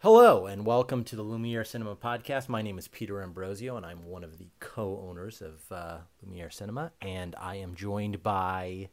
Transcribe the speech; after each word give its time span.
Hello, 0.00 0.46
and 0.46 0.64
welcome 0.64 1.02
to 1.02 1.16
the 1.16 1.24
Lumiere 1.24 1.64
Cinema 1.64 1.96
Podcast. 1.96 2.48
My 2.48 2.62
name 2.62 2.78
is 2.78 2.86
Peter 2.86 3.20
Ambrosio, 3.20 3.76
and 3.76 3.84
I'm 3.84 4.06
one 4.06 4.22
of 4.22 4.38
the 4.38 4.46
co 4.60 5.04
owners 5.08 5.42
of 5.42 5.72
uh, 5.72 5.96
Lumiere 6.22 6.50
Cinema. 6.50 6.92
And 7.02 7.34
I 7.36 7.56
am 7.56 7.74
joined 7.74 8.22
by 8.22 8.90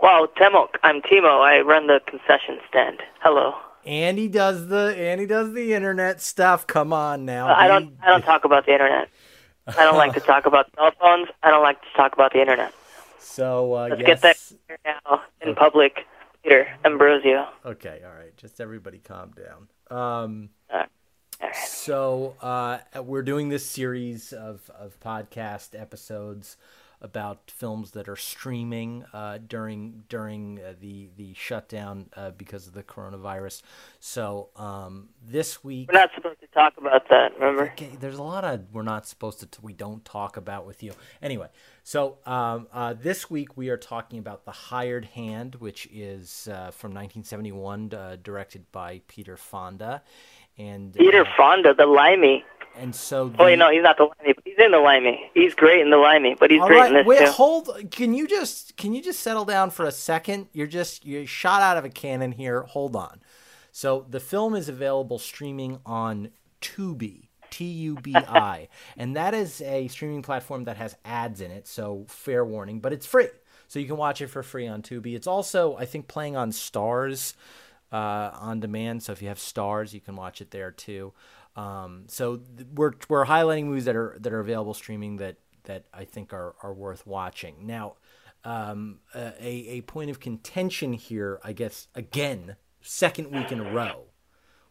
Wow, 0.00 0.28
Temok. 0.36 0.76
I'm 0.84 1.02
Timo. 1.02 1.40
I 1.40 1.58
run 1.62 1.88
the 1.88 2.00
concession 2.06 2.60
stand. 2.68 3.00
Hello. 3.20 3.56
Andy. 3.84 4.28
Does 4.28 4.68
the 4.68 4.94
Andy 4.96 5.26
does 5.26 5.52
the 5.54 5.74
internet 5.74 6.20
stuff? 6.20 6.68
Come 6.68 6.92
on 6.92 7.24
now. 7.24 7.52
I 7.52 7.66
don't. 7.66 7.96
I 8.00 8.10
don't 8.10 8.22
talk 8.22 8.44
about 8.44 8.66
the 8.66 8.74
internet. 8.74 9.08
I 9.66 9.82
don't 9.82 9.96
like 9.96 10.14
to 10.14 10.20
talk 10.32 10.46
about 10.46 10.70
cell 10.76 10.92
phones. 11.00 11.30
I 11.42 11.50
don't 11.50 11.64
like 11.64 11.82
to 11.82 11.88
talk 11.96 12.12
about 12.12 12.32
the 12.32 12.40
internet. 12.40 12.72
So 13.18 13.74
uh, 13.74 13.88
Let's 13.90 14.02
yes. 14.02 14.06
get 14.06 14.20
that 14.72 14.76
now 14.84 15.22
in 15.40 15.56
public. 15.56 16.06
Peter 16.44 16.68
Ambrosio. 16.84 17.48
Okay, 17.64 18.02
all 18.06 18.14
right. 18.14 18.36
Just 18.36 18.60
everybody, 18.60 18.98
calm 18.98 19.32
down. 19.32 19.66
Um. 19.90 20.50
So 21.52 22.34
uh, 22.40 22.78
we're 23.02 23.22
doing 23.22 23.50
this 23.50 23.64
series 23.64 24.32
of, 24.32 24.70
of 24.78 24.98
podcast 25.00 25.78
episodes 25.80 26.56
about 27.00 27.50
films 27.50 27.92
that 27.92 28.08
are 28.08 28.16
streaming 28.16 29.04
uh, 29.12 29.38
during 29.46 30.04
during 30.08 30.60
uh, 30.60 30.74
the 30.80 31.08
the 31.16 31.34
shutdown 31.34 32.06
uh, 32.16 32.30
because 32.30 32.66
of 32.66 32.72
the 32.72 32.82
coronavirus. 32.82 33.62
So 34.00 34.48
um, 34.56 35.08
this 35.24 35.62
week, 35.62 35.90
We're 35.92 35.98
not 36.00 36.10
supposed 36.14 36.40
to 36.40 36.46
talk 36.48 36.74
about 36.78 37.08
that. 37.10 37.34
Remember? 37.34 37.64
okay, 37.72 37.96
there's 38.00 38.18
a 38.18 38.22
lot 38.22 38.44
of 38.44 38.64
we're 38.72 38.82
not 38.82 39.06
supposed 39.06 39.40
to 39.40 39.60
we 39.62 39.72
don't 39.72 40.04
talk 40.04 40.36
about 40.36 40.66
with 40.66 40.82
you 40.82 40.92
anyway. 41.22 41.48
So 41.82 42.18
um, 42.26 42.66
uh, 42.72 42.94
this 42.94 43.30
week 43.30 43.56
we 43.56 43.68
are 43.68 43.76
talking 43.76 44.18
about 44.18 44.44
The 44.44 44.50
Hired 44.50 45.04
Hand, 45.04 45.56
which 45.56 45.86
is 45.92 46.48
uh, 46.48 46.72
from 46.72 46.90
1971, 46.90 47.92
uh, 47.94 48.16
directed 48.22 48.70
by 48.72 49.02
Peter 49.06 49.36
Fonda, 49.36 50.02
and 50.58 50.94
Peter 50.94 51.24
Fonda, 51.36 51.74
the 51.74 51.86
limey. 51.86 52.44
And 52.78 52.94
so 52.94 53.32
Oh, 53.38 53.44
wait, 53.44 53.52
the- 53.52 53.56
no, 53.56 53.70
he's 53.70 53.82
not 53.82 53.96
the 53.96 54.04
limey. 54.04 54.34
He's 54.44 54.58
in 54.58 54.70
the 54.70 54.78
limey. 54.78 55.30
He's 55.34 55.54
great 55.54 55.80
in 55.80 55.90
the 55.90 55.96
limey, 55.96 56.34
but 56.38 56.50
he's 56.50 56.60
All 56.60 56.66
great 56.68 56.78
right, 56.78 56.88
in 56.90 56.94
this 56.98 57.06
wait, 57.06 57.18
too. 57.20 57.30
hold. 57.32 57.70
Can 57.90 58.12
you 58.14 58.26
just 58.28 58.76
can 58.76 58.92
you 58.92 59.02
just 59.02 59.20
settle 59.20 59.44
down 59.44 59.70
for 59.70 59.84
a 59.86 59.92
second? 59.92 60.48
You're 60.52 60.66
just 60.66 61.04
you're 61.06 61.26
shot 61.26 61.62
out 61.62 61.76
of 61.76 61.84
a 61.84 61.88
cannon 61.88 62.32
here. 62.32 62.62
Hold 62.62 62.94
on. 62.96 63.20
So 63.72 64.06
the 64.08 64.20
film 64.20 64.54
is 64.54 64.68
available 64.68 65.18
streaming 65.18 65.80
on 65.86 66.30
Tubi, 66.60 67.28
T 67.50 67.64
U 67.64 67.94
B 67.96 68.14
I, 68.16 68.68
and 68.96 69.16
that 69.16 69.34
is 69.34 69.60
a 69.62 69.88
streaming 69.88 70.22
platform 70.22 70.64
that 70.64 70.76
has 70.76 70.96
ads 71.04 71.40
in 71.40 71.50
it. 71.50 71.66
So 71.66 72.04
fair 72.08 72.44
warning, 72.44 72.80
but 72.80 72.92
it's 72.92 73.06
free, 73.06 73.28
so 73.68 73.78
you 73.78 73.86
can 73.86 73.96
watch 73.96 74.20
it 74.20 74.28
for 74.28 74.42
free 74.42 74.66
on 74.66 74.82
Tubi. 74.82 75.14
It's 75.14 75.26
also 75.26 75.76
I 75.76 75.84
think 75.86 76.08
playing 76.08 76.36
on 76.36 76.50
Starz 76.52 77.34
uh, 77.92 78.30
on 78.34 78.60
demand. 78.60 79.02
So 79.02 79.12
if 79.12 79.22
you 79.22 79.28
have 79.28 79.38
Starz, 79.38 79.92
you 79.92 80.00
can 80.00 80.16
watch 80.16 80.40
it 80.40 80.50
there 80.50 80.70
too. 80.70 81.12
Um, 81.56 82.04
so 82.08 82.36
th- 82.36 82.68
we're 82.74 82.92
we're 83.08 83.26
highlighting 83.26 83.64
movies 83.64 83.86
that 83.86 83.96
are 83.96 84.16
that 84.20 84.32
are 84.32 84.40
available 84.40 84.74
streaming 84.74 85.16
that 85.16 85.36
that 85.64 85.86
I 85.92 86.04
think 86.04 86.32
are 86.32 86.54
are 86.62 86.74
worth 86.74 87.06
watching. 87.06 87.66
Now, 87.66 87.94
um, 88.44 89.00
a 89.14 89.40
a 89.48 89.80
point 89.82 90.10
of 90.10 90.20
contention 90.20 90.92
here, 90.92 91.40
I 91.42 91.52
guess, 91.52 91.88
again, 91.94 92.56
second 92.80 93.30
week 93.32 93.50
in 93.50 93.60
a 93.60 93.72
row, 93.72 94.04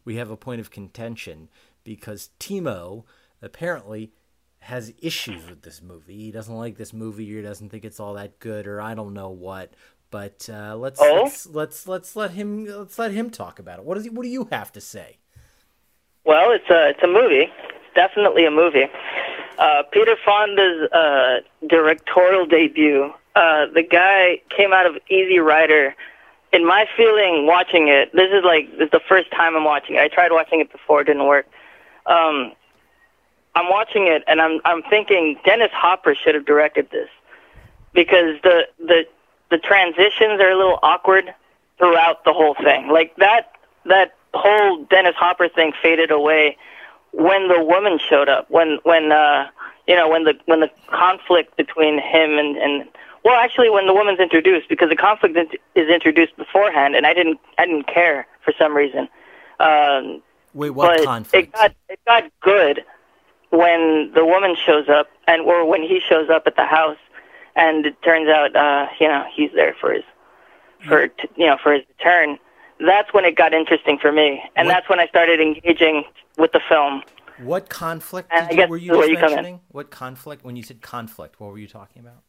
we 0.05 0.15
have 0.17 0.29
a 0.29 0.37
point 0.37 0.61
of 0.61 0.69
contention 0.71 1.49
because 1.83 2.29
Timo 2.39 3.03
apparently 3.41 4.11
has 4.59 4.93
issues 4.99 5.47
with 5.49 5.61
this 5.63 5.81
movie. 5.81 6.15
He 6.17 6.31
doesn't 6.31 6.55
like 6.55 6.77
this 6.77 6.93
movie 6.93 7.37
or 7.37 7.43
doesn't 7.43 7.69
think 7.69 7.85
it's 7.85 7.99
all 7.99 8.13
that 8.15 8.39
good 8.39 8.65
or 8.67 8.81
I 8.81 8.95
don't 8.95 9.13
know 9.13 9.29
what. 9.29 9.73
But 10.11 10.47
uh, 10.51 10.75
let's, 10.77 10.99
Oh? 11.01 11.23
let's 11.23 11.45
let's 11.47 11.87
let's 11.87 12.15
let 12.15 12.31
him 12.31 12.65
let's 12.65 12.97
let 12.97 13.11
him 13.11 13.29
talk 13.29 13.59
about 13.59 13.79
it. 13.79 13.85
What 13.85 13.95
does 13.95 14.03
he, 14.05 14.09
what 14.09 14.23
do 14.23 14.29
you 14.29 14.47
have 14.51 14.71
to 14.73 14.81
say? 14.81 15.17
Well, 16.25 16.51
it's 16.51 16.69
a 16.69 16.89
it's 16.89 17.03
a 17.03 17.07
movie. 17.07 17.51
Definitely 17.93 18.45
a 18.45 18.51
movie. 18.51 18.85
Uh, 19.57 19.83
Peter 19.91 20.17
Fonda's 20.25 20.91
uh, 20.91 21.39
directorial 21.67 22.45
debut. 22.45 23.13
Uh, 23.35 23.67
the 23.73 23.83
guy 23.83 24.41
came 24.49 24.73
out 24.73 24.85
of 24.85 24.97
Easy 25.09 25.39
Rider. 25.39 25.95
In 26.51 26.65
my 26.65 26.85
feeling, 26.95 27.45
watching 27.45 27.89
it, 27.89 28.11
this 28.13 28.31
is 28.31 28.43
like 28.43 28.71
this 28.77 28.85
is 28.85 28.91
the 28.91 29.01
first 29.07 29.29
time 29.31 29.55
I'm 29.55 29.63
watching 29.65 29.95
it. 29.95 29.99
I 29.99 30.07
tried 30.07 30.31
watching 30.31 30.61
it 30.61 30.71
before, 30.71 31.01
it 31.01 31.05
didn't 31.05 31.25
work. 31.25 31.47
Um, 32.05 32.53
I'm 33.55 33.69
watching 33.69 34.07
it, 34.07 34.23
and 34.27 34.41
I'm 34.41 34.59
I'm 34.65 34.81
thinking 34.83 35.37
Dennis 35.45 35.71
Hopper 35.73 36.15
should 36.15 36.35
have 36.35 36.45
directed 36.45 36.89
this 36.91 37.09
because 37.93 38.41
the 38.43 38.67
the 38.79 39.05
the 39.51 39.57
transitions 39.57 40.41
are 40.41 40.49
a 40.49 40.57
little 40.57 40.79
awkward 40.81 41.33
throughout 41.77 42.23
the 42.25 42.33
whole 42.33 42.55
thing. 42.55 42.87
Like 42.87 43.15
that 43.17 43.51
that 43.85 44.15
whole 44.37 44.83
Dennis 44.85 45.15
Hopper 45.17 45.47
thing 45.49 45.73
faded 45.81 46.11
away 46.11 46.57
when 47.11 47.47
the 47.47 47.63
woman 47.63 47.97
showed 47.99 48.29
up. 48.29 48.49
When 48.49 48.79
when 48.83 49.11
uh 49.11 49.47
you 49.87 49.95
know 49.95 50.09
when 50.09 50.23
the 50.23 50.33
when 50.45 50.59
the 50.59 50.69
conflict 50.87 51.55
between 51.57 51.95
him 51.99 52.37
and 52.37 52.57
and 52.57 52.87
well 53.23 53.35
actually 53.35 53.69
when 53.69 53.87
the 53.87 53.93
woman's 53.93 54.19
introduced 54.19 54.67
because 54.69 54.89
the 54.89 54.95
conflict 54.95 55.37
is- 55.75 55.89
introduced 55.89 56.35
beforehand 56.37 56.95
and 56.95 57.05
I 57.05 57.13
didn't 57.13 57.39
I 57.57 57.65
didn't 57.65 57.87
care 57.87 58.27
for 58.43 58.53
some 58.57 58.75
reason. 58.75 59.07
Um 59.59 60.21
Wait, 60.53 60.69
what 60.71 60.97
but 60.97 61.05
conflict? 61.05 61.49
it 61.49 61.51
got 61.53 61.73
it 61.89 61.99
got 62.07 62.23
good 62.41 62.83
when 63.49 64.11
the 64.13 64.25
woman 64.25 64.55
shows 64.55 64.89
up 64.89 65.07
and 65.27 65.41
or 65.43 65.65
when 65.65 65.81
he 65.81 65.99
shows 65.99 66.29
up 66.29 66.43
at 66.47 66.55
the 66.55 66.65
house 66.65 66.97
and 67.55 67.85
it 67.85 68.01
turns 68.03 68.27
out 68.29 68.55
uh 68.55 68.87
you 68.99 69.07
know 69.07 69.23
he's 69.33 69.51
there 69.53 69.75
for 69.79 69.93
his 69.93 70.03
for 70.87 71.09
you 71.35 71.45
know 71.47 71.57
for 71.61 71.73
his 71.73 71.83
return 71.97 72.37
that's 72.79 73.13
when 73.13 73.25
it 73.25 73.35
got 73.35 73.53
interesting 73.53 73.97
for 73.97 74.11
me 74.11 74.41
and 74.55 74.67
What- 74.67 74.73
that's 74.73 74.89
when 74.89 74.99
I 74.99 75.07
started 75.07 75.39
engaging 75.39 76.03
with 76.37 76.51
the 76.51 76.59
film 76.67 77.03
What 77.37 77.69
conflict 77.69 78.31
you, 78.51 78.67
were 78.67 78.77
you 78.77 78.93
just 78.95 79.09
you 79.09 79.15
mentioning? 79.19 79.59
What 79.69 79.91
conflict? 79.91 80.45
When 80.45 80.55
you 80.55 80.63
said 80.63 80.81
conflict, 80.81 81.39
what 81.39 81.51
were 81.51 81.57
you 81.57 81.67
talking 81.67 82.01
about? 82.01 82.21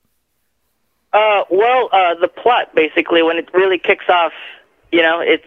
uh 1.13 1.45
well 1.51 1.89
uh 1.93 2.15
the 2.21 2.29
plot 2.29 2.75
basically 2.75 3.23
when 3.23 3.37
it 3.39 3.49
really 3.55 3.79
kicks 3.79 4.07
off 4.09 4.33
you 4.93 5.01
know 5.03 5.21
it's 5.21 5.45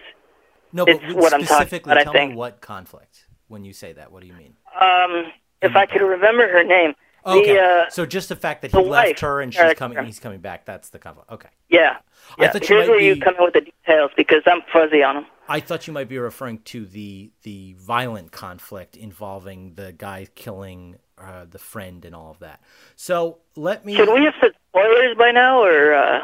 No, 0.71 0.85
It's 0.85 1.01
what 1.15 1.33
I'm 1.33 1.41
talking 1.41 1.67
specifically, 1.67 1.91
about, 1.91 2.01
I 2.01 2.03
tell 2.03 2.13
me 2.13 2.19
think. 2.19 2.35
what 2.37 2.61
conflict. 2.61 3.25
When 3.47 3.65
you 3.65 3.73
say 3.73 3.93
that, 3.93 4.11
what 4.11 4.21
do 4.21 4.27
you 4.27 4.33
mean? 4.33 4.55
um 4.79 5.31
if 5.61 5.75
I 5.75 5.85
could 5.85 6.01
remember 6.01 6.47
her 6.47 6.63
name 6.63 6.93
Okay, 7.25 7.53
the 7.53 7.61
uh 7.61 7.89
so 7.89 8.05
just 8.05 8.29
the 8.29 8.35
fact 8.35 8.61
that 8.61 8.71
he 8.71 8.77
left 8.77 9.07
wife. 9.07 9.19
her 9.19 9.41
and 9.41 9.53
she's 9.53 9.73
coming, 9.73 10.03
he's 10.05 10.19
coming 10.19 10.39
back—that's 10.39 10.89
the 10.89 10.99
conflict. 10.99 11.31
Okay, 11.31 11.49
yeah. 11.69 11.97
I 12.37 12.43
yeah. 12.43 12.51
thought 12.51 12.69
you 12.69 12.75
here's 12.75 12.87
might 12.87 12.93
where 12.93 13.01
you 13.01 13.15
be- 13.15 13.21
come 13.21 13.35
in 13.37 13.43
with 13.43 13.53
the 13.53 13.61
details 13.61 14.11
because 14.15 14.41
I'm 14.45 14.61
fuzzy 14.71 15.03
on 15.03 15.15
them 15.15 15.25
I 15.49 15.59
thought 15.61 15.87
you 15.87 15.93
might 15.93 16.07
be 16.07 16.19
referring 16.19 16.59
to 16.65 16.85
the 16.85 17.31
the 17.41 17.75
violent 17.79 18.31
conflict 18.31 18.95
involving 18.95 19.73
the 19.73 19.91
guy 19.91 20.27
killing 20.35 20.97
uh, 21.17 21.45
the 21.49 21.57
friend 21.57 22.05
and 22.05 22.15
all 22.15 22.29
of 22.29 22.39
that. 22.39 22.61
So 22.95 23.39
let 23.55 23.83
me 23.83 23.95
should 23.95 24.13
we 24.13 24.25
have 24.25 24.35
said 24.39 24.51
spoilers 24.69 25.17
by 25.17 25.31
now 25.31 25.63
or 25.63 25.93
uh 25.95 26.19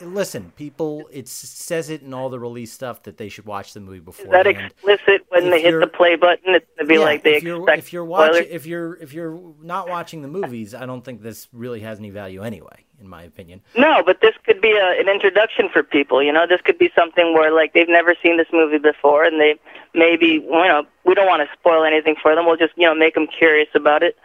listen, 0.00 0.52
people. 0.56 1.08
It 1.12 1.28
says 1.28 1.90
it 1.90 2.02
in 2.02 2.14
all 2.14 2.28
the 2.28 2.38
release 2.38 2.72
stuff 2.72 3.02
that 3.04 3.16
they 3.16 3.28
should 3.28 3.46
watch 3.46 3.72
the 3.72 3.80
movie 3.80 4.00
before. 4.00 4.26
Is 4.26 4.30
that 4.32 4.46
explicit 4.46 5.26
when 5.28 5.44
If 5.44 5.50
they 5.50 5.62
hit 5.62 5.80
the 5.80 5.86
play 5.86 6.16
button? 6.16 6.54
It's 6.54 6.66
gonna 6.76 6.88
be 6.88 6.94
Yeah, 6.94 7.00
like 7.00 7.22
they 7.22 7.36
if 7.36 7.42
you're 7.42 7.58
expect 7.58 7.78
if 7.78 7.92
you're 7.92 8.04
watching 8.04 8.46
if 8.50 8.66
you're 8.66 8.96
if 8.96 9.12
you're 9.12 9.40
not 9.62 9.88
watching 9.88 10.22
the 10.22 10.28
movies, 10.28 10.74
I 10.74 10.86
don't 10.86 11.04
think 11.04 11.22
this 11.22 11.48
really 11.52 11.80
has 11.80 11.98
any 11.98 12.10
value 12.10 12.42
anyway, 12.42 12.84
in 13.00 13.08
my 13.08 13.22
opinion. 13.22 13.60
No, 13.76 14.02
but 14.04 14.20
this 14.20 14.34
could 14.44 14.60
be 14.60 14.72
a, 14.72 15.00
an 15.00 15.08
introduction 15.08 15.68
for 15.72 15.82
people. 15.82 16.22
You 16.22 16.32
know, 16.32 16.46
this 16.46 16.60
could 16.62 16.78
be 16.78 16.90
something 16.94 17.34
where 17.34 17.52
like 17.52 17.72
they've 17.72 17.88
never 17.88 18.14
seen 18.22 18.36
this 18.36 18.48
movie 18.52 18.78
before, 18.78 19.24
and 19.24 19.40
they 19.40 19.58
maybe 19.94 20.26
you 20.26 20.50
know 20.50 20.84
we 21.04 21.14
don't 21.14 21.26
want 21.26 21.42
to 21.42 21.48
spoil 21.58 21.84
anything 21.84 22.16
for 22.20 22.34
them. 22.34 22.46
We'll 22.46 22.56
just 22.56 22.72
you 22.76 22.86
know 22.86 22.94
make 22.94 23.14
them 23.14 23.26
curious 23.26 23.68
about 23.74 24.02
it. 24.02 24.16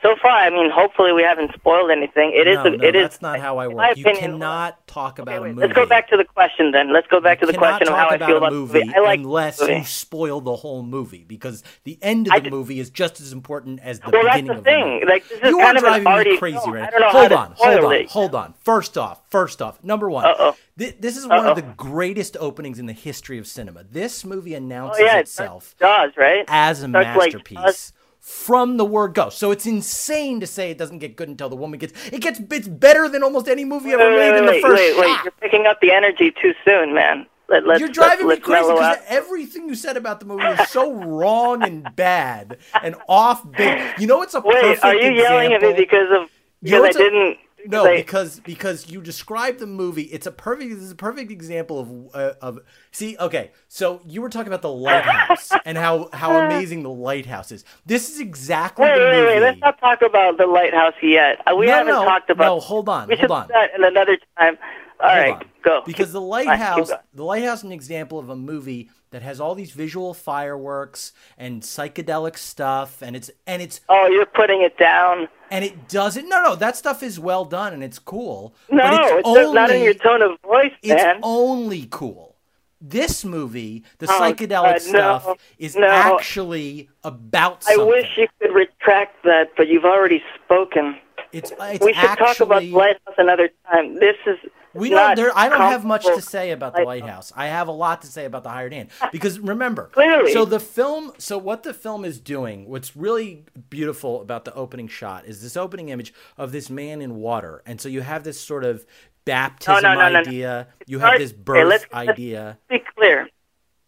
So 0.00 0.14
far, 0.22 0.30
I 0.30 0.48
mean, 0.50 0.70
hopefully 0.70 1.12
we 1.12 1.22
haven't 1.24 1.52
spoiled 1.54 1.90
anything. 1.90 2.30
It 2.32 2.46
is 2.46 2.54
no, 2.54 2.64
a, 2.66 2.70
no, 2.70 2.84
it 2.84 2.94
is- 2.94 3.02
that's 3.02 3.20
not 3.20 3.40
how 3.40 3.58
I 3.58 3.66
work. 3.66 3.96
You 3.96 4.04
opinion- 4.04 4.32
cannot 4.38 4.86
talk 4.86 5.18
about 5.18 5.40
Okay, 5.40 5.50
a 5.50 5.54
movie. 5.54 5.60
let's 5.66 5.72
go 5.72 5.86
back 5.86 6.08
to 6.10 6.16
the 6.16 6.24
question 6.24 6.70
then. 6.70 6.92
Let's 6.92 7.08
go 7.08 7.20
back 7.20 7.40
to 7.40 7.46
the 7.46 7.52
question 7.52 7.88
of 7.88 7.94
talk 7.94 7.98
how 7.98 8.08
I 8.10 8.14
about 8.14 8.26
feel 8.28 8.36
a 8.36 8.38
about 8.38 8.52
movie 8.52 8.78
the 8.78 8.84
movie. 8.86 8.96
I 8.96 9.00
like 9.00 9.18
unless 9.18 9.60
movie. 9.60 9.74
you 9.74 9.84
spoil 9.84 10.40
the 10.40 10.54
whole 10.54 10.84
movie 10.84 11.24
because 11.26 11.64
the 11.82 11.98
end 12.00 12.28
of 12.28 12.32
the 12.34 12.40
ju- 12.42 12.50
movie 12.50 12.78
is 12.78 12.90
just 12.90 13.20
as 13.20 13.32
important 13.32 13.80
as 13.82 13.98
the 13.98 14.10
Well, 14.10 14.22
that's 14.22 14.36
beginning 14.36 14.52
the 14.52 14.58
of 14.58 14.64
the 14.64 14.70
thing. 14.70 14.94
movie. 14.94 15.06
Like, 15.06 15.28
this 15.28 15.38
is 15.40 15.48
you 15.50 15.58
kind 15.58 15.76
are 15.76 15.76
of 15.96 16.02
driving 16.04 16.32
me 16.32 16.38
crazy 16.38 16.58
film. 16.58 16.72
right 16.74 16.82
I 16.82 16.84
now. 16.84 16.90
don't 16.90 17.00
know 17.00 17.06
how 17.08 17.18
Hold 17.18 17.32
on, 17.32 17.52
hold 17.56 17.84
on, 17.84 17.92
it. 17.94 18.10
hold 18.10 18.34
on. 18.36 18.54
First 18.60 18.96
off, 18.96 19.20
first 19.30 19.60
off, 19.60 19.82
number 19.82 20.08
one. 20.08 20.26
Uh-oh. 20.26 20.54
thi- 20.78 20.94
This 21.00 21.16
is 21.16 21.26
one 21.26 21.38
of 21.40 21.46
Uh-oh. 21.46 21.54
the 21.54 21.62
greatest 21.62 22.36
openings 22.38 22.78
in 22.78 22.86
the 22.86 22.92
history 22.92 23.36
of 23.38 23.48
cinema. 23.48 23.82
This 23.82 24.24
movie 24.24 24.54
Oh 24.54 24.58
announces 24.58 25.00
yeah, 25.04 25.18
it's 25.18 25.30
itself 25.32 25.74
does, 25.80 26.12
right? 26.16 26.44
as 26.46 26.84
a 26.84 26.88
masterpiece. 26.88 27.92
From 28.28 28.76
the 28.76 28.84
word 28.84 29.14
go. 29.14 29.30
So 29.30 29.50
it's 29.52 29.64
insane 29.64 30.40
to 30.40 30.46
say 30.46 30.70
it 30.70 30.76
doesn't 30.76 30.98
get 30.98 31.16
good 31.16 31.30
until 31.30 31.48
the 31.48 31.56
woman 31.56 31.78
gets. 31.78 31.94
It 32.12 32.20
gets. 32.20 32.38
It's 32.50 32.68
better 32.68 33.08
than 33.08 33.22
almost 33.22 33.48
any 33.48 33.64
movie 33.64 33.92
ever 33.92 34.04
Wait, 34.04 34.18
made 34.18 34.30
wait, 34.32 34.38
in 34.38 34.46
the 34.46 34.60
first 34.60 34.98
wait. 34.98 35.18
You're 35.24 35.32
picking 35.40 35.64
up 35.66 35.80
the 35.80 35.92
energy 35.92 36.30
too 36.30 36.52
soon, 36.62 36.92
man. 36.92 37.26
Let, 37.48 37.66
let's, 37.66 37.80
You're 37.80 37.88
driving 37.88 38.26
let's, 38.26 38.40
me 38.40 38.44
crazy 38.44 38.70
because 38.70 38.98
everything 39.08 39.70
you 39.70 39.74
said 39.74 39.96
about 39.96 40.20
the 40.20 40.26
movie 40.26 40.44
is 40.62 40.68
so 40.68 40.92
wrong 40.92 41.62
and 41.62 41.88
bad 41.96 42.58
and 42.82 42.96
off 43.08 43.50
base. 43.52 43.98
You 43.98 44.06
know, 44.06 44.20
it's 44.20 44.34
a 44.34 44.40
Wait, 44.40 44.60
perfect 44.60 44.84
are 44.84 44.94
you 44.94 45.10
yelling 45.12 45.54
at 45.54 45.62
me 45.62 45.72
because 45.72 46.08
of 46.10 46.28
You 46.60 46.72
know 46.72 46.82
because 46.82 46.96
I 46.96 46.98
didn't 46.98 47.38
no, 47.70 47.84
Like- 47.84 47.96
because 48.06 48.40
because 48.40 48.90
you 48.90 49.00
describe 49.02 49.58
the 49.58 49.66
movie. 49.66 50.02
It's 50.04 50.26
a 50.26 50.32
perfect. 50.32 50.70
This 50.74 50.82
is 50.82 50.90
a 50.92 50.96
perfect 50.96 51.30
example 51.30 51.78
of 51.80 52.14
uh, 52.14 52.34
of. 52.40 52.58
See, 52.90 53.16
okay, 53.20 53.50
so 53.68 54.00
you 54.06 54.22
were 54.22 54.30
talking 54.30 54.48
about 54.48 54.62
the 54.62 54.72
lighthouse 54.72 55.50
and 55.64 55.76
how 55.76 56.08
how 56.12 56.34
amazing 56.46 56.82
the 56.82 56.90
lighthouse 56.90 57.52
is. 57.52 57.64
This 57.86 58.08
is 58.10 58.20
exactly 58.20 58.84
Wait, 58.84 58.94
the 58.98 59.04
wait, 59.04 59.10
movie. 59.12 59.26
wait. 59.34 59.40
Let's 59.40 59.60
not 59.60 59.78
talk 59.80 60.02
about 60.02 60.38
the 60.38 60.46
lighthouse 60.46 60.94
yet. 61.02 61.40
Uh, 61.46 61.54
We 61.56 61.66
No, 61.66 61.72
haven't 61.72 61.94
no, 61.94 62.04
talked 62.04 62.30
about. 62.30 62.44
no, 62.46 62.60
hold 62.60 62.88
on, 62.88 63.08
We 63.08 63.16
should 63.16 63.30
hold 63.30 63.42
on. 63.42 63.46
do 63.48 63.52
that 63.54 63.74
in 63.76 63.84
another 63.84 64.16
time. 64.38 64.56
All 65.00 65.08
Hold 65.08 65.18
right, 65.22 65.32
on. 65.34 65.44
go. 65.62 65.82
Because 65.86 66.12
the 66.12 66.20
lighthouse, 66.36 66.88
going. 66.88 67.00
the 67.14 67.22
lighthouse, 67.24 67.58
is 67.58 67.64
an 67.64 67.72
example 67.72 68.18
of 68.18 68.30
a 68.30 68.36
movie 68.36 68.90
that 69.10 69.22
has 69.22 69.40
all 69.40 69.54
these 69.54 69.72
visual 69.72 70.14
fireworks 70.14 71.12
and 71.36 71.62
psychedelic 71.62 72.36
stuff, 72.36 73.02
and 73.02 73.16
it's 73.16 73.30
and 73.46 73.62
it's 73.62 73.80
Oh, 73.88 74.06
you're 74.06 74.26
putting 74.26 74.62
it 74.62 74.76
down. 74.78 75.28
and 75.50 75.64
it 75.64 75.88
doesn't. 75.88 76.28
No, 76.28 76.42
no, 76.42 76.54
that 76.56 76.76
stuff 76.76 77.02
is 77.02 77.18
well 77.18 77.44
done 77.44 77.72
and 77.72 77.82
it's 77.82 77.98
cool. 77.98 78.54
No, 78.70 78.82
but 78.82 78.94
it's, 78.94 79.12
it's, 79.12 79.28
only, 79.28 79.54
not 79.54 79.70
in 79.70 79.82
your 79.82 79.94
tone 79.94 80.22
of 80.22 80.38
voice, 80.42 80.72
It's 80.82 81.02
man. 81.02 81.20
only 81.22 81.86
cool. 81.90 82.36
This 82.80 83.24
movie, 83.24 83.82
the 83.98 84.06
Oh, 84.08 84.20
psychedelic 84.20 84.74
no, 84.92 85.18
stuff, 85.18 85.36
is 85.58 85.74
no. 85.74 85.86
actually 85.88 86.88
about 87.02 87.64
I 87.68 87.76
wish 87.76 88.06
you 88.16 88.28
could 88.40 88.54
retract 88.54 89.24
that, 89.24 89.50
but 89.56 89.66
you've 89.68 89.84
already 89.84 90.22
spoken. 90.44 90.96
it's 91.32 91.50
it's 91.58 91.84
we 91.84 91.92
should 91.92 92.04
actually 92.04 92.26
talk 92.26 92.40
about 92.40 92.62
lighthouse 92.64 93.14
another 93.18 93.48
time. 93.68 93.94
This 93.96 94.14
is 94.26 94.38
We 94.78 94.90
don't. 94.90 95.16
There, 95.16 95.30
I 95.36 95.48
don't 95.48 95.60
have 95.60 95.84
much 95.84 96.04
to 96.04 96.20
say 96.22 96.50
about 96.50 96.74
the 96.74 96.82
Lighthouse. 96.82 97.32
I 97.36 97.46
have 97.46 97.68
a 97.68 97.72
lot 97.72 98.02
to 98.02 98.06
say 98.06 98.24
about 98.24 98.42
the 98.42 98.50
hired 98.50 98.72
hand 98.72 98.90
because 99.12 99.38
remember, 99.40 99.88
Clearly. 99.92 100.32
So 100.32 100.44
the 100.44 100.60
film. 100.60 101.12
So 101.18 101.38
what 101.38 101.62
the 101.62 101.74
film 101.74 102.04
is 102.04 102.18
doing, 102.20 102.68
what's 102.68 102.96
really 102.96 103.44
beautiful 103.70 104.20
about 104.22 104.44
the 104.44 104.54
opening 104.54 104.88
shot 104.88 105.26
is 105.26 105.42
this 105.42 105.56
opening 105.56 105.88
image 105.88 106.12
of 106.36 106.52
this 106.52 106.70
man 106.70 107.02
in 107.02 107.16
water, 107.16 107.62
and 107.66 107.80
so 107.80 107.88
you 107.88 108.00
have 108.02 108.24
this 108.24 108.40
sort 108.40 108.64
of 108.64 108.86
baptism 109.24 109.82
no, 109.82 109.94
no, 109.94 110.08
no. 110.08 110.20
idea. 110.20 110.68
You 110.86 111.00
have 111.00 111.18
this 111.18 111.32
okay, 111.32 111.40
birth 111.42 111.66
let's- 111.68 111.86
let's- 111.92 112.08
idea. 112.08 112.58
be 112.68 112.82
clear. 112.96 113.28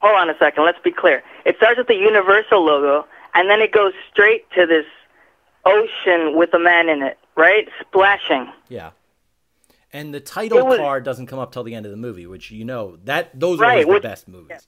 Hold 0.01 0.17
on 0.17 0.31
a 0.31 0.39
second. 0.39 0.65
Let's 0.65 0.79
be 0.83 0.93
clear. 0.93 1.23
It 1.45 1.57
starts 1.57 1.79
with 1.79 1.87
the 1.87 1.95
Universal 1.95 2.65
logo, 2.65 3.07
and 3.35 3.51
then 3.51 3.61
it 3.61 3.71
goes 3.73 3.93
straight 4.11 4.51
to 4.53 4.67
this 4.67 4.87
ocean 5.65 6.37
with 6.37 6.55
a 6.55 6.59
man 6.59 6.89
in 6.89 7.03
it, 7.03 7.19
right? 7.37 7.69
Splashing. 7.81 8.51
Yeah. 8.69 8.91
And 9.93 10.15
the 10.15 10.21
title 10.21 10.67
was- 10.67 10.79
card 10.79 11.05
doesn't 11.05 11.27
come 11.27 11.39
up 11.39 11.53
till 11.53 11.65
the 11.65 11.75
end 11.75 11.87
of 11.87 11.91
the 11.91 11.97
movie, 11.99 12.27
which 12.27 12.51
you 12.51 12.65
know 12.65 12.97
that 13.05 13.39
those 13.39 13.61
are 13.61 13.71
always 13.71 13.87
the 13.87 14.01
best 14.01 14.29
movies. 14.29 14.67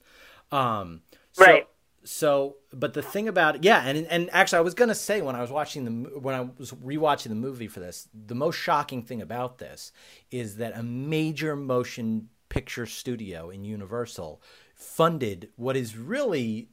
Um, 0.51 1.01
so, 1.31 1.45
Right. 1.45 1.67
So, 2.05 2.57
but 2.73 2.93
the 2.93 3.01
thing 3.01 3.29
about 3.29 3.63
yeah, 3.63 3.81
and 3.87 4.05
and 4.07 4.29
actually, 4.33 4.57
I 4.57 4.61
was 4.61 4.73
gonna 4.73 4.93
say 4.93 5.21
when 5.21 5.37
I 5.37 5.41
was 5.41 5.51
watching 5.51 5.85
the 5.85 6.19
when 6.19 6.35
I 6.35 6.41
was 6.57 6.71
rewatching 6.73 7.29
the 7.29 7.35
movie 7.35 7.67
for 7.69 7.79
this, 7.79 8.09
the 8.13 8.35
most 8.35 8.57
shocking 8.57 9.03
thing 9.03 9.21
about 9.21 9.57
this 9.57 9.93
is 10.29 10.57
that 10.57 10.77
a 10.77 10.83
major 10.83 11.55
motion 11.55 12.27
picture 12.49 12.85
studio 12.85 13.49
in 13.49 13.63
Universal 13.63 14.41
funded 14.75 15.49
what 15.55 15.77
is 15.77 15.95
really 15.97 16.67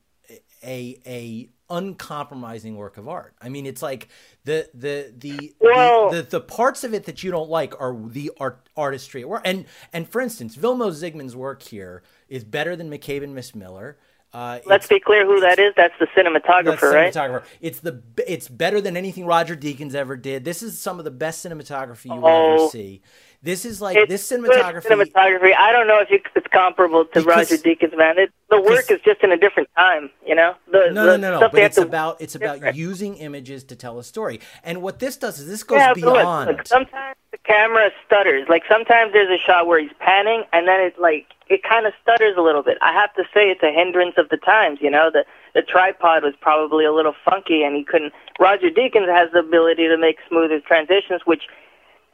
a 0.65 1.01
a 1.07 1.49
uncompromising 1.71 2.77
work 2.77 2.97
of 2.99 3.09
art. 3.09 3.35
I 3.41 3.49
mean, 3.49 3.67
it's 3.67 3.83
like 3.83 4.09
the 4.45 4.69
the 4.75 5.13
the 5.17 5.55
Well- 5.61 6.11
the, 6.11 6.23
the, 6.23 6.31
the 6.31 6.41
parts 6.41 6.85
of 6.85 6.95
it 6.95 7.05
that 7.05 7.23
you 7.23 7.31
don't 7.31 7.51
like 7.51 7.79
are 7.81 7.97
the 8.09 8.31
art 8.39 8.69
artistry 8.77 9.23
at 9.23 9.29
work. 9.29 9.43
And 9.45 9.67
and 9.93 10.09
for 10.09 10.21
instance, 10.21 10.57
Vilmos 10.57 11.03
Zsigmond's 11.03 11.37
work 11.37 11.63
here 11.63 12.03
is 12.29 12.45
better 12.45 12.77
than 12.77 12.91
McCabe 12.91 13.23
and 13.25 13.35
Miss 13.35 13.55
Miller. 13.55 13.97
Uh, 14.33 14.61
Let's 14.65 14.87
be 14.87 15.01
clear 15.01 15.27
who 15.27 15.41
that 15.41 15.59
is. 15.59 15.75
That's 15.77 15.95
the 15.99 16.07
cinematographer, 16.07 16.65
that's 16.65 16.83
right? 16.85 17.13
cinematographer. 17.13 17.43
It's 17.61 17.81
the 17.81 18.01
it's 18.29 18.47
better 18.49 18.81
than 18.81 18.97
anything 18.97 19.27
Roger 19.27 19.57
Deakins 19.57 19.95
ever 19.95 20.17
did. 20.17 20.45
This 20.45 20.63
is 20.63 20.79
some 20.79 20.99
of 21.01 21.05
the 21.05 21.11
best 21.11 21.45
cinematography 21.45 22.07
you 22.15 22.21
will 22.21 22.29
ever 22.29 22.57
Oh. 22.63 22.69
see. 22.69 23.03
This 23.43 23.65
is 23.65 23.81
like 23.81 23.97
It's 23.97 24.09
this 24.11 24.31
cinematography. 24.31 24.83
cinematography. 24.85 25.55
I 25.59 25.73
don't 25.73 25.87
know 25.87 25.99
if 26.01 26.11
you, 26.11 26.21
it's 26.37 26.47
comparable 26.49 27.07
to 27.07 27.11
Because- 27.23 27.25
Roger 27.51 27.57
Deakins, 27.57 27.97
man. 27.97 28.19
It, 28.19 28.31
the 28.51 28.61
work 28.61 28.91
is 28.91 29.01
just 29.03 29.23
in 29.23 29.33
a 29.33 29.37
different 29.39 29.71
time, 29.79 30.11
you 30.27 30.35
know. 30.35 30.55
The, 30.71 30.91
No, 30.93 31.07
the 31.07 31.17
no, 31.17 31.31
no, 31.31 31.41
no. 31.41 31.49
But 31.49 31.61
it's 31.63 31.77
to- 31.77 31.83
about 31.83 32.21
it's 32.21 32.35
about 32.35 32.57
different. 32.57 32.77
using 32.77 33.17
images 33.17 33.65
to 33.65 33.77
tell 33.77 33.99
a 33.99 34.05
story. 34.05 34.41
And 34.63 34.83
what 34.83 34.99
this 34.99 35.17
does 35.17 35.41
is 35.41 35.47
this 35.49 35.63
goes 35.63 35.79
Yeah, 35.79 35.95
but 35.95 36.03
look, 36.03 36.15
beyond. 36.17 36.49
look, 36.49 36.67
sometimes 36.67 37.17
the 37.31 37.39
camera 37.39 37.91
stutters. 38.07 38.47
Like 38.51 38.65
sometimes 38.69 39.15
there's 39.15 39.31
a 39.31 39.43
shot 39.43 39.67
where 39.67 39.81
he's 39.81 39.93
panning, 40.01 40.45
and 40.53 40.69
then 40.69 40.81
it's 40.83 40.99
like 40.99 41.25
it 41.49 41.63
kind 41.63 41.87
of 41.87 41.95
stutters 42.03 42.35
a 42.37 42.43
little 42.43 42.63
bit. 42.63 42.77
I 42.83 42.93
have 42.93 43.15
to 43.15 43.23
say 43.33 43.49
it's 43.49 43.63
a 43.63 43.73
hindrance 43.73 44.17
of 44.19 44.29
the 44.29 44.37
times. 44.37 44.81
You 44.83 44.91
know, 44.91 45.11
the 45.11 45.25
the 45.55 45.63
tripod 45.63 46.25
was 46.25 46.35
probably 46.43 46.85
a 46.85 46.93
little 46.93 47.15
funky, 47.25 47.63
and 47.63 47.75
he 47.75 47.85
couldn't. 47.85 48.13
Roger 48.39 48.69
Deakins 48.69 49.09
has 49.09 49.31
the 49.33 49.39
ability 49.39 49.89
to 49.89 49.97
make 49.97 50.19
smoother 50.29 50.61
transitions, 50.61 51.23
which 51.25 51.45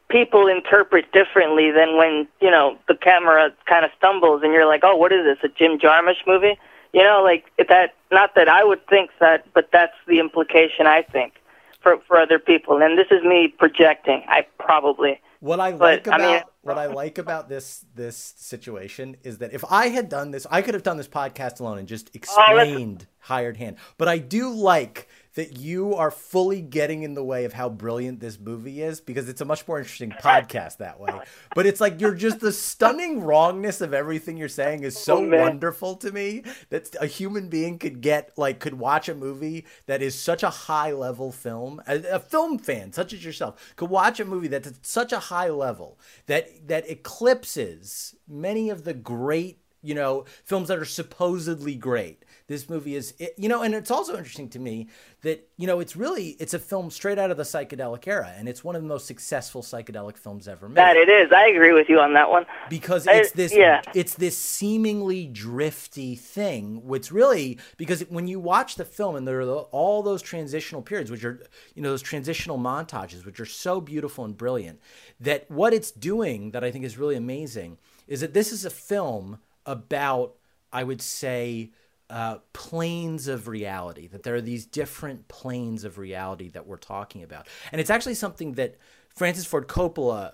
people 0.08 0.47
interpret 0.47 1.11
differently 1.12 1.70
than 1.70 1.97
when 1.97 2.26
you 2.41 2.50
know 2.50 2.79
the 2.88 2.94
camera 2.97 3.50
kind 3.67 3.85
of 3.85 3.91
stumbles, 3.99 4.43
and 4.43 4.53
you're 4.53 4.67
like, 4.67 4.81
oh, 4.85 4.97
what 4.97 5.12
is 5.12 5.25
this? 5.25 5.38
A 5.43 5.49
Jim 5.49 5.79
Jarmusch 5.79 6.26
movie? 6.26 6.58
You 6.93 7.03
know, 7.03 7.23
like 7.23 7.44
that. 7.69 7.94
Not 8.12 8.35
that 8.37 8.49
I 8.49 8.62
would 8.64 8.87
think 8.88 9.11
that, 9.20 9.44
but 9.53 9.70
that's 9.73 9.97
the 10.06 10.20
implication 10.20 10.87
I 10.87 11.03
think 11.03 11.35
for 11.81 11.99
for 12.06 12.19
other 12.19 12.38
people. 12.38 12.81
And 12.82 12.97
this 12.97 13.08
is 13.11 13.23
me 13.25 13.49
projecting. 13.49 14.25
I 14.29 14.47
probably. 14.58 15.20
What 15.41 15.61
I 15.61 15.73
But, 15.73 16.06
like 16.06 16.08
I 16.08 16.17
about 16.17 16.20
mean- 16.32 16.43
what 16.62 16.79
I 16.79 16.87
like 16.87 17.19
about 17.19 17.49
this 17.49 17.85
this 17.94 18.17
situation 18.17 19.17
is 19.23 19.38
that 19.38 19.53
if 19.53 19.64
I 19.70 19.88
had 19.88 20.08
done 20.08 20.31
this, 20.31 20.47
I 20.50 20.62
could 20.62 20.75
have 20.75 20.82
done 20.82 20.97
this 20.97 21.08
podcast 21.08 21.61
alone 21.61 21.79
and 21.79 21.87
just 21.87 22.08
Oh, 22.08 22.11
explained 22.14 23.06
hired 23.20 23.56
hand. 23.58 23.76
But 23.99 24.08
I 24.08 24.19
do 24.19 24.49
like 24.50 25.08
that 25.36 25.58
you 25.58 25.94
are 25.94 26.10
fully 26.10 26.60
getting 26.60 27.02
in 27.02 27.14
the 27.14 27.22
way 27.24 27.44
of 27.44 27.52
how 27.52 27.68
brilliant 27.68 28.20
this 28.20 28.38
movie 28.40 28.82
is 28.82 29.00
because 29.00 29.28
it's 29.28 29.40
a 29.40 29.44
much 29.44 29.66
more 29.68 29.78
interesting 29.78 30.10
podcast 30.10 30.78
that 30.78 30.98
way. 30.98 31.20
But 31.54 31.66
it's 31.66 31.80
like 31.80 32.00
you're 32.00 32.14
just 32.14 32.40
the 32.40 32.52
stunning 32.52 33.20
wrongness 33.22 33.80
of 33.80 33.94
everything 33.94 34.36
you're 34.36 34.48
saying 34.48 34.82
is 34.82 34.98
so 34.98 35.18
Oh, 35.18 35.38
wonderful 35.38 35.96
to 35.96 36.10
me 36.12 36.42
that 36.70 36.94
a 37.00 37.06
human 37.06 37.48
being 37.48 37.78
could 37.78 38.00
get 38.00 38.32
like 38.36 38.58
could 38.60 38.74
watch 38.74 39.08
a 39.08 39.14
movie 39.14 39.66
that 39.86 40.02
is 40.02 40.18
such 40.18 40.42
a 40.42 40.50
high 40.50 40.92
level 40.92 41.32
film. 41.32 41.80
A, 41.86 42.02
a 42.16 42.18
film 42.18 42.58
fan 42.58 42.92
such 42.92 43.12
as 43.12 43.24
yourself 43.24 43.74
could 43.76 43.90
watch 43.90 44.20
a 44.20 44.24
movie 44.24 44.48
that's 44.48 44.66
at 44.68 44.84
such 44.84 45.12
a 45.12 45.18
high 45.18 45.48
level 45.48 45.98
that 46.26 46.66
that 46.68 46.88
eclipses 46.90 48.14
many 48.28 48.70
of 48.70 48.84
the 48.84 48.94
great 48.94 49.60
you 49.86 49.94
know 49.94 50.24
films 50.44 50.68
that 50.68 50.78
are 50.78 50.84
supposedly 50.84 51.74
great 51.76 52.24
this 52.48 52.68
movie 52.68 52.94
is 52.94 53.14
it, 53.18 53.34
you 53.38 53.48
know 53.48 53.62
and 53.62 53.74
it's 53.74 53.90
also 53.90 54.16
interesting 54.16 54.48
to 54.48 54.58
me 54.58 54.88
that 55.22 55.48
you 55.56 55.66
know 55.66 55.80
it's 55.80 55.96
really 55.96 56.36
it's 56.38 56.54
a 56.54 56.58
film 56.58 56.90
straight 56.90 57.18
out 57.18 57.30
of 57.30 57.36
the 57.36 57.42
psychedelic 57.42 58.06
era 58.06 58.32
and 58.36 58.48
it's 58.48 58.62
one 58.62 58.76
of 58.76 58.82
the 58.82 58.88
most 58.88 59.06
successful 59.06 59.62
psychedelic 59.62 60.16
films 60.16 60.46
ever 60.48 60.68
made 60.68 60.76
That 60.76 60.96
it 60.96 61.08
is. 61.08 61.32
I 61.32 61.46
agree 61.48 61.72
with 61.72 61.88
you 61.88 61.98
on 62.00 62.12
that 62.14 62.28
one. 62.30 62.44
because 62.68 63.06
I- 63.08 63.14
it's 63.14 63.32
this 63.32 63.54
yeah. 63.54 63.80
it's 63.94 64.14
this 64.14 64.36
seemingly 64.36 65.26
drifty 65.26 66.14
thing 66.16 66.84
which 66.86 67.10
really 67.10 67.58
because 67.76 68.00
when 68.08 68.26
you 68.28 68.38
watch 68.40 68.74
the 68.76 68.84
film 68.84 69.16
and 69.16 69.26
there 69.26 69.40
are 69.40 69.46
the- 69.46 69.52
all 69.80 70.02
those 70.02 70.22
transitional 70.22 70.82
periods 70.82 71.10
which 71.10 71.24
are 71.24 71.40
you 71.74 71.82
know 71.82 71.90
those 71.90 72.02
transitional 72.02 72.58
montages 72.58 73.24
which 73.24 73.40
are 73.40 73.46
so 73.46 73.81
beautiful 73.81 74.24
and 74.24 74.36
brilliant 74.36 74.81
that 75.20 75.50
what 75.50 75.72
it's 75.72 75.90
doing 75.90 76.50
that 76.52 76.62
i 76.64 76.70
think 76.70 76.84
is 76.84 76.98
really 76.98 77.16
amazing 77.16 77.78
is 78.06 78.20
that 78.20 78.34
this 78.34 78.52
is 78.52 78.64
a 78.64 78.70
film 78.70 79.38
about 79.67 80.35
i 80.73 80.82
would 80.82 81.03
say 81.03 81.73
uh, 82.08 82.39
planes 82.53 83.27
of 83.27 83.49
reality 83.49 84.06
that 84.06 84.23
there 84.23 84.37
are 84.37 84.41
these 84.41 84.65
different 84.65 85.27
planes 85.27 85.82
of 85.82 85.99
reality 85.99 86.49
that 86.49 86.65
we're 86.67 86.77
talking 86.77 87.23
about 87.25 87.49
and 87.73 87.81
it's 87.81 87.91
actually 87.91 88.15
something 88.15 88.53
that 88.53 88.77
francis 89.15 89.44
ford 89.44 89.67
coppola 89.67 90.32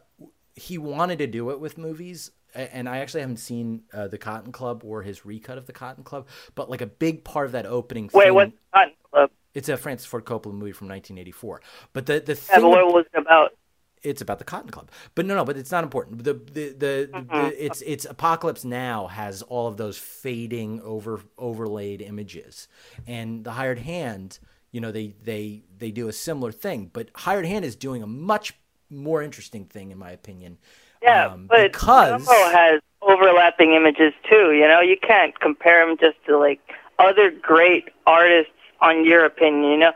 he 0.54 0.76
wanted 0.76 1.18
to 1.18 1.26
do 1.26 1.50
it 1.50 1.60
with 1.60 1.78
movies 1.78 2.30
and 2.54 2.86
I 2.86 2.98
actually 2.98 3.22
haven't 3.22 3.38
seen 3.38 3.84
uh, 3.94 4.08
the 4.08 4.18
Cotton 4.18 4.52
Club 4.52 4.82
or 4.84 5.02
his 5.02 5.24
recut 5.24 5.56
of 5.56 5.66
the 5.66 5.72
Cotton 5.72 6.04
Club, 6.04 6.28
but 6.54 6.68
like 6.68 6.82
a 6.82 6.86
big 6.86 7.24
part 7.24 7.46
of 7.46 7.52
that 7.52 7.64
opening. 7.64 8.10
Wait, 8.12 8.30
thing, 8.30 8.32
what's 8.32 8.52
Cotton 8.72 8.94
Club? 9.10 9.30
It's 9.54 9.68
a 9.68 9.76
Francis 9.76 10.06
Ford 10.06 10.24
Coppola 10.24 10.54
movie 10.54 10.72
from 10.72 10.88
1984. 10.88 11.60
But 11.92 12.06
the 12.06 12.20
the 12.20 12.34
Yeah, 12.50 12.60
thing 12.60 12.60
but 12.60 12.70
what 12.70 12.94
was 12.94 13.06
it 13.12 13.18
about? 13.18 13.52
It's 14.02 14.20
about 14.20 14.38
the 14.38 14.44
Cotton 14.44 14.70
Club. 14.70 14.90
But 15.14 15.26
no, 15.26 15.36
no, 15.36 15.44
but 15.44 15.56
it's 15.56 15.70
not 15.70 15.84
important. 15.84 16.24
The 16.24 16.34
the 16.34 16.68
the, 16.70 17.24
the 17.30 17.64
it's 17.64 17.82
it's 17.82 18.04
Apocalypse 18.04 18.64
Now 18.64 19.06
has 19.06 19.42
all 19.42 19.68
of 19.68 19.76
those 19.76 19.96
fading 19.96 20.80
over 20.82 21.20
overlaid 21.38 22.02
images, 22.02 22.68
and 23.06 23.44
the 23.44 23.52
Hired 23.52 23.78
Hand, 23.78 24.38
you 24.72 24.80
know, 24.80 24.90
they 24.90 25.14
they 25.22 25.62
they 25.78 25.90
do 25.90 26.08
a 26.08 26.12
similar 26.12 26.50
thing. 26.50 26.90
But 26.92 27.10
Hired 27.14 27.46
Hand 27.46 27.64
is 27.64 27.76
doing 27.76 28.02
a 28.02 28.06
much 28.06 28.54
more 28.90 29.22
interesting 29.22 29.66
thing, 29.66 29.90
in 29.90 29.98
my 29.98 30.10
opinion. 30.10 30.58
Yeah, 31.02 31.28
um, 31.28 31.46
but 31.46 31.72
because 31.72 32.26
Gummo 32.26 32.52
has 32.52 32.80
overlapping 33.02 33.74
images 33.74 34.12
too. 34.28 34.52
You 34.52 34.66
know, 34.66 34.80
you 34.80 34.96
can't 35.00 35.38
compare 35.38 35.86
them 35.86 35.96
just 35.96 36.16
to 36.26 36.38
like 36.38 36.60
other 36.98 37.30
great 37.30 37.88
artists 38.06 38.52
on 38.80 39.04
your 39.04 39.24
opinion. 39.24 39.70
You 39.70 39.78
know. 39.78 39.92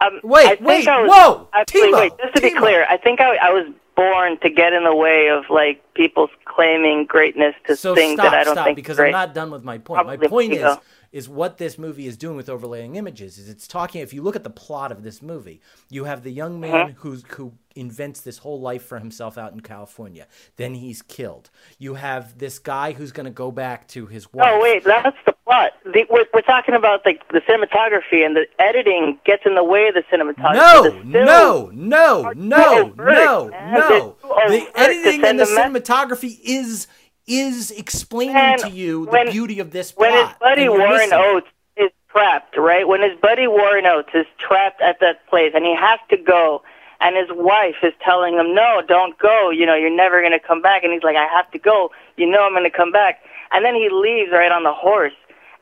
Um, 0.00 0.20
Wait, 0.22 0.46
I 0.46 0.56
wait, 0.62 0.86
I 0.86 1.02
was, 1.02 1.10
whoa, 1.12 1.48
Actually, 1.52 1.80
Timo, 1.92 2.00
wait. 2.00 2.12
Just 2.22 2.36
to 2.36 2.42
be 2.42 2.52
clear, 2.52 2.86
I 2.88 2.96
think 2.96 3.20
I, 3.20 3.34
I 3.36 3.50
was 3.50 3.66
born 3.96 4.38
to 4.38 4.48
get 4.48 4.72
in 4.72 4.84
the 4.84 4.94
way 4.94 5.28
of 5.28 5.44
like 5.50 5.82
people's 5.94 6.30
claiming 6.44 7.04
greatness 7.04 7.54
to 7.66 7.74
so 7.74 7.96
things 7.96 8.14
stop, 8.14 8.30
that 8.30 8.40
I 8.40 8.44
don't 8.44 8.54
stop, 8.54 8.66
think 8.66 8.76
because 8.76 8.96
great. 8.96 9.08
I'm 9.08 9.12
not 9.12 9.34
done 9.34 9.50
with 9.50 9.64
my 9.64 9.78
point. 9.78 10.06
my 10.06 10.16
point 10.16 10.52
is 10.52 10.76
is 11.10 11.28
what 11.28 11.56
this 11.58 11.78
movie 11.78 12.06
is 12.06 12.16
doing 12.16 12.36
with 12.36 12.48
overlaying 12.48 12.96
images 12.96 13.38
is 13.38 13.48
it's 13.48 13.66
talking 13.66 14.00
if 14.02 14.12
you 14.12 14.22
look 14.22 14.36
at 14.36 14.44
the 14.44 14.50
plot 14.50 14.92
of 14.92 15.02
this 15.02 15.22
movie 15.22 15.60
you 15.90 16.04
have 16.04 16.22
the 16.22 16.30
young 16.30 16.60
man 16.60 16.94
who's 16.98 17.24
who 17.30 17.52
invents 17.74 18.20
this 18.20 18.38
whole 18.38 18.60
life 18.60 18.82
for 18.84 18.98
himself 18.98 19.38
out 19.38 19.52
in 19.52 19.60
california 19.60 20.26
then 20.56 20.74
he's 20.74 21.00
killed 21.02 21.50
you 21.78 21.94
have 21.94 22.38
this 22.38 22.58
guy 22.58 22.92
who's 22.92 23.10
going 23.10 23.24
to 23.24 23.30
go 23.32 23.50
back 23.50 23.88
to 23.88 24.06
his 24.06 24.32
wife 24.32 24.48
oh 24.52 24.60
wait 24.62 24.84
that's 24.84 25.16
the 25.24 25.34
plot 25.48 25.72
the, 25.84 26.06
we're, 26.10 26.26
we're 26.34 26.42
talking 26.42 26.74
about 26.74 27.04
the, 27.04 27.14
the 27.32 27.40
cinematography 27.40 28.24
and 28.24 28.36
the 28.36 28.46
editing 28.58 29.18
gets 29.24 29.42
in 29.46 29.54
the 29.54 29.64
way 29.64 29.88
of 29.88 29.94
the 29.94 30.04
cinematography 30.12 31.04
no 31.04 31.70
no 31.70 31.70
no 31.74 32.32
no 32.34 32.92
no 32.96 33.48
no 33.48 34.16
the 34.48 34.66
editing 34.74 35.24
and 35.24 35.40
the 35.40 35.44
cinematography 35.44 36.38
is 36.44 36.86
is 37.28 37.70
explaining 37.70 38.34
and 38.34 38.60
to 38.60 38.70
you 38.70 39.04
the 39.04 39.10
when, 39.10 39.30
beauty 39.30 39.60
of 39.60 39.70
this 39.70 39.92
plot. 39.92 40.10
When 40.10 40.26
his 40.26 40.34
buddy 40.40 40.68
Warren 40.68 41.12
Oates 41.12 41.46
is 41.76 41.90
trapped, 42.10 42.56
right? 42.56 42.88
When 42.88 43.02
his 43.02 43.16
buddy 43.20 43.46
Warren 43.46 43.86
Oates 43.86 44.08
is 44.14 44.26
trapped 44.38 44.80
at 44.80 44.98
that 45.00 45.26
place 45.28 45.52
and 45.54 45.64
he 45.64 45.76
has 45.76 46.00
to 46.10 46.16
go, 46.16 46.62
and 47.00 47.16
his 47.16 47.28
wife 47.30 47.76
is 47.82 47.92
telling 48.02 48.34
him, 48.34 48.54
"No, 48.54 48.82
don't 48.88 49.16
go. 49.18 49.50
You 49.50 49.66
know, 49.66 49.76
you're 49.76 49.94
never 49.94 50.20
going 50.20 50.32
to 50.32 50.44
come 50.44 50.62
back." 50.62 50.82
And 50.82 50.92
he's 50.92 51.02
like, 51.02 51.16
"I 51.16 51.26
have 51.26 51.50
to 51.52 51.58
go. 51.58 51.90
You 52.16 52.28
know, 52.28 52.44
I'm 52.44 52.52
going 52.52 52.64
to 52.64 52.76
come 52.76 52.90
back." 52.90 53.20
And 53.52 53.64
then 53.64 53.74
he 53.74 53.88
leaves 53.90 54.32
right 54.32 54.50
on 54.50 54.64
the 54.64 54.72
horse, 54.72 55.14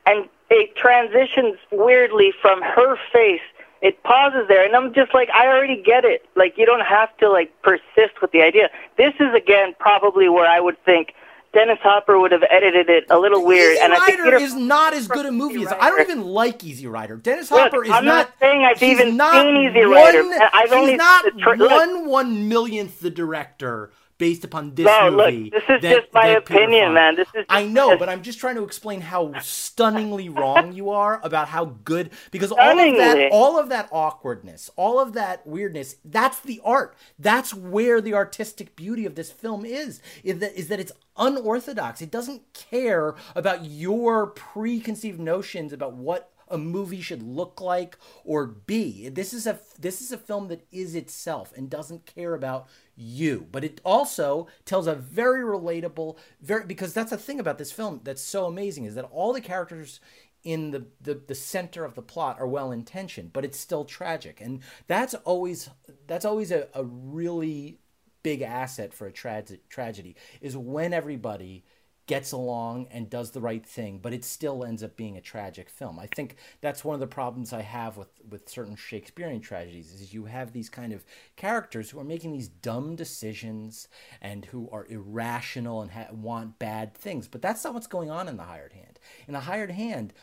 and 0.07 0.27
it 0.49 0.75
transitions 0.75 1.57
weirdly 1.71 2.33
from 2.41 2.61
her 2.61 2.95
face 3.11 3.41
it 3.81 4.01
pauses 4.03 4.47
there 4.47 4.65
and 4.65 4.75
i'm 4.75 4.93
just 4.93 5.13
like 5.13 5.29
i 5.33 5.45
already 5.45 5.81
get 5.83 6.03
it 6.05 6.25
like 6.35 6.57
you 6.57 6.65
don't 6.65 6.85
have 6.85 7.15
to 7.17 7.29
like 7.29 7.51
persist 7.61 8.21
with 8.21 8.31
the 8.31 8.41
idea 8.41 8.69
this 8.97 9.13
is 9.19 9.33
again 9.35 9.75
probably 9.79 10.29
where 10.29 10.49
i 10.49 10.59
would 10.59 10.83
think 10.83 11.13
Dennis 11.53 11.79
Hopper 11.81 12.19
would 12.19 12.31
have 12.33 12.43
edited 12.51 12.89
it 12.89 13.05
a 13.09 13.17
little 13.17 13.43
weird. 13.43 13.73
Easy 13.73 13.81
and 13.81 13.93
I 13.93 14.05
think 14.05 14.19
Rider 14.19 14.37
is 14.37 14.53
not 14.53 14.93
as 14.93 15.07
good 15.07 15.25
a 15.25 15.31
movie 15.31 15.63
as 15.63 15.71
I 15.71 15.89
don't 15.89 16.01
even 16.01 16.25
like 16.25 16.63
Easy 16.63 16.85
Rider. 16.87 17.15
Dennis 17.15 17.49
Hopper 17.49 17.83
is 17.83 17.89
I'm 17.89 18.05
not, 18.05 18.27
not 18.27 18.33
saying 18.39 18.63
I've 18.63 18.83
even 18.83 19.17
not 19.17 19.43
seen 19.43 19.55
Easy 19.55 19.81
Rider. 19.81 20.23
One, 20.23 20.39
I've 20.53 20.71
only 20.71 20.97
not 20.97 21.25
one 21.57 22.07
one 22.07 22.49
millionth 22.49 22.99
the 22.99 23.09
director 23.09 23.91
based 24.17 24.43
upon 24.43 24.75
this 24.75 24.85
no, 24.85 25.11
movie. 25.11 25.51
Look, 25.51 25.53
this 25.53 25.63
is 25.63 25.81
that, 25.81 26.01
just 26.01 26.13
my 26.13 26.27
opinion, 26.27 26.93
man. 26.93 27.15
This 27.15 27.27
is. 27.33 27.45
I 27.49 27.65
know, 27.65 27.97
but 27.97 28.09
I'm 28.09 28.23
just 28.23 28.39
trying 28.39 28.55
to 28.55 28.63
explain 28.63 29.01
how 29.01 29.33
stunningly 29.39 30.29
wrong 30.29 30.73
you 30.73 30.89
are 30.89 31.19
about 31.23 31.47
how 31.49 31.65
good 31.65 32.11
because 32.31 32.51
all 32.51 32.79
of 32.79 32.97
that, 32.97 33.29
all 33.31 33.59
of 33.59 33.69
that 33.69 33.89
awkwardness, 33.91 34.69
all 34.75 34.99
of 34.99 35.13
that 35.13 35.45
weirdness, 35.45 35.95
that's 36.03 36.39
the 36.39 36.61
art. 36.63 36.95
That's 37.19 37.53
where 37.53 38.01
the 38.01 38.13
artistic 38.13 38.75
beauty 38.75 39.05
of 39.05 39.15
this 39.15 39.31
film 39.31 39.65
is. 39.65 40.01
Is 40.23 40.39
that 40.39 40.57
is 40.57 40.67
that 40.69 40.79
it's 40.79 40.91
unorthodox. 41.17 42.01
It 42.01 42.11
doesn't 42.11 42.53
care 42.53 43.15
about 43.35 43.65
your 43.65 44.27
preconceived 44.27 45.19
notions 45.19 45.73
about 45.73 45.93
what 45.93 46.31
a 46.49 46.57
movie 46.57 47.01
should 47.01 47.23
look 47.23 47.61
like 47.61 47.97
or 48.23 48.45
be. 48.45 49.09
This 49.09 49.33
is 49.33 49.47
a 49.47 49.59
this 49.79 50.01
is 50.01 50.11
a 50.11 50.17
film 50.17 50.47
that 50.47 50.65
is 50.71 50.95
itself 50.95 51.53
and 51.55 51.69
doesn't 51.69 52.05
care 52.05 52.33
about 52.33 52.67
you. 52.95 53.47
But 53.51 53.63
it 53.63 53.81
also 53.83 54.47
tells 54.65 54.87
a 54.87 54.95
very 54.95 55.43
relatable, 55.43 56.17
very 56.41 56.65
because 56.65 56.93
that's 56.93 57.11
the 57.11 57.17
thing 57.17 57.39
about 57.39 57.57
this 57.57 57.71
film 57.71 58.01
that's 58.03 58.21
so 58.21 58.45
amazing 58.45 58.85
is 58.85 58.95
that 58.95 59.09
all 59.11 59.33
the 59.33 59.41
characters 59.41 59.99
in 60.43 60.71
the, 60.71 60.85
the, 61.01 61.21
the 61.27 61.35
center 61.35 61.83
of 61.83 61.95
the 61.95 62.01
plot 62.01 62.37
are 62.39 62.47
well 62.47 62.71
intentioned, 62.71 63.33
but 63.33 63.43
it's 63.43 63.59
still 63.59 63.83
tragic. 63.83 64.39
And 64.39 64.61
that's 64.87 65.13
always 65.13 65.69
that's 66.07 66.25
always 66.25 66.51
a, 66.51 66.67
a 66.73 66.83
really 66.83 67.79
big 68.23 68.41
asset 68.41 68.93
for 68.93 69.07
a 69.07 69.11
tra- 69.11 69.43
tragedy 69.69 70.15
is 70.41 70.57
when 70.57 70.93
everybody 70.93 71.63
gets 72.07 72.31
along 72.31 72.87
and 72.89 73.09
does 73.09 73.31
the 73.31 73.41
right 73.41 73.65
thing, 73.65 73.99
but 74.01 74.13
it 74.13 74.23
still 74.23 74.63
ends 74.63 74.81
up 74.81 74.95
being 74.95 75.17
a 75.17 75.21
tragic 75.21 75.69
film. 75.69 75.99
I 75.99 76.07
think 76.07 76.37
that's 76.61 76.83
one 76.83 76.93
of 76.93 77.01
the 77.01 77.07
problems 77.07 77.51
I 77.51 77.61
have 77.61 77.97
with, 77.97 78.07
with 78.27 78.49
certain 78.49 78.77
Shakespearean 78.77 79.41
tragedies 79.41 79.93
is 79.93 80.13
you 80.13 80.25
have 80.25 80.53
these 80.53 80.69
kind 80.69 80.93
of 80.93 81.05
characters 81.35 81.89
who 81.89 81.99
are 81.99 82.05
making 82.05 82.31
these 82.31 82.47
dumb 82.47 82.95
decisions 82.95 83.89
and 84.21 84.45
who 84.45 84.69
are 84.71 84.87
irrational 84.89 85.81
and 85.81 85.91
ha- 85.91 86.07
want 86.11 86.57
bad 86.57 86.95
things. 86.95 87.27
But 87.27 87.41
that's 87.41 87.63
not 87.63 87.73
what's 87.73 87.87
going 87.87 88.09
on 88.09 88.29
in 88.29 88.37
the 88.37 88.43
hired 88.43 88.73
hand. 88.73 88.99
In 89.27 89.33
the 89.33 89.41
hired 89.41 89.71
hand, 89.71 90.13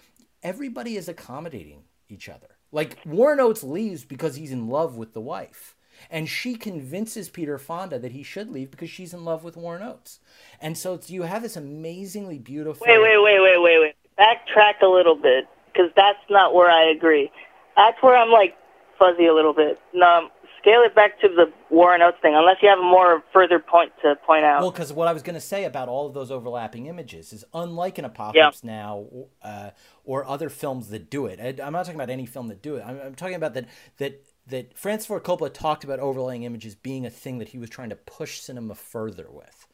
everybody 0.42 0.96
is 0.96 1.08
accommodating 1.08 1.84
each 2.08 2.30
other. 2.30 2.48
Like 2.72 2.98
Warren 3.04 3.40
Oates 3.40 3.62
leaves 3.62 4.04
because 4.04 4.36
he's 4.36 4.52
in 4.52 4.68
love 4.68 4.96
with 4.96 5.12
the 5.12 5.20
wife. 5.20 5.73
And 6.10 6.28
she 6.28 6.54
convinces 6.54 7.28
Peter 7.28 7.58
Fonda 7.58 7.98
that 7.98 8.12
he 8.12 8.22
should 8.22 8.50
leave 8.50 8.70
because 8.70 8.90
she's 8.90 9.14
in 9.14 9.24
love 9.24 9.44
with 9.44 9.56
Warren 9.56 9.82
Oates. 9.82 10.20
And 10.60 10.76
so 10.76 10.98
you 11.06 11.22
have 11.22 11.42
this 11.42 11.56
amazingly 11.56 12.38
beautiful. 12.38 12.86
Wait, 12.86 12.98
wait, 12.98 13.22
wait, 13.22 13.40
wait, 13.40 13.62
wait, 13.62 13.78
wait. 13.80 13.94
Backtrack 14.18 14.80
a 14.82 14.86
little 14.86 15.16
bit 15.16 15.46
because 15.72 15.90
that's 15.96 16.18
not 16.30 16.54
where 16.54 16.70
I 16.70 16.90
agree. 16.90 17.30
That's 17.76 18.00
where 18.02 18.16
I'm 18.16 18.30
like 18.30 18.54
fuzzy 18.98 19.26
a 19.26 19.34
little 19.34 19.54
bit. 19.54 19.78
No, 19.92 20.28
scale 20.64 20.82
it 20.82 20.94
back 20.94 21.20
to 21.20 21.28
the 21.28 21.52
Warren 21.70 22.00
Oates 22.00 22.16
thing, 22.22 22.34
unless 22.34 22.56
you 22.62 22.68
have 22.68 22.78
a 22.78 22.82
more 22.82 23.22
further 23.32 23.58
point 23.58 23.92
to 24.02 24.16
point 24.26 24.44
out. 24.44 24.62
Well, 24.62 24.70
because 24.70 24.92
what 24.92 25.08
I 25.08 25.12
was 25.12 25.22
going 25.22 25.34
to 25.34 25.40
say 25.40 25.64
about 25.64 25.88
all 25.88 26.06
of 26.06 26.14
those 26.14 26.30
overlapping 26.30 26.86
images 26.86 27.32
is 27.32 27.44
unlike 27.52 27.98
an 27.98 28.06
Apocalypse 28.06 28.60
yeah. 28.62 28.70
Now 28.70 29.06
uh, 29.42 29.70
or 30.04 30.24
other 30.26 30.48
films 30.48 30.88
that 30.88 31.10
do 31.10 31.26
it. 31.26 31.38
I, 31.40 31.66
am 31.66 31.72
not 31.72 31.84
talking 31.84 32.00
about 32.00 32.10
any 32.10 32.26
film 32.26 32.48
that 32.48 32.62
do 32.62 32.76
it. 32.76 32.84
I'm, 32.86 32.98
I'm 33.04 33.14
talking 33.14 33.34
about 33.34 33.54
that 33.54 33.66
that 33.98 34.24
that 34.46 34.76
Francis 34.76 35.06
Ford 35.06 35.24
Coppola 35.24 35.52
talked 35.52 35.84
about 35.84 36.00
overlaying 36.00 36.42
images 36.42 36.74
being 36.74 37.06
a 37.06 37.10
thing 37.10 37.38
that 37.38 37.48
he 37.48 37.58
was 37.58 37.70
trying 37.70 37.90
to 37.90 37.96
push 37.96 38.40
cinema 38.40 38.74
further 38.74 39.26
with. 39.30 39.66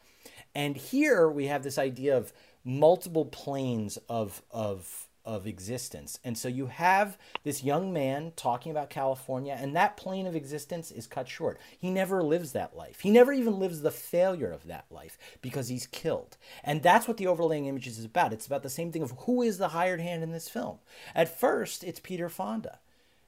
And 0.55 0.77
here 0.77 1.29
we 1.29 1.47
have 1.47 1.63
this 1.63 1.79
idea 1.79 2.17
of 2.17 2.33
multiple 2.65 3.25
planes 3.25 3.99
of 4.09 4.43
of 4.51 5.09
of 5.25 5.47
existence. 5.47 6.19
And 6.25 6.37
so 6.37 6.49
you 6.49 6.67
have 6.67 7.19
this 7.45 7.63
young 7.63 7.93
man 7.93 8.33
talking 8.37 8.73
about 8.73 8.91
California, 8.91 9.57
and 9.59 9.77
that 9.77 9.97
plane 9.97 10.27
of 10.27 10.35
existence 10.35 10.91
is 10.91 11.07
cut 11.07 11.29
short. 11.29 11.61
He 11.79 11.91
never 11.91 12.23
lives 12.23 12.53
that 12.53 12.77
life. 12.77 13.01
He 13.01 13.11
never 13.11 13.33
even 13.33 13.59
lives 13.59 13.83
the 13.83 13.91
failure 13.91 14.51
of 14.51 14.67
that 14.67 14.87
life 14.91 15.19
because 15.43 15.69
he's 15.69 15.87
killed. 15.87 16.37
And 16.65 16.83
that's 16.83 17.07
what 17.07 17.19
the 17.19 17.27
overlaying 17.27 17.67
images 17.67 17.99
is 17.99 18.05
about. 18.07 18.33
It's 18.33 18.47
about 18.47 18.63
the 18.63 18.71
same 18.71 18.93
thing 18.93 19.03
of 19.03 19.13
who 19.21 19.43
is 19.43 19.59
the 19.59 19.69
hired 19.69 20.01
hand 20.01 20.23
in 20.23 20.33
this 20.33 20.49
film. 20.49 20.79
At 21.15 21.39
first, 21.39 21.85
it's 21.85 22.01
Peter 22.01 22.29
Fonda. 22.29 22.79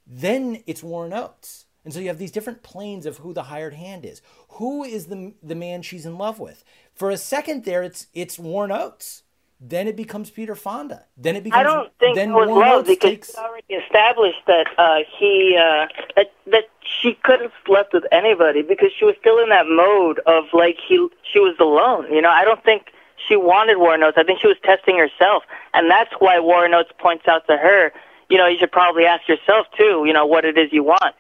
Then 0.07 0.63
it's 0.67 0.83
Warren 0.83 1.13
Oates. 1.13 1.67
And 1.85 1.93
so 1.93 2.01
you 2.01 2.09
have 2.09 2.19
these 2.19 2.31
different 2.31 2.63
planes 2.63 3.07
of 3.07 3.19
who 3.19 3.33
the 3.33 3.45
hired 3.45 3.75
hand 3.75 4.05
is. 4.05 4.23
Who 4.51 4.85
is 4.85 5.07
the 5.07 5.35
the 5.43 5.55
man 5.55 5.83
she's 5.83 6.07
in 6.07 6.17
love 6.17 6.39
with? 6.39 6.65
For 6.95 7.11
a 7.11 7.17
second 7.17 7.65
there, 7.65 7.83
it's 7.83 8.07
it's 8.15 8.39
Warren 8.39 8.71
Oates. 8.71 9.25
Then 9.65 9.87
it 9.87 9.95
becomes 9.95 10.29
Peter 10.31 10.57
Fonda. 10.57 11.07
Then 11.17 11.37
it 11.37 11.45
becomes. 11.45 11.61
I 11.61 11.63
don't 11.63 11.91
think 11.99 12.17
then 12.17 12.33
was 12.33 12.49
Warren 12.49 12.69
love 12.69 12.79
Oates 12.81 12.89
because 12.89 13.11
takes... 13.11 13.29
it's 13.31 13.39
already 13.39 13.75
established 13.75 14.45
that 14.47 14.67
uh, 14.79 14.99
he 15.19 15.57
uh, 15.57 15.87
that 16.17 16.33
that 16.47 16.65
she 16.83 17.15
could 17.15 17.41
have 17.41 17.53
slept 17.65 17.93
with 17.93 18.05
anybody 18.13 18.63
because 18.63 18.91
she 18.97 19.05
was 19.05 19.15
still 19.21 19.39
in 19.39 19.49
that 19.51 19.67
mode 19.67 20.21
of 20.27 20.45
like 20.53 20.79
he 20.87 21.09
she 21.33 21.39
was 21.39 21.57
alone. 21.59 22.13
You 22.13 22.23
know, 22.23 22.31
I 22.31 22.45
don't 22.45 22.63
think 22.65 22.93
she 23.29 23.37
wanted 23.37 23.79
Warren 23.79 24.03
Oates. 24.03 24.19
I 24.19 24.25
think 24.25 24.41
she 24.41 24.49
was 24.49 24.57
testing 24.65 24.99
herself, 24.99 25.45
and 25.75 25.91
that's 25.91 26.13
why 26.19 26.41
Warren 26.41 26.75
Oates 26.75 26.91
points 26.99 27.27
out 27.29 27.47
to 27.47 27.57
her 27.57 27.93
you 28.33 28.39
know, 28.39 28.47
you 28.47 28.57
should 28.59 28.73
probably 28.73 29.05
ask 29.05 29.29
yourself 29.29 29.67
too, 29.77 30.05
you 30.07 30.15
know, 30.15 30.25
what 30.25 30.47
it 30.47 30.57
is 30.57 30.73
you 30.73 30.83
want. 30.83 31.15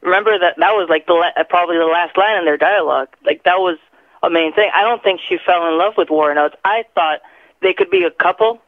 Remember 0.00 0.38
that 0.38 0.54
that 0.56 0.72
was 0.72 0.88
like 0.88 1.04
the 1.06 1.12
la- 1.12 1.44
probably 1.50 1.76
the 1.76 1.84
last 1.84 2.16
line 2.16 2.38
in 2.38 2.46
their 2.46 2.56
dialogue. 2.56 3.08
Like 3.22 3.44
that 3.44 3.58
was 3.58 3.76
a 4.22 4.30
main 4.30 4.54
thing. 4.54 4.70
I 4.74 4.80
don't 4.80 5.02
think 5.02 5.20
she 5.28 5.36
fell 5.44 5.68
in 5.68 5.76
love 5.76 5.98
with 5.98 6.08
Warren 6.08 6.38
Oates. 6.38 6.56
I 6.64 6.84
thought 6.94 7.20
they 7.60 7.74
could 7.74 7.90
be 7.90 8.04
a 8.04 8.10
couple, 8.10 8.58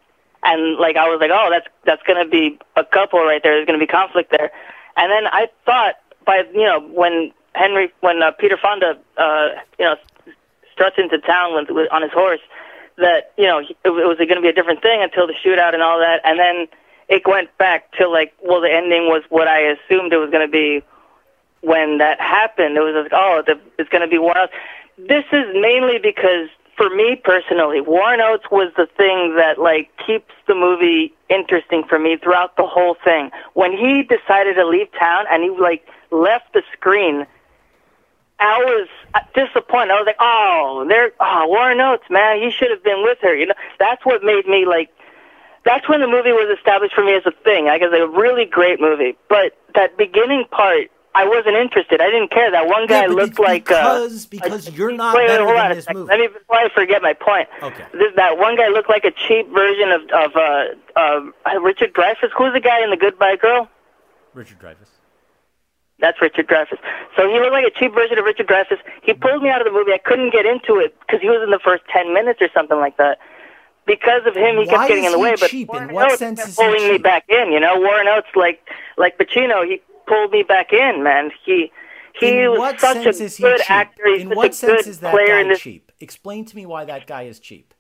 and 0.43 0.77
like 0.77 0.97
I 0.97 1.09
was 1.09 1.19
like, 1.19 1.31
oh, 1.33 1.49
that's 1.49 1.67
that's 1.87 2.03
gonna 2.07 2.29
be 2.29 2.59
a 2.77 2.85
couple 2.85 3.21
right 3.21 3.41
there. 3.43 3.57
There's 3.57 3.67
gonna 3.67 3.79
be 3.79 3.87
conflict 3.87 4.31
there, 4.31 4.53
and 4.95 5.11
then 5.11 5.27
I 5.27 5.49
thought 5.65 5.95
by 6.27 6.43
you 6.53 6.65
know 6.65 6.79
when 6.79 7.33
Henry 7.55 7.91
when 8.01 8.23
uh, 8.23 8.33
Peter 8.33 8.59
Fonda 8.61 9.01
uh, 9.17 9.49
you 9.79 9.87
know 9.87 9.97
struts 10.75 10.97
into 10.99 11.17
town 11.21 11.55
with, 11.55 11.71
with 11.71 11.89
on 11.91 12.03
his 12.03 12.13
horse 12.13 12.45
that 12.99 13.33
you 13.39 13.47
know 13.47 13.61
it, 13.61 13.77
it 13.83 13.91
was 13.91 14.19
going 14.19 14.37
to 14.37 14.43
be 14.43 14.53
a 14.53 14.53
different 14.53 14.83
thing 14.83 15.01
until 15.03 15.27
the 15.27 15.33
shootout 15.41 15.73
and 15.73 15.83
all 15.83 16.01
that, 16.01 16.21
and 16.25 16.39
then 16.39 16.69
it 17.13 17.27
went 17.27 17.57
back 17.59 17.93
to 17.99 18.09
like, 18.09 18.33
well, 18.43 18.63
the 18.63 18.73
ending 18.73 19.05
was 19.07 19.23
what 19.29 19.47
I 19.47 19.61
assumed 19.61 20.15
it 20.15 20.17
was 20.17 20.31
going 20.31 20.47
to 20.47 20.51
be 20.51 20.83
when 21.61 21.99
that 21.99 22.19
happened. 22.19 22.75
It 22.75 22.81
was 22.81 22.95
like, 23.03 23.13
oh, 23.13 23.43
the, 23.47 23.61
it's 23.79 23.91
going 23.91 24.01
to 24.01 24.09
be 24.09 24.17
Warren 24.17 24.49
Oates. 24.49 24.53
This 24.97 25.25
is 25.31 25.45
mainly 25.53 25.99
because, 26.03 26.49
for 26.75 26.89
me 26.89 27.21
personally, 27.23 27.83
Warren 27.83 28.23
Oates 28.23 28.47
was 28.51 28.73
the 28.79 28.87
thing 28.97 29.37
that 29.37 29.59
like 29.61 29.91
keeps 30.07 30.33
the 30.49 30.55
movie 30.55 31.13
interesting 31.29 31.85
for 31.87 31.99
me 31.99 32.17
throughout 32.17 32.57
the 32.57 32.67
whole 32.67 32.97
thing. 33.05 33.31
When 33.53 33.73
he 33.73 34.03
decided 34.05 34.55
to 34.55 34.67
leave 34.67 34.89
town 34.99 35.27
and 35.31 35.43
he 35.43 35.51
like 35.51 35.87
left 36.11 36.55
the 36.55 36.63
screen. 36.73 37.27
I 38.41 38.59
was 38.59 38.89
disappointed. 39.35 39.93
I 39.93 40.01
was 40.01 40.07
like, 40.07 40.17
"Oh, 40.19 40.85
there, 40.89 41.13
oh, 41.21 41.47
Warren 41.47 41.81
Oates, 41.81 42.11
man, 42.11 42.41
you 42.41 42.51
should 42.51 42.71
have 42.71 42.83
been 42.83 43.05
with 43.05 43.19
her." 43.21 43.37
You 43.37 43.47
know, 43.47 43.55
that's 43.79 44.05
what 44.05 44.25
made 44.25 44.49
me 44.49 44.67
like 44.67 44.91
that's 45.65 45.89
when 45.89 46.01
the 46.01 46.07
movie 46.09 46.33
was 46.33 46.55
established 46.57 46.95
for 46.95 47.05
me 47.05 47.15
as 47.15 47.23
a 47.27 47.33
thing. 47.45 47.67
Like, 47.67 47.83
it's 47.83 47.95
a 47.95 48.07
really 48.07 48.45
great 48.45 48.81
movie. 48.81 49.17
But 49.29 49.57
that 49.75 49.97
beginning 49.97 50.45
part 50.51 50.89
I 51.15 51.29
wasn't 51.29 51.57
interested. 51.57 52.01
I 52.01 52.07
didn't 52.11 52.31
care. 52.31 52.51
That 52.51 52.67
one 52.67 52.87
guy 52.87 53.03
Yeah, 53.03 53.09
looked 53.09 53.31
it's 53.33 53.39
like 53.39 53.65
because 53.65 54.25
uh, 54.25 54.29
because 54.31 54.69
a- 54.69 54.73
you're 54.73 54.93
not 54.93 55.15
wait, 55.15 55.23
wait, 55.23 55.27
better 55.29 55.45
hold 55.45 55.57
than 55.57 55.65
on 55.67 55.73
a 55.73 55.75
this 55.75 55.85
second. 55.85 56.01
movie. 56.01 56.11
Let 56.11 56.21
me 56.21 56.27
before 56.29 56.57
I 56.57 56.69
forget 56.75 57.03
my 57.03 57.13
point. 57.13 57.49
Okay. 57.63 57.85
This, 57.93 58.13
that 58.17 58.39
one 58.39 58.57
guy 58.57 58.69
looked 58.69 58.89
like 58.89 59.05
a 59.05 59.11
cheap 59.13 59.47
version 59.53 59.91
of 59.93 60.01
of 60.09 60.31
uh, 60.37 60.65
uh, 60.97 61.61
Richard 61.61 61.93
Dreyfuss. 61.93 62.31
Who's 62.37 62.55
the 62.55 62.61
guy 62.61 62.83
in 62.83 62.89
the 62.91 62.97
Goodbye 62.97 63.37
Girl? 63.37 63.69
Richard 64.33 64.59
Dreyfuss. 64.59 64.89
That's 66.01 66.21
Richard 66.21 66.49
Dreyfuss. 66.49 66.79
So 67.17 67.29
he 67.29 67.39
looked 67.39 67.53
like 67.53 67.67
a 67.67 67.79
cheap 67.79 67.93
version 67.95 68.19
of 68.19 68.25
Richard 68.25 68.49
Dreyfuss. 68.49 68.79
He 69.03 69.13
pulled 69.13 69.43
me 69.43 69.51
out 69.51 69.61
of 69.61 69.67
the 69.67 69.73
movie. 69.79 69.93
I 69.93 69.99
couldn't 69.99 70.33
get 70.33 70.47
into 70.47 70.79
it 70.81 70.99
because 71.01 71.21
he 71.21 71.29
was 71.29 71.43
in 71.45 71.51
the 71.51 71.61
first 71.63 71.83
ten 71.93 72.13
minutes 72.15 72.41
or 72.41 72.49
something 72.55 72.79
like 72.79 72.97
that. 72.97 73.19
Because 73.87 74.23
of 74.27 74.37
him, 74.37 74.59
he 74.59 74.67
Why 74.67 74.75
kept 74.75 74.89
getting 74.89 75.05
in 75.05 75.13
the 75.13 75.19
he 75.19 75.25
way. 75.25 75.35
But 75.39 75.51
cheap? 75.51 75.69
In 75.75 75.93
what 75.93 76.13
Oates 76.13 76.19
sense 76.19 76.39
kept 76.39 76.51
is 76.51 76.57
he 76.57 76.63
pulling 76.65 76.89
me 76.89 76.99
back 76.99 77.25
in? 77.29 77.51
You 77.53 77.61
know, 77.61 77.79
Warren 77.81 78.07
Oates, 78.07 78.29
like 78.37 78.61
like 78.97 79.19
Pacino, 79.19 79.67
he 79.67 79.81
pulled 80.07 80.31
me 80.31 80.43
back 80.43 80.73
in. 80.73 81.03
Man, 81.03 81.31
he 81.45 81.73
he 82.15 82.29
in 82.29 82.51
was 82.53 82.81
such 82.81 83.07
a 83.07 83.13
good 83.13 83.59
cheap? 83.59 83.71
actor. 83.71 84.03
He's 84.07 84.23
in 84.23 84.29
such 84.29 84.37
what 84.37 84.51
a 84.51 84.55
sense 84.55 84.83
good 84.83 84.91
is 84.91 85.01
that 85.01 85.13
player 85.13 85.27
guy 85.29 85.41
in 85.41 85.49
this 85.49 85.61
cheap? 85.61 85.93
Explain 86.01 86.45
to 86.47 86.57
me 86.57 86.67
why 86.67 86.85
that 86.85 87.07
guy 87.07 87.23
is 87.23 87.41
cheap. 87.41 87.75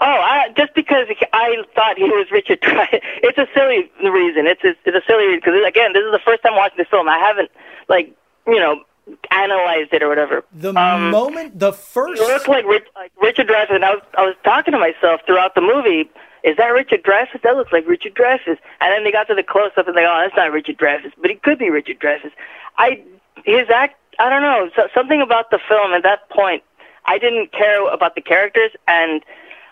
Oh, 0.00 0.06
I, 0.06 0.52
just 0.56 0.74
because 0.74 1.06
I 1.32 1.56
thought 1.74 1.96
he 1.96 2.04
was 2.04 2.26
Richard 2.30 2.60
Dreyfuss. 2.60 3.00
It's 3.22 3.38
a 3.38 3.46
silly 3.54 3.90
reason. 4.02 4.46
It's 4.46 4.62
a, 4.62 4.74
it's 4.84 4.96
a 4.96 5.02
silly 5.06 5.24
reason 5.26 5.40
because 5.40 5.66
again, 5.66 5.94
this 5.94 6.04
is 6.04 6.12
the 6.12 6.20
first 6.24 6.42
time 6.42 6.56
watching 6.56 6.76
this 6.76 6.88
film. 6.88 7.08
I 7.08 7.18
haven't 7.18 7.50
like 7.88 8.14
you 8.46 8.58
know 8.58 8.82
analyzed 9.30 9.92
it 9.92 10.02
or 10.02 10.08
whatever. 10.08 10.44
The 10.52 10.74
Um, 10.74 11.10
moment, 11.10 11.58
the 11.58 11.72
first. 11.72 12.20
It 12.20 12.26
looked 12.26 12.48
like, 12.48 12.64
Rich, 12.66 12.86
like 12.96 13.12
Richard 13.20 13.48
Dreyfuss, 13.48 13.74
and 13.74 13.84
I 13.84 13.94
was 13.94 14.02
I 14.16 14.22
was 14.22 14.34
talking 14.44 14.72
to 14.72 14.78
myself 14.78 15.20
throughout 15.26 15.54
the 15.54 15.60
movie. 15.60 16.08
Is 16.42 16.56
that 16.58 16.66
Richard 16.68 17.02
Dreyfuss? 17.02 17.42
That 17.42 17.56
looks 17.56 17.72
like 17.72 17.86
Richard 17.86 18.14
Dreyfuss. 18.14 18.58
And 18.80 18.92
then 18.92 19.04
they 19.04 19.12
got 19.12 19.28
to 19.28 19.34
the 19.34 19.42
close 19.42 19.70
up, 19.76 19.88
and 19.88 19.96
they 19.96 20.02
go, 20.02 20.12
"Oh, 20.14 20.20
that's 20.22 20.36
not 20.36 20.52
Richard 20.52 20.78
Dreyfuss, 20.78 21.12
but 21.20 21.30
he 21.30 21.36
could 21.36 21.58
be 21.58 21.70
Richard 21.70 21.98
Dreyfuss." 22.00 22.32
I 22.78 23.02
his 23.44 23.68
act. 23.70 23.96
I 24.18 24.28
don't 24.30 24.42
know. 24.42 24.70
So, 24.76 24.88
something 24.94 25.20
about 25.20 25.50
the 25.50 25.58
film 25.68 25.92
at 25.92 26.02
that 26.04 26.28
point. 26.30 26.62
I 27.06 27.18
didn't 27.18 27.52
care 27.52 27.86
about 27.92 28.14
the 28.14 28.20
characters, 28.22 28.70
and 28.88 29.22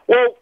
well, 0.09 0.35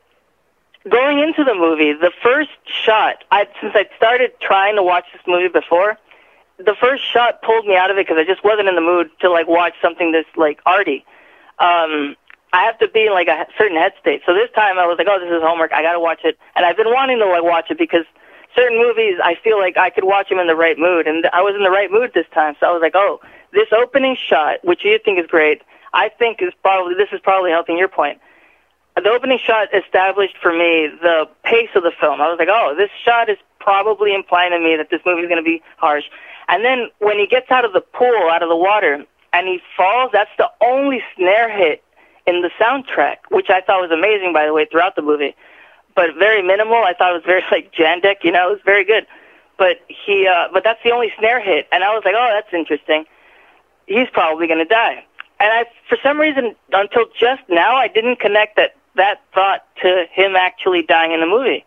going 0.88 1.20
into 1.20 1.44
the 1.44 1.54
movie, 1.54 1.92
the 1.92 2.10
first 2.22 2.50
shot. 2.64 3.22
I 3.30 3.46
since 3.60 3.74
I 3.76 3.86
started 3.96 4.32
trying 4.40 4.76
to 4.76 4.82
watch 4.82 5.04
this 5.12 5.22
movie 5.26 5.48
before, 5.48 5.98
the 6.64 6.76
first 6.80 7.02
shot 7.04 7.42
pulled 7.42 7.66
me 7.66 7.76
out 7.76 7.90
of 7.90 7.96
it 7.96 8.06
because 8.06 8.18
I 8.20 8.24
just 8.24 8.44
wasn't 8.44 8.68
in 8.68 8.74
the 8.74 8.80
mood 8.80 9.10
to 9.20 9.30
like 9.30 9.48
watch 9.48 9.74
something 9.82 10.12
this 10.12 10.26
like 10.36 10.60
arty. 10.66 11.04
Um, 11.58 12.16
I 12.52 12.64
have 12.64 12.78
to 12.78 12.88
be 12.88 13.06
in 13.06 13.12
like 13.12 13.28
a 13.28 13.46
certain 13.56 13.76
head 13.76 13.92
state. 14.00 14.22
So 14.26 14.34
this 14.34 14.50
time 14.54 14.78
I 14.78 14.86
was 14.86 14.98
like, 14.98 15.06
oh, 15.08 15.20
this 15.20 15.30
is 15.30 15.42
homework. 15.42 15.72
I 15.72 15.82
got 15.82 15.92
to 15.92 16.00
watch 16.00 16.20
it, 16.24 16.38
and 16.56 16.66
I've 16.66 16.76
been 16.76 16.90
wanting 16.90 17.18
to 17.18 17.26
like 17.26 17.44
watch 17.44 17.70
it 17.70 17.78
because 17.78 18.04
certain 18.56 18.78
movies 18.78 19.18
I 19.22 19.36
feel 19.42 19.58
like 19.58 19.76
I 19.76 19.90
could 19.90 20.04
watch 20.04 20.28
them 20.28 20.38
in 20.38 20.46
the 20.46 20.56
right 20.56 20.78
mood, 20.78 21.06
and 21.06 21.26
I 21.32 21.42
was 21.42 21.54
in 21.54 21.62
the 21.62 21.70
right 21.70 21.90
mood 21.90 22.12
this 22.14 22.26
time. 22.34 22.54
So 22.58 22.66
I 22.66 22.72
was 22.72 22.82
like, 22.82 22.94
oh, 22.94 23.20
this 23.52 23.68
opening 23.72 24.16
shot, 24.16 24.64
which 24.64 24.84
you 24.84 24.98
think 25.04 25.18
is 25.18 25.26
great, 25.26 25.62
I 25.92 26.08
think 26.08 26.42
is 26.42 26.52
probably 26.62 26.94
this 26.94 27.08
is 27.12 27.20
probably 27.22 27.50
helping 27.50 27.78
your 27.78 27.88
point. 27.88 28.20
The 28.96 29.08
opening 29.08 29.38
shot 29.38 29.68
established 29.72 30.36
for 30.42 30.52
me 30.52 30.90
the 31.00 31.28
pace 31.44 31.70
of 31.74 31.82
the 31.82 31.92
film. 32.00 32.20
I 32.20 32.28
was 32.28 32.38
like, 32.38 32.50
oh, 32.50 32.74
this 32.76 32.90
shot 33.04 33.30
is 33.30 33.38
probably 33.60 34.14
implying 34.14 34.50
to 34.50 34.58
me 34.58 34.76
that 34.76 34.90
this 34.90 35.00
movie 35.06 35.22
is 35.22 35.28
going 35.28 35.42
to 35.42 35.46
be 35.46 35.62
harsh. 35.76 36.04
And 36.50 36.64
then 36.64 36.88
when 36.98 37.18
he 37.18 37.28
gets 37.28 37.50
out 37.50 37.64
of 37.64 37.72
the 37.72 37.80
pool, 37.80 38.28
out 38.28 38.42
of 38.42 38.48
the 38.48 38.56
water, 38.56 39.06
and 39.32 39.46
he 39.46 39.60
falls, 39.76 40.10
that's 40.12 40.30
the 40.36 40.50
only 40.60 41.00
snare 41.16 41.48
hit 41.48 41.82
in 42.26 42.42
the 42.42 42.50
soundtrack, 42.60 43.18
which 43.30 43.48
I 43.48 43.60
thought 43.60 43.80
was 43.80 43.92
amazing, 43.92 44.32
by 44.32 44.46
the 44.46 44.52
way, 44.52 44.66
throughout 44.70 44.96
the 44.96 45.02
movie. 45.02 45.36
But 45.94 46.10
very 46.18 46.42
minimal. 46.42 46.82
I 46.82 46.92
thought 46.92 47.12
it 47.12 47.14
was 47.14 47.24
very 47.24 47.42
like 47.50 47.72
Jandek, 47.72 48.24
you 48.24 48.32
know, 48.32 48.48
it 48.48 48.52
was 48.52 48.62
very 48.64 48.84
good. 48.84 49.06
But 49.58 49.78
he, 49.88 50.26
uh, 50.26 50.48
but 50.52 50.64
that's 50.64 50.82
the 50.82 50.90
only 50.90 51.12
snare 51.18 51.40
hit, 51.40 51.68
and 51.70 51.84
I 51.84 51.94
was 51.94 52.02
like, 52.04 52.14
oh, 52.16 52.30
that's 52.32 52.52
interesting. 52.52 53.04
He's 53.86 54.08
probably 54.12 54.46
to 54.48 54.64
die. 54.64 55.04
And 55.38 55.52
I, 55.52 55.64
for 55.88 55.98
some 56.02 56.18
reason, 56.18 56.54
until 56.72 57.06
just 57.18 57.42
now, 57.48 57.76
I 57.76 57.88
didn't 57.88 58.20
connect 58.20 58.56
that 58.56 58.74
that 58.96 59.20
thought 59.34 59.64
to 59.82 60.06
him 60.12 60.34
actually 60.34 60.82
dying 60.82 61.12
in 61.12 61.20
the 61.20 61.26
movie 61.26 61.64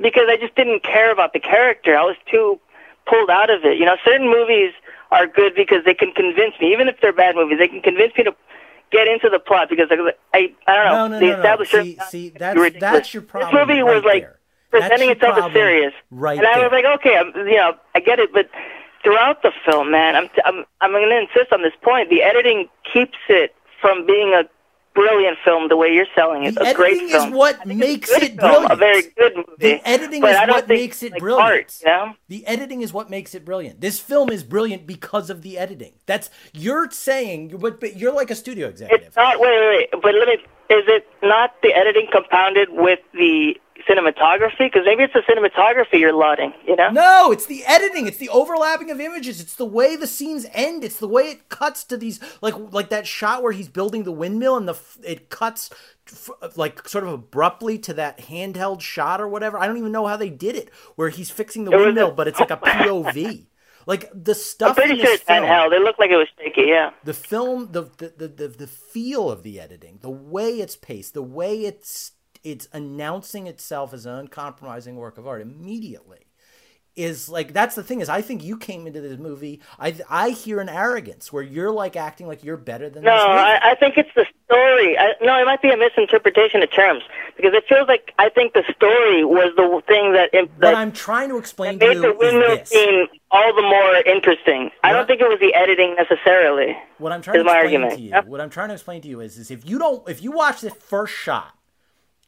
because 0.00 0.24
I 0.28 0.36
just 0.36 0.54
didn't 0.54 0.82
care 0.82 1.12
about 1.12 1.32
the 1.32 1.40
character. 1.40 1.96
I 1.96 2.02
was 2.02 2.16
too 2.30 2.60
pulled 3.08 3.30
out 3.30 3.50
of 3.50 3.64
it. 3.64 3.78
You 3.78 3.86
know, 3.86 3.96
certain 4.04 4.28
movies 4.28 4.72
are 5.10 5.26
good 5.26 5.54
because 5.54 5.84
they 5.84 5.94
can 5.94 6.12
convince 6.12 6.54
me, 6.60 6.72
even 6.72 6.88
if 6.88 6.96
they're 7.00 7.12
bad 7.12 7.34
movies, 7.34 7.58
they 7.58 7.68
can 7.68 7.80
convince 7.80 8.12
me 8.16 8.24
to 8.24 8.32
get 8.90 9.08
into 9.08 9.28
the 9.28 9.38
plot 9.38 9.68
because 9.68 9.88
I, 9.90 9.96
I, 10.34 10.54
I 10.66 10.74
don't 10.76 10.84
know. 10.84 10.92
No, 10.92 11.08
no, 11.08 11.18
they 11.18 11.42
no, 11.42 11.56
no. 11.56 11.64
See, 11.64 11.98
see, 12.08 12.28
that's 12.30 12.58
ridiculous. 12.58 12.92
that's 12.92 13.14
your 13.14 13.22
problem. 13.22 13.54
This 13.54 13.66
movie 13.68 13.82
was 13.82 14.04
right 14.04 14.14
like 14.14 14.22
there. 14.22 14.34
Presenting 14.70 15.10
itself 15.10 15.38
as 15.38 15.52
serious, 15.52 15.94
right 16.10 16.36
and 16.36 16.46
I 16.46 16.58
was 16.58 16.70
there. 16.70 16.82
like, 16.82 17.00
okay, 17.00 17.16
I'm, 17.16 17.32
you 17.48 17.56
know, 17.56 17.72
I 17.94 18.00
get 18.00 18.18
it, 18.18 18.34
but 18.34 18.50
throughout 19.02 19.40
the 19.42 19.50
film, 19.64 19.90
man, 19.90 20.14
I'm 20.14 20.28
I'm 20.44 20.64
I'm 20.82 20.90
going 20.90 21.08
to 21.08 21.20
insist 21.20 21.52
on 21.52 21.62
this 21.62 21.72
point. 21.80 22.10
The 22.10 22.22
editing 22.22 22.68
keeps 22.92 23.16
it 23.30 23.54
from 23.80 24.04
being 24.06 24.34
a 24.34 24.44
brilliant 24.98 25.38
film 25.44 25.68
the 25.68 25.76
way 25.76 25.88
you're 25.92 26.06
selling 26.14 26.44
it. 26.44 26.54
The 26.54 26.70
a 26.70 26.74
great 26.74 26.92
editing 26.92 27.08
film. 27.08 27.32
is 27.32 27.34
what 27.34 27.54
I 27.60 27.64
think 27.64 27.70
it's 27.82 28.10
makes 28.10 28.10
it 28.10 28.20
film, 28.20 28.36
brilliant. 28.38 28.72
A 28.72 28.76
very 28.76 29.02
good 29.02 29.36
movie. 29.36 29.52
The 29.58 29.88
editing 29.88 30.20
but 30.20 30.30
is 30.30 30.36
I 30.36 30.46
don't 30.46 30.54
what 30.56 30.66
think 30.66 30.80
makes 30.80 31.02
it 31.02 31.12
like 31.12 31.20
brilliant. 31.20 31.50
Art, 31.50 31.80
you 31.80 31.86
know? 31.88 32.14
The 32.28 32.46
editing 32.46 32.82
is 32.82 32.92
what 32.92 33.10
makes 33.10 33.34
it 33.34 33.44
brilliant. 33.44 33.80
This 33.80 33.98
film 34.00 34.30
is 34.30 34.42
brilliant 34.42 34.86
because 34.86 35.30
of 35.30 35.42
the 35.42 35.58
editing. 35.58 35.92
That's 36.06 36.30
you're 36.52 36.90
saying, 36.90 37.56
but, 37.58 37.80
but 37.80 37.96
you're 37.96 38.12
like 38.12 38.30
a 38.30 38.34
studio 38.34 38.68
executive. 38.68 39.06
It's 39.08 39.16
not. 39.16 39.40
Wait, 39.40 39.50
wait, 39.50 39.88
wait. 39.92 40.02
But 40.02 40.14
let 40.14 40.28
me. 40.28 40.34
Is 40.70 40.84
it 40.86 41.06
not 41.22 41.54
the 41.62 41.72
editing 41.72 42.08
compounded 42.12 42.68
with 42.70 42.98
the 43.14 43.58
cinematography? 43.88 44.58
Because 44.60 44.82
maybe 44.84 45.02
it's 45.04 45.12
the 45.14 45.20
cinematography 45.28 45.98
you're 46.00 46.12
lauding. 46.14 46.52
You 46.66 46.76
know? 46.76 46.90
No, 46.90 47.32
it's 47.32 47.46
the 47.46 47.64
editing. 47.66 48.06
It's 48.06 48.18
the 48.18 48.28
overlapping 48.30 48.90
of 48.90 49.00
images. 49.00 49.40
It's 49.40 49.54
the 49.56 49.64
way 49.64 49.96
the 49.96 50.06
scenes 50.06 50.46
end. 50.52 50.84
It's 50.84 50.98
the 50.98 51.08
way 51.08 51.24
it 51.24 51.48
cuts 51.48 51.84
to 51.84 51.96
these 51.96 52.20
like 52.40 52.54
like 52.72 52.88
that 52.90 53.06
shot 53.06 53.42
where 53.42 53.52
he's 53.52 53.68
building 53.68 54.04
the 54.04 54.12
windmill 54.12 54.56
and 54.56 54.68
the 54.68 54.78
it 55.04 55.30
cuts 55.30 55.70
like 56.56 56.88
sort 56.88 57.04
of 57.04 57.10
abruptly 57.12 57.78
to 57.78 57.92
that 57.94 58.18
handheld 58.18 58.80
shot 58.80 59.20
or 59.20 59.28
whatever. 59.28 59.58
I 59.58 59.66
don't 59.66 59.76
even 59.78 59.92
know 59.92 60.06
how 60.06 60.16
they 60.16 60.30
did 60.30 60.56
it 60.56 60.70
where 60.96 61.10
he's 61.10 61.30
fixing 61.30 61.64
the 61.64 61.70
windmill, 61.70 62.08
a- 62.10 62.14
but 62.14 62.28
it's 62.28 62.40
like 62.40 62.50
a 62.50 62.56
POV. 62.62 63.46
Like 63.86 64.10
the 64.12 64.32
I'm 64.32 64.34
stuff 64.36 64.76
pretty 64.76 64.98
in 64.98 65.04
sure 65.06 65.14
it's 65.14 65.22
film, 65.22 65.44
handheld. 65.44 65.72
It 65.72 65.80
looked 65.82 65.98
like 65.98 66.10
it 66.10 66.16
was 66.16 66.28
shaky. 66.38 66.64
Yeah. 66.68 66.90
the 67.04 67.14
film, 67.14 67.72
the, 67.72 67.84
the 67.96 68.28
the 68.28 68.48
the 68.48 68.66
feel 68.66 69.30
of 69.30 69.42
the 69.42 69.58
editing, 69.58 69.98
the 70.02 70.10
way 70.10 70.60
it's 70.60 70.76
paced, 70.76 71.14
the 71.14 71.22
way 71.22 71.60
it's 71.64 72.12
it's 72.50 72.68
announcing 72.72 73.46
itself 73.46 73.92
as 73.92 74.06
an 74.06 74.14
uncompromising 74.14 74.96
work 74.96 75.18
of 75.18 75.26
art 75.26 75.40
immediately 75.40 76.28
is 76.98 77.28
like 77.28 77.52
that's 77.52 77.76
the 77.76 77.82
thing 77.82 78.00
is 78.00 78.08
I 78.08 78.20
think 78.22 78.42
you 78.42 78.58
came 78.58 78.86
into 78.86 79.00
this 79.00 79.18
movie 79.18 79.60
I 79.78 79.94
I 80.10 80.30
hear 80.30 80.60
an 80.60 80.68
arrogance 80.68 81.32
where 81.32 81.44
you're 81.44 81.70
like 81.70 81.96
acting 81.96 82.26
like 82.26 82.42
you're 82.42 82.56
better 82.56 82.90
than 82.90 83.04
No. 83.04 83.12
I, 83.12 83.70
I 83.70 83.74
think 83.76 83.96
it's 83.96 84.10
the 84.16 84.26
story. 84.46 84.98
I, 84.98 85.12
no, 85.22 85.40
it 85.40 85.44
might 85.44 85.62
be 85.62 85.70
a 85.70 85.76
misinterpretation 85.76 86.62
of 86.62 86.72
terms 86.72 87.04
because 87.36 87.52
it 87.54 87.64
feels 87.68 87.86
like 87.86 88.12
I 88.18 88.28
think 88.28 88.52
the 88.52 88.64
story 88.74 89.24
was 89.24 89.52
the 89.56 89.80
thing 89.86 90.12
that 90.14 90.30
what 90.58 90.74
I'm 90.74 90.90
trying 90.90 91.28
to 91.28 91.38
explain 91.38 91.78
to 91.78 91.86
made 91.86 91.98
the 91.98 92.12
windmill 92.12 92.64
scene 92.64 93.06
all 93.30 93.54
the 93.54 93.62
more 93.62 93.94
interesting. 94.04 94.70
I 94.82 94.92
don't 94.92 95.06
think 95.06 95.20
it 95.20 95.28
was 95.28 95.38
the 95.40 95.54
editing 95.54 95.94
necessarily. 95.94 96.76
What 96.98 97.12
I'm 97.12 97.22
trying 97.22 97.34
to 97.34 97.40
explain 97.42 97.56
argument. 97.64 97.94
to 97.94 98.00
you, 98.00 98.10
Yep. 98.10 98.26
what 98.26 98.40
I'm 98.40 98.50
trying 98.50 98.68
to 98.68 98.74
explain 98.74 99.02
to 99.02 99.08
you 99.08 99.20
is, 99.20 99.38
is 99.38 99.50
if 99.50 99.68
you 99.68 99.78
don't, 99.78 100.08
if 100.08 100.22
you 100.22 100.32
watch 100.32 100.62
the 100.62 100.70
first 100.70 101.14
shot 101.14 101.57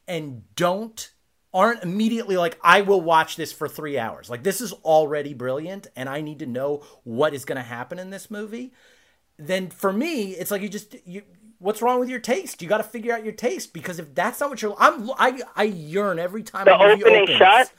and 0.07 0.43
don't, 0.55 1.11
aren't 1.53 1.83
immediately 1.83 2.37
like, 2.37 2.57
I 2.63 2.81
will 2.81 3.01
watch 3.01 3.35
this 3.35 3.51
for 3.51 3.67
three 3.67 3.97
hours. 3.97 4.29
Like 4.29 4.43
this 4.43 4.61
is 4.61 4.71
already 4.73 5.33
brilliant, 5.33 5.87
and 5.95 6.07
I 6.09 6.21
need 6.21 6.39
to 6.39 6.45
know 6.45 6.83
what 7.03 7.33
is 7.33 7.45
going 7.45 7.57
to 7.57 7.61
happen 7.63 7.99
in 7.99 8.09
this 8.09 8.31
movie. 8.31 8.73
Then 9.37 9.69
for 9.69 9.91
me, 9.91 10.31
it's 10.31 10.51
like 10.51 10.61
you 10.61 10.69
just 10.69 10.95
you. 11.05 11.23
What's 11.59 11.79
wrong 11.79 11.99
with 11.99 12.09
your 12.09 12.19
taste? 12.19 12.63
You 12.63 12.67
got 12.67 12.77
to 12.77 12.83
figure 12.83 13.13
out 13.13 13.23
your 13.23 13.33
taste 13.33 13.71
because 13.71 13.99
if 13.99 14.15
that's 14.15 14.39
not 14.39 14.49
what 14.49 14.63
you're, 14.63 14.75
I'm, 14.79 15.11
I, 15.11 15.41
I 15.55 15.63
yearn 15.65 16.17
every 16.17 16.41
time 16.41 16.65
The 16.65 16.73
a 16.73 16.87
movie 16.89 17.03
opening 17.03 17.21
opens. 17.23 17.37
shot? 17.37 17.71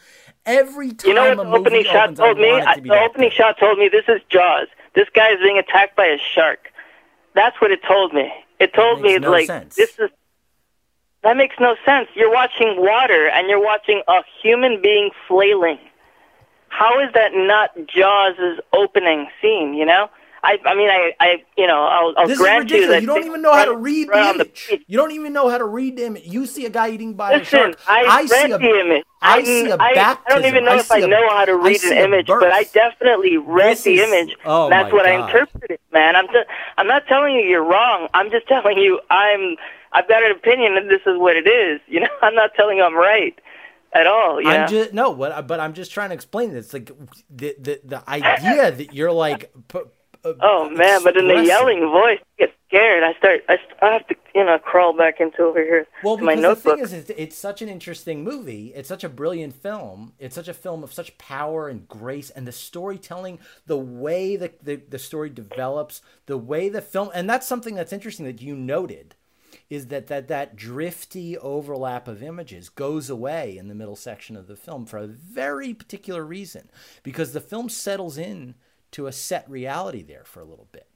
Every 0.46 0.92
time 0.92 1.08
You 1.08 1.14
know 1.14 1.34
what 1.34 1.36
the 1.44 1.50
opening 1.50 1.84
shot 1.84 2.04
opens, 2.04 2.18
told 2.20 2.38
me? 2.38 2.52
I- 2.52 2.76
to 2.76 2.80
The 2.80 3.00
opening 3.00 3.30
shot 3.32 3.58
told 3.58 3.78
me 3.80 3.88
this 3.88 4.04
is 4.06 4.20
Jaws. 4.28 4.68
This 4.94 5.08
guy 5.12 5.32
is 5.32 5.40
being 5.42 5.58
attacked 5.58 5.96
by 5.96 6.06
a 6.06 6.18
shark. 6.32 6.68
That's 7.34 7.60
what 7.60 7.72
it 7.72 7.80
told 7.82 8.12
me. 8.14 8.32
It 8.60 8.72
told 8.72 9.00
me 9.00 9.14
makes 9.14 9.22
no 9.22 9.30
like 9.32 9.46
sense. 9.46 9.74
this 9.74 9.98
is. 9.98 10.10
That 11.22 11.36
makes 11.36 11.56
no 11.60 11.76
sense. 11.84 12.08
You're 12.14 12.32
watching 12.32 12.74
water 12.78 13.28
and 13.28 13.48
you're 13.48 13.62
watching 13.62 14.02
a 14.08 14.22
human 14.42 14.82
being 14.82 15.10
flailing. 15.28 15.78
How 16.68 16.98
is 17.00 17.12
that 17.14 17.32
not 17.34 17.70
Jaws' 17.86 18.58
opening 18.72 19.28
scene? 19.40 19.74
You 19.74 19.84
know, 19.86 20.08
I, 20.42 20.58
I 20.64 20.74
mean, 20.74 20.88
I, 20.88 21.12
I, 21.20 21.44
you 21.56 21.66
know, 21.66 21.84
I'll, 21.84 22.14
I'll 22.16 22.26
This 22.26 22.38
is 22.38 22.38
grant 22.40 22.70
you 22.70 22.76
ridiculous. 22.76 22.88
that 22.88 23.02
You, 23.02 23.06
don't 23.06 23.24
even 23.24 23.42
know 23.42 23.52
how 23.52 23.64
to 23.66 23.76
read 23.76 24.08
the 24.08 24.12
the 24.14 24.30
image. 24.34 24.68
beach. 24.68 24.84
you 24.88 24.96
don't 24.98 25.12
even 25.12 25.32
know 25.32 25.48
how 25.48 25.58
to 25.58 25.64
read 25.66 25.98
the 25.98 26.06
image. 26.06 26.24
You 26.26 26.46
see 26.46 26.66
a 26.66 26.70
guy 26.70 26.88
eating 26.90 27.14
by 27.14 27.32
a 27.32 27.38
Listen, 27.38 27.58
shark. 27.60 27.78
I, 27.86 28.26
see 28.26 28.32
read 28.32 28.50
a, 28.50 28.58
the 28.58 28.80
image. 28.80 29.04
I 29.20 29.38
I, 29.38 29.42
see 29.44 29.68
a 29.70 29.76
I, 29.78 29.90
I 29.90 29.94
baptism. 29.94 30.42
don't 30.42 30.48
even 30.48 30.64
know 30.64 30.72
I 30.72 30.78
if 30.78 30.90
I 30.90 30.98
see 30.98 31.04
a- 31.04 31.08
know 31.08 31.28
how 31.28 31.44
to 31.44 31.56
read 31.56 31.80
see 31.80 31.92
an 31.92 32.04
image, 32.04 32.26
birth. 32.26 32.40
but 32.40 32.52
I 32.52 32.64
definitely 32.64 33.36
read 33.36 33.76
This 33.76 33.84
the 33.84 34.00
image. 34.00 34.36
oh 34.44 34.68
That's 34.68 34.92
what 34.92 35.06
I 35.06 35.12
interpreted, 35.26 35.78
man. 35.92 36.16
I'm 36.16 36.26
just, 36.26 36.48
I'm 36.78 36.88
not 36.88 37.06
telling 37.06 37.34
you 37.34 37.42
you're 37.42 37.62
wrong. 37.64 38.08
I'm 38.12 38.30
just 38.30 38.48
telling 38.48 38.78
you 38.78 38.98
I'm 39.10 39.56
I've 39.92 40.08
got 40.08 40.22
an 40.22 40.32
opinion 40.32 40.76
and 40.76 40.90
this 40.90 41.02
is 41.06 41.18
what 41.18 41.36
it 41.36 41.46
is. 41.46 41.80
You 41.86 42.00
know, 42.00 42.08
I'm 42.22 42.34
not 42.34 42.54
telling 42.54 42.78
you 42.78 42.84
I'm 42.84 42.96
right. 42.96 43.38
at 43.92 44.06
all. 44.06 44.40
Yeah. 44.40 44.64
I'm 44.64 44.68
just 44.68 44.92
no, 44.92 45.10
what? 45.10 45.46
But 45.46 45.60
I'm 45.60 45.74
just 45.74 45.92
trying 45.92 46.10
to 46.10 46.14
explain 46.14 46.52
this. 46.52 46.72
Like 46.72 46.90
the 47.30 47.54
the 47.58 47.80
the 47.84 48.10
idea 48.10 48.70
that 48.72 48.94
you're 48.94 49.12
like. 49.12 49.50
P- 49.68 49.80
uh, 50.24 50.34
oh 50.40 50.70
man, 50.70 51.02
but 51.02 51.16
in 51.16 51.26
the 51.26 51.44
yelling 51.44 51.80
voice, 51.80 52.18
I 52.20 52.46
get 52.46 52.54
scared. 52.68 53.02
I 53.02 53.12
start. 53.18 53.42
I, 53.48 53.56
st- 53.56 53.82
I 53.82 53.92
have 53.92 54.06
to, 54.06 54.14
you 54.34 54.44
know, 54.44 54.58
crawl 54.58 54.96
back 54.96 55.20
into 55.20 55.42
over 55.42 55.60
here 55.60 55.86
Well, 56.02 56.16
to 56.16 56.22
my 56.22 56.36
because 56.36 56.62
the 56.62 56.70
thing 56.70 56.78
is, 56.78 56.92
it's, 56.92 57.10
it's 57.16 57.36
such 57.36 57.60
an 57.60 57.68
interesting 57.68 58.22
movie. 58.22 58.72
It's 58.74 58.88
such 58.88 59.04
a 59.04 59.08
brilliant 59.08 59.54
film. 59.54 60.12
It's 60.18 60.34
such 60.34 60.48
a 60.48 60.54
film 60.54 60.84
of 60.84 60.92
such 60.92 61.18
power 61.18 61.68
and 61.68 61.88
grace, 61.88 62.30
and 62.30 62.46
the 62.46 62.52
storytelling, 62.52 63.40
the 63.66 63.76
way 63.78 64.36
the, 64.36 64.52
the, 64.62 64.76
the 64.76 64.98
story 64.98 65.28
develops, 65.28 66.02
the 66.26 66.38
way 66.38 66.68
the 66.68 66.82
film, 66.82 67.10
and 67.14 67.28
that's 67.28 67.46
something 67.46 67.74
that's 67.74 67.92
interesting 67.92 68.26
that 68.26 68.40
you 68.40 68.54
noted, 68.54 69.16
is 69.72 69.86
that 69.86 70.08
that 70.08 70.28
that 70.28 70.54
drifty 70.54 71.38
overlap 71.38 72.06
of 72.06 72.22
images 72.22 72.68
goes 72.68 73.08
away 73.08 73.56
in 73.56 73.68
the 73.68 73.74
middle 73.74 73.96
section 73.96 74.36
of 74.36 74.46
the 74.46 74.54
film 74.54 74.84
for 74.84 74.98
a 74.98 75.06
very 75.06 75.72
particular 75.72 76.22
reason, 76.22 76.68
because 77.02 77.32
the 77.32 77.40
film 77.40 77.70
settles 77.70 78.18
in 78.18 78.54
to 78.90 79.06
a 79.06 79.12
set 79.12 79.48
reality 79.48 80.02
there 80.02 80.24
for 80.24 80.40
a 80.40 80.44
little 80.44 80.68
bit. 80.72 80.86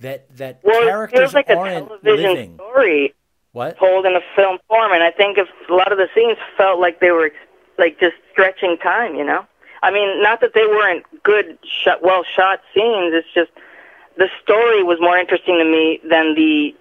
That 0.00 0.36
that 0.36 0.60
well, 0.62 0.82
it 0.82 0.86
characters 0.86 1.32
like 1.32 1.48
a 1.48 1.56
aren't 1.56 1.88
television 1.88 2.30
living. 2.30 2.54
story 2.56 3.14
What? 3.52 3.78
told 3.78 4.04
in 4.04 4.14
a 4.14 4.20
film 4.36 4.58
form, 4.68 4.92
and 4.92 5.02
I 5.02 5.12
think 5.12 5.38
if 5.38 5.48
a 5.70 5.72
lot 5.72 5.90
of 5.90 5.96
the 5.96 6.08
scenes 6.14 6.36
felt 6.58 6.78
like 6.78 7.00
they 7.00 7.12
were 7.12 7.32
like 7.78 7.98
just 7.98 8.16
stretching 8.32 8.76
time. 8.76 9.14
You 9.14 9.24
know, 9.24 9.46
I 9.82 9.90
mean, 9.90 10.22
not 10.22 10.42
that 10.42 10.52
they 10.52 10.66
weren't 10.66 11.06
good, 11.22 11.56
shot, 11.64 12.02
well 12.02 12.22
shot 12.22 12.60
scenes. 12.74 13.14
It's 13.14 13.32
just 13.32 13.50
the 14.18 14.28
story 14.42 14.82
was 14.82 14.98
more 15.00 15.16
interesting 15.16 15.56
to 15.56 15.64
me 15.64 16.00
than 16.06 16.34
the. 16.34 16.76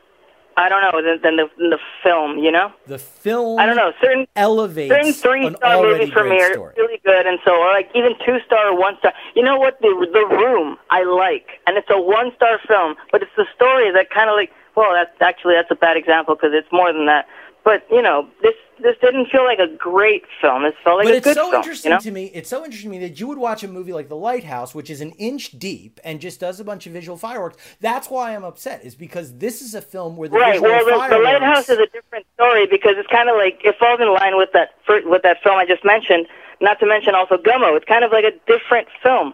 I 0.57 0.69
don't 0.69 0.81
know 0.81 1.01
than, 1.01 1.21
than 1.21 1.35
the 1.35 1.49
than 1.57 1.69
the 1.69 1.79
film, 2.01 2.39
you 2.39 2.51
know. 2.51 2.71
The 2.87 2.97
film 2.97 3.59
I 3.59 3.65
don't 3.65 3.75
know. 3.75 3.91
Certain 4.01 4.25
elevates 4.35 4.93
certain 4.93 5.13
three 5.13 5.55
star 5.55 5.81
movies 5.81 6.11
for 6.13 6.23
me 6.23 6.41
are 6.41 6.73
really 6.77 6.99
good, 7.03 7.27
and 7.27 7.39
so 7.43 7.51
or 7.55 7.71
like 7.71 7.89
even 7.93 8.13
two 8.25 8.39
star 8.45 8.69
or 8.71 8.79
one 8.79 8.97
star. 8.99 9.13
You 9.35 9.43
know 9.43 9.57
what? 9.57 9.79
The 9.81 10.07
the 10.11 10.25
Room 10.35 10.77
I 10.89 11.03
like, 11.03 11.59
and 11.67 11.77
it's 11.77 11.89
a 11.89 11.99
one 11.99 12.31
star 12.35 12.59
film, 12.67 12.95
but 13.11 13.21
it's 13.21 13.35
the 13.35 13.45
story 13.55 13.91
that 13.91 14.09
kind 14.09 14.29
of 14.29 14.35
like. 14.35 14.51
Well, 14.75 14.91
that's 14.91 15.15
actually 15.21 15.55
that's 15.55 15.71
a 15.71 15.75
bad 15.75 15.95
example 15.95 16.35
because 16.35 16.51
it's 16.53 16.67
more 16.71 16.91
than 16.91 17.05
that. 17.05 17.27
But 17.65 17.86
you 17.91 18.01
know, 18.01 18.30
this 18.43 18.54
this 18.82 18.95
didn't 19.01 19.28
feel 19.32 19.43
like 19.43 19.58
a 19.60 19.67
great 19.75 20.23
film. 20.39 20.63
This 20.63 20.75
felt 20.84 20.97
like 20.99 21.06
but 21.08 21.13
a 21.15 21.17
it's 21.17 21.23
good 21.25 21.36
so 21.36 21.49
film. 21.49 21.56
interesting 21.56 21.91
you 21.91 21.95
know? 21.97 22.01
to 22.01 22.12
me. 22.12 22.25
It's 22.28 22.49
so 22.49 22.63
interesting 22.63 22.91
to 22.91 22.97
me 22.99 23.08
that 23.08 23.19
you 23.19 23.28
would 23.28 23.39
watch 23.39 23.63
a 23.63 23.67
movie 23.67 23.91
like 23.91 24.08
The 24.08 24.15
Lighthouse, 24.15 24.75
which 24.75 24.89
is 24.91 25.01
an 25.01 25.12
inch 25.13 25.58
deep 25.58 25.99
and 26.04 26.21
just 26.21 26.39
does 26.39 26.60
a 26.60 26.63
bunch 26.63 26.86
of 26.86 26.93
visual 26.93 27.17
fireworks. 27.17 27.58
That's 27.82 28.08
why 28.10 28.36
I'm 28.36 28.43
upset. 28.43 28.86
Is 28.86 28.93
because 28.95 29.39
this 29.39 29.62
is 29.63 29.73
a 29.73 29.82
film 29.82 30.15
where 30.15 30.30
the 30.30 30.38
Right. 30.38 30.54
visual 30.62 30.69
Well, 30.69 30.86
the, 30.86 31.15
the 31.17 31.21
lighthouse 31.23 31.67
is 31.69 31.80
a 31.80 31.88
different 31.88 32.28
story 32.36 32.67
because 32.67 32.93
it's 32.97 33.10
kind 33.10 33.30
of 33.30 33.36
like 33.36 33.60
it 33.65 33.75
falls 33.80 33.99
in 33.99 34.13
line 34.13 34.38
with 34.38 34.51
that 34.54 34.75
with 35.06 35.23
that 35.23 35.41
film 35.43 35.58
I 35.58 35.65
just 35.65 35.84
mentioned. 35.84 36.28
Not 36.62 36.80
to 36.82 36.86
mention 36.86 37.15
also 37.15 37.36
Gummo. 37.38 37.75
It's 37.75 37.86
kind 37.86 38.06
of 38.06 38.12
like 38.12 38.23
a 38.25 38.32
different 38.47 38.88
film, 39.04 39.34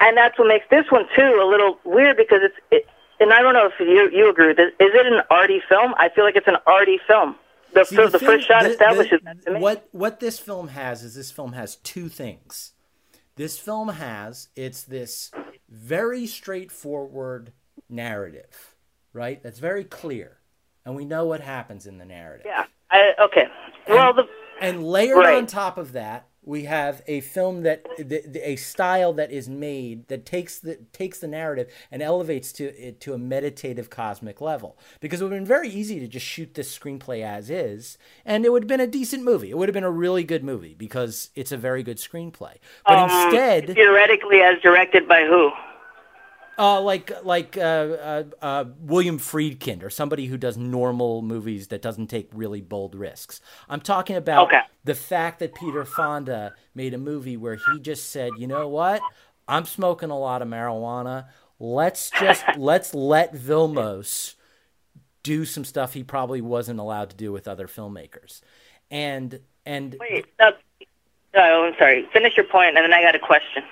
and 0.00 0.16
that's 0.16 0.36
what 0.38 0.48
makes 0.48 0.64
this 0.70 0.86
one 0.90 1.06
too 1.14 1.38
a 1.42 1.46
little 1.46 1.78
weird 1.84 2.16
because 2.16 2.40
it's. 2.42 2.56
It, 2.72 2.86
and 3.20 3.34
I 3.34 3.42
don't 3.42 3.52
know 3.52 3.66
if 3.66 3.74
you 3.78 4.08
you 4.16 4.30
agree 4.30 4.48
with 4.48 4.56
this. 4.56 4.72
Is 4.80 4.90
it 4.94 5.06
an 5.06 5.20
arty 5.30 5.60
film? 5.68 5.94
I 5.98 6.08
feel 6.08 6.24
like 6.24 6.36
it's 6.36 6.48
an 6.48 6.56
arty 6.66 6.98
film. 7.06 7.36
The, 7.72 7.84
See, 7.84 7.96
fir- 7.96 8.08
the, 8.08 8.18
film- 8.18 8.32
first 8.32 8.48
shot 8.48 8.62
the- 8.62 8.68
the- 8.68 8.72
establishes 8.74 9.20
that. 9.24 9.60
What 9.60 9.88
what 9.92 10.20
this 10.20 10.38
film 10.38 10.68
has 10.68 11.02
is 11.02 11.14
this 11.14 11.30
film 11.30 11.52
has 11.52 11.76
two 11.76 12.08
things. 12.08 12.72
This 13.36 13.58
film 13.58 13.88
has 13.88 14.48
it's 14.56 14.82
this 14.82 15.30
very 15.68 16.26
straightforward 16.26 17.52
narrative, 17.88 18.74
right? 19.12 19.42
That's 19.42 19.58
very 19.58 19.84
clear, 19.84 20.38
and 20.84 20.94
we 20.96 21.04
know 21.04 21.26
what 21.26 21.40
happens 21.40 21.86
in 21.86 21.98
the 21.98 22.04
narrative. 22.04 22.46
Yeah. 22.46 22.64
I, 22.90 23.12
okay. 23.26 23.46
Well, 23.88 24.12
the 24.12 24.24
And 24.60 24.84
layered 24.84 25.18
Right. 25.18 25.34
on 25.36 25.46
top 25.46 25.78
of 25.78 25.92
that, 25.92 26.26
we 26.42 26.64
have 26.64 27.02
a 27.06 27.20
film 27.20 27.62
that 27.62 27.84
the, 27.98 28.22
the, 28.26 28.48
a 28.48 28.56
style 28.56 29.12
that 29.12 29.30
is 29.30 29.48
made 29.48 30.08
that 30.08 30.24
takes 30.24 30.58
the 30.58 30.76
takes 30.92 31.18
the 31.18 31.28
narrative 31.28 31.70
and 31.90 32.02
elevates 32.02 32.52
to 32.52 32.64
it 32.64 33.00
to 33.00 33.12
a 33.12 33.18
meditative 33.18 33.90
cosmic 33.90 34.40
level. 34.40 34.78
Because 35.00 35.20
it 35.20 35.24
would 35.24 35.32
have 35.32 35.40
been 35.40 35.46
very 35.46 35.68
easy 35.68 36.00
to 36.00 36.08
just 36.08 36.26
shoot 36.26 36.54
this 36.54 36.76
screenplay 36.76 37.22
as 37.22 37.50
is, 37.50 37.98
and 38.24 38.44
it 38.44 38.52
would 38.52 38.62
have 38.62 38.68
been 38.68 38.80
a 38.80 38.86
decent 38.86 39.22
movie. 39.22 39.50
It 39.50 39.58
would 39.58 39.68
have 39.68 39.74
been 39.74 39.84
a 39.84 39.90
really 39.90 40.24
good 40.24 40.42
movie 40.42 40.74
because 40.74 41.30
it's 41.34 41.52
a 41.52 41.56
very 41.56 41.82
good 41.82 41.98
screenplay. 41.98 42.56
But 42.86 42.98
Um, 42.98 43.10
instead, 43.10 43.74
theoretically, 43.74 44.40
as 44.40 44.60
directed 44.62 45.06
by 45.06 45.24
who? 45.24 45.50
Uh, 46.60 46.78
like 46.82 47.10
like 47.24 47.56
uh, 47.56 47.60
uh, 47.60 48.24
uh, 48.42 48.64
William 48.80 49.18
Friedkin 49.18 49.82
or 49.82 49.88
somebody 49.88 50.26
who 50.26 50.36
does 50.36 50.58
normal 50.58 51.22
movies 51.22 51.68
that 51.68 51.80
doesn't 51.80 52.08
take 52.08 52.28
really 52.34 52.60
bold 52.60 52.94
risks. 52.94 53.40
I'm 53.68 53.80
talking 53.80 54.14
about 54.14 54.48
Okay. 54.48 54.60
the 54.84 54.94
fact 54.94 55.38
that 55.38 55.54
Peter 55.54 55.86
Fonda 55.86 56.52
made 56.74 56.92
a 56.92 56.98
movie 56.98 57.38
where 57.38 57.56
he 57.56 57.80
just 57.80 58.10
said, 58.10 58.32
you 58.36 58.46
know 58.46 58.68
what, 58.68 59.00
I'm 59.48 59.64
smoking 59.64 60.10
a 60.10 60.18
lot 60.18 60.42
of 60.42 60.48
marijuana. 60.48 61.28
Let's 61.58 62.10
just 62.10 62.44
let's 62.58 62.94
let 62.94 63.34
Vilmos 63.34 64.34
do 65.22 65.46
some 65.46 65.64
stuff 65.64 65.94
he 65.94 66.04
probably 66.04 66.42
wasn't 66.42 66.78
allowed 66.78 67.08
to 67.10 67.16
do 67.16 67.32
with 67.32 67.48
other 67.48 67.68
filmmakers, 67.68 68.42
and 68.90 69.40
and 69.64 69.96
Wait. 69.98 70.26
No, 70.38 70.52
oh, 71.36 71.64
I'm 71.68 71.74
sorry. 71.78 72.06
Finish 72.12 72.36
your 72.36 72.46
point, 72.46 72.76
and 72.76 72.84
then 72.84 72.92
I 72.92 73.02
got 73.02 73.14
a 73.14 73.18
question. 73.18 73.62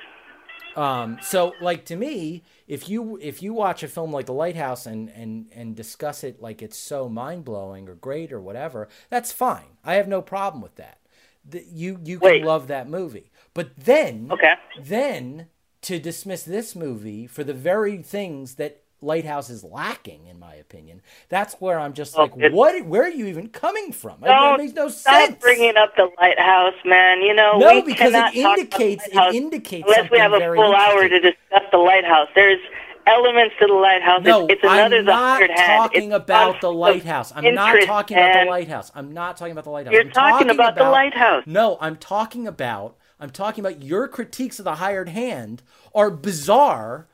Um, 0.76 1.18
so 1.22 1.54
like 1.60 1.86
to 1.86 1.96
me, 1.96 2.44
if 2.68 2.88
you 2.88 3.18
if 3.20 3.42
you 3.42 3.54
watch 3.54 3.82
a 3.82 3.88
film 3.88 4.12
like 4.12 4.26
The 4.26 4.32
Lighthouse 4.34 4.86
and 4.86 5.10
and 5.10 5.46
and 5.54 5.76
discuss 5.76 6.24
it 6.24 6.40
like 6.42 6.62
it's 6.62 6.76
so 6.78 7.08
mind 7.08 7.44
blowing 7.44 7.88
or 7.88 7.94
great 7.96 8.32
or 8.32 8.40
whatever, 8.40 8.88
that's 9.10 9.32
fine. 9.32 9.78
I 9.84 9.94
have 9.94 10.08
no 10.08 10.22
problem 10.22 10.62
with 10.62 10.76
that. 10.76 11.00
The, 11.44 11.64
you 11.70 12.00
you 12.04 12.20
can 12.20 12.34
Wait. 12.34 12.42
love 12.42 12.68
that 12.68 12.88
movie, 12.88 13.32
but 13.54 13.76
then 13.76 14.34
Okay. 14.34 14.54
then 14.76 15.48
to 15.82 15.98
dismiss 15.98 16.42
this 16.42 16.76
movie 16.76 17.26
for 17.26 17.44
the 17.44 17.54
very 17.54 17.98
things 17.98 18.56
that 18.56 18.82
Lighthouse 19.00 19.48
is 19.48 19.62
lacking, 19.62 20.26
in 20.26 20.40
my 20.40 20.54
opinion, 20.56 21.02
that's 21.28 21.54
where 21.60 21.78
I'm 21.78 21.92
just 21.92 22.16
like, 22.18 22.32
it's- 22.36 22.52
what? 22.52 22.84
Where 22.84 23.04
are 23.04 23.08
you 23.10 23.26
even 23.26 23.48
coming 23.48 23.92
from? 23.92 24.24
It- 24.24 24.26
Don't 24.28 24.54
it 24.54 24.64
makes 24.64 24.72
no 24.74 24.88
stop 24.88 25.14
sense. 25.14 25.36
bringing 25.40 25.76
up 25.76 25.94
the 25.96 26.10
lighthouse, 26.18 26.74
man. 26.84 27.20
You 27.22 27.34
know, 27.34 27.58
No, 27.58 27.82
because 27.82 28.12
it 28.12 28.34
indicates- 28.34 29.06
it 29.06 29.34
indicates 29.34 29.84
unless 29.88 30.10
we 30.10 30.18
have 30.18 30.32
a 30.32 30.40
full 30.40 30.74
hour 30.74 31.08
to 31.08 31.20
discuss 31.20 31.62
the 31.70 31.78
lighthouse. 31.78 32.28
There's 32.34 32.58
elements 33.06 33.54
to 33.60 33.66
the 33.68 33.72
lighthouse. 33.72 34.22
No, 34.22 34.44
it's, 34.46 34.54
it's 34.54 34.64
another 34.64 34.98
I'm 34.98 35.04
not 35.04 35.40
talking 35.56 36.12
about 36.12 36.60
the 36.60 36.72
lighthouse. 36.72 37.32
I'm 37.34 37.54
not 37.54 37.80
talking 37.86 38.16
about 38.16 38.44
the 38.44 38.50
lighthouse. 38.50 38.92
I'm 38.94 39.12
not 39.12 39.36
talking 39.36 39.52
about 39.52 39.64
the 39.64 39.70
lighthouse. 39.70 39.92
You're 39.92 40.02
I'm 40.02 40.10
talking 40.10 40.50
about 40.50 40.74
the 40.74 40.90
lighthouse. 40.90 41.44
No, 41.46 41.78
I'm 41.80 41.96
talking 41.96 42.46
about 42.48 42.96
I'm 43.20 43.30
talking 43.30 43.64
about 43.64 43.82
your 43.82 44.06
critiques 44.08 44.58
of 44.58 44.64
the 44.64 44.76
hired 44.76 45.08
hand 45.08 45.62
are 45.94 46.10
bizarre 46.10 47.06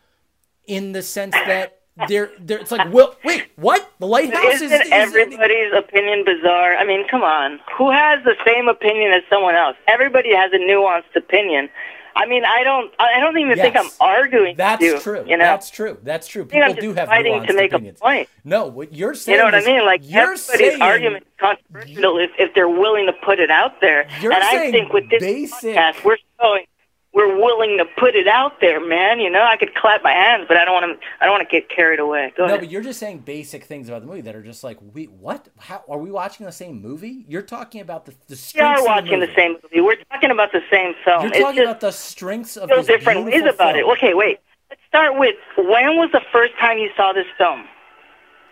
in 0.67 0.93
the 0.93 1.03
sense 1.03 1.33
that 1.33 1.81
they're 2.09 2.31
they're 2.41 2.59
it's 2.59 2.73
like, 2.73 2.93
well, 2.93 3.17
wait, 3.25 3.47
what? 3.57 3.89
The 4.01 4.07
lighthouse 4.07 4.55
Isn't 4.57 4.73
is, 4.73 4.81
is 4.81 4.89
everybody's 4.91 5.73
opinion 5.73 6.25
bizarre? 6.25 6.75
I 6.77 6.85
mean, 6.85 7.07
come 7.09 7.23
on. 7.23 7.61
Who 7.79 7.91
has 7.91 8.23
the 8.25 8.35
same 8.45 8.69
opinion 8.69 9.13
as 9.13 9.23
someone 9.31 9.55
else? 9.55 9.77
Everybody 9.87 10.35
has 10.35 10.53
a 10.53 10.59
nuanced 10.59 11.15
opinion. 11.15 11.69
I 12.17 12.27
mean, 12.27 12.45
I 12.45 12.63
don't. 12.63 12.93
I 13.01 13.19
don't 13.19 13.37
even 13.39 13.57
think 13.57 13.77
I'm 13.77 13.91
arguing. 14.01 14.55
That's 14.57 14.83
you, 14.83 15.01
true. 15.01 15.25
You 15.27 15.37
know, 15.37 15.45
That's 15.45 15.69
true. 15.69 15.99
That's 16.03 16.29
true. 16.29 16.45
think 16.45 16.63
I'm 16.63 16.75
People 16.75 16.91
do 16.91 16.95
have 16.95 17.09
fighting 17.09 17.45
to 17.47 17.53
make 17.55 17.73
a 17.73 17.77
opinions. 17.77 17.99
point. 17.99 18.29
No, 18.45 18.67
what 18.67 18.95
you're 18.95 19.15
saying 19.15 19.35
You 19.35 19.39
know 19.39 19.47
what 19.47 19.55
I 19.57 19.65
mean? 19.67 19.85
Like 19.85 20.01
you're 20.05 20.23
everybody's 20.35 20.45
saying, 20.45 20.83
argument 20.83 21.25
is 21.25 21.33
controversial 21.41 22.19
if, 22.19 22.31
if 22.39 22.55
they're 22.55 22.69
willing 22.69 23.07
to 23.07 23.13
put 23.25 23.41
it 23.41 23.51
out 23.51 23.81
there. 23.81 24.07
You're 24.21 24.33
and 24.33 24.45
I 24.45 24.51
saying 24.53 24.73
think 24.73 24.93
with 24.93 25.11
this 25.11 25.21
basic- 25.21 25.77
podcast, 25.77 26.05
we're 26.05 26.19
showing 26.41 26.67
we're 27.15 27.37
willing 27.37 27.79
to 27.79 27.85
put 27.99 28.17
it 28.17 28.27
out 28.27 28.61
there, 28.61 28.85
man. 28.85 29.21
You 29.21 29.31
know, 29.31 29.43
I 29.43 29.57
could 29.57 29.75
clap 29.75 30.03
my 30.03 30.11
hands, 30.11 30.47
but 30.49 30.57
I 30.57 30.65
don't 30.65 30.75
want 30.75 31.01
to. 31.01 31.07
I 31.21 31.27
don't 31.27 31.33
want 31.35 31.49
to 31.49 31.61
get 31.61 31.69
carried 31.69 32.01
away. 32.01 32.33
Go 32.37 32.43
No, 32.45 32.55
ahead. 32.55 32.61
but 32.61 32.71
you're 32.71 32.83
just 32.83 32.99
saying 32.99 33.19
basic 33.21 33.65
things 33.65 33.89
about 33.89 34.01
the 34.03 34.07
movie 34.09 34.23
that 34.23 34.35
are 34.35 34.43
just 34.43 34.65
like, 34.65 34.79
wait, 34.81 35.11
what? 35.13 35.49
How 35.59 35.83
are 35.89 35.99
we 35.99 36.11
watching 36.11 36.45
the 36.45 36.53
same 36.53 36.83
movie? 36.83 37.25
You're 37.29 37.43
talking 37.43 37.81
about 37.81 38.05
the 38.05 38.15
the 38.27 38.53
we 38.57 38.61
are 38.61 38.85
watching 38.85 39.21
the, 39.21 39.27
the 39.27 39.27
movie. 39.29 39.35
same 39.37 39.53
movie. 39.63 39.81
We're 39.81 40.03
talking 40.11 40.31
about 40.33 40.53
the 40.53 40.63
same 40.71 40.95
film. 41.05 41.23
You're 41.23 41.31
it's 41.31 41.39
talking 41.41 41.63
about 41.63 41.81
the 41.81 41.93
strengths 41.93 42.57
of 42.57 42.69
feel 42.69 42.79
this 42.79 42.87
different 42.89 43.25
ways 43.27 43.45
about 43.45 43.77
it. 43.77 43.85
Okay, 43.85 44.15
wait. 44.15 44.41
Let's 44.69 44.83
start 44.89 45.17
with 45.19 45.37
when 45.57 45.97
was 45.97 46.11
the 46.13 46.23
first 46.33 46.55
time 46.59 46.79
you 46.79 46.91
saw 46.97 47.13
this 47.13 47.27
film? 47.39 47.65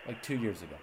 Like 0.07 0.21
two 0.21 0.37
years 0.37 0.61
ago, 0.61 0.75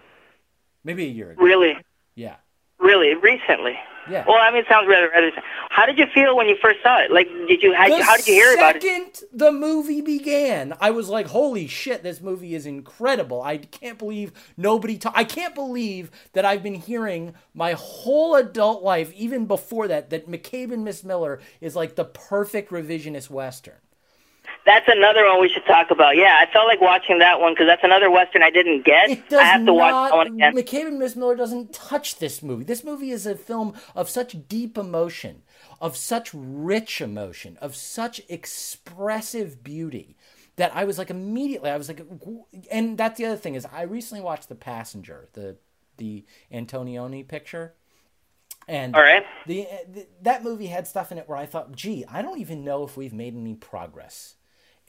maybe 0.84 1.04
a 1.04 1.08
year 1.08 1.30
ago. 1.32 1.42
Really, 1.42 1.76
Yeah, 2.14 2.36
really, 2.78 3.14
recently. 3.14 3.78
Yeah. 4.08 4.24
Well, 4.26 4.38
I 4.40 4.50
mean, 4.50 4.62
it 4.62 4.66
sounds 4.68 4.88
rather 4.88 5.10
rather. 5.10 5.30
How 5.70 5.86
did 5.86 5.98
you 5.98 6.06
feel 6.12 6.36
when 6.36 6.48
you 6.48 6.56
first 6.60 6.82
saw 6.82 7.00
it? 7.00 7.10
Like, 7.10 7.28
did 7.46 7.62
you 7.62 7.74
how, 7.74 8.02
how 8.02 8.16
did 8.16 8.26
you 8.26 8.34
hear 8.34 8.54
about 8.54 8.76
it? 8.76 8.82
The 8.82 8.88
second 8.88 9.22
the 9.32 9.52
movie 9.52 10.00
began, 10.00 10.74
I 10.80 10.90
was 10.90 11.08
like, 11.08 11.28
"Holy 11.28 11.66
shit! 11.66 12.02
This 12.02 12.20
movie 12.20 12.54
is 12.54 12.66
incredible! 12.66 13.42
I 13.42 13.58
can't 13.58 13.98
believe 13.98 14.32
nobody. 14.56 14.98
Ta- 14.98 15.12
I 15.14 15.24
can't 15.24 15.54
believe 15.54 16.10
that 16.32 16.44
I've 16.44 16.62
been 16.62 16.74
hearing 16.74 17.34
my 17.54 17.72
whole 17.72 18.34
adult 18.36 18.82
life, 18.82 19.12
even 19.14 19.46
before 19.46 19.88
that, 19.88 20.10
that 20.10 20.28
McCabe 20.28 20.72
and 20.72 20.84
Miss 20.84 21.04
Miller 21.04 21.40
is 21.60 21.76
like 21.76 21.96
the 21.96 22.04
perfect 22.04 22.70
revisionist 22.70 23.30
western." 23.30 23.74
That's 24.66 24.86
another 24.88 25.24
one 25.24 25.40
we 25.40 25.48
should 25.48 25.64
talk 25.66 25.90
about. 25.90 26.16
Yeah, 26.16 26.36
I 26.38 26.50
felt 26.52 26.66
like 26.66 26.80
watching 26.80 27.18
that 27.20 27.40
one 27.40 27.54
because 27.54 27.66
that's 27.66 27.82
another 27.82 28.10
western 28.10 28.42
I 28.42 28.50
didn't 28.50 28.84
get. 28.84 29.10
It 29.10 29.28
does 29.28 29.40
I 29.40 29.44
have 29.44 29.60
to 29.60 29.66
not, 29.66 29.74
watch 29.74 30.10
that 30.10 30.16
one 30.16 30.26
again. 30.28 30.54
McCabe 30.54 30.86
and 30.88 30.98
Miss 30.98 31.16
Miller 31.16 31.34
doesn't 31.34 31.72
touch 31.72 32.18
this 32.18 32.42
movie. 32.42 32.64
This 32.64 32.84
movie 32.84 33.10
is 33.10 33.26
a 33.26 33.34
film 33.34 33.74
of 33.94 34.08
such 34.08 34.36
deep 34.48 34.76
emotion, 34.76 35.42
of 35.80 35.96
such 35.96 36.30
rich 36.34 37.00
emotion, 37.00 37.56
of 37.60 37.74
such 37.74 38.20
expressive 38.28 39.64
beauty 39.64 40.16
that 40.56 40.76
I 40.76 40.84
was 40.84 40.98
like 40.98 41.08
immediately 41.08 41.70
I 41.70 41.78
was 41.78 41.88
like 41.88 42.02
and 42.70 42.98
that's 42.98 43.16
the 43.16 43.24
other 43.26 43.36
thing 43.36 43.54
is 43.54 43.66
I 43.72 43.82
recently 43.82 44.22
watched 44.22 44.48
The 44.50 44.54
Passenger, 44.54 45.28
the 45.32 45.56
the 45.96 46.24
Antonioni 46.52 47.26
picture. 47.26 47.74
And 48.68 48.94
All 48.94 49.02
right. 49.02 49.24
the, 49.46 49.66
the 49.88 50.06
that 50.22 50.44
movie 50.44 50.66
had 50.66 50.86
stuff 50.86 51.10
in 51.10 51.18
it 51.18 51.28
where 51.28 51.38
I 51.38 51.46
thought, 51.46 51.74
"Gee, 51.74 52.04
I 52.06 52.22
don't 52.22 52.38
even 52.38 52.62
know 52.62 52.84
if 52.84 52.96
we've 52.96 53.12
made 53.12 53.34
any 53.34 53.54
progress 53.54 54.36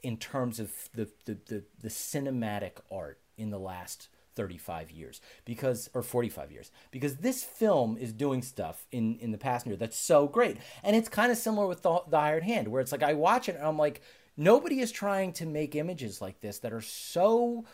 in 0.02 0.16
terms 0.16 0.58
of 0.60 0.70
the 0.94 1.08
the, 1.24 1.38
the, 1.46 1.64
the 1.80 1.88
cinematic 1.88 2.72
art 2.90 3.20
in 3.36 3.50
the 3.50 3.58
last 3.58 4.08
35 4.34 4.90
years 4.90 5.20
because 5.44 5.90
or 5.94 6.02
45 6.02 6.50
years 6.50 6.70
because 6.90 7.16
this 7.16 7.44
film 7.44 7.96
is 7.98 8.12
doing 8.12 8.42
stuff 8.42 8.86
in 8.90 9.16
in 9.16 9.30
the 9.30 9.38
passenger 9.38 9.76
that's 9.76 9.98
so 9.98 10.26
great. 10.26 10.56
And 10.82 10.96
it's 10.96 11.08
kind 11.08 11.30
of 11.30 11.38
similar 11.38 11.66
with 11.66 11.82
the, 11.82 12.00
the 12.08 12.18
hired 12.18 12.44
hand 12.44 12.68
where 12.68 12.80
it's 12.80 12.92
like 12.92 13.02
i 13.02 13.14
watch 13.14 13.48
it 13.48 13.56
and 13.56 13.66
i'm 13.66 13.78
like 13.78 14.00
nobody 14.36 14.80
is 14.80 14.90
trying 14.90 15.32
to 15.34 15.46
make 15.46 15.74
images 15.74 16.20
like 16.20 16.40
this 16.40 16.58
that 16.60 16.72
are 16.72 16.80
so 16.80 17.64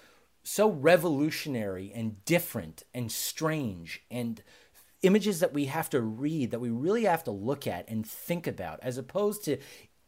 so 0.43 0.71
revolutionary 0.71 1.93
and 1.95 2.25
different 2.25 2.83
and 2.95 3.13
strange 3.13 4.03
and 4.11 4.43
images 5.03 5.41
that 5.41 5.53
we 5.53 5.67
have 5.67 5.89
to 5.91 6.01
read 6.01 6.51
that 6.51 6.59
we 6.61 6.71
really 6.71 7.05
have 7.05 7.23
to 7.23 7.31
look 7.31 7.67
at 7.67 7.89
and 7.89 8.07
think 8.07 8.47
about 8.47 8.81
as 8.83 8.99
opposed 8.99 9.45
to 9.45 9.57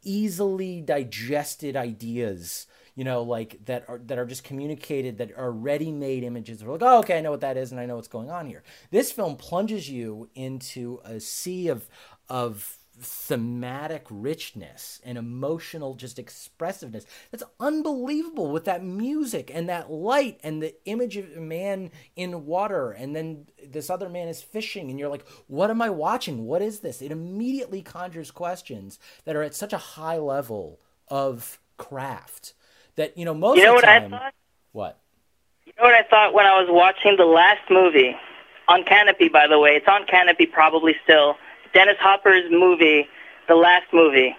easily 0.03 0.81
digested 0.81 1.77
ideas 1.77 2.67
you 2.95 3.05
know 3.05 3.23
like 3.23 3.65
that 3.65 3.85
are 3.89 3.99
that 3.99 4.19
are 4.19 4.27
just 4.27 4.45
communicated 4.45 5.19
that 5.19 5.31
are 5.37 5.51
ready-made 5.51 6.25
images. 6.25 6.63
We're 6.63 6.73
like 6.73 6.83
oh 6.83 6.99
okay 6.99 7.19
i 7.19 7.21
know 7.21 7.31
what 7.31 7.41
that 7.41 7.57
is 7.57 7.71
and 7.71 7.81
i 7.81 7.87
know 7.87 7.97
what's 7.97 8.09
going 8.09 8.31
on 8.31 8.47
here. 8.47 8.63
This 8.91 9.13
film 9.13 9.37
plunges 9.37 9.89
you 9.89 10.29
into 10.35 11.01
a 11.05 11.21
sea 11.21 11.69
of 11.69 11.89
of 12.29 12.77
thematic 13.01 14.07
richness 14.11 15.01
and 15.05 15.19
emotional 15.19 15.95
just 15.95 16.19
expressiveness 16.19 17.07
that's 17.31 17.45
unbelievable 17.59 18.51
with 18.51 18.65
that 18.67 18.85
music 18.85 19.51
and 19.55 19.69
that 19.69 19.91
light 19.91 20.39
and 20.43 20.63
the 20.63 20.75
image 20.87 21.17
of 21.17 21.27
a 21.37 21.41
man 21.41 21.91
in 22.17 22.47
water 22.47 22.93
and 22.93 23.17
then 23.17 23.47
this 23.69 23.91
other 23.91 24.09
man 24.09 24.29
is 24.29 24.43
fishing 24.43 24.91
and 24.91 24.99
you're 24.99 25.09
like 25.09 25.27
what 25.47 25.71
am 25.71 25.83
i 25.83 25.91
watching 25.91 26.45
what 26.47 26.63
is 26.63 26.81
this 26.81 27.03
it 27.03 27.13
immediately 27.13 27.83
conjures 27.83 28.31
questions 28.31 28.99
that 29.25 29.37
are 29.37 29.43
at 29.43 29.55
such 29.55 29.73
a 29.73 29.79
high 29.79 30.19
level 30.19 30.81
of 31.09 31.59
craft 31.79 32.55
that 32.97 33.17
you 33.17 33.25
know 33.25 33.35
most 33.35 33.57
You 33.57 33.65
know 33.65 33.71
of 33.71 33.77
the 33.77 33.83
what 33.83 33.89
I 33.89 34.01
time 34.01 34.11
thought? 34.11 34.35
what 34.73 35.01
You 35.67 35.73
know 35.79 35.85
what 35.85 35.95
I 35.95 36.03
thought 36.09 36.35
when 36.35 36.47
I 36.47 36.61
was 36.61 36.69
watching 36.71 37.17
the 37.17 37.25
last 37.25 37.63
movie 37.71 38.17
on 38.69 38.85
Kanopy? 38.85 39.31
By 39.33 39.47
the 39.47 39.59
way, 39.59 39.71
it's 39.73 39.89
on 39.89 40.07
Kanopy 40.07 40.51
probably 40.51 40.95
still. 41.05 41.37
Dennis 41.73 41.97
Hopper's 42.01 42.51
movie, 42.51 43.09
the 43.49 43.55
last 43.55 43.87
movie. 43.93 44.37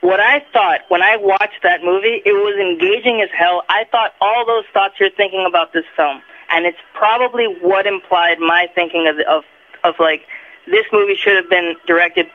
What 0.00 0.18
I 0.18 0.44
thought 0.52 0.80
when 0.88 1.02
I 1.02 1.16
watched 1.16 1.62
that 1.62 1.84
movie, 1.84 2.22
it 2.24 2.32
was 2.32 2.58
engaging 2.58 3.20
as 3.22 3.30
hell. 3.36 3.62
I 3.68 3.84
thought 3.90 4.12
all 4.20 4.44
those 4.44 4.64
thoughts 4.72 4.94
you're 4.98 5.10
thinking 5.10 5.46
about 5.48 5.72
this 5.72 5.84
film, 5.96 6.22
and 6.50 6.66
it's 6.66 6.78
probably 6.94 7.46
what 7.60 7.86
implied 7.86 8.40
my 8.40 8.66
thinking 8.74 9.06
of 9.06 9.16
of 9.28 9.44
of 9.84 9.94
like 10.00 10.22
this 10.66 10.86
movie 10.92 11.14
should 11.14 11.36
have 11.36 11.48
been 11.48 11.76
directed 11.86 12.26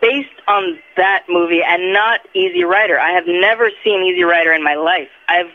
based 0.00 0.28
on 0.46 0.78
that 0.96 1.24
movie 1.28 1.62
and 1.62 1.92
not 1.92 2.20
Easy 2.34 2.64
Rider. 2.64 2.98
I 2.98 3.12
have 3.12 3.24
never 3.26 3.70
seen 3.82 4.04
Easy 4.04 4.22
Rider 4.22 4.52
in 4.52 4.62
my 4.62 4.74
life. 4.74 5.08
I've 5.28 5.50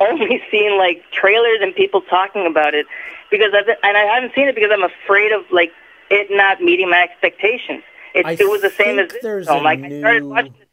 only 0.00 0.42
seen 0.50 0.78
like 0.78 1.04
trailers 1.12 1.58
and 1.60 1.74
people 1.74 2.00
talking 2.02 2.46
about 2.46 2.74
it 2.74 2.86
because 3.30 3.52
I've, 3.54 3.68
and 3.68 3.96
I 3.96 4.04
haven't 4.14 4.34
seen 4.34 4.48
it 4.48 4.54
because 4.54 4.70
I'm 4.72 4.84
afraid 4.84 5.32
of 5.32 5.44
like 5.50 5.72
it 6.12 6.28
not 6.30 6.60
meeting 6.60 6.90
my 6.90 7.02
expectations. 7.02 7.82
It, 8.14 8.26
I 8.26 8.32
it 8.32 8.48
was 8.48 8.60
the 8.60 8.70
same 8.70 8.98
as 8.98 9.10
this 9.10 9.22
film. 9.46 9.64
Like 9.64 9.82
I 9.82 9.98
started 10.00 10.24
watching 10.24 10.54
it 10.60 10.68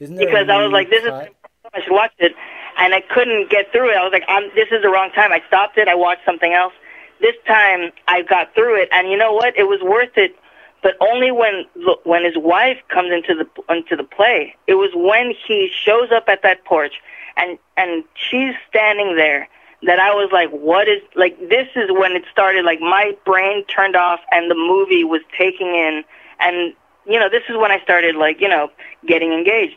isn't 0.00 0.16
there 0.16 0.28
a 0.28 0.30
because 0.30 0.48
I 0.48 0.62
was 0.62 0.72
like, 0.72 0.90
this 0.90 1.04
is? 1.04 1.10
I 1.10 1.82
should 1.82 1.92
watch 1.92 2.12
it, 2.18 2.32
and 2.78 2.94
I 2.94 3.00
couldn't 3.00 3.50
get 3.50 3.72
through 3.72 3.90
it. 3.90 3.96
I 3.96 4.02
was 4.02 4.12
like, 4.12 4.24
I'm, 4.28 4.44
this 4.54 4.68
is 4.70 4.82
the 4.82 4.88
wrong 4.88 5.10
time. 5.10 5.32
I 5.32 5.42
stopped 5.48 5.76
it. 5.76 5.88
I 5.88 5.94
watched 5.94 6.24
something 6.24 6.52
else. 6.52 6.72
This 7.20 7.34
time 7.46 7.90
I 8.06 8.22
got 8.22 8.54
through 8.54 8.80
it, 8.80 8.88
and 8.92 9.10
you 9.10 9.16
know 9.16 9.32
what? 9.32 9.56
It 9.56 9.64
was 9.64 9.80
worth 9.82 10.16
it, 10.16 10.36
but 10.82 10.94
only 11.00 11.32
when 11.32 11.66
when 12.04 12.24
his 12.24 12.36
wife 12.36 12.78
comes 12.88 13.10
into 13.12 13.34
the 13.34 13.74
into 13.74 13.96
the 13.96 14.04
play. 14.04 14.54
It 14.66 14.74
was 14.74 14.90
when 14.94 15.34
he 15.46 15.68
shows 15.68 16.10
up 16.14 16.28
at 16.28 16.42
that 16.42 16.64
porch, 16.64 16.94
and 17.36 17.58
and 17.76 18.04
she's 18.14 18.54
standing 18.68 19.16
there. 19.16 19.48
That 19.84 20.00
I 20.00 20.10
was 20.10 20.30
like, 20.32 20.50
what 20.50 20.88
is 20.88 21.00
like? 21.14 21.38
This 21.38 21.68
is 21.76 21.90
when 21.90 22.12
it 22.12 22.24
started. 22.32 22.64
Like 22.64 22.80
my 22.80 23.16
brain 23.24 23.64
turned 23.66 23.94
off, 23.94 24.20
and 24.32 24.50
the 24.50 24.56
movie 24.56 25.04
was 25.04 25.20
taking 25.38 25.68
in, 25.68 26.02
and 26.40 26.74
you 27.06 27.18
know, 27.18 27.28
this 27.30 27.44
is 27.48 27.56
when 27.56 27.70
I 27.70 27.80
started 27.80 28.16
like 28.16 28.40
you 28.40 28.48
know 28.48 28.70
getting 29.06 29.32
engaged 29.32 29.76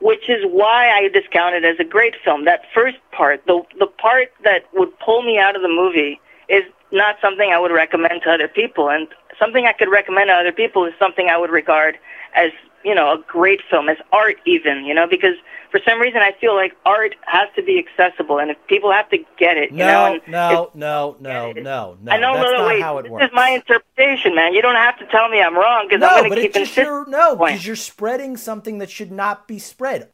which 0.00 0.28
is 0.28 0.44
why 0.46 0.90
I 0.90 1.08
discount 1.08 1.54
it 1.56 1.64
as 1.64 1.76
a 1.80 1.84
great 1.84 2.14
film. 2.24 2.44
That 2.44 2.62
first 2.74 2.98
part, 3.12 3.44
the 3.46 3.62
the 3.78 3.86
part 3.86 4.32
that 4.44 4.64
would 4.74 4.96
pull 5.00 5.22
me 5.22 5.38
out 5.38 5.56
of 5.56 5.62
the 5.62 5.68
movie, 5.68 6.20
is 6.48 6.62
not 6.92 7.16
something 7.20 7.50
I 7.50 7.58
would 7.58 7.72
recommend 7.72 8.22
to 8.22 8.30
other 8.30 8.48
people, 8.48 8.88
and 8.88 9.08
something 9.38 9.66
I 9.66 9.72
could 9.72 9.90
recommend 9.90 10.28
to 10.28 10.34
other 10.34 10.52
people 10.52 10.84
is 10.84 10.94
something 10.98 11.28
I 11.28 11.36
would 11.36 11.50
regard 11.50 11.98
as 12.34 12.50
you 12.84 12.94
know 12.94 13.12
a 13.12 13.18
great 13.26 13.60
film, 13.68 13.88
as 13.88 13.98
art 14.12 14.36
even, 14.46 14.84
you 14.84 14.94
know, 14.94 15.06
because 15.06 15.34
for 15.70 15.80
some 15.86 16.00
reason 16.00 16.20
I 16.20 16.32
feel 16.40 16.54
like 16.54 16.72
art 16.86 17.14
has 17.26 17.48
to 17.56 17.62
be 17.62 17.78
accessible, 17.78 18.38
and 18.38 18.50
if 18.50 18.56
people 18.68 18.90
have 18.92 19.08
to 19.10 19.18
get 19.38 19.56
it, 19.56 19.70
you 19.70 19.78
know, 19.78 19.86
No, 19.86 20.12
and 20.14 20.22
no, 20.28 20.70
no, 20.74 21.16
no, 21.20 21.52
no, 21.52 21.96
no. 22.02 22.12
I 22.12 22.16
know, 22.18 22.34
That's 22.34 22.50
no, 22.50 22.56
no, 22.58 22.66
wait. 22.66 22.82
how 22.82 22.98
it 22.98 23.02
this 23.04 23.10
works. 23.12 23.24
is 23.26 23.30
my 23.32 23.50
interpretation, 23.50 24.34
man. 24.34 24.54
You 24.54 24.62
don't 24.62 24.76
have 24.76 24.98
to 24.98 25.06
tell 25.06 25.28
me 25.28 25.40
I'm 25.40 25.54
wrong 25.56 25.86
because 25.88 26.00
no, 26.00 26.08
I'm 26.08 26.18
going 26.20 26.28
but 26.30 26.34
to 26.36 26.40
it's 26.42 26.56
keep 26.56 26.66
just 26.66 26.78
insisting. 26.78 27.10
no, 27.10 27.36
because 27.36 27.66
you're 27.66 27.76
spreading 27.76 28.36
something 28.36 28.78
that 28.78 28.90
should 28.90 29.12
not 29.12 29.46
be 29.48 29.58
spread. 29.58 30.08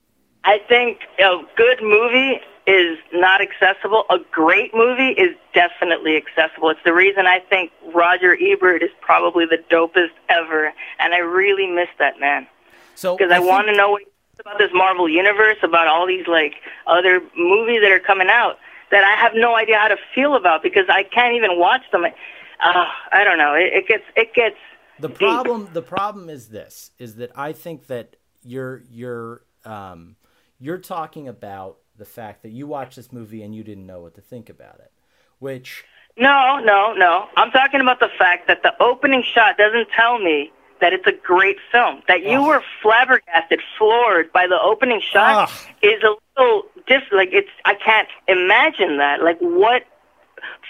I 0.44 0.58
think 0.68 0.98
a 1.18 1.40
good 1.56 1.78
movie 1.82 2.40
is 2.66 2.98
not 3.12 3.40
accessible. 3.42 4.04
A 4.10 4.18
great 4.30 4.74
movie 4.74 5.10
is 5.10 5.36
definitely 5.54 6.16
accessible. 6.16 6.70
It's 6.70 6.80
the 6.84 6.92
reason 6.94 7.26
I 7.26 7.40
think 7.40 7.70
Roger 7.94 8.36
Ebert 8.40 8.82
is 8.82 8.90
probably 9.00 9.44
the 9.46 9.58
dopest 9.70 10.10
ever, 10.28 10.72
and 10.98 11.14
I 11.14 11.18
really 11.18 11.66
miss 11.66 11.88
that 11.98 12.18
man 12.20 12.46
So 12.94 13.16
because 13.16 13.30
I, 13.32 13.38
want 13.38 13.68
to 13.68 13.74
know 13.76 13.90
what 13.90 14.02
about 14.40 14.58
this 14.58 14.70
Marvel 14.72 15.08
universe, 15.08 15.58
about 15.62 15.86
all 15.86 16.06
these 16.06 16.26
like 16.26 16.54
other 16.86 17.20
movies 17.36 17.80
that 17.82 17.90
are 17.90 18.00
coming 18.00 18.28
out 18.30 18.56
that 18.90 19.04
I 19.04 19.20
have 19.20 19.32
no 19.34 19.56
idea 19.56 19.78
how 19.78 19.88
to 19.88 19.96
feel 20.14 20.36
about 20.36 20.62
because 20.62 20.84
I 20.88 21.02
can't 21.02 21.34
even 21.34 21.58
watch 21.58 21.82
them. 21.92 22.04
Uh, 22.04 22.84
I 23.12 23.24
don't 23.24 23.38
know. 23.38 23.54
It, 23.54 23.72
it 23.72 23.88
gets 23.88 24.04
it 24.16 24.34
gets 24.34 24.56
the 25.00 25.08
deep. 25.08 25.18
problem 25.18 25.68
the 25.72 25.82
problem 25.82 26.30
is 26.30 26.48
this 26.48 26.92
is 26.98 27.16
that 27.16 27.32
I 27.36 27.52
think 27.52 27.88
that 27.88 28.16
you're 28.42 28.82
you're 28.90 29.42
um, 29.64 30.16
you're 30.58 30.78
talking 30.78 31.28
about 31.28 31.78
the 31.96 32.04
fact 32.04 32.42
that 32.42 32.50
you 32.50 32.66
watched 32.66 32.96
this 32.96 33.12
movie 33.12 33.42
and 33.42 33.54
you 33.54 33.64
didn't 33.64 33.86
know 33.86 34.00
what 34.00 34.14
to 34.14 34.20
think 34.20 34.48
about 34.48 34.76
it, 34.80 34.92
which 35.38 35.84
No, 36.16 36.60
no, 36.60 36.92
no. 36.92 37.26
I'm 37.36 37.50
talking 37.50 37.80
about 37.80 38.00
the 38.00 38.10
fact 38.18 38.46
that 38.48 38.62
the 38.62 38.80
opening 38.80 39.24
shot 39.34 39.56
doesn't 39.56 39.88
tell 39.96 40.18
me 40.18 40.52
that 40.80 40.92
it's 40.92 41.06
a 41.06 41.12
great 41.12 41.56
film. 41.70 42.02
That 42.08 42.22
you 42.22 42.40
Ugh. 42.40 42.46
were 42.46 42.62
flabbergasted, 42.82 43.60
floored 43.78 44.32
by 44.32 44.46
the 44.46 44.60
opening 44.60 45.00
shot 45.00 45.48
Ugh. 45.48 45.74
is 45.82 46.02
a 46.02 46.14
little 46.40 46.62
different. 46.87 47.12
Like 47.12 47.28
it's, 47.32 47.50
I 47.64 47.74
can't 47.74 48.08
imagine 48.28 48.98
that. 48.98 49.22
Like 49.22 49.38
what 49.40 49.84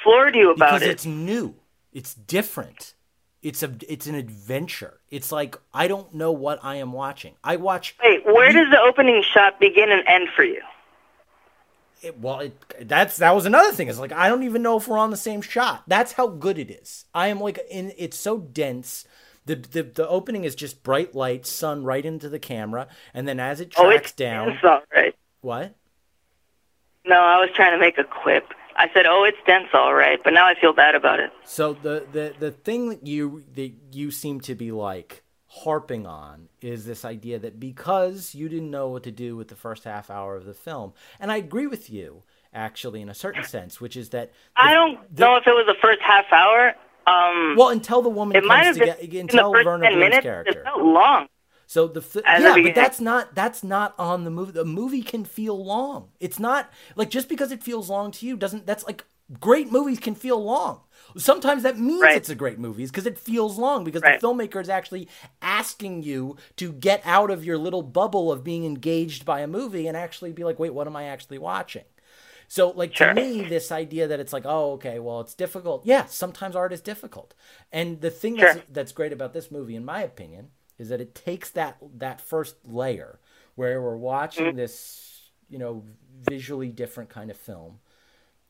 floored 0.02 0.34
you 0.34 0.50
about 0.50 0.72
because 0.74 0.82
it? 0.82 0.90
it's 0.90 1.06
new, 1.06 1.54
it's 1.92 2.14
different. 2.14 2.94
It's 3.42 3.62
a 3.62 3.74
it's 3.88 4.06
an 4.06 4.14
adventure. 4.14 5.00
It's 5.10 5.30
like 5.30 5.56
I 5.74 5.86
don't 5.86 6.14
know 6.14 6.32
what 6.32 6.60
I 6.62 6.76
am 6.76 6.92
watching. 6.92 7.34
I 7.44 7.56
watch 7.56 7.94
Wait, 8.02 8.24
where 8.24 8.52
does 8.52 8.70
the 8.70 8.80
opening 8.80 9.22
shot 9.22 9.60
begin 9.60 9.92
and 9.92 10.02
end 10.06 10.28
for 10.34 10.44
you? 10.44 10.62
it, 12.04 12.20
well, 12.20 12.40
it, 12.40 12.56
that's 12.82 13.16
that 13.18 13.34
was 13.34 13.46
another 13.46 13.72
thing. 13.72 13.88
It's 13.88 13.98
like 13.98 14.12
I 14.12 14.28
don't 14.28 14.42
even 14.42 14.62
know 14.62 14.76
if 14.76 14.86
we're 14.86 14.98
on 14.98 15.10
the 15.10 15.16
same 15.16 15.40
shot. 15.40 15.82
That's 15.86 16.12
how 16.12 16.28
good 16.28 16.58
it 16.58 16.70
is. 16.70 17.06
I 17.14 17.28
am 17.28 17.40
like 17.40 17.58
in. 17.70 17.92
It's 17.96 18.18
so 18.18 18.38
dense. 18.38 19.06
The, 19.46 19.56
the 19.56 19.82
the 19.82 20.08
opening 20.08 20.44
is 20.44 20.54
just 20.54 20.82
bright 20.82 21.14
light, 21.14 21.46
sun 21.46 21.84
right 21.84 22.04
into 22.04 22.28
the 22.28 22.38
camera, 22.38 22.88
and 23.12 23.28
then 23.28 23.38
as 23.38 23.60
it 23.60 23.74
Oh, 23.76 23.84
tracks 23.90 24.10
it's 24.10 24.12
down, 24.12 24.48
dense, 24.48 24.60
all 24.64 24.82
right. 24.94 25.14
what? 25.42 25.74
No, 27.06 27.16
I 27.20 27.38
was 27.40 27.50
trying 27.54 27.72
to 27.72 27.78
make 27.78 27.98
a 27.98 28.04
quip. 28.04 28.46
I 28.76 28.88
said, 28.94 29.04
"Oh, 29.06 29.24
it's 29.24 29.36
dense, 29.46 29.68
all 29.74 29.94
right," 29.94 30.18
but 30.24 30.32
now 30.32 30.46
I 30.46 30.54
feel 30.58 30.72
bad 30.72 30.94
about 30.94 31.20
it. 31.20 31.30
So 31.44 31.74
the 31.74 32.06
the 32.10 32.34
the 32.38 32.50
thing 32.50 32.88
that 32.88 33.06
you 33.06 33.44
that 33.54 33.72
you 33.92 34.10
seem 34.10 34.40
to 34.42 34.54
be 34.54 34.72
like 34.72 35.22
harping 35.48 36.06
on 36.06 36.48
is 36.60 36.84
this 36.86 37.04
idea 37.04 37.38
that 37.38 37.60
because 37.60 38.34
you 38.34 38.48
didn't 38.48 38.70
know 38.70 38.88
what 38.88 39.02
to 39.04 39.12
do 39.12 39.36
with 39.36 39.48
the 39.48 39.54
first 39.54 39.84
half 39.84 40.10
hour 40.10 40.34
of 40.36 40.46
the 40.46 40.54
film, 40.54 40.94
and 41.20 41.30
I 41.30 41.36
agree 41.36 41.66
with 41.66 41.90
you 41.90 42.22
actually 42.52 43.02
in 43.02 43.08
a 43.08 43.14
certain 43.14 43.44
sense, 43.44 43.80
which 43.80 43.96
is 43.96 44.08
that 44.10 44.32
I 44.56 44.72
don't 44.72 45.18
know 45.18 45.36
if 45.36 45.46
it 45.46 45.52
was 45.52 45.66
the 45.66 45.76
first 45.82 46.00
half 46.00 46.32
hour. 46.32 46.74
Um, 47.06 47.54
well 47.56 47.68
until 47.68 48.02
the 48.02 48.08
woman 48.08 48.36
it 48.36 48.44
might 48.44 48.64
comes 48.64 48.78
have 48.78 48.98
to 48.98 49.06
get 49.06 49.20
until 49.20 49.52
Bloom's 49.52 49.82
minutes. 49.82 50.20
character. 50.22 50.60
It 50.60 50.64
felt 50.64 50.82
long. 50.82 51.26
So 51.66 51.86
the 51.88 52.04
yeah, 52.26 52.54
but 52.62 52.74
that's 52.74 53.00
not 53.00 53.34
that's 53.34 53.64
not 53.64 53.94
on 53.98 54.24
the 54.24 54.30
movie. 54.30 54.52
The 54.52 54.64
movie 54.64 55.02
can 55.02 55.24
feel 55.24 55.62
long. 55.64 56.10
It's 56.20 56.38
not 56.38 56.70
like 56.94 57.10
just 57.10 57.28
because 57.28 57.52
it 57.52 57.62
feels 57.62 57.88
long 57.88 58.10
to 58.12 58.26
you 58.26 58.36
doesn't. 58.36 58.66
That's 58.66 58.84
like 58.84 59.04
great 59.40 59.72
movies 59.72 59.98
can 59.98 60.14
feel 60.14 60.42
long. 60.42 60.80
Sometimes 61.16 61.62
that 61.62 61.78
means 61.78 62.02
Right. 62.02 62.16
it's 62.16 62.28
a 62.28 62.34
great 62.34 62.58
movie 62.58 62.84
because 62.86 63.06
it 63.06 63.18
feels 63.18 63.56
long 63.56 63.82
because 63.84 64.02
Right. 64.02 64.20
the 64.20 64.26
filmmaker 64.26 64.60
is 64.60 64.68
actually 64.68 65.08
asking 65.40 66.02
you 66.02 66.36
to 66.56 66.72
get 66.72 67.00
out 67.04 67.30
of 67.30 67.44
your 67.44 67.56
little 67.56 67.82
bubble 67.82 68.30
of 68.30 68.44
being 68.44 68.64
engaged 68.66 69.24
by 69.24 69.40
a 69.40 69.46
movie 69.46 69.86
and 69.86 69.96
actually 69.96 70.32
be 70.32 70.44
like, 70.44 70.58
wait, 70.58 70.74
what 70.74 70.86
am 70.86 70.96
I 70.96 71.04
actually 71.04 71.38
watching? 71.38 71.84
So, 72.54 72.70
like 72.70 72.94
Sure. 72.94 73.06
to 73.06 73.06
me, 73.06 73.42
this 73.42 73.72
idea 73.72 74.06
that 74.06 74.20
it's 74.20 74.32
like, 74.32 74.44
oh, 74.46 74.74
okay, 74.74 75.00
well, 75.00 75.20
it's 75.20 75.34
difficult. 75.34 75.84
Yeah, 75.84 76.04
sometimes 76.06 76.54
art 76.54 76.72
is 76.72 76.80
difficult. 76.80 77.34
And 77.72 78.00
the 78.00 78.10
thing 78.10 78.36
that's, 78.36 78.54
Sure. 78.54 78.62
that's 78.70 78.92
great 78.92 79.12
about 79.12 79.32
this 79.32 79.50
movie, 79.50 79.74
in 79.74 79.84
my 79.84 80.02
opinion, 80.02 80.50
is 80.78 80.88
that 80.90 81.00
it 81.00 81.16
takes 81.16 81.50
that 81.50 81.78
that 81.98 82.20
first 82.20 82.56
layer 82.64 83.18
where 83.56 83.82
we're 83.82 83.96
watching 83.96 84.46
Mm-hmm. 84.46 84.56
this, 84.56 85.32
you 85.48 85.58
know, 85.58 85.84
visually 86.22 86.68
different 86.68 87.10
kind 87.10 87.28
of 87.30 87.36
film, 87.36 87.80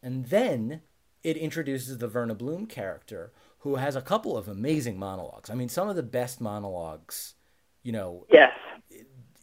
and 0.03 0.27
then 0.27 0.83
it 1.23 1.37
introduces 1.37 1.99
the 1.99 2.09
Verna 2.09 2.35
Bloom 2.35 2.67
character, 2.67 3.33
who 3.61 3.77
has 3.77 3.97
a 3.97 4.03
couple 4.03 4.37
of 4.37 4.49
amazing 4.49 4.99
monologues. 4.99 5.51
I 5.51 5.55
mean, 5.55 5.69
some 5.71 5.89
of 5.89 5.97
the 5.97 6.03
best 6.03 6.41
monologues, 6.41 7.35
you 7.83 7.93
know, 7.93 8.27
Yes. 8.33 8.53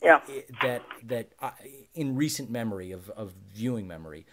Yeah. 0.02 0.21
that 0.62 0.86
that 1.04 1.30
I, 1.41 1.52
in 1.93 2.15
recent 2.15 2.50
memory 2.50 2.91
of, 2.91 3.10
of 3.12 3.34
viewing 3.54 3.88
memory 3.88 4.26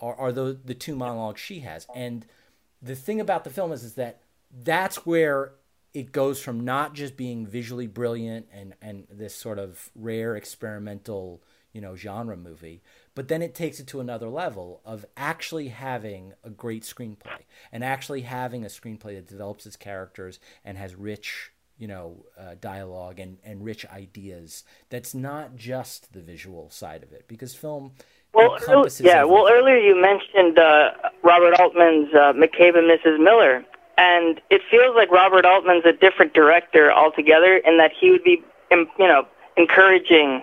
are, 0.00 0.14
are 0.16 0.32
the 0.32 0.58
the 0.64 0.74
two 0.74 0.96
monologues 0.96 1.40
she 1.40 1.60
has. 1.60 1.86
And 1.94 2.26
the 2.82 2.94
thing 2.94 3.20
about 3.20 3.44
the 3.44 3.50
film 3.50 3.72
is 3.72 3.84
is 3.84 3.94
that 3.94 4.20
that's 4.62 5.06
where 5.06 5.52
it 5.92 6.10
goes 6.12 6.40
from 6.40 6.60
not 6.60 6.92
just 6.94 7.16
being 7.16 7.46
visually 7.46 7.86
brilliant 7.86 8.46
and 8.52 8.74
and 8.82 9.06
this 9.10 9.34
sort 9.34 9.58
of 9.58 9.90
rare 9.94 10.36
experimental 10.36 11.42
you 11.72 11.80
know 11.80 11.96
genre 11.96 12.36
movie 12.36 12.82
but 13.14 13.28
then 13.28 13.42
it 13.42 13.54
takes 13.54 13.80
it 13.80 13.86
to 13.86 14.00
another 14.00 14.28
level 14.28 14.80
of 14.84 15.04
actually 15.16 15.68
having 15.68 16.32
a 16.42 16.50
great 16.50 16.82
screenplay 16.82 17.42
and 17.72 17.82
actually 17.82 18.22
having 18.22 18.64
a 18.64 18.68
screenplay 18.68 19.14
that 19.14 19.28
develops 19.28 19.66
its 19.66 19.76
characters 19.76 20.38
and 20.64 20.76
has 20.78 20.94
rich 20.94 21.52
you 21.78 21.88
know 21.88 22.24
uh, 22.38 22.54
dialogue 22.60 23.18
and 23.18 23.38
and 23.44 23.64
rich 23.64 23.84
ideas. 23.86 24.64
That's 24.90 25.14
not 25.14 25.56
just 25.56 26.12
the 26.12 26.20
visual 26.20 26.70
side 26.70 27.02
of 27.02 27.12
it 27.12 27.26
because 27.28 27.54
film 27.54 27.92
Well, 28.34 28.56
encompasses 28.56 29.00
yeah. 29.00 29.24
Well, 29.24 29.48
earlier 29.50 29.76
you 29.76 30.00
mentioned 30.00 30.58
uh, 30.58 30.90
Robert 31.22 31.54
Altman's 31.60 32.12
uh, 32.14 32.32
McCabe 32.32 32.76
and 32.76 32.90
Mrs. 32.90 33.22
Miller, 33.22 33.64
and 33.96 34.40
it 34.50 34.62
feels 34.70 34.96
like 34.96 35.10
Robert 35.10 35.44
Altman's 35.44 35.84
a 35.84 35.92
different 35.92 36.34
director 36.34 36.92
altogether, 36.92 37.56
in 37.58 37.78
that 37.78 37.92
he 37.98 38.10
would 38.10 38.24
be, 38.24 38.42
you 38.70 38.86
know, 38.98 39.26
encouraging 39.56 40.42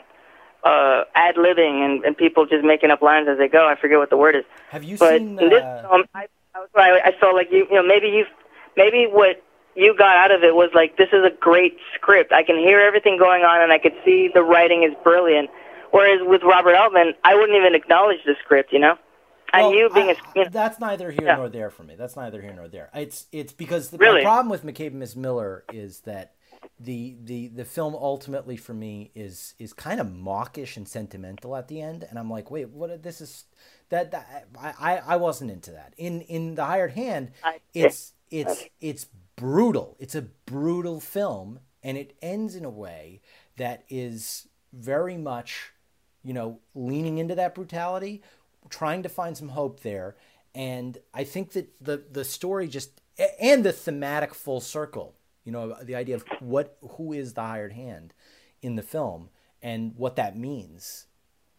uh, 0.64 1.04
ad 1.16 1.36
libbing 1.36 1.84
and, 1.84 2.04
and 2.06 2.16
people 2.16 2.46
just 2.46 2.64
making 2.64 2.92
up 2.92 3.02
lines 3.02 3.28
as 3.30 3.38
they 3.38 3.48
go. 3.48 3.68
I 3.68 3.76
forget 3.76 3.98
what 3.98 4.10
the 4.10 4.18
word 4.18 4.36
is. 4.36 4.44
have 4.70 4.84
you 4.84 4.98
But 4.98 5.18
seen 5.20 5.40
in 5.40 5.50
this 5.50 5.64
uh, 5.64 5.88
film, 5.90 6.06
I, 6.14 6.28
I, 6.56 6.66
I, 6.76 7.02
I 7.06 7.12
felt 7.20 7.36
like 7.36 7.52
you, 7.52 7.68
you 7.70 7.76
know, 7.76 7.84
maybe 7.84 8.08
you, 8.08 8.26
maybe 8.78 9.08
what 9.10 9.44
you 9.76 9.96
got 9.98 10.16
out 10.18 10.32
of 10.32 10.44
it 10.44 10.56
was 10.56 10.70
like, 10.74 10.98
this 10.98 11.10
is 11.14 11.24
a 11.26 11.32
great 11.40 11.78
script. 11.96 12.32
I 12.32 12.44
can 12.44 12.58
hear 12.58 12.80
everything 12.80 13.18
going 13.18 13.44
on, 13.44 13.62
and 13.62 13.72
I 13.72 13.80
could 13.80 13.96
see 14.06 14.30
the 14.34 14.44
writing 14.44 14.84
is 14.84 14.96
brilliant. 15.04 15.50
Whereas 15.92 16.20
with 16.24 16.42
Robert 16.44 16.76
Altman, 16.76 17.14
I 17.24 17.36
wouldn't 17.36 17.58
even 17.58 17.76
acknowledge 17.76 18.20
the 18.26 18.36
script, 18.44 18.72
you 18.72 18.80
know. 18.80 18.96
And 19.54 19.64
Well, 19.68 19.74
you 19.76 19.90
being 19.94 20.08
I- 20.08 20.12
a, 20.12 20.16
you 20.36 20.44
know, 20.46 20.50
that's 20.50 20.80
neither 20.80 21.12
here 21.12 21.26
Yeah. 21.28 21.36
nor 21.36 21.50
there 21.50 21.70
for 21.70 21.84
me. 21.84 21.96
That's 21.96 22.16
neither 22.16 22.42
here 22.42 22.54
nor 22.54 22.70
there. 22.70 22.90
It's 22.96 23.28
it's 23.34 23.52
because 23.52 23.90
the, 23.90 23.98
Really? 23.98 24.22
problem 24.22 24.50
with 24.50 24.64
McCabe 24.66 24.88
and 24.88 25.00
Miss 25.00 25.16
Miller 25.16 25.66
is 25.74 26.02
that 26.02 26.36
the 26.80 27.18
the 27.22 27.48
the 27.50 27.66
film 27.66 27.94
ultimately 27.96 28.56
for 28.56 28.74
me 28.74 29.12
is 29.14 29.54
is 29.60 29.74
kind 29.74 30.00
of 30.00 30.08
mawkish 30.08 30.78
and 30.78 30.88
sentimental 30.88 31.56
at 31.58 31.68
the 31.68 31.82
end, 31.82 32.06
and 32.10 32.18
I'm 32.18 32.30
like, 32.30 32.50
wait, 32.50 32.70
what? 32.70 33.04
This 33.04 33.20
is 33.20 33.46
that, 33.90 34.12
that 34.12 34.48
I, 34.58 34.74
I 34.80 34.98
I 35.08 35.16
wasn't 35.18 35.52
into 35.52 35.72
that. 35.72 35.94
In 35.98 36.22
in 36.22 36.56
the 36.56 36.64
Hired 36.64 36.92
Hand, 36.92 37.32
it's 37.74 38.14
it's 38.30 38.64
it's 38.80 39.08
brutal. 39.36 39.98
It's 40.00 40.16
a 40.16 40.22
brutal 40.22 41.02
film, 41.02 41.60
and 41.84 41.98
it 41.98 42.16
ends 42.22 42.56
in 42.56 42.64
a 42.64 42.70
way 42.70 43.22
that 43.58 43.84
is 43.90 44.48
very 44.72 45.18
much 45.18 45.71
you 46.24 46.34
know, 46.34 46.60
leaning 46.76 47.18
into 47.18 47.36
that 47.36 47.56
brutality, 47.56 48.22
trying 48.70 49.04
to 49.04 49.10
find 49.10 49.38
some 49.38 49.50
hope 49.50 49.82
there. 49.82 50.16
And 50.54 50.98
I 51.14 51.24
think 51.24 51.54
that 51.54 51.70
the 51.80 52.04
the 52.12 52.24
story 52.24 52.68
just 52.68 53.02
and 53.40 53.64
the 53.64 53.74
thematic 53.74 54.34
full 54.34 54.60
circle, 54.62 55.16
you 55.44 55.52
know, 55.52 55.76
the 55.82 55.96
idea 55.96 56.16
of 56.16 56.26
what 56.40 56.78
who 56.98 57.14
is 57.14 57.34
the 57.34 57.42
hired 57.42 57.74
hand 57.74 58.14
in 58.62 58.76
the 58.76 58.84
film 58.84 59.30
and 59.62 59.94
what 59.96 60.16
that 60.16 60.38
means 60.38 61.06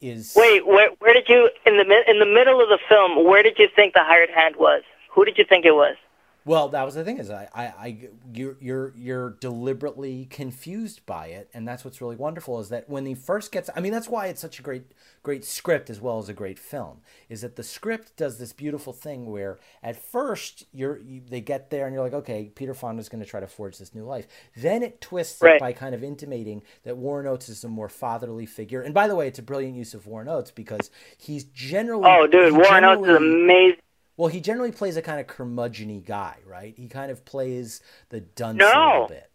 is 0.01 0.35
wait, 0.37 0.67
where, 0.67 0.91
where 0.99 1.15
did 1.15 1.29
you 1.29 1.49
in 1.65 1.77
the 1.77 2.05
in 2.09 2.19
the 2.19 2.27
middle 2.27 2.61
of 2.61 2.69
the 2.69 2.79
film? 2.89 3.25
Where 3.25 3.43
did 3.43 3.59
you 3.59 3.69
think 3.75 3.95
the 3.95 4.03
hired 4.03 4.31
hand 4.31 4.57
was? 4.57 4.83
Who 5.13 5.25
did 5.25 5.39
you 5.39 5.45
think 5.49 5.65
it 5.65 5.73
was? 5.73 5.97
Well, 6.45 6.69
that 6.71 6.85
was 6.85 6.95
the 6.95 7.05
thing 7.05 7.19
is 7.19 7.31
I, 7.31 7.49
I, 7.55 7.65
I 7.65 8.09
you're 8.33 8.57
you're 8.61 8.93
you're 8.97 9.31
deliberately 9.31 10.27
confused 10.27 11.07
by 11.07 11.27
it, 11.27 11.49
and 11.55 11.67
that's 11.67 11.85
what's 11.85 12.01
really 12.01 12.17
wonderful 12.17 12.59
is 12.61 12.69
that 12.71 12.89
when 12.89 13.07
he 13.07 13.15
first 13.15 13.53
gets, 13.53 13.71
I 13.77 13.81
mean, 13.81 13.93
that's 13.93 14.09
why 14.09 14.27
it's 14.27 14.41
such 14.41 14.59
a 14.59 14.63
great 14.63 14.93
great 15.23 15.45
script 15.45 15.89
as 15.89 16.01
well 16.01 16.19
as 16.19 16.29
a 16.29 16.33
great 16.35 16.59
film. 16.59 16.99
Is 17.29 17.43
that 17.43 17.57
the 17.57 17.63
script 17.63 18.17
does 18.17 18.39
this 18.39 18.53
beautiful 18.53 18.93
thing 18.93 19.31
where 19.31 19.59
at 19.83 19.97
first 19.97 20.65
you're 20.73 20.99
you, 20.99 21.23
they 21.29 21.41
get 21.41 21.71
there 21.71 21.87
and 21.87 21.95
you're 21.95 22.03
like, 22.03 22.13
okay, 22.13 22.51
Peter 22.55 22.75
Fonda's 22.75 23.09
going 23.09 23.23
to 23.23 23.29
try 23.29 23.41
to 23.41 23.47
forge 23.47 23.79
this 23.79 23.95
new 23.95 24.05
life. 24.05 24.27
Then 24.57 24.83
it 24.83 25.01
twists 25.01 25.43
it 25.43 25.61
by 25.61 25.73
kind 25.73 25.95
of 25.95 26.03
intimating 26.03 26.63
that 26.85 26.97
Warren 26.97 27.27
Oates 27.27 27.49
is 27.49 27.63
a 27.65 27.69
more 27.69 27.89
fatherly 27.89 28.47
figure. 28.47 28.83
And 28.83 28.93
by 28.95 29.07
the 29.07 29.15
way, 29.15 29.29
it's 29.29 29.39
a 29.39 29.43
brilliant 29.43 29.77
use 29.77 29.95
of 29.95 30.07
Warren 30.09 30.29
Oates 30.29 30.51
because 30.51 30.91
he's 31.17 31.45
generally 31.45 32.05
Oh, 32.07 32.27
dude, 32.27 32.53
Warren 32.55 32.85
Oates 32.85 33.07
is 33.07 33.17
amazing. 33.17 33.79
Well, 34.17 34.29
he 34.29 34.41
generally 34.41 34.73
plays 34.73 34.97
a 34.97 35.03
kind 35.03 35.21
of 35.21 35.27
curmudgeon 35.27 36.01
guy, 36.03 36.37
right? 36.47 36.75
He 36.77 36.89
kind 36.89 37.11
of 37.11 37.25
plays 37.25 37.81
the 38.11 38.21
dunce 38.21 38.57
a 38.57 38.63
No. 38.63 38.91
little 38.93 39.09
bit. 39.09 39.29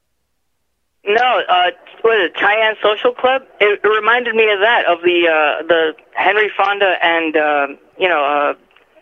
No, 1.06 1.42
uh, 1.48 1.72
what 2.02 2.18
is 2.20 2.32
it, 2.32 2.38
Cheyenne 2.38 2.76
Social 2.84 3.14
Club? 3.14 3.44
It, 3.62 3.80
it 3.82 3.88
reminded 3.88 4.36
me 4.36 4.52
of 4.52 4.60
that, 4.60 4.86
of 4.86 5.00
the 5.04 5.28
uh, 5.28 5.64
the 5.66 5.94
Henry 6.14 6.52
Fonda 6.58 6.96
and 7.02 7.38
uh, 7.38 7.68
you 7.98 8.10
know, 8.10 8.56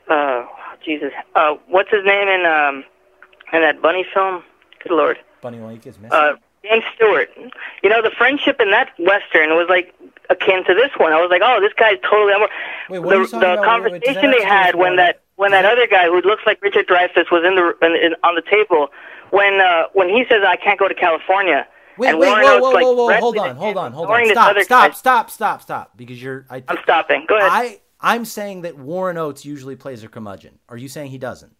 uh, 0.08 0.14
uh, 0.14 0.46
Jesus, 0.86 1.12
uh, 1.34 1.56
what's 1.68 1.90
his 1.90 2.06
name 2.06 2.28
in 2.28 2.46
um, 2.46 2.84
in 3.52 3.62
that 3.62 3.82
bunny 3.82 4.06
film? 4.14 4.44
Good 4.84 4.92
lord, 4.92 5.18
Bunny 5.42 5.60
Lake 5.60 5.88
is 5.88 5.98
missing. 5.98 6.16
uh, 6.16 6.34
James 6.64 6.84
Stewart. 6.96 7.30
You 7.82 7.90
know, 7.90 8.04
the 8.04 8.12
friendship 8.16 8.60
in 8.60 8.70
that 8.70 8.90
western 9.00 9.56
was 9.56 9.66
like 9.68 9.92
akin 10.30 10.64
to 10.66 10.74
this 10.74 10.92
one. 10.98 11.14
I 11.14 11.22
was 11.22 11.30
like, 11.30 11.42
oh, 11.44 11.60
this 11.62 11.74
guy's 11.74 11.98
totally. 12.02 12.34
Wait, 12.90 13.02
the 13.02 13.02
the 13.02 13.04
about? 13.04 13.32
Wait, 13.32 13.42
wait, 13.42 13.66
conversation 13.66 14.32
they 14.32 14.44
had 14.44 14.76
when 14.76 14.96
that 14.98 15.22
when 15.36 15.52
that 15.52 15.66
other 15.66 15.88
guy 15.88 16.06
who 16.06 16.22
looks 16.22 16.44
like 16.46 16.62
Richard 16.62 16.88
Dreyfuss 16.88 17.32
was 17.32 17.44
in 17.46 17.56
the 17.56 17.74
in, 17.86 17.96
in, 17.96 18.16
on 18.24 18.36
the 18.36 18.44
table 18.50 18.90
when 19.32 19.60
uh, 19.62 19.84
when 19.94 20.10
he 20.10 20.24
says 20.30 20.44
I 20.48 20.56
can't 20.56 20.80
go 20.80 20.88
to 20.88 20.96
California. 20.96 21.68
Wait, 21.98 22.10
and 22.10 22.20
wait, 22.20 22.28
Warren 22.28 22.44
whoa, 22.44 22.60
whoa, 22.60 22.72
like, 22.72 22.84
whoa, 22.84 22.92
whoa, 22.94 23.08
threatened 23.08 23.24
hold 23.24 23.38
on, 23.38 23.56
hold 23.56 23.78
on, 23.78 23.92
hold 23.94 24.08
on. 24.10 24.26
Stop, 24.32 24.58
stop, 24.60 24.68
guy. 24.68 24.94
stop, 24.94 25.30
stop, 25.30 25.62
stop. 25.62 25.92
Because 25.96 26.22
you're, 26.22 26.46
I, 26.50 26.62
I'm 26.68 26.78
stopping. 26.84 27.26
Go 27.26 27.38
ahead. 27.38 27.50
I, 27.50 27.80
I'm 28.02 28.26
saying 28.26 28.64
that 28.64 28.78
Warren 28.78 29.18
Oates 29.18 29.46
usually 29.46 29.78
plays 29.78 30.04
a 30.04 30.10
curmudgeon. 30.10 30.60
Are 30.68 30.76
you 30.76 30.90
saying 30.90 31.12
he 31.12 31.18
doesn't? 31.18 31.56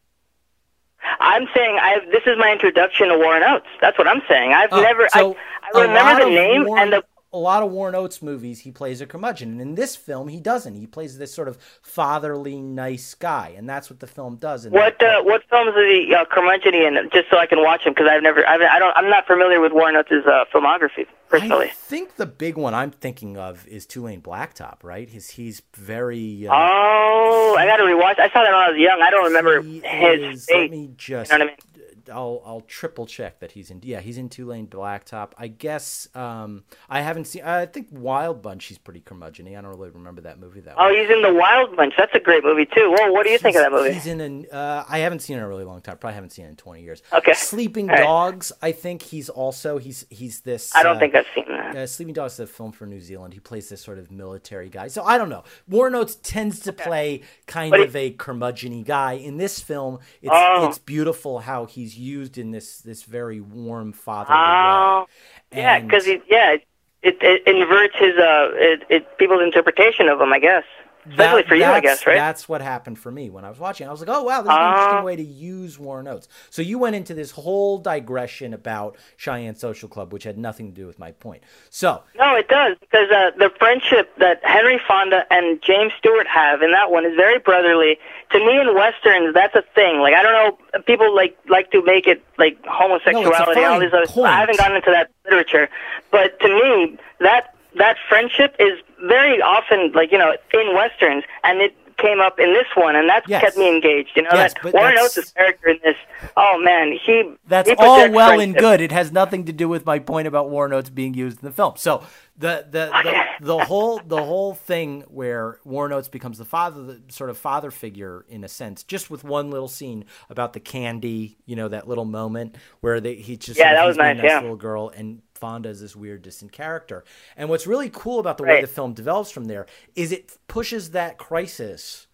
I'm 1.20 1.48
saying 1.56 1.78
I 1.82 2.00
this 2.12 2.24
is 2.26 2.38
my 2.38 2.52
introduction 2.52 3.10
to 3.10 3.18
Warren 3.18 3.44
Oates. 3.44 3.68
That's 3.82 3.98
what 3.98 4.08
I'm 4.08 4.22
saying. 4.28 4.54
I've 4.54 4.70
Oh, 4.72 4.82
never 4.82 5.08
so 5.10 5.36
I, 5.64 5.80
I 5.80 5.82
remember 5.82 6.24
the 6.26 6.30
name 6.30 6.66
Warren- 6.66 6.84
and 6.84 6.94
the 6.94 7.04
a 7.36 7.38
lot 7.38 7.62
of 7.64 7.70
Warren 7.72 7.96
Oates 7.96 8.22
movies, 8.22 8.62
he 8.62 8.72
plays 8.72 9.02
a 9.02 9.06
curmudgeon, 9.06 9.50
and 9.52 9.60
in 9.62 9.76
this 9.76 9.96
film, 9.96 10.30
he 10.30 10.40
doesn't. 10.40 10.76
He 10.76 10.88
plays 10.88 11.18
this 11.18 11.34
sort 11.34 11.50
of 11.50 11.58
fatherly, 11.82 12.62
nice 12.62 13.14
guy, 13.14 13.54
and 13.58 13.68
that's 13.70 13.90
what 13.90 14.00
the 14.00 14.08
film 14.08 14.38
does. 14.38 14.66
in 14.66 14.72
what 14.72 15.02
uh, 15.04 15.22
what 15.24 15.44
films 15.50 15.70
are 15.76 15.86
the 15.88 16.16
uh, 16.16 16.26
curmudgeon 16.32 16.74
in? 16.74 17.10
Just 17.12 17.30
so 17.30 17.38
I 17.38 17.46
can 17.46 17.62
watch 17.62 17.84
them 17.84 17.94
because 17.94 18.08
I've 18.10 18.24
never 18.24 18.48
I've, 18.48 18.62
I 18.62 18.80
don't 18.80 18.96
I'm 18.96 19.10
not 19.10 19.28
familiar 19.28 19.60
with 19.60 19.74
Warren 19.74 19.96
Oates' 19.98 20.26
uh, 20.26 20.46
filmography 20.54 21.06
personally. 21.30 21.68
I 21.68 21.72
think 21.74 22.16
the 22.16 22.26
big 22.26 22.56
one 22.58 22.74
I'm 22.74 22.92
thinking 22.92 23.38
of 23.38 23.68
is 23.68 23.86
Two-Lane 23.86 24.22
Blacktop, 24.22 24.78
right? 24.84 25.10
He's 25.10 25.32
he's 25.32 25.62
very. 25.74 26.48
Uh, 26.48 26.54
Oh, 26.56 27.56
I 27.60 27.66
got 27.66 27.78
to 27.78 27.84
rewatch. 27.84 28.20
I 28.20 28.30
saw 28.30 28.44
that 28.44 28.52
when 28.52 28.56
I 28.56 28.70
was 28.70 28.78
young. 28.78 29.02
I 29.02 29.10
don't 29.10 29.26
remember 29.26 29.62
his 29.62 30.42
is- 30.44 30.50
Let 30.54 30.72
me 30.72 30.92
just. 30.98 31.32
You 31.32 31.38
know 31.38 31.46
what 31.46 31.52
I 31.54 31.56
mean? 31.56 31.75
I'll 32.12 32.42
I'll 32.46 32.62
triple 32.62 33.06
check 33.06 33.40
that 33.40 33.52
he's 33.52 33.70
in. 33.70 33.82
Yeah, 33.84 34.00
he's 34.00 34.18
in 34.18 34.30
two 34.30 34.46
Two-Lane 34.46 34.68
Blacktop. 34.68 35.32
I 35.38 35.48
guess 35.48 36.08
um, 36.14 36.64
I 36.90 37.02
haven't 37.02 37.26
seen. 37.26 37.44
I 37.44 37.66
think 37.66 37.88
Wild 37.92 38.42
Bunch. 38.42 38.66
He's 38.66 38.78
pretty 38.78 39.00
curmudgeon-y. 39.00 39.52
I 39.58 39.62
don't 39.62 39.72
really 39.76 39.90
remember 39.90 40.22
that 40.22 40.40
movie 40.40 40.60
that 40.62 40.76
Oh, 40.78 40.86
well. 40.86 40.94
he's 40.96 41.10
in 41.10 41.22
the 41.24 41.34
Wild 41.34 41.76
Bunch. 41.76 41.94
That's 41.98 42.14
a 42.14 42.20
great 42.20 42.44
movie 42.44 42.66
too. 42.66 42.94
Whoa, 42.96 43.12
what 43.12 43.26
do 43.26 43.32
you 43.32 43.38
think 43.40 43.56
of 43.56 43.64
that 43.64 43.72
movie? 43.72 43.94
He's 43.94 44.06
in 44.08 44.22
an. 44.22 44.46
Uh, 44.52 44.84
I 44.88 45.00
haven't 45.00 45.20
seen 45.20 45.36
it 45.38 45.40
in 45.40 45.46
a 45.46 45.48
really 45.48 45.64
long 45.64 45.82
time. 45.82 45.98
Probably 45.98 46.14
haven't 46.16 46.32
seen 46.32 46.46
it 46.46 46.50
in 46.50 46.56
twenty 46.58 46.84
years. 46.84 47.02
Okay. 47.12 47.34
Sleeping 47.34 47.88
right. 47.88 48.02
Dogs. 48.04 48.52
I 48.62 48.72
think 48.72 49.02
he's 49.02 49.30
also 49.30 49.78
he's 49.78 50.06
he's 50.10 50.42
this. 50.42 50.76
I 50.76 50.84
don't 50.84 50.98
uh, 50.98 51.00
think 51.00 51.16
I've 51.16 51.26
seen 51.34 51.46
that. 51.50 51.76
uh, 51.76 51.88
Sleeping 51.88 52.14
Dogs 52.14 52.34
is 52.34 52.40
a 52.42 52.48
film 52.48 52.72
for 52.72 52.86
New 52.86 53.02
Zealand. 53.02 53.34
He 53.34 53.40
plays 53.40 53.70
this 53.70 53.82
sort 53.82 53.98
of 53.98 54.12
military 54.12 54.70
guy. 54.70 54.90
So 54.90 55.04
I 55.04 55.18
don't 55.18 55.30
know. 55.30 55.44
Warren 55.68 55.96
Oates 55.96 56.16
tends 56.16 56.60
to 56.62 56.74
play 56.74 57.22
kind 57.48 57.74
he- 57.76 57.84
of 57.84 57.96
a 57.96 58.12
curmudgeon 58.12 58.84
guy. 58.84 59.14
In 59.14 59.38
this 59.38 59.60
film, 59.60 60.00
it's 60.22 60.32
Oh. 60.34 60.68
it's 60.68 60.78
beautiful 60.78 61.40
how 61.40 61.66
he's 61.66 61.95
used 61.98 62.38
in 62.38 62.52
this 62.52 62.80
this 62.80 63.04
very 63.04 63.42
warm 63.42 63.94
fatherly 63.94 64.54
Oh, 64.54 65.06
way. 65.52 65.62
yeah, 65.62 65.80
because 65.80 66.08
yeah 66.30 66.58
it, 67.04 67.18
it 67.22 67.44
inverts 67.48 67.96
his 67.98 68.16
uh 68.18 68.50
it, 68.56 68.84
it 68.90 69.18
people's 69.18 69.44
interpretation 69.44 70.10
of 70.10 70.20
him, 70.20 70.34
I 70.34 70.40
guess. 70.40 70.64
Especially 71.10 71.42
That- 71.44 71.48
for 71.48 71.56
you, 71.56 71.64
I 71.64 71.68
that's- 71.80 71.82
guess, 72.00 72.08
right? 72.08 72.16
That's 72.16 72.50
what 72.50 72.62
happened 72.62 72.98
for 73.00 73.12
me 73.12 73.30
when 73.30 73.46
I 73.46 73.50
was 73.50 73.60
watching. 73.60 73.88
I 73.88 73.92
was 73.92 74.00
like, 74.00 74.10
oh 74.10 74.24
wow, 74.24 74.42
this 74.42 74.52
is 74.52 74.56
an 74.58 74.62
Ah. 74.64 74.74
interesting 74.74 75.04
way 75.06 75.16
to 75.18 75.24
use 75.24 75.78
Warren 75.78 76.08
Oates. 76.08 76.28
So 76.50 76.62
you 76.62 76.80
went 76.80 76.96
into 76.96 77.14
this 77.14 77.32
whole 77.32 77.78
digression 77.78 78.54
about 78.54 78.96
Cheyenne 79.18 79.56
Social 79.56 79.88
Club, 79.88 80.12
which 80.14 80.24
had 80.24 80.38
nothing 80.38 80.68
to 80.68 80.74
do 80.74 80.88
with 80.88 80.98
my 81.00 81.12
point. 81.12 81.44
So 81.70 82.02
No, 82.18 82.36
it 82.36 82.48
does 82.48 82.78
because 82.80 83.10
uh, 83.12 83.32
the 83.38 83.52
friendship 83.60 84.12
that 84.18 84.40
Henry 84.44 84.80
Fonda 84.88 85.26
and 85.32 85.62
James 85.62 85.94
Stewart 86.00 86.28
have 86.28 86.62
in 86.62 86.72
that 86.72 86.90
one 86.92 87.06
is 87.06 87.16
very 87.16 87.40
brotherly. 87.40 88.00
To 88.32 88.40
me, 88.40 88.60
in 88.60 88.74
westerns, 88.76 89.34
that's 89.34 89.56
a 89.56 89.62
thing. 89.76 90.00
Like 90.00 90.16
I 90.16 90.24
don't 90.24 90.34
know, 90.34 90.82
people 90.86 91.16
like 91.16 91.38
like 91.48 91.72
to 91.72 91.84
make 91.84 92.08
it 92.08 92.24
like 92.38 92.58
homosexuality 92.66 93.62
and 93.62 93.66
all 93.74 93.80
these 93.80 93.94
other. 93.94 94.28
I 94.28 94.40
haven't 94.40 94.58
gotten 94.58 94.76
into 94.76 94.92
that 94.92 95.10
literature, 95.26 95.70
but 96.12 96.40
to 96.40 96.48
me, 96.48 96.98
that 97.20 97.55
that 97.78 97.98
friendship 98.10 98.56
is 98.60 98.80
very 99.04 99.42
often 99.42 99.92
like 99.94 100.12
you 100.12 100.18
know 100.18 100.36
in 100.54 100.74
westerns, 100.76 101.24
and 101.44 101.62
it 101.62 101.76
came 101.98 102.20
up 102.20 102.42
in 102.42 102.52
this 102.52 102.68
one, 102.76 102.94
and 102.94 103.08
that's 103.08 103.26
Yes. 103.28 103.42
kept 103.42 103.58
me 103.58 103.70
engaged. 103.74 104.12
You 104.18 104.24
know, 104.24 104.30
Yes, 104.34 104.54
that 104.62 104.74
Warren 104.74 104.98
Oates' 105.00 105.32
character 105.32 105.70
in 105.70 105.80
this. 105.82 105.96
Oh 106.36 106.60
man, 106.62 106.92
he 106.92 107.32
That's 107.48 107.70
he 107.70 107.76
all 107.78 108.12
well 108.12 108.40
and 108.40 108.54
good. 108.54 108.82
It 108.82 108.92
has 108.92 109.14
nothing 109.14 109.46
to 109.46 109.54
do 109.54 109.70
with 109.70 109.86
my 109.86 110.00
point 110.00 110.28
about 110.28 110.50
Warren 110.50 110.74
Oates 110.74 110.90
being 110.90 111.14
used 111.14 111.40
in 111.42 111.46
the 111.46 111.54
film. 111.54 111.74
So 111.78 112.04
the 112.38 112.66
the 112.70 112.92
oh, 112.94 113.02
the, 113.04 113.46
the 113.46 113.66
whole 113.66 114.02
the 114.06 114.22
whole 114.22 114.54
thing 114.56 115.06
where 115.08 115.60
Warren 115.64 115.94
Oates 115.94 116.10
becomes 116.10 116.38
the 116.38 116.44
father, 116.44 116.84
the 116.84 117.02
sort 117.08 117.30
of 117.30 117.38
father 117.38 117.72
figure 117.72 118.26
in 118.28 118.44
a 118.44 118.50
sense, 118.50 118.84
just 118.84 119.10
with 119.10 119.24
one 119.24 119.50
little 119.50 119.70
scene 119.70 120.04
about 120.30 120.52
the 120.52 120.60
candy, 120.60 121.38
you 121.46 121.56
know, 121.56 121.70
that 121.70 121.88
little 121.88 122.04
moment 122.06 122.58
where 122.82 123.00
they 123.00 123.16
he 123.16 123.38
just 123.38 123.58
Yeah, 123.58 123.68
sort 123.68 123.72
of- 123.72 123.78
that 123.78 123.88
was 123.88 123.98
nice, 124.18 124.20
yeah. 124.22 124.42
little 124.42 124.58
girl 124.58 124.90
and 124.94 125.22
Fonda 125.36 125.70
is 125.70 125.82
this 125.82 125.96
weird 125.96 126.22
distant 126.22 126.52
character. 126.52 127.04
And 127.38 127.50
what's 127.50 127.68
really 127.68 127.90
cool 127.90 128.20
about 128.20 128.38
the 128.38 128.44
way 128.44 128.62
the 128.62 128.68
film 128.68 128.94
develops 128.94 129.32
from 129.32 129.46
there 129.46 129.66
is 129.96 130.12
it 130.12 130.38
pushes 130.48 130.92
that 130.92 131.18
crisis 131.18 132.08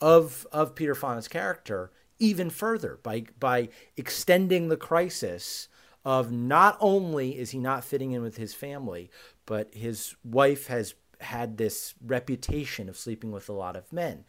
of 0.00 0.46
of 0.50 0.74
Peter 0.74 0.94
Fonda's 0.94 1.28
character 1.28 1.92
even 2.18 2.50
further 2.50 2.98
by 3.02 3.24
by 3.38 3.68
extending 3.96 4.68
the 4.68 4.76
crisis 4.76 5.68
of 6.04 6.32
not 6.32 6.76
only 6.80 7.38
is 7.38 7.50
he 7.50 7.58
not 7.58 7.84
fitting 7.84 8.12
in 8.12 8.22
with 8.22 8.36
his 8.36 8.54
family, 8.54 9.10
but 9.46 9.72
his 9.74 10.16
wife 10.24 10.66
has 10.66 10.94
had 11.20 11.56
this 11.56 11.94
reputation 12.04 12.88
of 12.88 12.96
sleeping 12.96 13.30
with 13.30 13.48
a 13.48 13.52
lot 13.52 13.76
of 13.76 13.92
men. 13.92 14.24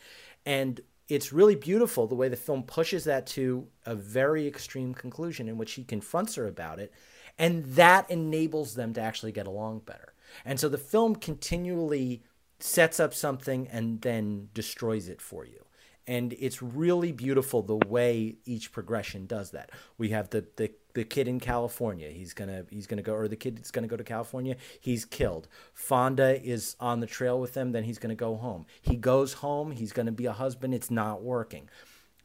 And 0.46 0.82
it's 1.10 1.34
really 1.34 1.56
beautiful 1.56 2.08
the 2.08 2.16
way 2.16 2.30
the 2.30 2.36
film 2.36 2.64
pushes 2.64 3.04
that 3.06 3.28
to 3.28 3.68
a 3.86 3.96
very 3.96 4.48
extreme 4.48 4.94
conclusion 4.94 5.48
in 5.48 5.58
which 5.58 5.74
he 5.74 5.84
confronts 5.84 6.36
her 6.36 6.48
about 6.48 6.80
it. 6.80 6.94
And 7.38 7.66
that 7.66 8.10
enables 8.10 8.76
them 8.76 8.94
to 8.94 9.02
actually 9.02 9.32
get 9.32 9.48
along 9.48 9.80
better. 9.80 10.14
And 10.46 10.60
so 10.60 10.70
the 10.70 10.78
film 10.78 11.16
continually 11.16 12.24
sets 12.60 13.00
up 13.00 13.14
something 13.14 13.68
and 13.68 14.02
then 14.02 14.50
destroys 14.54 15.10
it 15.10 15.22
for 15.22 15.46
you 15.46 15.64
and 16.08 16.34
it's 16.34 16.62
really 16.62 17.12
beautiful 17.12 17.62
the 17.62 17.78
way 17.88 18.36
each 18.46 18.72
progression 18.72 19.26
does 19.26 19.52
that. 19.52 19.72
We 19.98 20.10
have 20.10 20.30
the 20.30 20.46
the, 20.58 20.72
the 20.94 21.04
kid 21.04 21.28
in 21.28 21.40
California. 21.40 22.10
He's 22.10 22.34
gonna 22.34 22.66
he's 22.70 22.88
gonna 22.88 23.02
go, 23.02 23.14
or 23.14 23.28
the 23.28 23.36
kid's 23.36 23.72
gonna 23.72 23.88
go 23.88 23.98
to 23.98 24.04
California. 24.04 24.58
He's 24.80 25.06
killed. 25.06 25.48
Fonda 25.74 26.42
is 26.44 26.76
on 26.80 27.00
the 27.00 27.08
trail 27.08 27.40
with 27.40 27.54
them. 27.54 27.72
Then 27.72 27.84
he's 27.84 28.00
gonna 28.00 28.16
go 28.16 28.36
home. 28.36 28.66
He 28.82 28.96
goes 28.96 29.34
home. 29.34 29.72
He's 29.72 29.94
gonna 29.94 30.12
be 30.12 30.26
a 30.26 30.34
husband. 30.34 30.74
It's 30.74 30.92
not 30.92 31.22
working. 31.22 31.70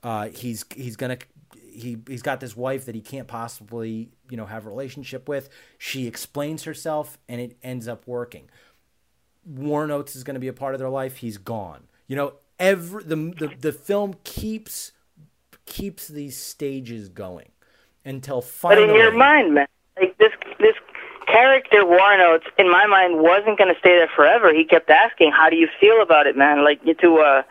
Uh, 0.03 0.29
he's 0.29 0.65
he's 0.75 0.97
gonna 0.97 1.19
he 1.79 1.99
he's 2.07 2.22
got 2.22 2.41
this 2.41 2.57
wife 2.57 2.87
that 2.87 2.95
he 2.95 3.01
can't 3.01 3.29
possibly 3.29 4.11
you 4.31 4.37
know 4.37 4.47
have 4.47 4.66
a 4.66 4.68
relationship 4.68 5.29
with. 5.29 5.49
She 5.79 6.07
explains 6.07 6.64
herself, 6.64 7.18
and 7.29 7.41
it 7.41 7.57
ends 7.62 7.89
up 7.89 8.07
working. 8.07 8.51
Warren 9.45 9.91
Oates 9.91 10.14
is 10.14 10.24
going 10.24 10.35
to 10.35 10.41
be 10.41 10.49
a 10.49 10.53
part 10.53 10.74
of 10.74 10.81
their 10.81 10.91
life. 10.91 11.16
He's 11.18 11.39
gone. 11.39 11.85
You 12.07 12.16
know, 12.16 12.35
every 12.59 13.05
the 13.05 13.16
the, 13.16 13.55
the 13.61 13.72
film 13.72 14.16
keeps 14.24 14.93
keeps 15.64 16.09
these 16.09 16.37
stages 16.37 17.09
going 17.09 17.51
until 18.05 18.41
finally. 18.41 18.87
But 18.87 18.91
in 18.91 18.97
your 18.97 19.12
mind, 19.12 19.55
man, 19.55 19.68
like 20.01 20.16
this 20.18 20.33
this 20.59 20.74
character 21.26 21.85
Warren 21.85 22.20
Oates, 22.20 22.47
in 22.59 22.70
my 22.70 22.87
mind, 22.87 23.20
wasn't 23.20 23.59
going 23.59 23.72
to 23.72 23.79
stay 23.79 23.97
there 23.99 24.11
forever. 24.14 24.53
He 24.53 24.64
kept 24.64 24.91
asking, 24.91 25.33
"How 25.33 25.51
do 25.51 25.57
you 25.57 25.68
feel 25.81 26.03
about 26.03 26.26
it, 26.26 26.37
man?" 26.37 26.64
Like 26.64 26.83
to 26.85 27.18
uh 27.18 27.43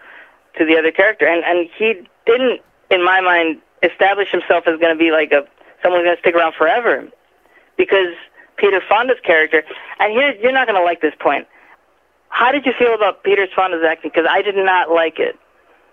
to 0.57 0.65
the 0.65 0.77
other 0.77 0.91
character, 0.91 1.25
and 1.27 1.43
and 1.43 1.69
he 1.77 2.07
didn't, 2.25 2.61
in 2.89 3.03
my 3.03 3.21
mind, 3.21 3.61
establish 3.83 4.29
himself 4.31 4.63
as 4.67 4.79
going 4.79 4.93
to 4.95 4.99
be 4.99 5.11
like 5.11 5.31
a 5.31 5.45
someone 5.83 6.01
who's 6.01 6.05
going 6.07 6.15
to 6.17 6.21
stick 6.21 6.35
around 6.35 6.53
forever, 6.55 7.07
because 7.77 8.13
Peter 8.57 8.81
Fonda's 8.89 9.17
character, 9.23 9.63
and 9.99 10.11
here 10.11 10.33
you're 10.41 10.51
not 10.51 10.67
going 10.67 10.79
to 10.79 10.83
like 10.83 11.01
this 11.01 11.13
point. 11.19 11.47
How 12.29 12.51
did 12.51 12.65
you 12.65 12.73
feel 12.77 12.93
about 12.93 13.23
Peter 13.23 13.47
Fonda's 13.55 13.83
acting? 13.87 14.11
Because 14.13 14.27
I 14.29 14.41
did 14.41 14.55
not 14.55 14.89
like 14.91 15.19
it. 15.19 15.37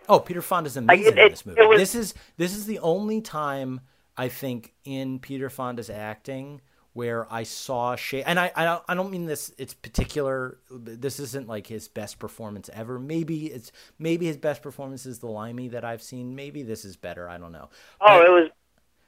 Oh, 0.08 0.18
Peter 0.18 0.42
Fonda's 0.42 0.76
amazing 0.76 1.12
it- 1.12 1.18
in 1.18 1.30
this 1.30 1.46
movie. 1.46 1.60
was- 1.66 1.78
this 1.78 1.94
is 1.94 2.14
this 2.36 2.54
is 2.56 2.66
the 2.66 2.78
only 2.80 3.20
time 3.20 3.80
I 4.16 4.28
think 4.28 4.72
in 4.84 5.18
Peter 5.18 5.48
Fonda's 5.50 5.90
acting 5.90 6.60
where 6.94 7.30
I 7.32 7.42
saw 7.42 7.96
shade. 7.96 8.24
And 8.26 8.40
I 8.40 8.50
I 8.56 8.64
don't, 8.64 8.82
I 8.88 8.94
don't 8.94 9.10
mean 9.10 9.26
this. 9.26 9.52
It's 9.58 9.74
particular. 9.74 10.58
This 10.70 11.20
isn't 11.20 11.46
like 11.46 11.66
his 11.66 11.86
best 11.88 12.18
performance 12.18 12.70
ever. 12.72 12.98
Maybe 12.98 13.46
it's 13.46 13.70
maybe 13.98 14.26
his 14.26 14.38
best 14.38 14.62
performance 14.62 15.04
is 15.04 15.18
the 15.18 15.26
Limey 15.26 15.68
that 15.68 15.84
I've 15.84 16.02
seen. 16.02 16.34
Maybe 16.34 16.62
this 16.62 16.84
is 16.84 16.96
better. 16.96 17.28
I 17.28 17.36
don't 17.36 17.52
know. 17.52 17.68
Oh, 18.00 18.22
it 18.22 18.30
was 18.30 18.50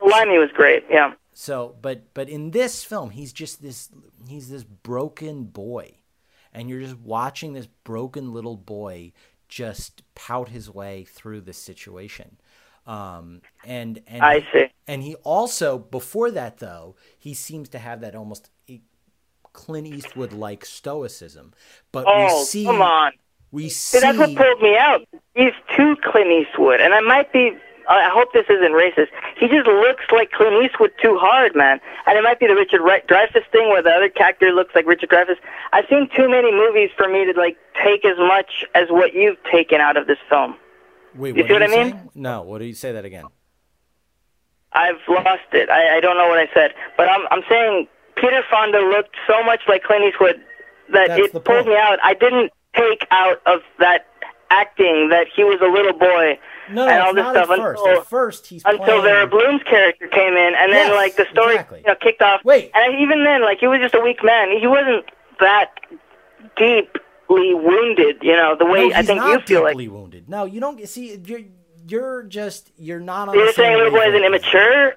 the 0.01 0.07
Limey 0.07 0.39
was 0.39 0.51
great. 0.53 0.85
Yeah. 0.91 1.15
So, 1.33 1.77
but 1.81 2.13
but 2.13 2.29
in 2.29 2.51
this 2.51 2.85
film, 2.85 3.11
he's 3.11 3.33
just 3.33 3.63
this 3.63 3.89
he's 4.29 4.51
this 4.51 4.65
broken 4.65 5.45
boy, 5.45 5.95
and 6.53 6.69
you're 6.69 6.81
just 6.81 6.99
watching 6.99 7.53
this 7.53 7.69
broken 7.85 8.33
little 8.33 8.57
boy 8.57 9.13
just 9.49 10.03
pout 10.15 10.49
his 10.49 10.69
way 10.69 11.05
through 11.05 11.43
this 11.43 11.59
situation. 11.59 12.37
Um, 12.87 13.43
and 13.65 14.03
and 14.07 14.23
I 14.23 14.41
see. 14.53 14.67
And 14.89 15.03
he 15.03 15.15
also 15.17 15.79
before 15.79 16.31
that 16.31 16.59
though, 16.59 16.97
he 17.19 17.35
seems 17.35 17.69
to 17.71 17.79
have 17.79 18.01
that 18.03 18.15
almost 18.15 18.51
Clint 19.53 19.87
Eastwood 19.87 20.33
like 20.33 20.65
stoicism. 20.65 21.53
But 21.91 22.07
we 22.07 22.13
Oh, 22.13 22.45
see 22.45 22.65
come 22.65 22.83
on. 22.83 23.13
we 23.51 23.69
see 23.69 23.99
that's 24.01 24.19
what 24.19 24.35
pulled 24.37 24.61
me 24.63 24.77
out. 24.77 25.03
He's 25.35 25.55
too 25.77 25.97
Clint 26.05 26.31
Eastwood, 26.31 26.81
and 26.81 26.95
I 26.95 27.01
might 27.01 27.33
be. 27.33 27.57
I 27.89 28.11
hope 28.11 28.33
this 28.33 28.47
isn't 28.51 28.73
racist. 28.73 29.09
He 29.39 29.47
just 29.47 29.69
looks 29.69 30.05
like 30.11 30.33
Clint 30.33 30.61
Eastwood 30.65 30.91
too 31.01 31.17
hard, 31.19 31.55
man. 31.55 31.81
And 32.07 32.19
it 32.19 32.23
might 32.23 32.41
be 32.41 32.49
the 32.49 32.55
Richard 32.57 32.81
Re- 32.83 33.03
Dreyfuss 33.09 33.47
thing, 33.53 33.69
where 33.69 33.81
the 33.81 33.91
other 33.91 34.09
character 34.09 34.51
looks 34.51 34.75
like 34.75 34.87
Richard 34.87 35.09
Dreyfuss. 35.09 35.37
I've 35.73 35.85
seen 35.89 36.09
too 36.15 36.29
many 36.29 36.51
movies 36.53 36.91
for 36.97 37.09
me 37.09 37.25
to 37.33 37.39
like 37.39 37.57
take 37.83 38.05
as 38.05 38.19
much 38.19 38.65
as 38.75 38.89
what 38.91 39.15
you've 39.15 39.39
taken 39.51 39.81
out 39.81 39.97
of 39.97 40.09
this 40.09 40.19
film. 40.29 40.57
Wait, 41.15 41.37
you 41.37 41.43
what 41.43 41.49
see 41.49 41.53
what 41.53 41.63
you 41.63 41.69
I 41.69 41.69
mean? 41.69 41.93
saying? 41.93 42.11
No, 42.15 42.43
what 42.43 42.59
do 42.59 42.65
you 42.65 42.75
say 42.75 42.91
that 42.93 43.05
again? 43.05 43.25
I've 44.77 45.01
lost 45.09 45.49
it. 45.53 45.69
I, 45.71 45.97
I 45.97 46.01
don't 46.01 46.17
know 46.19 46.29
what 46.29 46.39
I 46.39 46.49
said, 46.55 46.75
but 46.97 47.09
I'm 47.09 47.23
I'm 47.31 47.43
saying 47.49 47.89
Peter 48.17 48.43
Fonda 48.51 48.79
looked 48.81 49.17
so 49.27 49.43
much 49.43 49.61
like 49.69 49.83
Clint 49.83 50.05
Eastwood 50.05 50.37
that 50.93 51.09
That's 51.09 51.21
it 51.21 51.33
pulled 51.33 51.45
point. 51.45 51.67
me 51.69 51.77
out. 51.77 51.99
I 52.05 52.15
didn't 52.15 52.53
take 52.77 53.07
out 53.11 53.41
of 53.47 53.61
that 53.79 54.07
acting 54.51 55.09
that 55.11 55.27
he 55.35 55.43
was 55.43 55.59
a 55.61 55.67
little 55.67 55.93
boy 55.99 56.39
No, 56.71 56.87
and 56.87 57.03
all 57.03 57.15
this 57.15 57.27
stuff 57.27 57.51
at 57.51 57.59
first. 57.59 57.81
until 57.83 58.01
At 58.01 58.07
first, 58.07 58.47
he's 58.47 58.63
until 58.65 58.85
playing... 58.85 59.03
Vera 59.03 59.27
Bloom's 59.27 59.63
character 59.65 60.07
came 60.09 60.35
in, 60.35 60.53
and 60.61 60.71
then 60.73 60.89
Yes, 60.89 60.95
like 60.95 61.17
the 61.17 61.27
story 61.33 61.55
exactly. 61.55 61.81
you 61.81 61.87
know, 61.91 61.97
kicked 62.01 62.23
off. 62.23 62.41
Wait. 62.45 62.71
and 62.75 63.01
even 63.01 63.25
then, 63.25 63.43
like 63.43 63.59
he 63.59 63.67
was 63.67 63.81
just 63.81 63.95
a 63.95 64.01
weak 64.01 64.23
man. 64.23 64.57
He 64.61 64.67
wasn't 64.69 65.05
that 65.41 65.73
deeply 66.57 67.55
wounded. 67.55 68.17
You 68.23 68.37
know, 68.37 68.57
the 68.59 68.67
way 68.67 68.89
No, 68.89 68.95
I 68.95 69.03
think 69.03 69.23
you 69.23 69.41
feel 69.41 69.63
like. 69.63 69.77
wounded. 69.77 70.29
No, 70.29 70.45
you 70.45 70.61
don't 70.61 70.79
see. 70.89 71.17
You're 71.89 72.23
just 72.25 72.71
you're 72.77 73.01
not 73.01 73.29
on. 73.29 73.35
You're 73.35 73.47
the 73.47 73.53
saying 73.53 73.77
little 73.77 73.93
boy 73.93 74.09
is 74.09 74.15
an 74.15 74.25
immature, 74.25 74.95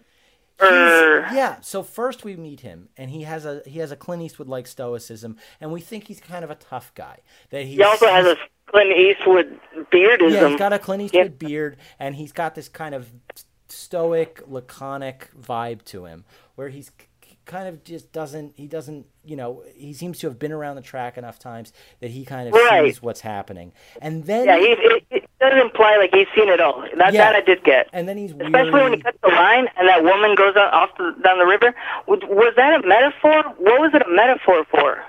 He's- 0.60 1.34
yeah. 1.34 1.60
So 1.62 1.84
first 1.84 2.24
we 2.26 2.36
meet 2.36 2.60
him, 2.62 2.90
and 2.98 3.10
he 3.12 3.24
has 3.24 3.46
a 3.46 3.62
he 3.66 3.80
has 3.80 3.92
a 3.92 3.96
Clint 3.96 4.24
Eastwood 4.24 4.48
like 4.50 4.68
stoicism, 4.68 5.38
and 5.62 5.72
we 5.72 5.80
think 5.82 6.08
he's 6.08 6.20
kind 6.20 6.44
of 6.44 6.52
a 6.52 6.56
tough 6.56 6.92
guy. 6.96 7.20
That 7.52 7.64
he's, 7.64 7.78
he 7.78 7.84
also 7.84 8.08
has 8.08 8.26
a 8.26 8.36
Clint 8.68 8.92
Eastwood 8.98 9.60
beardism. 9.92 10.32
yeah, 10.34 10.48
he's 10.50 10.60
got 10.60 10.74
a 10.74 10.80
Clint 10.80 11.04
Eastwood 11.04 11.40
beard, 11.40 11.78
and 12.00 12.16
he's 12.16 12.32
got 12.34 12.56
this 12.56 12.68
kind 12.68 12.94
of 12.94 13.10
stoic, 13.70 14.42
laconic 14.48 15.30
vibe 15.40 15.84
to 15.86 16.06
him, 16.06 16.26
where 16.56 16.70
he's 16.70 16.92
kind 17.46 17.68
of 17.68 17.84
just 17.84 18.12
doesn't 18.12 18.54
he 18.58 18.68
doesn't 18.68 19.08
you 19.26 19.36
know 19.36 19.64
he 19.76 19.92
seems 19.92 20.20
to 20.20 20.28
have 20.28 20.38
been 20.38 20.52
around 20.52 20.76
the 20.76 20.84
track 20.84 21.18
enough 21.18 21.40
times 21.40 21.74
that 22.00 22.12
he 22.12 22.24
kind 22.24 22.48
of 22.48 22.54
Right. 22.54 22.86
sees 22.86 23.02
what's 23.02 23.22
happening, 23.22 23.72
and 24.02 24.24
then 24.26 24.46
Yeah, 24.46 24.60
he, 25.10 25.19
doesn't 25.40 25.60
imply 25.60 25.98
like 25.98 26.12
he's 26.14 26.28
seen 26.36 26.50
it 26.50 26.60
all. 26.60 26.82
That 26.98 27.14
Yeah. 27.14 27.32
that 27.32 27.36
I 27.36 27.42
did 27.42 27.64
get. 27.64 27.88
and 27.94 28.08
then 28.08 28.18
he's 28.18 28.32
Especially 28.32 28.82
when 28.84 28.94
he 28.94 29.02
cuts 29.02 29.18
the 29.22 29.30
line 29.30 29.68
and 29.78 29.88
that 29.88 30.04
woman 30.04 30.36
goes 30.36 30.56
on, 30.56 30.68
off 30.74 30.90
the, 30.98 31.16
down 31.24 31.40
the 31.40 31.46
river. 31.46 31.74
Was, 32.08 32.20
was 32.24 32.54
that 32.58 32.84
a 32.84 32.88
metaphor? 32.88 33.44
What 33.58 33.80
was 33.82 33.92
it 33.94 34.02
a 34.02 34.10
metaphor 34.10 34.66
for? 34.70 35.04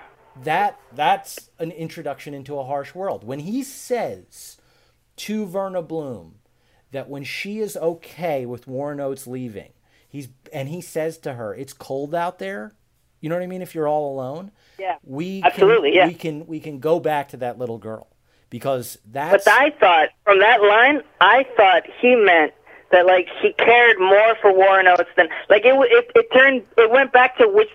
that 0.44 0.78
that's 0.94 1.50
an 1.58 1.70
introduction 1.72 2.32
into 2.32 2.56
a 2.58 2.64
harsh 2.64 2.94
world. 2.94 3.24
When 3.24 3.40
he 3.40 3.62
says 3.62 4.56
to 5.16 5.44
Verna 5.44 5.82
Bloom 5.82 6.36
that 6.92 7.10
when 7.10 7.24
she 7.24 7.58
is 7.58 7.76
okay 7.76 8.46
with 8.46 8.66
Warren 8.66 9.00
Oates 9.00 9.26
leaving, 9.26 9.72
he's 10.08 10.28
and 10.52 10.68
he 10.70 10.80
says 10.80 11.18
to 11.18 11.34
her, 11.34 11.54
"It's 11.54 11.72
cold 11.74 12.14
out 12.14 12.38
there." 12.38 12.72
You 13.20 13.28
know 13.28 13.34
what 13.34 13.42
I 13.42 13.48
mean? 13.48 13.60
If 13.60 13.74
you're 13.74 13.88
all 13.88 14.14
alone, 14.14 14.50
Yeah, 14.78 14.96
we 15.04 15.42
absolutely, 15.44 15.90
can, 15.90 15.96
yeah. 15.98 16.06
we 16.06 16.14
can 16.14 16.46
we 16.46 16.60
can 16.60 16.78
go 16.78 17.00
back 17.00 17.28
to 17.30 17.36
that 17.38 17.58
little 17.58 17.76
girl 17.78 18.06
because 18.50 18.98
that's. 19.10 19.44
But 19.44 19.52
I 19.52 19.70
thought 19.70 20.08
from 20.24 20.40
that 20.40 20.60
line, 20.62 21.02
I 21.20 21.46
thought 21.56 21.84
he 22.00 22.14
meant 22.16 22.52
that 22.92 23.06
like 23.06 23.28
he 23.40 23.52
cared 23.54 23.98
more 23.98 24.34
for 24.42 24.52
Warren 24.52 24.86
Oates 24.86 25.08
than 25.16 25.28
like 25.48 25.64
it. 25.64 25.70
w- 25.70 25.88
It, 25.90 26.10
it 26.14 26.26
turned. 26.32 26.62
It 26.76 26.90
went 26.90 27.12
back 27.12 27.38
to 27.38 27.48
which 27.48 27.70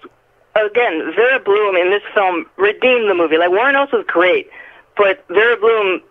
again 0.56 1.12
Vera 1.16 1.40
Bloom 1.40 1.76
in 1.76 1.90
this 1.90 2.04
film 2.14 2.46
redeemed 2.58 3.10
the 3.10 3.16
movie. 3.16 3.38
Like 3.38 3.50
Warren 3.52 3.76
Oates 3.76 3.92
was 3.94 4.06
great, 4.08 4.50
but 4.98 5.26
Vera 5.30 5.58
Bloom's 5.58 6.02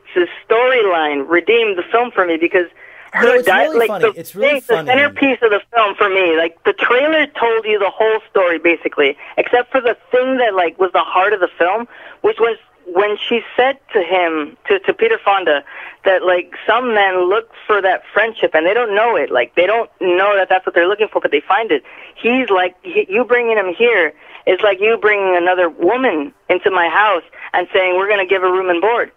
storyline 0.49 1.29
redeemed 1.29 1.79
the 1.79 1.83
film 1.91 2.11
for 2.11 2.27
me 2.27 2.37
because. 2.37 2.67
Her 3.13 3.37
it's 3.37 3.47
di- 3.47 3.63
really 3.67 3.79
like 3.79 3.89
funny. 3.89 4.11
The, 4.13 4.19
It's 4.19 4.35
really 4.35 4.59
thing- 4.59 4.85
the 4.87 4.91
funny. 4.93 5.01
centerpiece 5.01 5.39
of 5.41 5.51
the 5.51 5.61
film 5.73 5.95
for 5.95 6.09
me, 6.09 6.37
like 6.37 6.59
the 6.65 6.73
trailer 6.73 7.27
told 7.27 7.65
you 7.65 7.79
the 7.79 7.89
whole 7.91 8.19
story 8.29 8.59
basically, 8.59 9.17
except 9.37 9.71
for 9.71 9.81
the 9.81 9.97
thing 10.11 10.39
that 10.39 10.53
like 10.57 10.81
was 10.81 10.91
the 10.93 10.99
heart 11.05 11.33
of 11.33 11.39
the 11.39 11.47
film, 11.57 11.87
which 12.23 12.39
was 12.41 12.59
when 12.87 13.17
she 13.17 13.41
said 13.57 13.79
to 13.93 14.03
him, 14.03 14.57
to, 14.69 14.79
to 14.81 14.93
Peter 14.93 15.19
Fonda, 15.25 15.65
that 16.05 16.23
like 16.23 16.53
some 16.67 16.95
men 16.95 17.29
look 17.29 17.51
for 17.67 17.81
that 17.81 18.03
friendship 18.13 18.55
and 18.55 18.67
they 18.67 18.75
don't 18.75 18.95
know 18.95 19.17
it. 19.17 19.31
Like 19.31 19.55
they 19.55 19.67
don't 19.67 19.91
know 20.01 20.37
that 20.37 20.49
that's 20.49 20.67
what 20.67 20.75
they're 20.75 20.89
looking 20.89 21.09
for, 21.09 21.21
but 21.21 21.31
they 21.31 21.41
find 21.41 21.71
it. 21.71 21.83
He's 22.21 22.51
like, 22.51 22.77
he, 22.83 23.07
you 23.09 23.25
bringing 23.25 23.57
him 23.57 23.75
here 23.77 24.13
is 24.47 24.59
like 24.63 24.81
you 24.81 24.99
bringing 25.01 25.37
another 25.37 25.69
woman 25.69 26.35
into 26.49 26.71
my 26.71 26.89
house 26.89 27.23
and 27.53 27.67
saying 27.73 27.97
we're 27.97 28.09
going 28.09 28.27
to 28.27 28.29
give 28.29 28.43
her 28.43 28.53
room 28.53 28.69
and 28.69 28.81
board. 28.81 29.11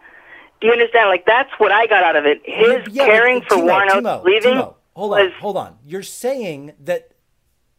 Do 0.62 0.68
you 0.68 0.74
understand? 0.74 1.10
Like 1.10 1.26
that's 1.26 1.52
what 1.58 1.72
I 1.72 1.88
got 1.88 2.04
out 2.04 2.16
of 2.16 2.26
it. 2.26 2.42
His 2.46 2.94
Yeah, 2.94 3.06
caring 3.06 3.42
for 3.42 3.58
Timo, 3.58 3.82
Oates 3.82 3.94
Timo, 3.94 4.24
leaving 4.24 4.54
Timo, 4.56 4.76
hold 4.96 5.12
was 5.12 5.32
on, 5.34 5.40
hold 5.42 5.58
on. 5.58 5.78
You're 5.86 6.04
saying 6.04 6.74
that 6.80 7.12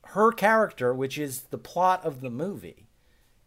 her 0.04 0.32
character, 0.32 0.94
which 0.94 1.18
is 1.18 1.42
the 1.50 1.58
plot 1.58 2.04
of 2.04 2.20
the 2.20 2.30
movie, 2.30 2.87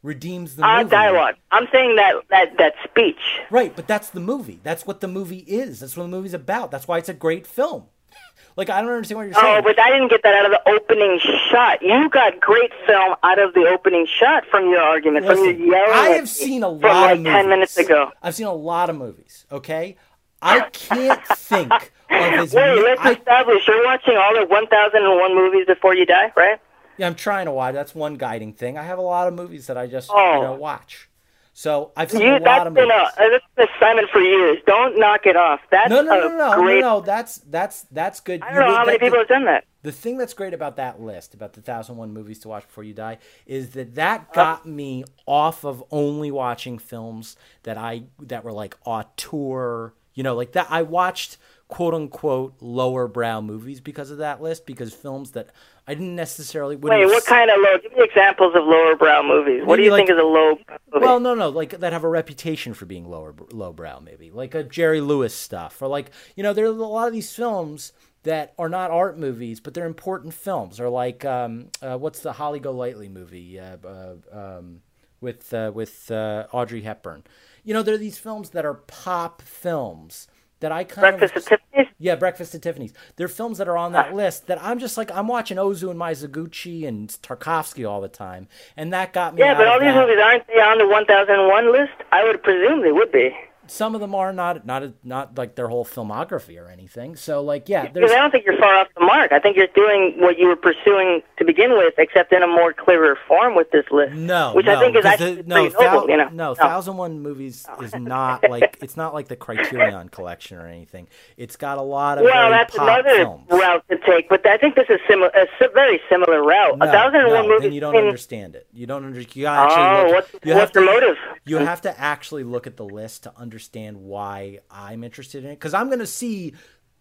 redeems 0.03 0.55
the 0.55 0.65
uh, 0.65 0.79
movie. 0.79 0.89
dialogue. 0.89 1.35
I'm 1.51 1.67
saying 1.71 1.95
that 1.97 2.15
that 2.29 2.57
that 2.57 2.73
speech. 2.83 3.19
Right, 3.49 3.75
but 3.75 3.87
that's 3.87 4.09
the 4.09 4.19
movie. 4.19 4.59
That's 4.63 4.85
what 4.85 4.99
the 5.01 5.07
movie 5.07 5.39
is. 5.47 5.79
That's 5.81 5.95
what 5.95 6.03
the 6.03 6.09
movie's 6.09 6.33
about. 6.33 6.71
That's 6.71 6.87
why 6.87 6.97
it's 6.97 7.09
a 7.09 7.13
great 7.13 7.45
film. 7.47 7.85
Like 8.57 8.69
I 8.69 8.81
don't 8.81 8.91
understand 8.91 9.17
what 9.17 9.23
you're 9.25 9.33
saying. 9.33 9.59
Oh, 9.59 9.61
but 9.61 9.79
I 9.79 9.89
didn't 9.91 10.09
get 10.09 10.23
that 10.23 10.33
out 10.35 10.45
of 10.45 10.51
the 10.51 10.69
opening 10.69 11.19
shot. 11.49 11.81
You 11.81 12.09
got 12.09 12.37
great 12.41 12.71
film 12.85 13.15
out 13.23 13.39
of 13.39 13.53
the 13.53 13.65
opening 13.73 14.05
shot 14.05 14.43
from 14.51 14.65
your 14.69 14.81
argument, 14.81 15.25
from 15.25 15.37
Listen, 15.39 15.57
your 15.57 15.67
yelling. 15.77 15.93
I 15.93 16.09
have 16.09 16.27
seen 16.27 16.61
a 16.61 16.67
from 16.67 16.81
lot 16.81 17.01
like 17.01 17.11
of 17.13 17.17
movies. 17.19 17.31
ten 17.31 17.47
minutes 17.49 17.77
ago. 17.77 18.11
I've 18.21 18.35
seen 18.35 18.47
a 18.47 18.53
lot 18.53 18.89
of 18.89 18.97
movies. 18.97 19.45
Okay, 19.53 19.95
I 20.41 20.67
can't 20.71 21.25
think 21.37 21.71
of 21.71 21.89
as 22.09 22.53
Wait, 22.53 22.61
many. 22.65 22.81
let's 22.81 22.99
I, 23.01 23.11
establish 23.13 23.65
you're 23.65 23.85
watching 23.85 24.17
all 24.17 24.33
the 24.35 24.45
1,001 24.45 25.33
movies 25.35 25.65
before 25.67 25.95
you 25.95 26.05
die, 26.05 26.33
right? 26.35 26.59
Yeah, 27.01 27.07
I'm 27.07 27.15
trying 27.15 27.45
to 27.47 27.51
watch. 27.51 27.73
That's 27.73 27.95
one 27.95 28.15
guiding 28.15 28.53
thing. 28.53 28.77
I 28.77 28.83
have 28.83 28.99
a 28.99 29.01
lot 29.01 29.27
of 29.27 29.33
movies 29.33 29.65
that 29.67 29.77
I 29.77 29.87
just 29.87 30.09
Oh. 30.13 30.35
you 30.35 30.41
know 30.43 30.53
watch. 30.53 31.09
So 31.53 31.91
I've 31.97 32.09
seen 32.11 32.21
You, 32.21 32.31
a 32.33 32.33
lot 32.33 32.43
that's 32.43 32.67
of 32.67 32.73
been 32.75 32.87
movies. 32.87 33.09
a 33.17 33.29
that's 33.29 33.45
been 33.55 33.67
a 33.67 33.75
assignment 33.77 34.09
for 34.09 34.21
years. 34.21 34.59
Don't 34.65 34.97
knock 34.97 35.25
it 35.25 35.35
off. 35.35 35.59
That's 35.69 35.89
no, 35.89 36.01
no, 36.01 36.15
no, 36.15 36.27
no, 36.29 36.37
no, 36.55 36.61
great. 36.61 36.79
no. 36.81 37.01
That's 37.01 37.37
that's 37.39 37.81
that's 37.91 38.19
good. 38.21 38.41
I 38.43 38.53
don't 38.53 38.67
know 38.67 38.75
how 38.75 38.85
many 38.85 38.99
people 38.99 39.17
have 39.17 39.27
done 39.27 39.45
that. 39.45 39.65
The 39.83 39.91
thing 39.91 40.17
that's 40.17 40.33
great 40.35 40.53
about 40.53 40.75
that 40.77 41.01
list, 41.01 41.33
about 41.33 41.53
the 41.53 41.59
1001 41.61 42.13
movies 42.13 42.37
to 42.41 42.47
watch 42.49 42.67
before 42.67 42.83
you 42.83 42.93
die, 42.93 43.17
is 43.47 43.71
that 43.71 43.87
Uh-huh. 43.87 43.95
that 43.95 44.33
got 44.33 44.65
me 44.67 45.03
off 45.25 45.65
of 45.65 45.83
only 45.91 46.29
watching 46.31 46.77
films 46.77 47.35
that 47.63 47.77
I 47.77 48.03
that 48.19 48.43
were 48.45 48.53
like 48.53 48.77
auteur, 48.85 49.93
you 50.13 50.23
know, 50.23 50.35
like 50.35 50.53
that 50.53 50.67
I 50.69 50.83
watched 50.83 51.37
quote 51.71 51.93
unquote 51.93 52.53
lower 52.59 53.07
brow 53.07 53.39
movies 53.39 53.79
because 53.79 54.11
of 54.11 54.17
that 54.17 54.41
list 54.41 54.65
because 54.65 54.93
films 54.93 55.31
that 55.31 55.49
I 55.87 55.93
didn't 55.93 56.17
necessarily 56.17 56.75
would 56.75 56.91
Wait, 56.91 57.05
what 57.05 57.25
kind 57.25 57.49
of 57.49 57.57
low? 57.61 57.77
Give 57.81 57.93
me 57.93 58.03
examples 58.03 58.53
of 58.55 58.65
lower 58.65 58.97
brow 58.97 59.23
movies. 59.23 59.65
What 59.65 59.77
do 59.77 59.83
you 59.83 59.91
like- 59.91 60.05
think 60.05 60.09
is 60.09 60.21
a 60.21 60.27
low 60.27 60.57
movie? 60.93 61.05
Well, 61.05 61.21
no, 61.21 61.33
no, 61.33 61.47
like 61.47 61.79
that 61.79 61.93
have 61.93 62.03
a 62.03 62.09
reputation 62.09 62.73
for 62.73 62.85
being 62.85 63.09
lower 63.09 63.33
low 63.51 63.71
brow, 63.71 63.99
maybe 63.99 64.29
like 64.31 64.53
a 64.53 64.63
Jerry 64.63 64.99
Lewis 64.99 65.33
stuff, 65.33 65.81
or 65.81 65.87
like 65.87 66.11
you 66.35 66.43
know, 66.43 66.51
there's 66.51 66.69
a 66.69 66.73
lot 66.73 67.07
of 67.07 67.13
these 67.13 67.33
films 67.33 67.93
that 68.23 68.53
are 68.59 68.69
not 68.69 68.91
art 68.91 69.17
movies, 69.17 69.61
but 69.61 69.73
they're 69.73 69.85
important 69.85 70.33
films, 70.33 70.77
or 70.77 70.89
like 70.89 71.23
um, 71.23 71.69
uh, 71.81 71.97
what's 71.97 72.19
the 72.19 72.33
Holly 72.33 72.59
Golightly 72.59 73.07
movie 73.07 73.57
uh, 73.57 73.77
uh, 73.87 74.15
um, 74.31 74.81
with 75.21 75.53
uh, 75.53 75.71
with 75.73 76.11
uh, 76.11 76.47
Audrey 76.51 76.81
Hepburn? 76.81 77.23
You 77.63 77.73
know, 77.73 77.81
there 77.81 77.95
are 77.95 77.97
these 77.97 78.17
films 78.17 78.49
that 78.49 78.65
are 78.65 78.73
pop 78.73 79.41
films 79.41 80.27
that 80.61 80.71
I 80.71 80.83
kind 80.83 81.17
Breakfast 81.17 81.35
of 81.35 81.53
at 81.53 81.59
Tiffany's. 81.59 81.93
yeah, 81.99 82.15
Breakfast 82.15 82.55
at 82.55 82.61
Tiffany's. 82.61 82.93
They're 83.17 83.27
films 83.27 83.57
that 83.57 83.67
are 83.67 83.77
on 83.77 83.91
that 83.91 84.13
list 84.13 84.47
that 84.47 84.63
I'm 84.63 84.79
just 84.79 84.97
like 84.97 85.11
I'm 85.11 85.27
watching 85.27 85.57
Ozu 85.57 85.91
and 85.91 85.99
Mizoguchi 85.99 86.87
and 86.87 87.09
Tarkovsky 87.09 87.87
all 87.87 88.01
the 88.01 88.07
time, 88.07 88.47
and 88.77 88.93
that 88.93 89.13
got 89.13 89.35
me. 89.35 89.41
Yeah, 89.41 89.55
but 89.55 89.67
all 89.67 89.79
these 89.79 89.93
that. 89.93 90.07
movies 90.07 90.23
aren't 90.23 90.47
they 90.47 90.61
on 90.61 90.77
the 90.77 90.87
1001 90.87 91.71
list? 91.71 91.93
I 92.11 92.23
would 92.23 92.41
presume 92.41 92.81
they 92.81 92.91
would 92.91 93.11
be. 93.11 93.35
Some 93.67 93.95
of 93.95 94.01
them 94.01 94.13
are 94.15 94.33
not 94.33 94.65
not 94.65 94.83
not 95.03 95.37
like 95.37 95.55
their 95.55 95.67
whole 95.67 95.85
filmography 95.85 96.61
or 96.61 96.67
anything. 96.69 97.15
So 97.15 97.41
like 97.41 97.69
yeah, 97.69 97.83
Because 97.83 97.93
there's 97.95 98.11
I 98.11 98.15
don't 98.17 98.31
think 98.31 98.45
you're 98.45 98.57
far 98.57 98.75
off 98.75 98.87
the 98.97 99.05
mark. 99.05 99.31
I 99.31 99.39
think 99.39 99.55
you're 99.55 99.67
doing 99.67 100.15
what 100.17 100.37
you 100.37 100.47
were 100.47 100.55
pursuing 100.55 101.21
to 101.37 101.45
begin 101.45 101.71
with, 101.71 101.93
except 101.97 102.33
in 102.33 102.43
a 102.43 102.47
more 102.47 102.73
clearer 102.73 103.17
form 103.27 103.55
with 103.55 103.71
this 103.71 103.85
list. 103.91 104.13
no, 104.13 104.53
which 104.53 104.65
no, 104.65 104.75
I 104.75 104.79
think 104.79 104.95
is 104.97 105.05
actually 105.05 105.35
the, 105.35 105.43
no, 105.43 105.63
noble. 105.67 105.79
thou- 105.79 106.07
you 106.07 106.17
know, 106.17 106.29
no, 106.29 106.55
thousand 106.55 106.97
one 106.97 107.21
movies 107.21 107.65
is 107.81 107.95
not 107.95 108.43
like 108.49 108.77
it's 108.81 108.97
not 108.97 109.13
like 109.13 109.27
the 109.27 109.35
Criterion 109.37 110.09
collection 110.09 110.57
or 110.57 110.67
anything. 110.67 111.07
It's 111.37 111.55
got 111.55 111.77
a 111.77 111.81
lot 111.81 112.17
of 112.17 112.25
Well, 112.25 112.49
that's 112.49 112.75
another 112.75 113.15
films. 113.15 113.47
route 113.49 113.85
to 113.89 113.97
take, 114.05 114.27
but 114.27 114.45
I 114.45 114.57
think 114.57 114.75
this 114.75 114.89
is 114.89 114.99
similar, 115.07 115.29
a 115.29 115.47
very 115.73 116.01
similar 116.09 116.43
route. 116.43 116.77
No, 116.77 116.87
a 116.87 116.91
thousand 116.91 117.21
and 117.21 117.31
one 117.31 117.47
no, 117.47 117.55
movies. 117.55 117.73
you 117.73 117.79
don't 117.79 117.95
in- 117.95 118.05
understand 118.05 118.55
it. 118.55 118.67
You 118.73 118.85
don't 118.87 119.05
under, 119.05 119.21
you 119.21 119.45
actually 119.45 119.81
Oh, 119.81 120.03
look, 120.07 120.13
what's, 120.13 120.33
you 120.45 120.53
what's 120.55 120.59
have 120.59 120.71
to, 120.73 120.81
motive? 120.81 121.15
You 121.45 121.57
have 121.57 121.81
to 121.81 121.99
actually 121.99 122.43
look 122.43 122.67
at 122.67 122.75
the 122.77 122.85
list 122.85 123.23
to 123.23 123.29
understand 123.37 123.60
why 123.69 124.59
I'm 124.69 125.03
interested 125.03 125.43
in 125.43 125.51
it. 125.51 125.55
Because 125.55 125.73
I'm 125.73 125.87
going 125.87 125.99
to 125.99 126.07
see 126.07 126.53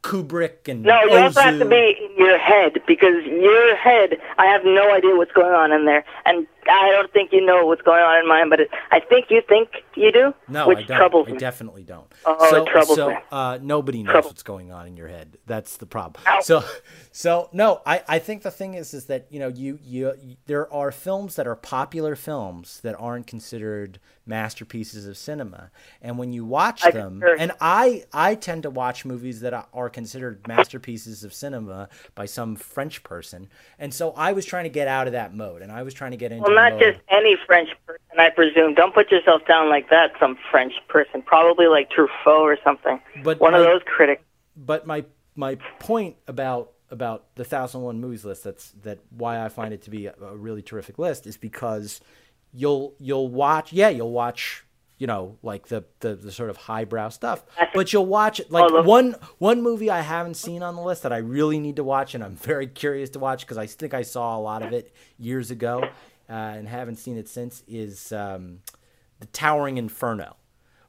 Kubrick 0.02 0.66
and 0.66 0.82
No, 0.82 1.02
you 1.04 1.16
also 1.16 1.40
have 1.40 1.58
to 1.58 1.64
be 1.66 1.96
in 2.10 2.16
your 2.16 2.38
head 2.38 2.80
because 2.86 3.22
your 3.24 3.76
head. 3.76 4.16
I 4.38 4.46
have 4.46 4.64
no 4.64 4.92
idea 4.92 5.14
what's 5.14 5.32
going 5.32 5.52
on 5.52 5.72
in 5.72 5.84
there, 5.84 6.04
and 6.24 6.46
I 6.70 6.90
don't 6.90 7.12
think 7.12 7.32
you 7.32 7.44
know 7.44 7.66
what's 7.66 7.82
going 7.82 8.02
on 8.02 8.18
in 8.18 8.26
mine. 8.26 8.48
But 8.48 8.60
it, 8.60 8.70
I 8.92 9.00
think 9.00 9.26
you 9.28 9.42
think 9.46 9.68
you 9.94 10.10
do. 10.10 10.32
No, 10.48 10.68
which 10.68 10.78
I 10.78 10.82
don't. 10.84 10.96
troubles 10.96 11.28
I 11.28 11.32
definitely 11.32 11.82
don't. 11.82 12.10
Oh, 12.24 12.50
so, 12.50 12.62
it 12.62 12.68
troubles 12.70 12.96
so 12.96 13.10
me. 13.10 13.16
uh, 13.30 13.58
nobody 13.60 14.02
knows 14.02 14.12
Trouble. 14.12 14.30
what's 14.30 14.42
going 14.42 14.72
on 14.72 14.86
in 14.86 14.96
your 14.96 15.08
head. 15.08 15.36
That's 15.44 15.76
the 15.76 15.86
problem. 15.86 16.24
Ow. 16.26 16.40
So, 16.40 16.64
so 17.12 17.50
no, 17.52 17.82
I, 17.84 18.02
I 18.08 18.18
think 18.20 18.42
the 18.42 18.50
thing 18.50 18.74
is, 18.74 18.94
is 18.94 19.04
that 19.06 19.26
you 19.28 19.38
know, 19.38 19.48
you, 19.48 19.78
you 19.82 20.14
you 20.22 20.36
there 20.46 20.72
are 20.72 20.90
films 20.92 21.36
that 21.36 21.46
are 21.46 21.56
popular 21.56 22.16
films 22.16 22.80
that 22.82 22.96
aren't 22.98 23.26
considered 23.26 24.00
masterpieces 24.26 25.06
of 25.06 25.16
cinema, 25.16 25.70
and 26.02 26.18
when 26.18 26.32
you 26.32 26.44
watch 26.44 26.84
I 26.84 26.90
them, 26.90 27.20
concur. 27.20 27.36
and 27.38 27.52
I 27.60 28.04
I 28.12 28.34
tend 28.34 28.62
to 28.64 28.70
watch 28.70 29.04
movies 29.04 29.40
that 29.40 29.52
are 29.72 29.90
considered 29.90 30.46
masterpieces 30.46 31.24
of 31.24 31.32
cinema 31.34 31.88
by 32.14 32.26
some 32.26 32.56
French 32.56 33.02
person, 33.02 33.48
and 33.78 33.92
so 33.92 34.12
I 34.12 34.32
was 34.32 34.44
trying 34.46 34.64
to 34.64 34.70
get 34.70 34.88
out 34.88 35.06
of 35.06 35.12
that 35.14 35.34
mode, 35.34 35.62
and 35.62 35.72
I 35.72 35.82
was 35.82 35.94
trying 35.94 36.12
to 36.12 36.16
get 36.16 36.32
into 36.32 36.44
Well, 36.44 36.54
not 36.54 36.78
just 36.78 37.00
any 37.10 37.36
French 37.46 37.70
person, 37.86 38.00
I 38.18 38.30
presume. 38.30 38.74
Don't 38.74 38.94
put 38.94 39.10
yourself 39.10 39.42
down 39.46 39.68
like 39.68 39.90
that. 39.90 40.12
Some 40.20 40.36
French 40.50 40.74
person, 40.88 41.22
probably 41.22 41.66
like 41.66 41.90
Truffaut 41.90 42.42
or 42.42 42.58
something. 42.62 43.00
But 43.24 43.40
one 43.40 43.54
of 43.54 43.62
those 43.62 43.82
critics. 43.86 44.22
but 44.56 44.86
my 44.86 45.04
my 45.36 45.56
point 45.78 46.16
about 46.28 46.72
about 46.90 47.34
the 47.36 47.44
thousand 47.44 47.82
one 47.82 48.00
movies 48.00 48.24
list 48.24 48.42
that's 48.44 48.72
that 48.82 48.98
why 49.10 49.42
I 49.44 49.48
find 49.48 49.72
it 49.72 49.82
to 49.82 49.90
be 49.90 50.06
a, 50.06 50.14
a 50.22 50.36
really 50.36 50.60
terrific 50.60 50.98
list 50.98 51.26
is 51.26 51.36
because 51.36 52.00
you'll 52.52 52.94
you'll 52.98 53.28
watch 53.28 53.72
yeah 53.72 53.88
you'll 53.88 54.10
watch 54.12 54.64
you 54.98 55.06
know 55.06 55.38
like 55.42 55.68
the 55.68 55.84
the, 56.00 56.14
the 56.14 56.32
sort 56.32 56.50
of 56.50 56.56
highbrow 56.56 57.08
stuff 57.08 57.44
but 57.74 57.92
you'll 57.92 58.06
watch 58.06 58.40
like 58.50 58.70
Oh, 58.70 58.82
one 58.82 59.14
one 59.38 59.62
movie 59.62 59.88
I 59.90 60.00
haven't 60.00 60.34
seen 60.34 60.62
on 60.62 60.74
the 60.76 60.82
list 60.82 61.02
that 61.04 61.12
I 61.12 61.18
really 61.18 61.58
need 61.60 61.76
to 61.76 61.84
watch 61.84 62.14
and 62.14 62.22
I'm 62.24 62.36
very 62.36 62.66
curious 62.66 63.10
to 63.10 63.18
watch 63.18 63.42
because 63.46 63.56
I 63.58 63.66
think 63.66 63.94
I 63.94 64.02
saw 64.02 64.36
a 64.36 64.40
lot 64.40 64.62
of 64.62 64.72
it 64.72 64.92
years 65.18 65.50
ago 65.50 65.84
uh, 66.28 66.32
and 66.32 66.68
haven't 66.68 66.96
seen 66.96 67.16
it 67.16 67.28
since 67.28 67.62
is 67.68 68.12
um, 68.12 68.58
the 69.20 69.26
Towering 69.26 69.78
Inferno 69.78 70.36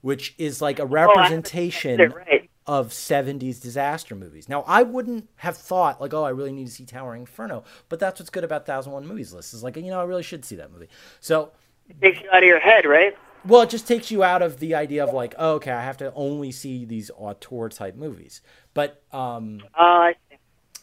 which 0.02 0.34
is 0.40 0.62
like 0.62 0.80
a 0.80 0.84
Oh, 0.84 0.86
representation 0.88 2.00
it, 2.00 2.16
right. 2.16 2.41
Of 2.68 2.90
70s 2.90 3.60
disaster 3.62 4.16
movies. 4.16 4.48
Now, 4.48 4.64
I 4.68 4.84
wouldn't 4.84 5.30
have 5.38 5.58
thought, 5.58 6.00
like, 6.00 6.14
oh, 6.14 6.24
I 6.24 6.30
really 6.30 6.52
need 6.52 6.68
to 6.68 6.72
see 6.72 6.86
Towering 6.86 7.22
Inferno, 7.22 7.64
but 7.90 8.00
that's 8.00 8.20
what's 8.20 8.30
good 8.30 8.44
about 8.44 8.62
1001 8.68 9.08
Movies 9.08 9.34
list 9.34 9.54
is 9.54 9.64
like, 9.64 9.76
you 9.78 9.84
know, 9.84 10.00
I 10.00 10.04
really 10.04 10.24
should 10.24 10.46
see 10.46 10.56
that 10.58 10.72
movie. 10.72 10.88
So, 11.20 11.52
It 11.90 12.00
takes 12.00 12.22
you 12.22 12.30
out 12.32 12.44
of 12.44 12.48
your 12.48 12.60
head, 12.60 12.86
right? 12.86 13.18
well, 13.44 13.62
it 13.62 13.70
just 13.72 13.88
takes 13.88 14.12
you 14.12 14.24
out 14.24 14.44
of 14.44 14.60
the 14.60 14.76
idea 14.76 15.04
of 15.04 15.12
like, 15.14 15.34
oh, 15.40 15.54
okay, 15.56 15.72
I 15.72 15.82
have 15.82 15.98
to 15.98 16.14
only 16.14 16.52
see 16.52 16.86
these 16.86 17.10
auteur 17.18 17.70
type 17.70 17.96
movies. 17.96 18.42
But, 18.76 19.02
um, 19.12 19.64
Uh, 19.74 19.82
I 19.82 20.16
see. 20.30 20.38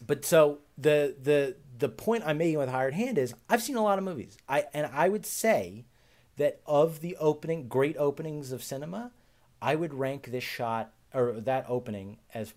but 0.05 0.25
so 0.25 0.59
the 0.77 1.15
the 1.23 1.57
the 1.79 1.89
point 1.89 2.25
I'm 2.27 2.39
making 2.39 2.59
with 2.59 2.69
Hired 2.71 2.95
Hand 2.95 3.17
is 3.19 3.33
I've 3.49 3.63
seen 3.63 3.77
a 3.77 3.83
lot 3.83 3.99
of 3.99 4.05
movies. 4.05 4.37
I 4.49 4.65
and 4.75 4.91
I 4.93 5.09
would 5.09 5.25
say 5.25 5.85
that 6.37 6.61
of 6.67 7.01
the 7.01 7.17
opening 7.19 7.69
great 7.69 7.97
openings 7.97 8.51
of 8.51 8.65
cinema, 8.65 9.13
I 9.63 9.77
would 9.77 9.95
rank 9.95 10.27
this 10.33 10.43
shot 10.45 10.93
or 11.15 11.33
that 11.41 11.65
opening 11.69 12.19
as 12.35 12.55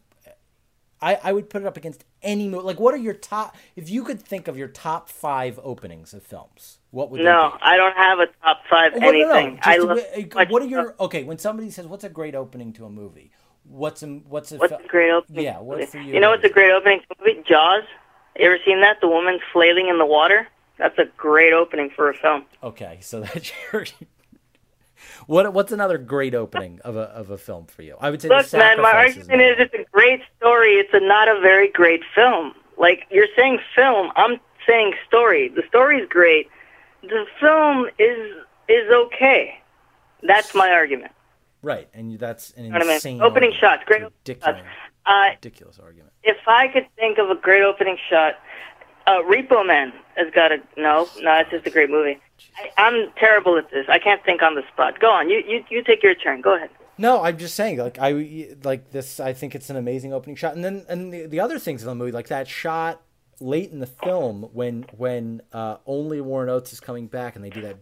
I, 1.01 1.19
I 1.23 1.33
would 1.33 1.49
put 1.49 1.63
it 1.63 1.67
up 1.67 1.77
against 1.77 2.05
any 2.21 2.47
movie. 2.47 2.63
Like, 2.63 2.79
what 2.79 2.93
are 2.93 2.97
your 2.97 3.15
top? 3.15 3.55
If 3.75 3.89
you 3.89 4.03
could 4.03 4.21
think 4.21 4.47
of 4.47 4.57
your 4.57 4.67
top 4.67 5.09
five 5.09 5.59
openings 5.63 6.13
of 6.13 6.21
films, 6.21 6.77
what 6.91 7.09
would 7.09 7.21
no? 7.21 7.57
I 7.59 7.75
don't 7.75 7.97
have 7.97 8.19
a 8.19 8.27
top 8.43 8.61
five 8.69 8.93
well, 8.93 9.09
anything. 9.09 9.47
No, 9.47 9.51
no. 9.53 9.59
I 9.63 9.77
love. 9.77 10.49
What 10.51 10.61
are 10.61 10.67
your 10.67 10.95
okay? 10.99 11.23
When 11.23 11.39
somebody 11.39 11.71
says, 11.71 11.87
"What's 11.87 12.03
a 12.03 12.09
great 12.09 12.35
opening 12.35 12.71
to 12.73 12.85
a 12.85 12.89
movie?" 12.89 13.31
What's 13.63 14.03
a 14.03 14.07
what's 14.07 14.51
a, 14.51 14.57
what's 14.57 14.73
a 14.73 14.79
great 14.87 15.11
opening? 15.11 15.43
Yeah, 15.43 15.59
what 15.59 15.87
for 15.89 15.99
you? 15.99 16.13
You 16.13 16.19
know 16.19 16.31
what's 16.31 16.43
a 16.43 16.49
great 16.49 16.71
opening 16.71 16.99
to 16.99 17.05
a 17.19 17.27
movie? 17.27 17.47
Jaws. 17.47 17.83
You 18.37 18.45
ever 18.45 18.57
seen 18.65 18.81
that? 18.81 18.97
The 19.01 19.07
woman 19.07 19.39
flailing 19.53 19.87
in 19.87 19.97
the 19.97 20.05
water. 20.05 20.47
That's 20.77 20.97
a 20.97 21.05
great 21.17 21.53
opening 21.53 21.91
for 21.95 22.09
a 22.09 22.13
film. 22.13 22.45
Okay, 22.63 22.99
so 23.01 23.21
that's 23.21 23.51
your. 23.73 23.85
What 25.27 25.53
what's 25.53 25.71
another 25.71 25.97
great 25.97 26.35
opening 26.35 26.79
of 26.83 26.95
a 26.95 27.03
of 27.03 27.29
a 27.29 27.37
film 27.37 27.65
for 27.65 27.81
you? 27.81 27.95
I 27.99 28.09
would 28.09 28.21
say. 28.21 28.29
Look, 28.29 28.51
man, 28.53 28.81
my 28.81 28.91
argument 28.91 29.41
is 29.41 29.55
it's 29.59 29.73
a 29.73 29.85
great 29.91 30.21
story. 30.37 30.73
It's 30.73 30.93
a 30.93 30.99
not 30.99 31.27
a 31.27 31.39
very 31.39 31.69
great 31.71 32.01
film. 32.15 32.53
Like 32.77 33.05
you're 33.11 33.27
saying 33.35 33.59
film, 33.75 34.11
I'm 34.15 34.39
saying 34.67 34.93
story. 35.07 35.49
The 35.49 35.63
story's 35.67 36.07
great. 36.09 36.49
The 37.03 37.25
film 37.39 37.87
is 37.99 38.35
is 38.67 38.91
okay. 38.91 39.59
That's 40.23 40.53
my 40.53 40.69
argument. 40.71 41.11
Right, 41.63 41.89
and 41.93 42.17
that's 42.17 42.51
an 42.51 42.65
insane 42.65 42.75
I 42.75 43.23
mean? 43.23 43.31
opening 43.31 43.51
argument. 43.51 43.55
shots. 43.59 43.83
Great 43.85 44.03
ridiculous, 44.03 44.57
shots. 44.57 44.67
Uh, 45.05 45.29
ridiculous 45.35 45.79
argument. 45.79 46.13
If 46.23 46.37
I 46.47 46.67
could 46.67 46.87
think 46.95 47.17
of 47.19 47.29
a 47.29 47.35
great 47.35 47.61
opening 47.61 47.97
shot, 48.09 48.39
uh, 49.05 49.21
Repo 49.23 49.65
Man 49.65 49.93
has 50.15 50.31
got 50.33 50.51
a 50.51 50.57
no, 50.77 51.07
no. 51.19 51.35
It's 51.39 51.51
just 51.51 51.67
a 51.67 51.69
great 51.69 51.89
movie. 51.89 52.19
I, 52.55 52.69
I'm 52.77 53.11
terrible 53.17 53.57
at 53.57 53.69
this. 53.71 53.85
I 53.89 53.99
can't 53.99 54.23
think 54.23 54.41
on 54.41 54.55
the 54.55 54.63
spot. 54.73 54.99
Go 54.99 55.11
on. 55.11 55.29
You 55.29 55.43
you 55.47 55.63
you 55.69 55.83
take 55.83 56.03
your 56.03 56.15
turn. 56.15 56.41
Go 56.41 56.55
ahead. 56.55 56.69
No, 56.97 57.23
I'm 57.23 57.37
just 57.37 57.55
saying, 57.55 57.77
like 57.77 57.97
I 57.99 58.49
like 58.63 58.91
this. 58.91 59.19
I 59.19 59.33
think 59.33 59.55
it's 59.55 59.69
an 59.69 59.75
amazing 59.75 60.13
opening 60.13 60.35
shot, 60.35 60.55
and 60.55 60.63
then 60.63 60.85
and 60.87 61.11
the, 61.11 61.25
the 61.25 61.39
other 61.39 61.57
things 61.57 61.81
in 61.81 61.87
the 61.87 61.95
movie, 61.95 62.11
like 62.11 62.27
that 62.27 62.47
shot 62.47 63.01
late 63.39 63.71
in 63.71 63.79
the 63.79 63.87
film 63.87 64.43
when 64.53 64.85
when 64.95 65.41
uh, 65.51 65.77
only 65.85 66.21
Warren 66.21 66.49
Oates 66.49 66.73
is 66.73 66.79
coming 66.79 67.07
back, 67.07 67.35
and 67.35 67.43
they 67.43 67.49
do 67.49 67.61
that 67.61 67.77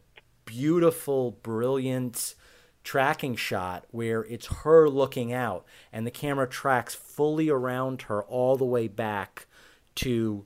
beautiful, 0.46 1.32
brilliant 1.32 2.36
tracking 2.84 3.36
shot 3.36 3.86
where 3.92 4.24
it's 4.24 4.48
her 4.64 4.88
looking 4.88 5.34
out, 5.34 5.66
and 5.92 6.08
the 6.08 6.12
camera 6.12 6.48
tracks 6.48 6.96
fully 6.96 7.50
around 7.50 8.04
her 8.04 8.24
all 8.24 8.56
the 8.56 8.66
way 8.66 8.88
back 8.88 9.48
to. 9.96 10.46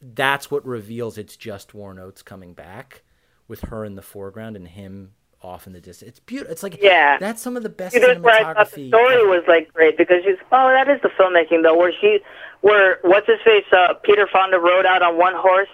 That's 0.00 0.50
what 0.50 0.66
reveals 0.66 1.16
it's 1.16 1.34
just 1.36 1.72
Warren 1.72 1.98
Oates 1.98 2.20
coming 2.20 2.52
back 2.52 3.02
with 3.48 3.62
her 3.62 3.84
in 3.84 3.94
the 3.94 4.02
foreground 4.02 4.56
and 4.56 4.68
him 4.68 5.12
off 5.44 5.66
in 5.66 5.72
the 5.72 5.80
distance. 5.80 6.08
It's 6.08 6.20
beautiful. 6.20 6.52
It's 6.52 6.62
like 6.62 6.80
yeah, 6.80 7.18
that's 7.18 7.42
some 7.42 7.56
of 7.56 7.62
the 7.62 7.68
best 7.68 7.94
That's 7.94 8.18
where 8.20 8.34
I 8.34 8.54
thought 8.54 8.70
the 8.72 8.88
story 8.88 9.26
was 9.26 9.44
like 9.46 9.72
great 9.72 9.96
because 9.96 10.24
she's 10.24 10.38
oh 10.50 10.68
that 10.68 10.88
is 10.88 11.00
the 11.02 11.10
filmmaking 11.10 11.62
though 11.62 11.76
where 11.76 11.92
she 12.00 12.20
where 12.62 12.98
what's 13.02 13.26
his 13.26 13.40
face 13.44 13.64
uh, 13.72 13.94
Peter 14.02 14.26
Fonda 14.32 14.58
rode 14.58 14.86
out 14.86 15.02
on 15.02 15.18
one 15.18 15.34
horse 15.36 15.68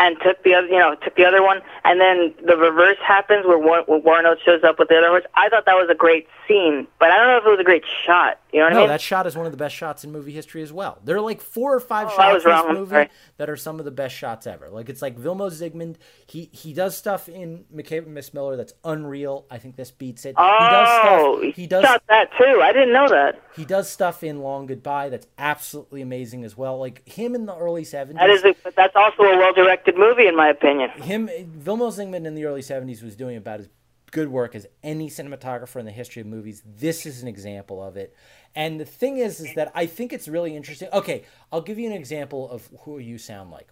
and 0.00 0.16
took 0.24 0.42
the 0.42 0.54
other 0.54 0.66
you 0.66 0.78
know 0.78 0.96
took 1.04 1.14
the 1.14 1.24
other 1.24 1.42
one 1.42 1.60
and 1.84 2.00
then 2.00 2.34
the 2.46 2.56
reverse 2.56 2.96
happens 3.06 3.46
where 3.46 3.58
Warren, 3.58 3.84
where 3.86 4.00
Warren 4.00 4.26
Oates 4.26 4.42
shows 4.42 4.64
up 4.64 4.78
with 4.78 4.88
the 4.88 4.96
other 4.96 5.08
horse. 5.08 5.24
I 5.34 5.48
thought 5.50 5.66
that 5.66 5.74
was 5.76 5.88
a 5.90 5.94
great 5.94 6.26
scene, 6.48 6.86
but 6.98 7.10
I 7.10 7.16
don't 7.16 7.26
know 7.28 7.38
if 7.38 7.44
it 7.46 7.50
was 7.50 7.60
a 7.60 7.64
great 7.64 7.84
shot. 8.04 8.38
You 8.52 8.58
know 8.60 8.66
what 8.66 8.72
no, 8.74 8.78
I 8.78 8.82
mean? 8.82 8.88
that 8.88 9.00
shot 9.00 9.26
is 9.26 9.34
one 9.36 9.46
of 9.46 9.52
the 9.52 9.58
best 9.58 9.74
shots 9.74 10.04
in 10.04 10.12
movie 10.12 10.32
history 10.32 10.62
as 10.62 10.72
well. 10.72 10.98
There 11.04 11.16
are 11.16 11.20
like 11.20 11.40
four 11.40 11.74
or 11.74 11.80
five 11.80 12.08
Oh, 12.12 12.16
shots 12.16 12.44
in 12.44 12.50
this 12.50 12.64
movie 12.78 12.90
sorry. 12.90 13.08
that 13.38 13.48
are 13.48 13.56
some 13.56 13.78
of 13.78 13.84
the 13.84 13.90
best 13.90 14.14
shots 14.14 14.46
ever. 14.46 14.68
Like 14.68 14.88
it's 14.90 15.00
like 15.00 15.16
Vilmos 15.18 15.60
Zsigmond. 15.62 15.96
He 16.26 16.50
he 16.52 16.72
does 16.74 16.96
stuff 16.96 17.28
in 17.28 17.64
McCabe 17.74 18.04
and 18.04 18.14
Miss 18.14 18.34
Miller 18.34 18.56
that's 18.56 18.74
unreal. 18.84 19.46
I 19.50 19.58
think 19.58 19.76
this 19.76 19.90
beats 19.90 20.24
it. 20.26 20.34
Oh, 20.36 20.58
he 20.58 20.68
does 20.70 20.88
oh, 20.90 21.40
stuff. 21.42 21.54
He 21.56 21.66
does 21.66 21.84
shot 21.84 22.02
that 22.08 22.30
too. 22.36 22.60
I 22.62 22.72
didn't 22.72 22.92
know 22.92 23.08
that. 23.08 23.40
he 23.56 23.64
does 23.64 23.88
stuff 23.88 24.22
in 24.22 24.40
Long 24.40 24.66
Goodbye 24.66 25.08
that's 25.08 25.26
absolutely 25.38 26.02
amazing 26.02 26.44
as 26.44 26.56
well. 26.56 26.78
Like 26.78 27.08
him 27.08 27.34
in 27.34 27.46
the 27.46 27.56
early 27.56 27.84
seventies. 27.84 28.20
That 28.20 28.30
is, 28.30 28.44
a, 28.44 28.54
but 28.62 28.74
that's 28.76 28.94
also 28.96 29.22
a 29.22 29.36
well-directed 29.38 29.96
movie 29.96 30.26
in 30.26 30.36
my 30.36 30.48
opinion. 30.48 30.90
him 30.90 31.28
Vilmos 31.28 31.98
Zsigmond 31.98 32.26
in 32.26 32.34
the 32.34 32.44
early 32.44 32.60
70s 32.60 33.02
was 33.02 33.16
doing 33.16 33.36
about 33.36 33.60
as 33.60 33.68
good 34.12 34.28
work 34.28 34.54
as 34.54 34.66
any 34.84 35.10
cinematographer 35.10 35.80
in 35.80 35.86
the 35.86 35.90
history 35.90 36.20
of 36.20 36.28
movies. 36.28 36.62
This 36.64 37.04
is 37.04 37.22
an 37.22 37.28
example 37.28 37.82
of 37.82 37.96
it. 37.96 38.14
And 38.54 38.78
the 38.78 38.84
thing 38.84 39.18
is 39.18 39.40
is 39.40 39.54
that 39.54 39.72
I 39.74 39.86
think 39.86 40.12
it's 40.12 40.28
really 40.28 40.54
interesting. 40.54 40.88
Okay, 40.92 41.24
I'll 41.50 41.62
give 41.62 41.78
you 41.78 41.88
an 41.88 41.96
example 41.96 42.48
of 42.48 42.68
who 42.82 42.98
you 42.98 43.18
sound 43.18 43.50
like. 43.50 43.68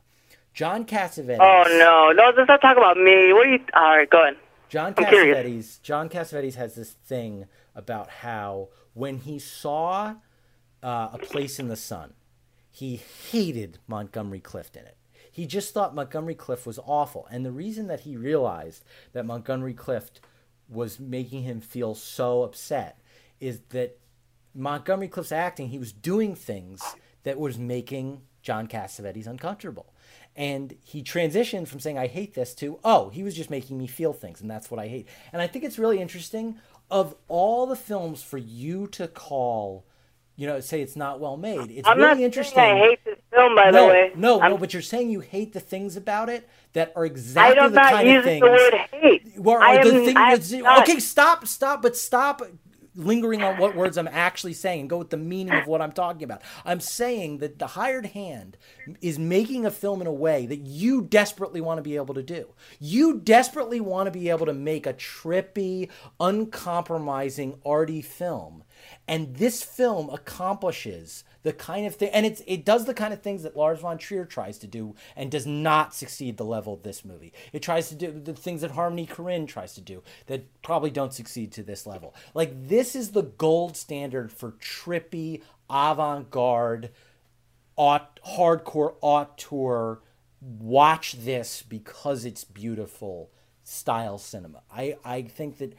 John 0.52 0.84
Cassavetes. 0.84 1.38
Oh 1.40 1.64
no, 1.68 2.10
no, 2.12 2.32
let's 2.36 2.48
not 2.48 2.60
talk 2.60 2.76
about 2.76 2.96
me. 2.96 3.32
What 3.32 3.46
are 3.46 3.50
you? 3.50 3.60
All 3.74 3.96
right, 3.96 4.10
go 4.10 4.22
ahead. 4.22 4.36
John 4.68 4.94
I'm 4.96 5.04
curious. 5.04 5.38
Cassavetes. 5.38 5.82
John 5.82 6.08
Cassavetes 6.08 6.54
has 6.54 6.74
this 6.74 6.90
thing 6.90 7.46
about 7.74 8.08
how 8.08 8.68
when 8.94 9.18
he 9.18 9.38
saw 9.38 10.14
uh, 10.82 11.08
a 11.12 11.18
place 11.18 11.58
in 11.58 11.68
the 11.68 11.76
sun, 11.76 12.14
he 12.70 12.96
hated 13.30 13.78
Montgomery 13.86 14.40
Clift 14.40 14.76
in 14.76 14.84
it. 14.86 14.96
He 15.30 15.46
just 15.46 15.72
thought 15.74 15.94
Montgomery 15.94 16.34
Clift 16.34 16.66
was 16.66 16.78
awful, 16.84 17.28
and 17.30 17.44
the 17.44 17.52
reason 17.52 17.86
that 17.86 18.00
he 18.00 18.16
realized 18.16 18.84
that 19.12 19.24
Montgomery 19.26 19.74
Clift 19.74 20.20
was 20.70 21.00
making 21.00 21.42
him 21.42 21.60
feel 21.60 21.94
so 21.94 22.42
upset 22.42 23.00
is 23.40 23.60
that 23.70 23.98
Montgomery 24.54 25.08
Clift's 25.08 25.32
acting, 25.32 25.68
he 25.68 25.78
was 25.78 25.92
doing 25.92 26.34
things 26.34 26.82
that 27.24 27.38
was 27.38 27.58
making 27.58 28.22
John 28.42 28.66
Cassavetes 28.66 29.26
uncomfortable. 29.26 29.92
And 30.36 30.76
he 30.82 31.02
transitioned 31.02 31.68
from 31.68 31.80
saying, 31.80 31.98
I 31.98 32.06
hate 32.06 32.34
this 32.34 32.54
to, 32.56 32.78
oh, 32.84 33.08
he 33.10 33.22
was 33.22 33.34
just 33.34 33.50
making 33.50 33.76
me 33.78 33.86
feel 33.86 34.12
things, 34.12 34.40
and 34.40 34.50
that's 34.50 34.70
what 34.70 34.80
I 34.80 34.86
hate. 34.86 35.08
And 35.32 35.42
I 35.42 35.46
think 35.46 35.64
it's 35.64 35.78
really 35.78 36.00
interesting 36.00 36.58
of 36.90 37.14
all 37.28 37.66
the 37.66 37.76
films 37.76 38.22
for 38.22 38.38
you 38.38 38.86
to 38.88 39.06
call, 39.08 39.84
you 40.36 40.46
know, 40.46 40.60
say 40.60 40.80
it's 40.80 40.96
not 40.96 41.20
well 41.20 41.36
made. 41.36 41.70
It's 41.70 41.86
I'm 41.86 41.98
really 41.98 42.08
not 42.08 42.20
interesting. 42.20 42.58
I 42.60 42.78
hate 42.78 43.04
this 43.04 43.18
film, 43.32 43.54
by 43.54 43.70
no, 43.70 43.86
the 43.86 43.92
way. 43.92 44.12
no, 44.16 44.40
I'm, 44.40 44.52
no, 44.52 44.58
but 44.58 44.72
you're 44.72 44.82
saying 44.82 45.10
you 45.10 45.20
hate 45.20 45.52
the 45.52 45.60
things 45.60 45.96
about 45.96 46.28
it 46.28 46.48
that 46.72 46.92
are 46.96 47.04
I 47.04 47.06
exactly 47.06 47.54
don't 47.56 47.72
the 47.72 47.76
not 47.80 47.92
kind 47.92 48.08
of 48.16 48.24
things. 48.24 48.40
the 48.40 48.50
word 48.50 48.74
hate. 48.92 49.19
Well, 49.40 49.62
I 49.62 49.82
the 49.82 49.94
am- 49.94 50.04
thing 50.04 50.16
I 50.16 50.32
am 50.32 50.38
that's- 50.40 50.52
not. 50.52 50.88
okay, 50.88 51.00
stop, 51.00 51.46
stop, 51.46 51.82
but 51.82 51.96
stop 51.96 52.42
lingering 52.96 53.40
on 53.42 53.56
what 53.56 53.76
words 53.76 53.96
I'm 53.96 54.08
actually 54.08 54.52
saying 54.52 54.80
and 54.80 54.90
go 54.90 54.98
with 54.98 55.10
the 55.10 55.16
meaning 55.16 55.54
of 55.54 55.66
what 55.68 55.80
I'm 55.80 55.92
talking 55.92 56.24
about. 56.24 56.42
I'm 56.64 56.80
saying 56.80 57.38
that 57.38 57.58
the 57.60 57.68
hired 57.68 58.06
hand 58.06 58.58
is 59.00 59.16
making 59.18 59.64
a 59.64 59.70
film 59.70 60.00
in 60.00 60.08
a 60.08 60.12
way 60.12 60.44
that 60.46 60.58
you 60.58 61.00
desperately 61.02 61.60
want 61.60 61.78
to 61.78 61.82
be 61.82 61.94
able 61.96 62.14
to 62.14 62.22
do. 62.22 62.48
You 62.80 63.18
desperately 63.20 63.80
want 63.80 64.08
to 64.08 64.10
be 64.10 64.28
able 64.28 64.44
to 64.46 64.52
make 64.52 64.86
a 64.86 64.92
trippy, 64.92 65.88
uncompromising, 66.18 67.60
arty 67.64 68.02
film. 68.02 68.64
And 69.06 69.36
this 69.36 69.62
film 69.62 70.10
accomplishes 70.10 71.24
the 71.42 71.52
kind 71.52 71.86
of 71.86 71.94
thing, 71.94 72.10
and 72.12 72.26
it's 72.26 72.42
it 72.46 72.64
does 72.64 72.84
the 72.84 72.94
kind 72.94 73.12
of 73.12 73.22
things 73.22 73.42
that 73.42 73.56
Lars 73.56 73.80
von 73.80 73.98
Trier 73.98 74.24
tries 74.24 74.58
to 74.58 74.66
do, 74.66 74.94
and 75.16 75.30
does 75.30 75.46
not 75.46 75.94
succeed 75.94 76.36
the 76.36 76.44
level 76.44 76.74
of 76.74 76.82
this 76.82 77.04
movie. 77.04 77.32
It 77.52 77.62
tries 77.62 77.88
to 77.88 77.94
do 77.94 78.12
the 78.12 78.34
things 78.34 78.60
that 78.60 78.72
Harmony 78.72 79.06
Korine 79.06 79.48
tries 79.48 79.74
to 79.74 79.80
do 79.80 80.02
that 80.26 80.62
probably 80.62 80.90
don't 80.90 81.14
succeed 81.14 81.52
to 81.52 81.62
this 81.62 81.86
level. 81.86 82.14
Like 82.34 82.68
this 82.68 82.94
is 82.94 83.10
the 83.10 83.22
gold 83.22 83.76
standard 83.76 84.32
for 84.32 84.52
trippy, 84.52 85.42
avant-garde, 85.68 86.90
hardcore 87.78 88.94
auteur. 89.00 90.00
Watch 90.42 91.12
this 91.12 91.62
because 91.62 92.24
it's 92.24 92.44
beautiful 92.44 93.30
style 93.62 94.18
cinema. 94.18 94.62
I 94.70 94.96
I 95.04 95.22
think 95.22 95.58
that 95.58 95.74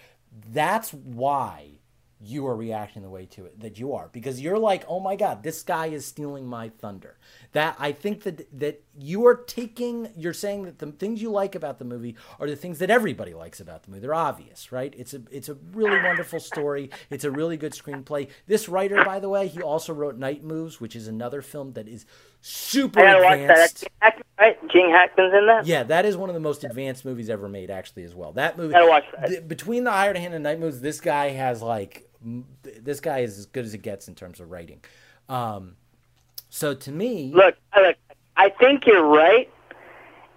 that's 0.47 0.93
why 0.93 1.80
you 2.23 2.45
are 2.45 2.55
reacting 2.55 3.01
the 3.01 3.09
way 3.09 3.25
to 3.25 3.45
it 3.45 3.59
that 3.59 3.79
you 3.79 3.93
are 3.93 4.09
because 4.11 4.39
you're 4.39 4.59
like 4.59 4.83
oh 4.87 4.99
my 4.99 5.15
god 5.15 5.41
this 5.41 5.63
guy 5.63 5.87
is 5.87 6.05
stealing 6.05 6.45
my 6.45 6.69
thunder 6.69 7.17
that 7.53 7.75
i 7.79 7.91
think 7.91 8.21
that 8.23 8.45
that 8.57 8.83
you 8.97 9.25
are 9.25 9.35
taking 9.35 10.07
you're 10.15 10.33
saying 10.33 10.63
that 10.63 10.77
the 10.79 10.91
things 10.91 11.21
you 11.21 11.31
like 11.31 11.55
about 11.55 11.79
the 11.79 11.85
movie 11.85 12.15
are 12.39 12.47
the 12.47 12.55
things 12.55 12.77
that 12.79 12.89
everybody 12.91 13.33
likes 13.33 13.59
about 13.59 13.83
the 13.83 13.89
movie 13.89 14.01
they're 14.01 14.13
obvious 14.13 14.71
right 14.71 14.93
it's 14.97 15.13
a 15.15 15.21
it's 15.31 15.49
a 15.49 15.55
really 15.73 15.99
wonderful 16.03 16.39
story 16.39 16.89
it's 17.09 17.23
a 17.23 17.31
really 17.31 17.57
good 17.57 17.73
screenplay 17.73 18.27
this 18.45 18.69
writer 18.69 19.03
by 19.03 19.19
the 19.19 19.29
way 19.29 19.47
he 19.47 19.61
also 19.61 19.91
wrote 19.93 20.15
night 20.17 20.43
moves 20.43 20.79
which 20.79 20.95
is 20.95 21.07
another 21.07 21.41
film 21.41 21.73
that 21.73 21.87
is 21.87 22.05
super 22.41 22.99
I 22.99 23.13
gotta 23.13 23.23
watch 23.23 23.31
that. 23.37 23.41
advanced 23.41 23.77
That's 23.81 23.81
Gene 23.81 23.89
Hackman, 24.01 24.23
right? 24.39 24.71
Gene 24.71 24.89
Hackman's 24.91 25.33
in 25.33 25.47
that. 25.47 25.65
yeah, 25.65 25.83
that 25.83 26.05
is 26.05 26.17
one 26.17 26.29
of 26.29 26.33
the 26.33 26.39
most 26.39 26.63
advanced 26.63 27.05
movies 27.05 27.29
ever 27.29 27.47
made, 27.47 27.69
actually, 27.69 28.03
as 28.03 28.15
well. 28.15 28.31
That 28.33 28.57
movie, 28.57 28.73
Gotta 28.73 28.87
watch 28.87 29.03
that. 29.19 29.27
th- 29.29 29.47
between 29.47 29.83
the 29.83 29.91
Hired 29.91 30.17
Hand 30.17 30.33
and 30.33 30.43
Night 30.43 30.59
Moves, 30.59 30.81
this 30.81 30.99
guy 30.99 31.29
has 31.29 31.61
like, 31.61 32.09
this 32.63 32.99
guy 32.99 33.19
is 33.19 33.37
as 33.39 33.45
good 33.47 33.65
as 33.65 33.73
it 33.73 33.81
gets 33.81 34.07
in 34.07 34.15
terms 34.15 34.39
of 34.39 34.51
writing. 34.51 34.81
Um, 35.29 35.75
so 36.49 36.73
to 36.73 36.91
me, 36.91 37.31
Look, 37.33 37.55
look, 37.75 37.95
I 38.37 38.49
think 38.49 38.85
you're 38.85 39.05
right. 39.05 39.49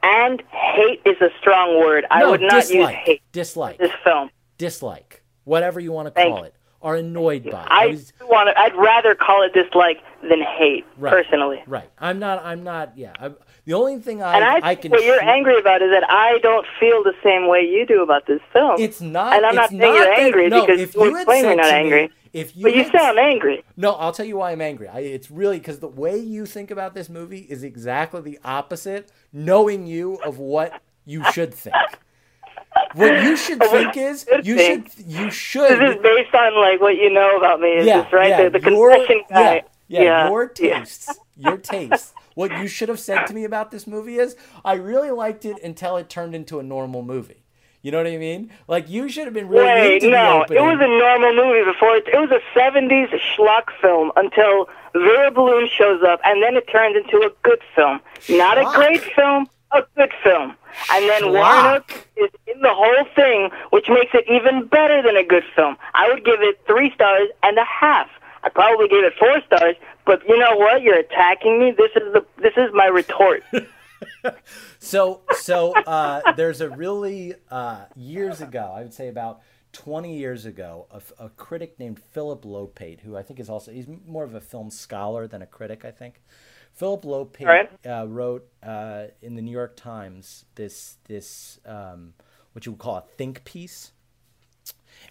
And 0.02 0.42
hate 0.50 1.00
is 1.06 1.16
a 1.22 1.30
strong 1.40 1.80
word. 1.80 2.04
I 2.10 2.26
would 2.26 2.42
not 2.42 2.52
use 2.54 2.68
dislike, 2.68 2.94
hate 2.96 3.22
dislike, 3.32 3.78
this 3.78 3.90
film. 4.04 4.28
dislike, 4.58 5.22
whatever 5.44 5.80
you 5.80 5.92
want 5.92 6.08
to 6.14 6.22
call 6.22 6.38
you. 6.40 6.44
it. 6.44 6.54
are 6.82 6.96
annoyed 6.96 7.44
by. 7.50 7.66
I, 7.70 7.98
want. 8.22 8.50
I'd 8.56 8.74
rather 8.76 9.14
call 9.14 9.42
it 9.44 9.54
dislike 9.54 10.02
than 10.22 10.42
hate, 10.42 10.84
Right. 10.98 11.10
personally. 11.10 11.62
right. 11.66 11.88
I'm 11.98 12.18
not. 12.18 12.44
I'm 12.44 12.62
not. 12.64 12.98
Yeah. 12.98 13.14
I'm, 13.18 13.36
the 13.64 13.72
only 13.74 13.98
thing 13.98 14.22
I 14.22 14.34
And 14.36 14.44
I, 14.44 14.68
I 14.70 14.74
can. 14.74 14.90
what 14.90 15.02
you're 15.04 15.22
angry 15.22 15.58
about 15.58 15.80
is 15.82 15.90
that 15.90 16.04
I 16.10 16.38
don't 16.42 16.66
feel 16.78 17.02
the 17.02 17.14
same 17.22 17.48
way 17.48 17.60
you 17.62 17.86
do 17.86 18.02
about 18.02 18.26
this 18.26 18.40
film. 18.52 18.76
It's 18.80 19.00
not. 19.00 19.34
And 19.36 19.46
I'm 19.46 19.54
not 19.54 19.70
saying 19.70 19.80
you're 19.80 20.04
that- 20.04 20.18
angry 20.18 20.48
no, 20.48 20.66
because 20.66 20.80
if 20.80 20.94
you 20.94 21.04
you 21.04 21.14
had 21.14 21.20
explain 21.22 21.44
you're 21.44 21.50
said 21.52 21.56
not 21.56 21.62
to 21.64 21.72
me- 21.72 21.78
angry. 21.78 22.10
if 22.32 22.56
you 22.56 22.62
but 22.64 22.74
you 22.76 22.82
had 22.84 22.92
sound 22.92 23.18
angry. 23.18 23.64
No, 23.76 23.92
I'll 23.92 24.12
tell 24.12 24.26
you 24.26 24.36
why 24.36 24.52
I'm 24.52 24.60
angry. 24.60 24.88
I, 24.88 25.00
it's 25.00 25.30
really 25.30 25.58
because 25.58 25.78
the 25.78 25.88
way 25.88 26.18
you 26.18 26.46
think 26.46 26.70
about 26.70 26.94
this 26.94 27.08
movie 27.08 27.40
is 27.48 27.62
exactly 27.62 28.20
the 28.20 28.38
opposite, 28.44 29.10
knowing 29.32 29.86
you 29.86 30.16
of 30.24 30.38
what 30.38 30.80
you 31.06 31.24
should 31.32 31.54
think. 31.54 31.74
What 32.94 33.22
you 33.22 33.36
should 33.36 33.60
think 33.60 33.96
is 33.96 34.26
should 34.28 34.46
you 34.46 34.56
think. 34.56 34.90
should 34.90 35.06
you 35.06 35.78
This 35.78 35.96
is 35.96 36.02
based 36.02 36.34
on 36.34 36.60
like 36.60 36.80
what 36.80 36.96
you 36.96 37.08
know 37.10 37.36
about 37.36 37.60
me. 37.60 37.68
Is 37.68 37.86
yeah 37.86 38.02
this 38.02 38.12
right? 38.12 38.28
yeah 38.30 38.48
the, 38.48 38.58
the 38.58 38.70
your, 38.70 38.90
confession 38.90 39.22
guy. 39.30 39.62
yeah, 39.88 40.02
yeah, 40.02 40.28
your 40.28 40.52
yeah. 40.60 40.78
tastes 40.80 41.18
your 41.36 41.56
taste. 41.58 42.14
What 42.34 42.50
you 42.58 42.66
should 42.66 42.88
have 42.88 43.00
said 43.00 43.26
to 43.26 43.34
me 43.34 43.44
about 43.44 43.70
this 43.70 43.86
movie 43.86 44.18
is 44.18 44.36
I 44.64 44.74
really 44.74 45.10
liked 45.10 45.44
it 45.44 45.62
until 45.62 45.96
it 45.96 46.08
turned 46.08 46.34
into 46.34 46.58
a 46.58 46.62
normal 46.62 47.02
movie. 47.02 47.44
You 47.82 47.90
know 47.90 47.98
what 47.98 48.06
I 48.06 48.16
mean? 48.16 48.50
Like 48.66 48.88
you 48.88 49.08
should 49.08 49.26
have 49.26 49.34
been 49.34 49.48
really 49.48 49.64
Wait, 49.64 50.02
no, 50.02 50.42
it 50.42 50.60
was 50.60 50.78
a 50.80 50.88
normal 50.88 51.34
movie 51.34 51.70
before. 51.70 51.96
It, 51.96 52.08
it 52.08 52.18
was 52.18 52.30
a 52.30 52.40
'70s 52.58 53.10
schlock 53.20 53.64
film 53.80 54.10
until 54.16 54.68
Vera 54.94 55.30
Balloon 55.30 55.68
shows 55.68 56.02
up, 56.02 56.18
and 56.24 56.42
then 56.42 56.56
it 56.56 56.66
turns 56.72 56.96
into 56.96 57.18
a 57.18 57.30
good 57.42 57.60
film. 57.76 58.00
Not 58.30 58.56
a 58.56 58.64
great 58.74 59.02
film, 59.02 59.48
a 59.72 59.82
good 59.96 60.12
film. 60.22 60.54
And 60.90 61.08
then 61.08 61.32
Warren 61.32 61.82
Schlock? 61.82 62.04
Is 62.16 62.30
in 62.46 62.60
the 62.62 62.72
whole 62.72 63.04
thing, 63.14 63.50
which 63.70 63.88
makes 63.88 64.14
it 64.14 64.24
even 64.30 64.66
better 64.66 65.02
than 65.02 65.16
a 65.16 65.24
good 65.24 65.44
film. 65.54 65.76
I 65.92 66.08
would 66.08 66.24
give 66.24 66.40
it 66.40 66.60
three 66.66 66.90
stars 66.94 67.28
and 67.42 67.58
a 67.58 67.64
half. 67.64 68.08
I 68.44 68.50
probably 68.50 68.88
gave 68.88 69.04
it 69.04 69.14
four 69.18 69.40
stars, 69.46 69.76
but 70.06 70.22
you 70.28 70.38
know 70.38 70.56
what? 70.56 70.82
You're 70.82 70.98
attacking 70.98 71.60
me. 71.60 71.72
This 71.72 71.92
is 71.96 72.12
the 72.12 72.26
this 72.42 72.54
is 72.58 72.70
my 72.74 72.86
retort. 72.86 73.44
So, 74.78 75.22
so 75.38 75.72
uh, 75.86 76.32
there's 76.34 76.60
a 76.60 76.68
really 76.70 77.34
uh, 77.50 77.86
years 77.96 78.42
ago, 78.42 78.72
I 78.76 78.82
would 78.82 78.94
say 78.94 79.08
about 79.08 79.40
20 79.72 80.16
years 80.16 80.44
ago, 80.46 80.86
a, 80.90 81.24
a 81.24 81.28
critic 81.30 81.78
named 81.78 81.98
Philip 82.12 82.42
Lopate, 82.44 83.00
who 83.00 83.16
I 83.16 83.22
think 83.22 83.40
is 83.40 83.48
also 83.48 83.72
he's 83.72 83.86
more 84.06 84.24
of 84.24 84.34
a 84.34 84.40
film 84.40 84.70
scholar 84.70 85.26
than 85.26 85.42
a 85.42 85.46
critic, 85.46 85.84
I 85.86 85.90
think. 85.90 86.22
Philip 86.74 87.02
Lopate 87.04 87.46
Right. 87.46 87.70
uh, 87.86 88.06
wrote 88.06 88.46
uh, 88.62 89.06
in 89.22 89.36
the 89.36 89.42
New 89.42 89.52
York 89.52 89.76
Times 89.76 90.44
this 90.56 90.96
this 91.04 91.60
um, 91.66 92.14
what 92.52 92.66
you 92.66 92.72
would 92.72 92.80
call 92.80 92.96
a 92.96 93.04
think 93.16 93.44
piece, 93.44 93.92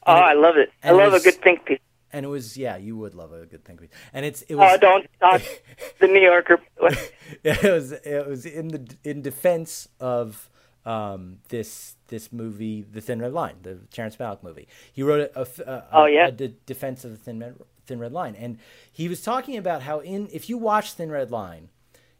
oh, 0.05 0.13
I 0.13 0.33
love 0.33 0.57
it. 0.57 0.71
I 0.83 0.91
love 0.91 1.13
a 1.13 1.19
good 1.19 1.41
think 1.41 1.65
piece. 1.65 1.79
And 2.13 2.25
it 2.25 2.29
was 2.29 2.55
yeah, 2.57 2.77
you 2.77 2.95
would 2.97 3.15
love 3.15 3.33
a 3.33 3.45
good 3.45 3.65
think 3.65 3.81
piece, 3.81 3.89
and 4.13 4.25
it's 4.25 4.43
it 4.43 4.55
Oh, 4.55 4.59
was 4.59 4.79
don't 4.79 5.07
talk 5.19 5.41
the 5.99 6.07
New 6.07 6.21
Yorker. 6.21 6.59
it 7.43 7.63
was 7.63 7.91
it 7.91 8.27
was 8.27 8.45
in 8.45 8.69
the 8.69 8.95
in 9.03 9.21
defense 9.21 9.89
of 9.99 10.49
um, 10.85 11.39
this 11.49 11.95
this 12.07 12.31
movie, 12.31 12.85
The 12.89 13.01
Thin 13.01 13.21
Red 13.21 13.33
Line, 13.33 13.55
the 13.63 13.75
Terrence 13.91 14.15
Malick 14.17 14.43
movie. 14.43 14.67
He 14.91 15.01
wrote 15.03 15.31
a, 15.35 15.39
a, 15.41 15.47
a- 15.71 15.83
Oh, 15.93 16.05
yeah? 16.05 16.27
a 16.27 16.31
defense 16.31 17.03
of 17.05 17.11
the 17.11 17.17
Thin 17.17 17.39
Red, 17.39 17.55
Thin 17.85 17.99
Red 17.99 18.11
Line, 18.13 18.35
and 18.35 18.57
he 18.91 19.07
was 19.09 19.21
talking 19.21 19.57
about 19.57 19.81
how 19.83 19.99
in 19.99 20.29
if 20.31 20.49
you 20.49 20.57
watch 20.57 20.93
Thin 20.93 21.09
Red 21.11 21.31
Line, 21.31 21.69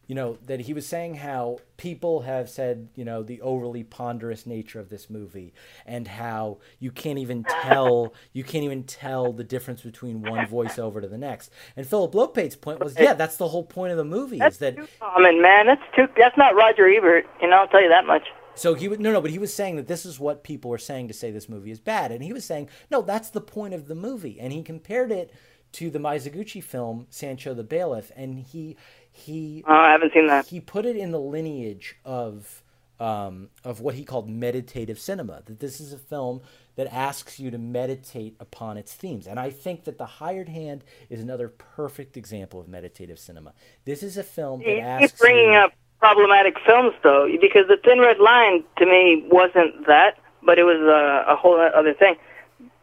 you 0.08 0.16
know 0.16 0.38
that 0.46 0.62
he 0.62 0.74
was 0.74 0.86
saying 0.86 1.16
how 1.16 1.58
people 1.78 2.22
have 2.22 2.50
said 2.50 2.88
you 2.96 3.06
know 3.06 3.24
the 3.24 3.42
overly 3.42 3.84
ponderous 3.84 4.46
nature 4.46 4.80
of 4.80 4.90
this 4.90 5.10
movie 5.10 5.54
and 5.86 6.08
how 6.08 6.58
you 6.80 6.92
can't 6.92 7.20
even 7.20 7.44
tell 7.44 8.14
you 8.34 8.44
can't 8.44 8.64
even 8.64 8.84
tell 8.84 9.34
the 9.34 9.44
difference 9.44 9.82
between 9.82 10.22
one 10.22 10.46
voiceover 10.46 11.02
to 11.02 11.08
the 11.08 11.18
next 11.18 11.52
and 11.76 11.88
philip 11.88 12.14
lopate's 12.14 12.56
point 12.56 12.80
was 12.80 12.96
yeah 13.00 13.14
that's 13.14 13.38
the 13.38 13.48
whole 13.48 13.64
point 13.64 13.92
of 13.92 13.98
the 13.98 14.04
movie 14.04 14.40
is 14.40 14.58
that 14.58 14.76
too 14.76 14.88
common, 15.00 15.42
man. 15.42 15.68
That's 15.68 15.82
too. 15.96 16.08
That's 16.18 16.38
not 16.38 16.56
Roger 16.56 16.88
Ebert. 16.88 17.26
You 17.42 17.50
know, 17.50 17.58
I'll 17.58 17.68
tell 17.68 17.82
you 17.82 17.90
that 17.90 18.06
much. 18.06 18.24
So 18.56 18.76
he 18.76 18.88
would 18.88 19.00
no 19.00 19.12
no, 19.12 19.22
but 19.22 19.32
he 19.32 19.40
was 19.40 19.54
saying 19.54 19.78
that 19.78 19.88
this 19.88 20.06
is 20.06 20.20
what 20.20 20.44
people 20.44 20.70
were 20.70 20.78
saying 20.78 21.08
to 21.08 21.14
say 21.14 21.32
this 21.32 21.50
movie 21.50 21.72
is 21.72 21.80
bad, 21.80 22.12
and 22.12 22.24
he 22.24 22.34
was 22.34 22.46
saying 22.46 22.70
no, 22.92 23.02
that's 23.02 23.30
the 23.30 23.42
point 23.42 23.74
of 23.74 23.88
the 23.88 23.96
movie, 23.96 24.40
and 24.40 24.54
he 24.54 24.62
compared 24.62 25.12
it 25.12 25.32
to 25.74 25.90
the 25.90 26.00
Mizoguchi 26.00 26.64
film 26.64 27.08
Sansho 27.12 27.56
the 27.56 27.64
Bailiff, 27.64 28.12
and 28.16 28.40
he 28.40 28.78
he 29.14 29.66
Oh, 29.68 29.74
I 29.74 29.92
haven't 29.94 30.14
seen 30.14 30.28
that. 30.28 30.48
he 30.48 30.62
put 30.62 30.86
it 30.88 30.98
in 30.98 31.12
the 31.12 31.22
lineage 31.22 31.98
of 32.06 32.64
um, 33.00 33.50
of 33.66 33.82
what 33.82 33.96
he 33.96 34.06
called 34.06 34.30
meditative 34.30 35.00
cinema. 35.00 35.44
That 35.46 35.60
this 35.62 35.82
is 35.82 35.94
a 35.94 36.00
film 36.00 36.42
that 36.78 36.94
asks 36.94 37.40
you 37.40 37.52
to 37.52 37.60
meditate 37.60 38.36
upon 38.42 38.78
its 38.78 38.94
themes, 38.94 39.28
and 39.28 39.40
I 39.40 39.52
think 39.52 39.86
that 39.86 40.00
The 40.00 40.08
Hired 40.08 40.50
Hand 40.50 40.86
is 41.10 41.22
another 41.22 41.50
perfect 41.50 42.18
example 42.18 42.60
of 42.62 42.70
meditative 42.70 43.20
cinema. 43.20 43.54
This 43.86 44.04
is 44.04 44.18
a 44.18 44.24
film 44.24 44.64
that 44.66 44.80
asks 44.80 45.14
keep 45.14 45.18
bringing 45.20 45.56
you, 45.56 45.58
up 45.58 45.74
problematic 46.00 46.56
films, 46.66 46.94
though, 47.04 47.28
because 47.42 47.68
the 47.70 47.78
Thin 47.84 48.00
Red 48.00 48.20
Line 48.20 48.64
to 48.80 48.86
me 48.88 49.26
wasn't 49.32 49.88
that, 49.88 50.18
but 50.44 50.60
it 50.60 50.64
was 50.66 50.80
uh, 50.82 51.32
a 51.32 51.36
whole 51.38 51.60
other 51.62 51.94
thing. 51.94 52.16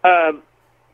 Uh, 0.05 0.33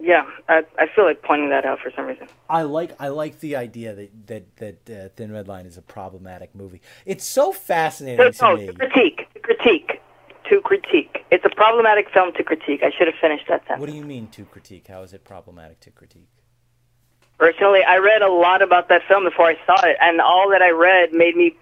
yeah, 0.01 0.27
I, 0.49 0.63
I 0.79 0.87
feel 0.95 1.05
like 1.05 1.23
pointing 1.23 1.51
that 1.51 1.65
out 1.65 1.81
for 1.81 1.91
some 1.95 2.07
reason. 2.07 2.29
I 2.49 2.63
like 2.63 2.95
I 3.01 3.09
like 3.09 3.41
the 3.41 3.57
idea 3.57 3.95
that 3.95 4.27
that 4.27 4.57
that 4.57 4.91
uh, 4.91 5.09
Thin 5.17 5.33
Red 5.33 5.49
Line 5.49 5.67
is 5.67 5.77
a 5.77 5.83
problematic 5.83 6.55
movie. 6.55 6.81
It's 7.05 7.25
so 7.27 7.53
fascinating 7.53 8.19
No, 8.19 8.31
to 8.31 8.43
no, 8.43 8.57
me. 8.57 8.67
to 8.67 8.73
critique, 8.75 9.29
to 9.35 9.41
critique, 9.41 10.01
to 10.51 10.61
critique. 10.61 11.25
It's 11.31 11.45
a 11.45 11.55
problematic 11.55 12.11
film 12.11 12.33
to 12.35 12.45
critique. 12.45 12.83
I 12.83 12.91
should 12.97 13.07
have 13.07 13.17
finished 13.21 13.45
that 13.49 13.63
sentence. 13.63 13.81
What 13.81 13.91
do 13.91 13.97
you 13.97 14.05
mean 14.05 14.29
to 14.29 14.45
critique? 14.45 14.89
How 14.89 15.03
is 15.03 15.13
it 15.13 15.25
problematic 15.25 15.81
to 15.81 15.91
critique? 15.91 16.29
Personally, 17.39 17.81
I 17.87 17.99
read 17.99 18.23
a 18.23 18.31
lot 18.31 18.63
about 18.63 18.89
that 18.89 19.03
film 19.07 19.25
before 19.25 19.47
I 19.47 19.57
saw 19.67 19.85
it, 19.85 19.97
and 20.01 20.21
all 20.21 20.49
that 20.51 20.63
I 20.63 20.71
read 20.71 21.13
made 21.13 21.37
me 21.37 21.55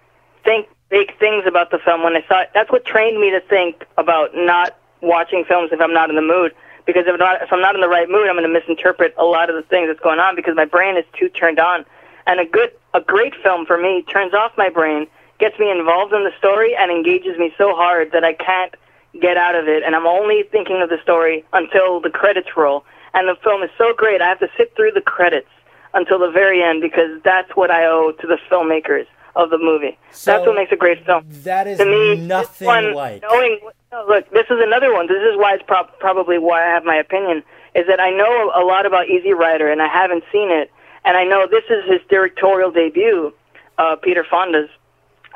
think 0.45 0.69
big 0.89 1.17
things 1.19 1.45
about 1.47 1.71
the 1.71 1.79
film 1.79 2.03
when 2.05 2.15
I 2.15 2.25
saw 2.29 2.43
it. 2.43 2.51
That's 2.55 2.71
what 2.71 2.85
trained 2.85 3.21
me 3.21 3.31
to 3.31 3.41
think 3.41 3.85
about 3.99 4.31
not 4.35 4.77
watching 5.03 5.45
films 5.47 5.71
if 5.73 5.81
I'm 5.81 5.93
not 5.93 6.11
in 6.11 6.17
the 6.17 6.23
mood. 6.23 6.53
Because 6.87 7.05
if, 7.07 7.19
not, 7.19 7.43
if 7.43 7.53
I'm 7.53 7.61
not 7.61 7.75
in 7.75 7.81
the 7.81 7.89
right 7.89 8.09
mood, 8.09 8.29
I'm 8.29 8.37
going 8.37 8.47
to 8.47 8.53
misinterpret 8.53 9.15
a 9.17 9.25
lot 9.25 9.49
of 9.49 9.57
the 9.57 9.63
things 9.63 9.89
that's 9.89 10.01
going 10.01 10.19
on 10.19 10.37
because 10.37 10.55
my 10.55 10.67
brain 10.67 10.97
is 10.97 11.05
too 11.19 11.29
turned 11.29 11.59
on. 11.59 11.85
And 12.27 12.41
a 12.41 12.45
good, 12.45 12.73
a 12.93 13.01
great 13.01 13.35
film 13.43 13.67
for 13.67 13.79
me 13.79 14.05
turns 14.11 14.35
off 14.35 14.53
my 14.57 14.69
brain, 14.69 15.07
gets 15.39 15.59
me 15.59 15.71
involved 15.71 16.13
in 16.13 16.25
the 16.25 16.33
story, 16.39 16.75
and 16.77 16.91
engages 16.91 17.39
me 17.39 17.53
so 17.57 17.75
hard 17.75 18.13
that 18.13 18.25
I 18.25 18.35
can't 18.35 18.75
get 19.21 19.37
out 19.37 19.55
of 19.55 19.69
it. 19.69 19.83
And 19.83 19.95
I'm 19.95 20.07
only 20.07 20.43
thinking 20.51 20.83
of 20.83 20.89
the 20.91 20.99
story 21.03 21.45
until 21.53 22.01
the 22.01 22.11
credits 22.11 22.49
roll. 22.57 22.85
And 23.15 23.29
the 23.29 23.37
film 23.43 23.63
is 23.63 23.71
so 23.79 23.95
great, 23.97 24.21
I 24.21 24.29
have 24.29 24.41
to 24.41 24.49
sit 24.57 24.75
through 24.77 24.93
the 24.93 25.01
credits 25.01 25.49
until 25.95 26.19
the 26.19 26.31
very 26.31 26.63
end 26.63 26.83
because 26.83 27.23
that's 27.23 27.51
what 27.55 27.71
I 27.71 27.87
owe 27.87 28.13
to 28.21 28.27
the 28.27 28.39
filmmakers 28.51 29.07
of 29.37 29.51
the 29.51 29.59
movie. 29.59 29.97
So, 30.11 30.33
that's 30.33 30.47
what 30.47 30.57
makes 30.57 30.73
a 30.73 30.77
great 30.77 31.05
film. 31.07 31.25
That 31.29 31.67
is 31.67 31.79
To 31.79 31.85
me, 31.85 32.17
nothing 32.17 32.67
one, 32.67 32.95
like. 32.95 33.23
knowing. 33.23 33.61
No, 33.95 34.05
look, 34.09 34.29
this 34.31 34.47
is 34.51 34.59
another 34.61 34.93
one. 34.93 35.07
This 35.07 35.23
is 35.23 35.37
why 35.37 35.55
it's 35.55 35.63
prob- 35.63 36.01
probably 36.01 36.37
why 36.37 36.65
I 36.65 36.75
have 36.75 36.85
my 36.85 36.97
opinion. 36.97 37.45
Is 37.77 37.87
that 37.87 38.01
I 38.01 38.11
know 38.11 38.51
a 38.53 38.65
lot 38.65 38.87
about 38.87 39.09
Easy 39.09 39.33
Rider 39.33 39.71
and 39.71 39.81
I 39.81 39.87
haven't 39.87 40.25
seen 40.33 40.51
it, 40.51 40.73
and 41.05 41.17
I 41.17 41.23
know 41.23 41.47
this 41.49 41.63
is 41.71 41.89
his 41.89 42.01
directorial 42.11 42.73
debut, 42.73 43.33
uh, 43.79 43.95
Peter 43.95 44.27
Fonda's, 44.29 44.69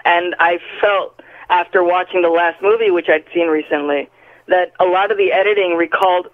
and 0.04 0.34
I 0.40 0.58
felt 0.80 1.20
after 1.48 1.84
watching 1.84 2.22
the 2.22 2.30
last 2.30 2.60
movie, 2.60 2.90
which 2.90 3.08
I'd 3.08 3.24
seen 3.32 3.46
recently, 3.46 4.10
that 4.48 4.72
a 4.80 4.86
lot 4.86 5.12
of 5.12 5.18
the 5.18 5.30
editing 5.30 5.76
recalled 5.76 6.26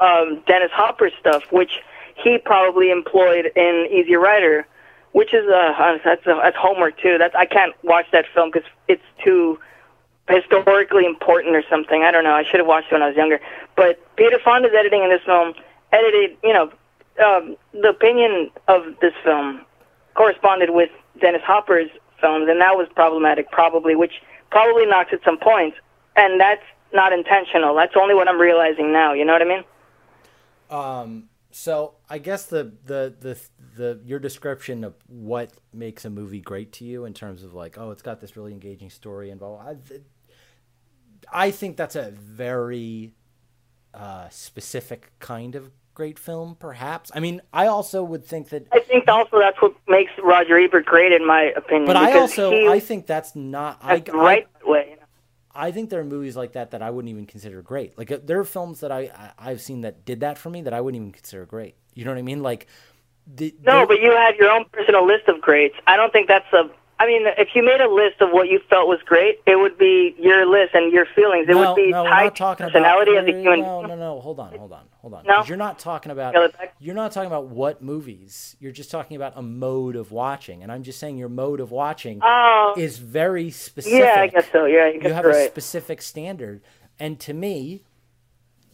um, 0.00 0.42
Dennis 0.46 0.70
Hopper's 0.72 1.12
stuff, 1.20 1.42
which 1.52 1.80
he 2.24 2.38
probably 2.38 2.90
employed 2.90 3.52
in 3.54 3.88
Easy 3.92 4.14
Rider, 4.14 4.66
which 5.12 5.34
is 5.34 5.46
uh, 5.50 5.98
that's 6.02 6.26
uh, 6.26 6.40
that's 6.42 6.56
homework 6.56 6.98
too. 6.98 7.18
That's 7.18 7.34
I 7.34 7.44
can't 7.44 7.74
watch 7.82 8.06
that 8.12 8.24
film 8.34 8.50
because 8.50 8.66
it's 8.88 9.04
too 9.22 9.58
historically 10.28 11.04
important 11.04 11.56
or 11.56 11.62
something. 11.68 12.02
I 12.02 12.10
don't 12.10 12.24
know. 12.24 12.34
I 12.34 12.44
should 12.44 12.60
have 12.60 12.66
watched 12.66 12.88
it 12.90 12.94
when 12.94 13.02
I 13.02 13.08
was 13.08 13.16
younger. 13.16 13.40
But 13.76 14.00
Peter 14.16 14.38
Fonda's 14.44 14.72
editing 14.76 15.02
in 15.02 15.10
this 15.10 15.22
film 15.24 15.54
edited, 15.92 16.36
you 16.42 16.52
know, 16.52 16.72
um, 17.24 17.56
the 17.72 17.88
opinion 17.88 18.50
of 18.68 18.84
this 19.00 19.12
film 19.24 19.64
corresponded 20.14 20.70
with 20.70 20.90
Dennis 21.20 21.42
Hopper's 21.44 21.90
films, 22.20 22.48
and 22.48 22.60
that 22.60 22.76
was 22.76 22.88
problematic, 22.94 23.50
probably, 23.50 23.94
which 23.94 24.22
probably 24.50 24.86
knocks 24.86 25.12
at 25.12 25.20
some 25.24 25.38
points. 25.38 25.76
And 26.16 26.40
that's 26.40 26.62
not 26.92 27.12
intentional. 27.12 27.74
That's 27.74 27.94
only 27.96 28.14
what 28.14 28.28
I'm 28.28 28.40
realizing 28.40 28.92
now. 28.92 29.12
You 29.12 29.24
know 29.24 29.32
what 29.32 29.42
I 29.42 29.44
mean? 29.44 29.64
Um, 30.70 31.28
so 31.50 31.94
I 32.08 32.18
guess 32.18 32.46
the, 32.46 32.72
the 32.86 33.14
the 33.20 33.38
the 33.76 34.00
your 34.04 34.18
description 34.18 34.84
of 34.84 34.94
what 35.06 35.52
makes 35.72 36.04
a 36.04 36.10
movie 36.10 36.40
great 36.40 36.72
to 36.74 36.84
you 36.84 37.04
in 37.04 37.12
terms 37.12 37.42
of 37.42 37.52
like, 37.52 37.76
oh, 37.78 37.90
it's 37.90 38.02
got 38.02 38.20
this 38.20 38.36
really 38.36 38.52
engaging 38.52 38.90
story 38.90 39.30
blah 39.34 39.74
I, 41.32 41.46
I 41.46 41.50
think 41.50 41.76
that's 41.76 41.96
a 41.96 42.10
very 42.10 43.12
uh, 43.94 44.28
specific 44.28 45.12
kind 45.18 45.54
of 45.54 45.70
great 45.94 46.18
film, 46.18 46.56
perhaps. 46.58 47.10
I 47.14 47.20
mean, 47.20 47.42
I 47.52 47.66
also 47.66 48.02
would 48.02 48.24
think 48.24 48.48
that 48.50 48.66
I 48.72 48.80
think 48.80 49.08
also 49.08 49.38
that's 49.38 49.60
what 49.60 49.74
makes 49.88 50.12
Roger 50.22 50.58
Ebert 50.58 50.86
great, 50.86 51.12
in 51.12 51.26
my 51.26 51.52
opinion. 51.56 51.86
But 51.86 51.96
I 51.96 52.18
also 52.18 52.50
he 52.50 52.68
I 52.68 52.80
think 52.80 53.06
that's 53.06 53.36
not 53.36 53.78
I, 53.82 53.98
that's 53.98 54.14
right 54.14 54.46
way. 54.64 54.88
You 54.90 54.96
know? 54.96 55.02
I 55.54 55.70
think 55.70 55.90
there 55.90 56.00
are 56.00 56.04
movies 56.04 56.36
like 56.36 56.52
that 56.52 56.70
that 56.70 56.82
I 56.82 56.90
wouldn't 56.90 57.10
even 57.10 57.26
consider 57.26 57.60
great. 57.62 57.96
Like 57.98 58.10
uh, 58.10 58.18
there 58.22 58.38
are 58.38 58.44
films 58.44 58.80
that 58.80 58.90
I, 58.90 59.00
I 59.38 59.50
I've 59.50 59.60
seen 59.60 59.82
that 59.82 60.04
did 60.04 60.20
that 60.20 60.38
for 60.38 60.50
me 60.50 60.62
that 60.62 60.72
I 60.72 60.80
wouldn't 60.80 61.00
even 61.00 61.12
consider 61.12 61.44
great. 61.44 61.76
You 61.94 62.04
know 62.04 62.10
what 62.10 62.18
I 62.18 62.22
mean? 62.22 62.42
Like 62.42 62.66
the, 63.26 63.54
No, 63.62 63.86
but 63.86 64.00
you 64.00 64.10
have 64.10 64.36
your 64.36 64.50
own 64.50 64.64
personal 64.72 65.06
list 65.06 65.28
of 65.28 65.40
greats. 65.40 65.76
I 65.86 65.96
don't 65.96 66.12
think 66.12 66.28
that's 66.28 66.50
a. 66.52 66.70
I 67.02 67.06
mean, 67.06 67.22
if 67.36 67.48
you 67.56 67.64
made 67.64 67.80
a 67.80 67.92
list 67.92 68.20
of 68.20 68.30
what 68.30 68.46
you 68.46 68.60
felt 68.70 68.86
was 68.86 69.00
great, 69.04 69.40
it 69.44 69.56
would 69.56 69.76
be 69.76 70.14
your 70.20 70.48
list 70.48 70.72
and 70.72 70.92
your 70.92 71.04
feelings. 71.04 71.48
It 71.48 71.54
no, 71.54 71.70
would 71.70 71.74
be 71.74 71.90
no, 71.90 72.04
tied 72.04 72.36
to 72.36 72.54
personality 72.54 73.16
about, 73.16 73.28
as 73.28 73.34
a 73.34 73.38
human. 73.40 73.60
No, 73.62 73.82
no, 73.82 73.96
no. 73.96 74.20
Hold 74.20 74.38
on, 74.38 74.56
hold 74.56 74.72
on, 74.72 74.84
hold 74.98 75.14
on. 75.14 75.24
No? 75.24 75.42
You're 75.44 75.56
not 75.56 75.80
talking 75.80 76.12
about. 76.12 76.32
Scale 76.32 76.44
it 76.44 76.56
back? 76.56 76.76
You're 76.78 76.94
not 76.94 77.10
talking 77.10 77.26
about 77.26 77.46
what 77.46 77.82
movies. 77.82 78.54
You're 78.60 78.70
just 78.70 78.92
talking 78.92 79.16
about 79.16 79.32
a 79.34 79.42
mode 79.42 79.96
of 79.96 80.12
watching, 80.12 80.62
and 80.62 80.70
I'm 80.70 80.84
just 80.84 81.00
saying 81.00 81.16
your 81.18 81.28
mode 81.28 81.58
of 81.58 81.72
watching 81.72 82.20
Oh, 82.22 82.74
is 82.78 82.98
very 82.98 83.50
specific. 83.50 83.98
yeah, 83.98 84.20
I 84.20 84.28
guess 84.28 84.46
so. 84.52 84.66
Yeah, 84.66 84.84
I 84.84 84.92
guess 84.92 85.02
you 85.08 85.12
have 85.12 85.24
you're 85.24 85.32
a 85.32 85.46
specific 85.46 86.02
standard, 86.02 86.62
and 87.00 87.18
to 87.18 87.34
me, 87.34 87.82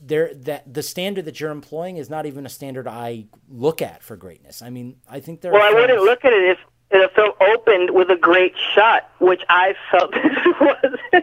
there 0.02 0.34
that 0.34 0.74
the 0.74 0.82
standard 0.82 1.24
that 1.24 1.40
you're 1.40 1.50
employing 1.50 1.96
is 1.96 2.10
not 2.10 2.26
even 2.26 2.44
a 2.44 2.50
standard 2.50 2.86
I 2.86 3.24
look 3.48 3.80
at 3.80 4.02
for 4.02 4.16
greatness. 4.16 4.60
I 4.60 4.68
mean, 4.68 4.96
I 5.08 5.20
think 5.20 5.40
there. 5.40 5.50
Well, 5.50 5.62
I 5.62 5.72
wouldn't 5.72 6.02
look 6.02 6.26
at 6.26 6.34
it 6.34 6.50
if 6.50 6.58
the 6.90 7.10
film 7.14 7.32
opened 7.40 7.90
with 7.90 8.10
a 8.10 8.16
great 8.16 8.54
shot, 8.74 9.10
which 9.20 9.42
I 9.48 9.74
felt 9.90 10.12
this 10.14 10.36
was. 10.60 11.22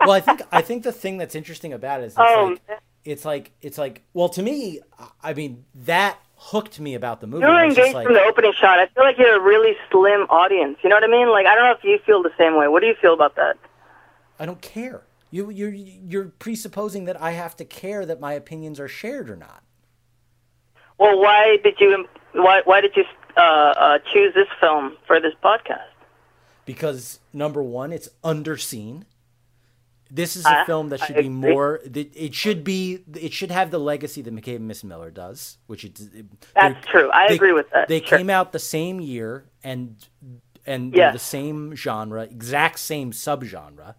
well, 0.00 0.10
I 0.12 0.20
think 0.20 0.42
I 0.52 0.60
think 0.62 0.82
the 0.82 0.92
thing 0.92 1.18
that's 1.18 1.34
interesting 1.34 1.72
about 1.72 2.00
it 2.00 2.04
is 2.06 2.12
it's 2.12 2.18
Oh, 2.20 2.44
like 2.68 2.80
it's 3.04 3.24
like 3.24 3.52
it's 3.62 3.78
like 3.78 4.02
well 4.12 4.28
to 4.30 4.42
me, 4.42 4.80
I 5.22 5.34
mean 5.34 5.64
that 5.74 6.18
hooked 6.36 6.78
me 6.80 6.94
about 6.94 7.20
the 7.20 7.26
movie. 7.26 7.44
you 7.44 7.48
were 7.50 7.54
I 7.56 7.66
was 7.66 7.74
just 7.76 7.86
engaged 7.86 7.94
like, 7.94 8.06
from 8.06 8.14
the 8.14 8.22
opening 8.22 8.52
shot. 8.60 8.78
I 8.78 8.86
feel 8.88 9.04
like 9.04 9.16
you're 9.18 9.36
a 9.36 9.40
really 9.40 9.76
slim 9.90 10.22
audience. 10.30 10.78
You 10.82 10.90
know 10.90 10.96
what 10.96 11.04
I 11.04 11.08
mean? 11.08 11.28
Like 11.30 11.46
I 11.46 11.54
don't 11.54 11.64
know 11.64 11.72
if 11.72 11.84
you 11.84 11.98
feel 12.04 12.22
the 12.22 12.32
same 12.36 12.56
way. 12.56 12.68
What 12.68 12.80
do 12.80 12.86
you 12.86 12.94
feel 13.00 13.14
about 13.14 13.36
that? 13.36 13.56
I 14.38 14.46
don't 14.46 14.60
care. 14.60 15.02
You 15.30 15.50
you're 15.50 15.70
you're 15.72 16.26
presupposing 16.38 17.04
that 17.06 17.20
I 17.20 17.32
have 17.32 17.56
to 17.56 17.64
care 17.64 18.04
that 18.06 18.20
my 18.20 18.32
opinions 18.34 18.78
are 18.80 18.88
shared 18.88 19.30
or 19.30 19.36
not. 19.36 19.62
Well, 20.98 21.18
why 21.20 21.58
did 21.62 21.74
you 21.80 22.06
why 22.32 22.62
why 22.64 22.80
did 22.80 22.96
you 22.96 23.04
uh, 23.36 23.40
uh, 23.40 23.98
choose 24.12 24.34
this 24.34 24.48
film 24.60 24.96
for 25.06 25.20
this 25.20 25.34
podcast? 25.42 25.80
because 26.66 27.20
number 27.32 27.62
one, 27.62 27.92
it's 27.92 28.08
underseen. 28.24 29.02
This 30.10 30.34
is 30.36 30.46
a 30.46 30.60
I- 30.60 30.64
film 30.64 30.88
that 30.90 31.02
I 31.02 31.06
should 31.06 31.16
be 31.16 31.20
agree. 31.26 31.28
more. 31.52 31.80
It 31.84 32.34
should 32.34 32.62
be. 32.64 33.00
It 33.14 33.32
should 33.32 33.50
have 33.50 33.70
the 33.70 33.78
legacy 33.80 34.22
that 34.22 34.34
McCabe 34.34 34.56
and 34.56 34.68
Miss 34.68 34.82
Miller 34.84 35.10
does, 35.10 35.58
which 35.66 35.84
it. 35.84 35.98
it- 36.00 36.26
That's 36.54 36.86
true. 36.86 37.10
I 37.12 37.28
they- 37.28 37.34
agree 37.34 37.52
with 37.52 37.68
that. 37.70 37.88
They 37.88 38.00
Sure. 38.00 38.18
came 38.18 38.30
out 38.30 38.52
the 38.52 38.58
same 38.58 39.00
year 39.00 39.44
and 39.62 39.96
and 40.66 40.94
Yes. 40.96 41.12
the 41.12 41.18
same 41.18 41.74
genre, 41.74 42.22
exact 42.22 42.78
same 42.78 43.12
subgenre. 43.12 43.94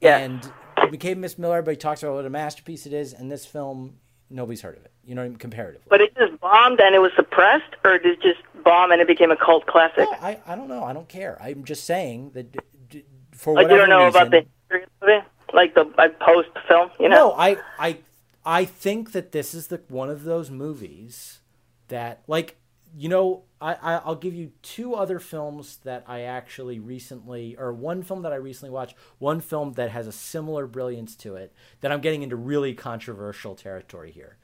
Yes. 0.00 0.20
And 0.22 0.52
McCabe 0.92 1.12
and 1.12 1.20
Miss 1.20 1.38
Miller, 1.38 1.58
everybody 1.58 1.76
talks 1.76 2.02
about 2.02 2.14
what 2.16 2.24
a 2.26 2.30
masterpiece 2.30 2.86
it 2.86 2.92
is, 2.92 3.12
and 3.12 3.30
this 3.30 3.46
film, 3.46 3.98
nobody's 4.30 4.62
heard 4.62 4.76
of 4.78 4.84
it. 4.84 4.92
You 5.04 5.14
know, 5.14 5.22
what 5.22 5.26
I 5.26 5.28
mean? 5.30 5.38
comparatively. 5.38 5.86
But 5.88 6.00
it 6.00 6.14
just 6.16 6.40
bombed 6.40 6.80
and 6.80 6.94
it 6.94 7.00
was 7.00 7.12
suppressed, 7.16 7.74
or 7.84 7.98
did 7.98 8.18
it 8.18 8.22
just 8.22 8.40
bomb 8.64 8.92
and 8.92 9.00
it 9.00 9.06
became 9.06 9.30
a 9.30 9.36
cult 9.36 9.66
classic? 9.66 10.08
No, 10.10 10.16
I, 10.20 10.38
I 10.46 10.54
don't 10.54 10.68
know. 10.68 10.84
I 10.84 10.92
don't 10.92 11.08
care. 11.08 11.36
I'm 11.42 11.64
just 11.64 11.84
saying 11.84 12.30
that 12.34 12.52
d- 12.88 13.04
for 13.32 13.54
like 13.54 13.64
you 13.64 13.68
whatever 13.68 13.86
don't 13.86 13.88
know 13.90 14.04
reason, 14.06 14.20
about 14.22 14.30
the 14.30 14.46
history 14.68 14.82
of 14.84 14.90
movie, 15.02 15.26
like 15.52 15.74
the 15.74 15.90
like, 15.98 16.18
post 16.20 16.48
film. 16.68 16.90
You 17.00 17.08
know? 17.08 17.16
No, 17.16 17.32
I, 17.32 17.56
I, 17.78 17.98
I 18.44 18.64
think 18.64 19.12
that 19.12 19.32
this 19.32 19.54
is 19.54 19.66
the 19.66 19.80
one 19.88 20.10
of 20.10 20.24
those 20.24 20.50
movies 20.50 21.40
that, 21.88 22.22
like, 22.26 22.56
you 22.96 23.08
know, 23.08 23.42
I, 23.60 23.74
I 23.74 23.94
I'll 24.04 24.14
give 24.16 24.34
you 24.34 24.52
two 24.62 24.94
other 24.94 25.18
films 25.18 25.78
that 25.84 26.04
I 26.06 26.22
actually 26.22 26.78
recently, 26.78 27.56
or 27.58 27.72
one 27.72 28.02
film 28.02 28.22
that 28.22 28.32
I 28.32 28.36
recently 28.36 28.70
watched, 28.70 28.94
one 29.18 29.40
film 29.40 29.74
that 29.74 29.90
has 29.90 30.06
a 30.06 30.12
similar 30.12 30.66
brilliance 30.66 31.14
to 31.16 31.36
it. 31.36 31.52
That 31.80 31.92
I'm 31.92 32.00
getting 32.00 32.22
into 32.22 32.36
really 32.36 32.74
controversial 32.74 33.54
territory 33.54 34.10
here. 34.10 34.36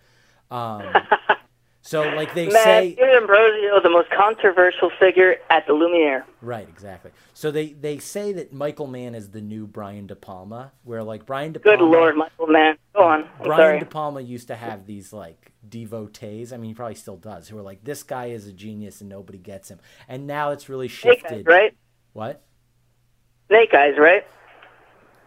Um, 0.50 0.84
so, 1.80 2.02
like 2.02 2.34
they 2.34 2.46
Man, 2.48 2.62
say, 2.62 2.94
Peter 2.96 3.16
Ambrosio, 3.16 3.80
the 3.82 3.90
most 3.90 4.10
controversial 4.10 4.90
figure 5.00 5.36
at 5.50 5.66
the 5.66 5.72
Lumiere. 5.72 6.24
Right, 6.40 6.68
exactly. 6.68 7.10
So 7.34 7.50
they 7.50 7.68
they 7.72 7.98
say 7.98 8.32
that 8.34 8.52
Michael 8.52 8.86
Mann 8.86 9.14
is 9.14 9.30
the 9.30 9.40
new 9.40 9.66
Brian 9.66 10.06
De 10.06 10.16
Palma, 10.16 10.72
where 10.84 11.02
like 11.02 11.26
Brian 11.26 11.52
De 11.52 11.60
Palma. 11.60 11.78
Good 11.78 11.84
Lord, 11.84 12.16
Michael, 12.16 12.46
man. 12.46 12.76
Go 12.94 13.02
on. 13.02 13.22
I'm 13.22 13.44
Brian 13.44 13.60
sorry. 13.60 13.78
De 13.80 13.86
Palma 13.86 14.20
used 14.20 14.48
to 14.48 14.56
have 14.56 14.86
these 14.86 15.12
like 15.12 15.52
devotees. 15.68 16.52
I 16.52 16.56
mean, 16.56 16.70
he 16.70 16.74
probably 16.74 16.94
still 16.94 17.16
does. 17.16 17.48
Who 17.48 17.58
are 17.58 17.62
like, 17.62 17.84
this 17.84 18.02
guy 18.02 18.26
is 18.26 18.46
a 18.46 18.52
genius 18.52 19.00
and 19.00 19.10
nobody 19.10 19.38
gets 19.38 19.68
him. 19.70 19.78
And 20.08 20.26
now 20.26 20.50
it's 20.50 20.68
really 20.68 20.88
Snake 20.88 21.20
shifted. 21.20 21.38
Eyes, 21.40 21.44
right? 21.46 21.76
What? 22.12 22.42
Snake 23.48 23.74
Eyes, 23.74 23.94
right? 23.98 24.26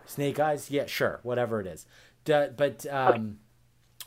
Snake 0.05 0.39
Eyes? 0.39 0.69
Yeah, 0.71 0.85
sure, 0.87 1.19
whatever 1.23 1.61
it 1.61 1.67
is. 1.67 1.85
D- 2.25 2.47
but 2.55 2.85
um, 2.91 3.37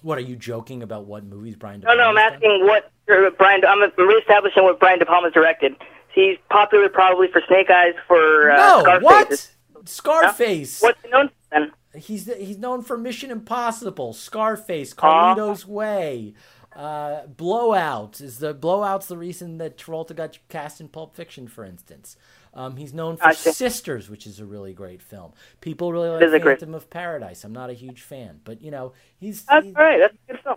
what 0.02 0.18
are 0.18 0.22
you 0.22 0.36
joking 0.36 0.82
about? 0.82 1.06
What 1.06 1.24
movies 1.24 1.56
Brian 1.56 1.80
De 1.80 1.86
No, 1.86 1.94
no, 1.94 2.04
I'm 2.10 2.18
asking 2.18 2.66
what 2.66 2.90
uh, 3.10 3.30
Brian. 3.38 3.62
I'm 3.64 3.80
reestablishing 3.96 4.64
what 4.64 4.78
Brian 4.80 4.98
De 4.98 5.06
Palma's 5.06 5.32
directed. 5.32 5.74
He's 6.14 6.36
popular 6.50 6.88
probably 6.88 7.28
for 7.28 7.40
Snake 7.48 7.70
Eyes, 7.70 7.94
for 8.06 8.50
uh, 8.50 8.56
No, 8.56 8.80
Scarface. 8.82 9.50
what? 9.72 9.88
Scarface. 9.88 10.82
What's 10.82 10.98
known 11.10 11.28
for 11.28 11.34
then? 11.50 11.72
He's 11.94 12.26
he's 12.34 12.58
known 12.58 12.82
for 12.82 12.96
Mission 12.96 13.30
Impossible, 13.30 14.12
Scarface. 14.14 14.94
Carlito's 14.94 15.66
Way, 15.66 16.34
uh, 16.74 17.26
Blowout. 17.26 18.20
Is 18.20 18.38
the 18.38 18.54
Blowout's 18.54 19.06
the 19.06 19.18
reason 19.18 19.58
that 19.58 19.76
Travolta 19.76 20.16
got 20.16 20.38
cast 20.48 20.80
in 20.80 20.88
Pulp 20.88 21.14
Fiction, 21.14 21.48
for 21.48 21.64
instance? 21.64 22.16
Um, 22.54 22.76
he's 22.76 22.92
known 22.94 23.16
for. 23.16 23.32
Sisters, 23.32 24.08
which 24.10 24.26
is 24.26 24.40
a 24.40 24.44
really 24.46 24.72
great 24.72 25.02
film. 25.02 25.32
People 25.60 25.92
really 25.92 26.08
like 26.08 26.22
a 26.22 26.38
great- 26.38 26.60
Phantom 26.60 26.74
of 26.74 26.88
Paradise. 26.90 27.44
I'm 27.44 27.52
not 27.52 27.70
a 27.70 27.74
huge 27.74 28.02
fan, 28.02 28.40
but 28.44 28.62
you 28.62 28.70
know 28.70 28.92
he's. 29.18 29.44
That's 29.44 29.66
right. 29.68 29.98
That's 29.98 30.14
a 30.14 30.32
good 30.32 30.40
film. 30.42 30.56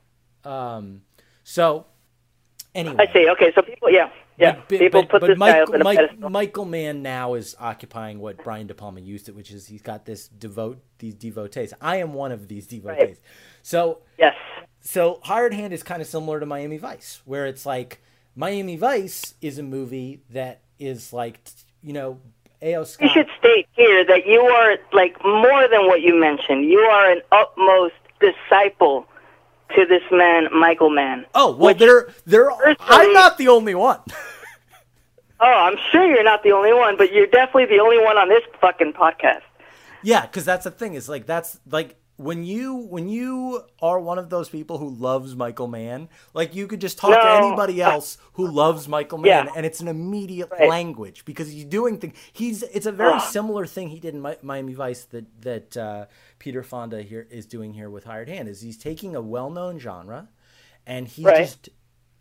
um, 0.53 1.01
so 1.43 1.85
anyway, 2.73 2.95
I 2.97 3.13
see. 3.13 3.29
Okay, 3.29 3.51
so 3.53 3.61
people, 3.61 3.89
yeah, 3.89 4.09
yeah, 4.37 4.55
but, 4.55 4.67
people 4.67 5.01
but, 5.01 5.09
put 5.09 5.21
but 5.21 5.27
this 5.27 5.37
Michael, 5.37 5.79
Mike, 5.79 5.97
pedestal. 5.97 6.29
Michael 6.29 6.65
Mann 6.65 7.01
now 7.01 7.33
is 7.35 7.55
occupying 7.59 8.19
what 8.19 8.43
Brian 8.43 8.67
De 8.67 8.73
Palma 8.73 8.99
used 8.99 9.29
it, 9.29 9.35
which 9.35 9.51
is 9.51 9.67
he's 9.67 9.81
got 9.81 10.05
this 10.05 10.27
devote 10.27 10.79
these 10.99 11.15
devotees. 11.15 11.73
I 11.81 11.97
am 11.97 12.13
one 12.13 12.31
of 12.31 12.47
these 12.47 12.67
devotees. 12.67 13.19
So 13.61 13.99
Yes. 14.17 14.35
so 14.81 15.19
Hired 15.23 15.53
Hand 15.53 15.73
is 15.73 15.83
kind 15.83 16.01
of 16.01 16.07
similar 16.07 16.39
to 16.39 16.45
Miami 16.45 16.77
Vice, 16.77 17.21
where 17.25 17.45
it's 17.45 17.65
like 17.65 18.01
Miami 18.35 18.75
Vice 18.77 19.35
is 19.41 19.57
a 19.57 19.63
movie 19.63 20.21
that 20.29 20.61
is 20.79 21.13
like 21.13 21.39
you 21.81 21.93
know 21.93 22.19
A.O. 22.61 22.85
You 22.99 23.09
should 23.09 23.27
state 23.39 23.67
here 23.73 24.05
that 24.05 24.25
you 24.25 24.41
are 24.41 24.77
like 24.91 25.17
more 25.23 25.67
than 25.67 25.87
what 25.87 26.01
you 26.01 26.19
mentioned. 26.19 26.65
You 26.65 26.79
are 26.79 27.11
an 27.11 27.21
utmost 27.31 27.95
disciple 28.19 29.07
to 29.75 29.85
this 29.85 30.03
man, 30.11 30.47
Michael 30.53 30.89
Mann. 30.89 31.25
oh 31.33 31.51
well, 31.55 31.69
which- 31.69 31.79
they're 31.79 32.07
they're. 32.25 32.49
I'm 32.79 33.13
not 33.13 33.37
the 33.37 33.47
only 33.49 33.75
one. 33.75 33.99
Oh, 35.37 35.45
I'm 35.51 35.75
sure 35.91 36.05
you're 36.05 36.23
not 36.23 36.43
the 36.43 36.53
only 36.53 36.71
one, 36.73 36.95
but 36.95 37.11
you're 37.11 37.27
definitely 37.27 37.65
the 37.65 37.81
only 37.83 37.99
one 38.01 38.17
on 38.17 38.29
this 38.29 38.41
fucking 38.61 38.93
podcast. 38.93 39.41
Yeah, 40.01 40.21
because 40.21 40.45
that's 40.45 40.63
the 40.63 40.71
thing. 40.71 40.93
Is 40.93 41.09
like 41.09 41.25
that's 41.25 41.59
like 41.69 41.97
when 42.17 42.43
you 42.45 42.75
when 42.75 43.09
you 43.09 43.63
are 43.81 43.99
one 43.99 44.17
of 44.17 44.29
those 44.29 44.47
people 44.47 44.77
who 44.77 44.89
loves 44.89 45.35
Michael 45.35 45.67
Mann, 45.67 46.07
like 46.33 46.55
you 46.55 46.65
could 46.67 46.79
just 46.79 46.97
talk 46.97 47.11
to 47.11 47.31
anybody 47.45 47.81
else 47.81 48.17
who 48.33 48.47
loves 48.47 48.87
Michael 48.87 49.17
Mann, 49.17 49.45
Yeah. 49.47 49.53
and 49.55 49.65
it's 49.65 49.81
an 49.81 49.87
immediate 49.89 50.49
Right. 50.51 50.69
language 50.69 51.25
because 51.25 51.49
he's 51.51 51.65
doing 51.65 51.97
things. 51.99 52.17
He's 52.31 52.63
it's 52.63 52.85
a 52.85 52.91
very 52.91 53.13
Ugh. 53.15 53.21
similar 53.21 53.65
thing 53.65 53.89
he 53.89 53.99
did 53.99 54.13
in 54.15 54.21
Mi- 54.21 54.37
Miami 54.41 54.73
Vice 54.73 55.03
that 55.05 55.25
that 55.41 55.75
uh, 55.77 56.05
Peter 56.39 56.63
Fonda 56.63 57.01
here 57.01 57.27
is 57.29 57.45
doing 57.45 57.73
here 57.73 57.89
with 57.89 58.05
Hired 58.05 58.29
Hand. 58.29 58.47
Is 58.47 58.61
he's 58.61 58.77
taking 58.77 59.13
a 59.15 59.21
well 59.21 59.49
known 59.49 59.77
genre, 59.77 60.29
and 60.85 61.07
he's 61.09 61.25
Right. 61.25 61.37
just 61.39 61.69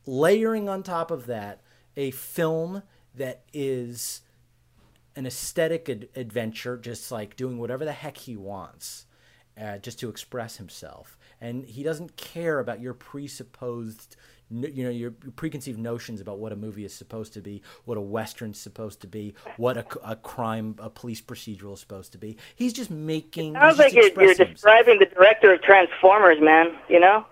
layering 0.07 0.69
on 0.69 0.83
top 0.83 1.11
of 1.11 1.27
that 1.27 1.61
a 1.97 2.11
film 2.11 2.83
that 3.15 3.45
is 3.53 4.23
an 5.17 5.25
aesthetic 5.27 5.89
ad- 5.89 6.09
adventure, 6.17 6.77
just 6.77 7.13
like 7.13 7.37
doing 7.37 7.59
whatever 7.59 7.85
the 7.85 7.93
heck 7.93 8.17
he 8.17 8.37
wants, 8.37 9.07
uh, 9.61 9.79
just 9.79 9.99
to 10.01 10.09
express 10.09 10.57
himself. 10.57 11.17
And 11.41 11.65
he 11.65 11.83
doesn't 11.83 12.17
care 12.17 12.59
about 12.59 12.81
your 12.81 12.95
presupposed, 12.95 14.17
you 14.51 14.85
know, 14.85 14.91
your 14.91 15.11
preconceived 15.11 15.79
notions 15.79 16.21
about 16.21 16.39
what 16.39 16.53
a 16.53 16.57
movie 16.57 16.85
is 16.85 16.95
supposed 16.95 17.35
to 17.35 17.41
be, 17.41 17.63
what 17.85 17.99
a 17.99 18.01
western's 18.01 18.59
supposed 18.59 19.01
to 19.03 19.07
be, 19.07 19.35
what 19.57 19.77
a 19.77 20.17
crime, 20.17 20.77
a 20.79 20.89
police 20.89 21.21
procedural 21.21 21.75
is 21.75 21.81
supposed 21.81 22.13
to 22.13 22.19
be. 22.19 22.37
He's 22.55 22.73
just 22.73 22.91
making. 22.91 23.57
It 23.57 23.61
Sounds 23.61 23.79
like 23.79 23.93
you're, 23.93 24.11
you're 24.21 24.35
describing 24.35 24.99
the 24.99 25.07
director 25.07 25.53
of 25.53 25.63
Transformers, 25.63 26.41
man. 26.41 26.77
You 26.89 27.01
know, 27.01 27.27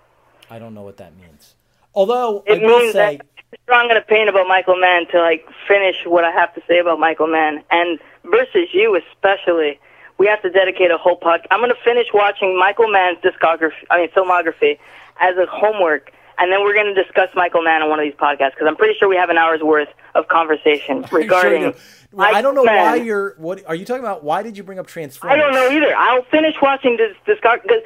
I 0.50 0.58
don't 0.58 0.74
know 0.74 0.82
what 0.82 0.98
that 0.98 1.16
means. 1.16 1.54
Although 1.94 2.42
it 2.46 2.62
I 2.62 2.66
means 2.66 2.92
say, 2.92 3.16
that 3.16 3.26
I'm 3.52 3.58
strong 3.64 3.90
an 3.90 3.96
opinion 3.96 4.28
about 4.28 4.46
Michael 4.46 4.76
Mann 4.76 5.06
to 5.08 5.20
like 5.20 5.46
finish 5.68 5.96
what 6.04 6.24
I 6.24 6.30
have 6.32 6.54
to 6.54 6.62
say 6.68 6.78
about 6.78 6.98
Michael 6.98 7.28
Mann, 7.28 7.62
and 7.70 7.98
versus 8.24 8.68
you 8.72 8.96
especially. 8.96 9.80
We 10.18 10.26
have 10.26 10.42
to 10.42 10.50
dedicate 10.50 10.90
a 10.90 10.98
whole 10.98 11.18
podcast. 11.18 11.46
I'm 11.50 11.60
going 11.60 11.70
to 11.72 11.82
finish 11.84 12.06
watching 12.14 12.58
Michael 12.58 12.88
Mann's 12.88 13.18
discography, 13.18 13.72
I 13.90 13.98
mean 13.98 14.08
filmography, 14.10 14.78
as 15.20 15.36
a 15.36 15.46
homework, 15.46 16.12
and 16.38 16.52
then 16.52 16.62
we're 16.62 16.74
going 16.74 16.94
to 16.94 17.02
discuss 17.02 17.28
Michael 17.34 17.62
Mann 17.62 17.82
on 17.82 17.90
one 17.90 17.98
of 17.98 18.04
these 18.04 18.14
podcasts 18.14 18.50
because 18.52 18.66
I'm 18.66 18.76
pretty 18.76 18.94
sure 18.98 19.08
we 19.08 19.16
have 19.16 19.30
an 19.30 19.38
hour's 19.38 19.62
worth 19.62 19.88
of 20.14 20.28
conversation 20.28 21.04
regarding. 21.12 21.62
Sure 21.62 21.74
well, 22.12 22.34
I 22.34 22.42
don't 22.42 22.54
know 22.54 22.64
Mann. 22.64 22.76
why 22.76 22.96
you're. 22.96 23.34
What 23.38 23.64
are 23.66 23.74
you 23.74 23.84
talking 23.84 24.04
about? 24.04 24.22
Why 24.22 24.42
did 24.42 24.56
you 24.56 24.62
bring 24.62 24.78
up 24.78 24.86
Transformers? 24.86 25.34
I 25.34 25.40
don't 25.40 25.54
know 25.54 25.68
either. 25.70 25.94
I'll 25.96 26.24
finish 26.24 26.54
watching 26.60 26.98
this. 26.98 27.16
discography. 27.26 27.62
because 27.62 27.82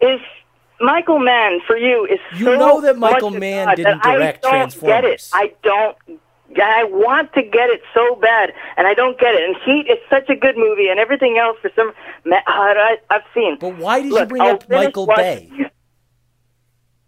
is 0.00 0.20
Michael 0.80 1.18
Mann 1.18 1.60
for 1.66 1.76
you 1.76 2.04
is 2.06 2.18
You 2.36 2.46
so 2.46 2.56
know 2.56 2.80
that 2.80 2.98
Michael 2.98 3.30
Mann 3.30 3.74
didn't 3.76 4.02
direct 4.02 4.44
I 4.44 4.50
don't 4.68 4.80
Get 4.80 5.04
it. 5.04 5.20
Transformers. 5.20 5.30
I 5.32 5.52
don't. 5.62 5.96
I 6.56 6.84
want 6.84 7.32
to 7.34 7.42
get 7.42 7.68
it 7.70 7.82
so 7.94 8.14
bad, 8.16 8.52
and 8.76 8.86
I 8.86 8.94
don't 8.94 9.18
get 9.20 9.34
it. 9.34 9.42
And 9.44 9.56
Heat 9.64 9.90
is 9.90 9.98
such 10.08 10.28
a 10.30 10.34
good 10.36 10.56
movie, 10.56 10.88
and 10.88 10.98
everything 10.98 11.38
else 11.38 11.56
for 11.60 11.70
some 11.76 11.92
I, 12.32 12.96
I've 13.10 13.22
seen. 13.34 13.58
But 13.60 13.76
why 13.78 14.02
did 14.02 14.12
you 14.12 14.24
bring 14.26 14.42
I'll 14.42 14.54
up 14.54 14.68
Michael 14.68 15.06
Bay? 15.06 15.50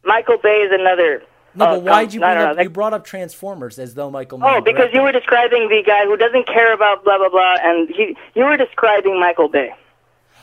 Michael 0.05 0.38
Bay 0.43 0.57
is 0.62 0.72
another. 0.72 1.22
No, 1.55 1.64
uh, 1.64 1.74
but 1.76 1.82
why 1.82 2.05
did 2.05 2.14
you 2.14 2.20
bring 2.20 2.32
up? 2.38 2.59
You 2.59 2.70
brought 2.70 2.93
up 2.95 3.05
Transformers 3.05 3.78
as 3.78 3.95
though 3.95 4.11
Michael. 4.11 4.38
Mann 4.38 4.57
Oh, 4.59 4.61
because 4.61 4.88
you 4.93 5.03
were 5.03 5.12
describing 5.12 5.68
the 5.68 5.82
guy 5.84 6.05
who 6.05 6.16
doesn't 6.16 6.47
care 6.47 6.72
about 6.72 7.05
blah 7.05 7.18
blah 7.18 7.28
blah, 7.28 7.57
and 7.62 7.88
he 7.88 8.16
you 8.34 8.45
were 8.45 8.57
describing 8.57 9.18
Michael 9.18 9.49
Bay. 9.49 9.70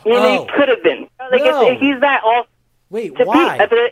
You 0.06 0.14
know, 0.14 0.20
Oh. 0.20 0.46
he 0.46 0.52
could 0.52 0.70
have 0.70 0.84
been. 0.84 1.08
Like 1.32 1.44
No. 1.44 1.76
he's 1.80 2.00
that 2.02 2.22
all 2.24 2.46
Wait, 2.90 3.14
why? 3.26 3.66
be. 3.68 3.90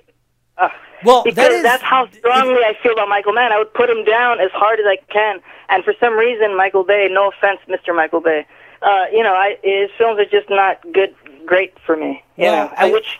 Uh, 0.57 0.69
Well, 1.03 1.23
because 1.23 1.35
that 1.35 1.51
is- 1.51 1.63
that's 1.63 1.83
how 1.83 2.07
strongly 2.11 2.63
I 2.63 2.73
feel 2.81 2.93
about 2.93 3.09
Michael 3.09 3.33
Mann. 3.33 3.51
I 3.51 3.57
would 3.57 3.73
put 3.73 3.89
him 3.89 4.03
down 4.05 4.39
as 4.39 4.51
hard 4.51 4.79
as 4.79 4.85
I 4.85 4.97
can, 5.11 5.41
and 5.69 5.83
for 5.83 5.93
some 5.99 6.17
reason, 6.17 6.55
Michael 6.55 6.83
Bay. 6.83 7.07
No 7.11 7.29
offense, 7.29 7.59
Mr. 7.67 7.95
Michael 7.95 8.21
Bay. 8.21 8.45
Uh, 8.81 9.05
you 9.11 9.23
know, 9.23 9.33
I, 9.33 9.57
his 9.63 9.89
films 9.97 10.19
are 10.19 10.25
just 10.25 10.49
not 10.49 10.79
good, 10.93 11.13
great 11.45 11.73
for 11.85 11.95
me. 11.97 12.23
You 12.37 12.45
Well, 12.45 12.65
know, 12.67 12.73
I- 12.77 12.91
which 12.91 13.19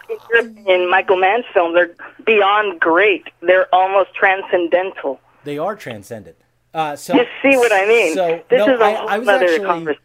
in 0.68 0.90
Michael 0.90 1.18
Mann's 1.18 1.46
films 1.54 1.76
are 1.78 1.90
beyond 2.26 2.80
great. 2.80 3.28
They're 3.42 3.68
almost 3.74 4.14
transcendental. 4.14 5.20
They 5.44 5.58
are 5.58 5.76
transcendent. 5.76 6.38
Uh, 6.74 6.96
so 6.96 7.14
You 7.16 7.26
see 7.42 7.56
what 7.56 7.72
I 7.72 7.86
mean? 7.88 8.14
So 8.16 8.42
this 8.50 8.60
no, 8.66 8.74
is 8.76 8.80
a 8.82 8.84
I, 8.84 8.94
whole 8.94 9.10
I 9.10 9.18
was 9.20 9.28
other 9.30 9.46
actually. 9.46 9.98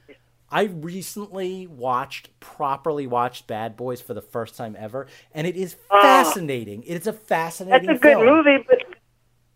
I 0.51 0.65
recently 0.65 1.67
watched, 1.67 2.39
properly 2.41 3.07
watched 3.07 3.47
Bad 3.47 3.77
Boys 3.77 4.01
for 4.01 4.15
the 4.15 4.23
first 4.23 4.57
time 4.57 4.77
ever, 4.79 5.07
and 5.33 5.47
it 5.47 5.57
is 5.57 5.77
fascinating. 5.91 6.83
It 6.83 6.97
is 6.97 7.07
a 7.07 7.13
fascinating. 7.13 7.87
That's 7.87 7.99
a 7.99 8.03
good 8.03 8.19
movie, 8.19 8.65
but 8.67 8.83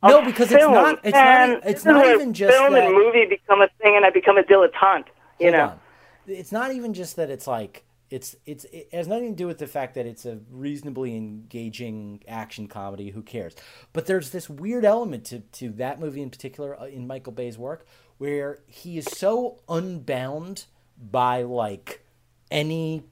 No, 0.03 0.24
because 0.24 0.53
it's 0.53 0.62
not. 0.62 1.01
It's 1.03 1.12
man, 1.12 1.51
not. 1.51 1.66
It's 1.66 1.84
not 1.84 2.07
even 2.07 2.32
just 2.32 2.57
film 2.57 2.74
that. 2.74 2.84
and 2.84 2.95
movie 2.95 3.26
become 3.26 3.61
a 3.61 3.68
thing, 3.82 3.97
and 3.97 4.05
I 4.05 4.11
become 4.11 4.38
a 4.38 4.42
dilettante. 4.42 5.07
You 5.40 5.51
know, 5.51 5.64
on. 5.64 5.80
It's 6.26 6.53
not 6.53 6.72
even 6.72 6.95
just 6.95 7.16
that 7.16 7.28
it's 7.28 7.47
like 7.47 7.84
it's 8.11 8.36
it's 8.47 8.64
it 8.66 8.88
has 8.92 9.09
nothing 9.09 9.30
to 9.30 9.36
do 9.36 9.49
with 9.49 9.59
the 9.59 9.66
fact 9.66 9.95
that 9.97 10.07
it's 10.07 10.24
a 10.24 10.38
reasonably 10.49 11.16
engaging 11.16 12.22
action 12.28 12.68
comedy. 12.68 13.11
Who 13.11 13.22
cares? 13.22 13.57
But 13.92 14.07
there's 14.07 14.30
this 14.30 14.49
weird 14.49 14.84
element 14.84 15.24
to 15.26 15.40
to 15.40 15.70
that 15.70 15.99
movie 15.99 16.22
in 16.22 16.30
particular 16.30 16.78
uh, 16.80 16.86
in 16.86 17.09
Michael 17.09 17.32
Bay's 17.32 17.59
work 17.59 17.84
where 18.18 18.61
he 18.68 18.97
is 18.97 19.07
so 19.07 19.59
unbound 19.68 20.66
by 20.99 21.42
like 21.42 22.05
any 22.51 23.05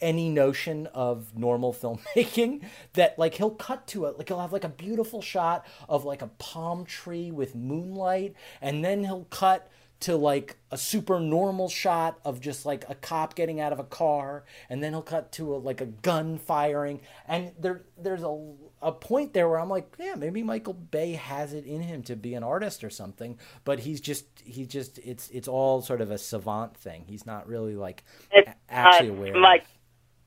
any 0.00 0.28
notion 0.28 0.86
of 0.88 1.36
normal 1.36 1.72
filmmaking 2.16 2.62
that 2.92 3.18
like 3.18 3.34
he'll 3.34 3.50
cut 3.50 3.86
to 3.88 4.04
it. 4.06 4.18
Like 4.18 4.28
he'll 4.28 4.40
have 4.40 4.52
like 4.52 4.64
a 4.64 4.68
beautiful 4.68 5.22
shot 5.22 5.66
of 5.88 6.04
like 6.04 6.22
a 6.22 6.28
palm 6.38 6.84
tree 6.84 7.30
with 7.30 7.54
moonlight 7.54 8.34
and 8.60 8.84
then 8.84 9.04
he'll 9.04 9.24
cut 9.24 9.70
to 10.00 10.16
like 10.16 10.56
a 10.70 10.76
super 10.76 11.18
normal 11.18 11.68
shot 11.68 12.18
of 12.24 12.40
just 12.40 12.66
like 12.66 12.84
a 12.90 12.94
cop 12.94 13.34
getting 13.34 13.58
out 13.58 13.72
of 13.72 13.78
a 13.78 13.84
car 13.84 14.44
and 14.68 14.82
then 14.82 14.92
he'll 14.92 15.00
cut 15.00 15.32
to 15.32 15.54
a, 15.54 15.56
like 15.56 15.80
a 15.80 15.86
gun 15.86 16.36
firing. 16.36 17.00
And 17.26 17.52
there 17.58 17.84
there's 17.96 18.22
a, 18.22 18.52
a 18.84 18.92
point 18.92 19.32
there 19.32 19.48
where 19.48 19.58
I'm 19.58 19.68
like 19.68 19.92
yeah 19.98 20.14
maybe 20.14 20.42
Michael 20.42 20.74
Bay 20.74 21.12
has 21.12 21.52
it 21.52 21.64
in 21.64 21.80
him 21.80 22.02
to 22.04 22.14
be 22.14 22.34
an 22.34 22.44
artist 22.44 22.84
or 22.84 22.90
something 22.90 23.38
but 23.64 23.80
he's 23.80 24.00
just 24.00 24.26
he 24.44 24.66
just 24.66 24.98
it's 24.98 25.28
it's 25.30 25.48
all 25.48 25.82
sort 25.82 26.00
of 26.00 26.10
a 26.10 26.18
savant 26.18 26.76
thing 26.76 27.04
he's 27.06 27.26
not 27.26 27.48
really 27.48 27.74
like 27.74 28.04
it's 28.30 28.48
a- 28.48 28.54
actually 28.72 29.08
not 29.08 29.18
aware 29.18 29.40
Mike, 29.40 29.64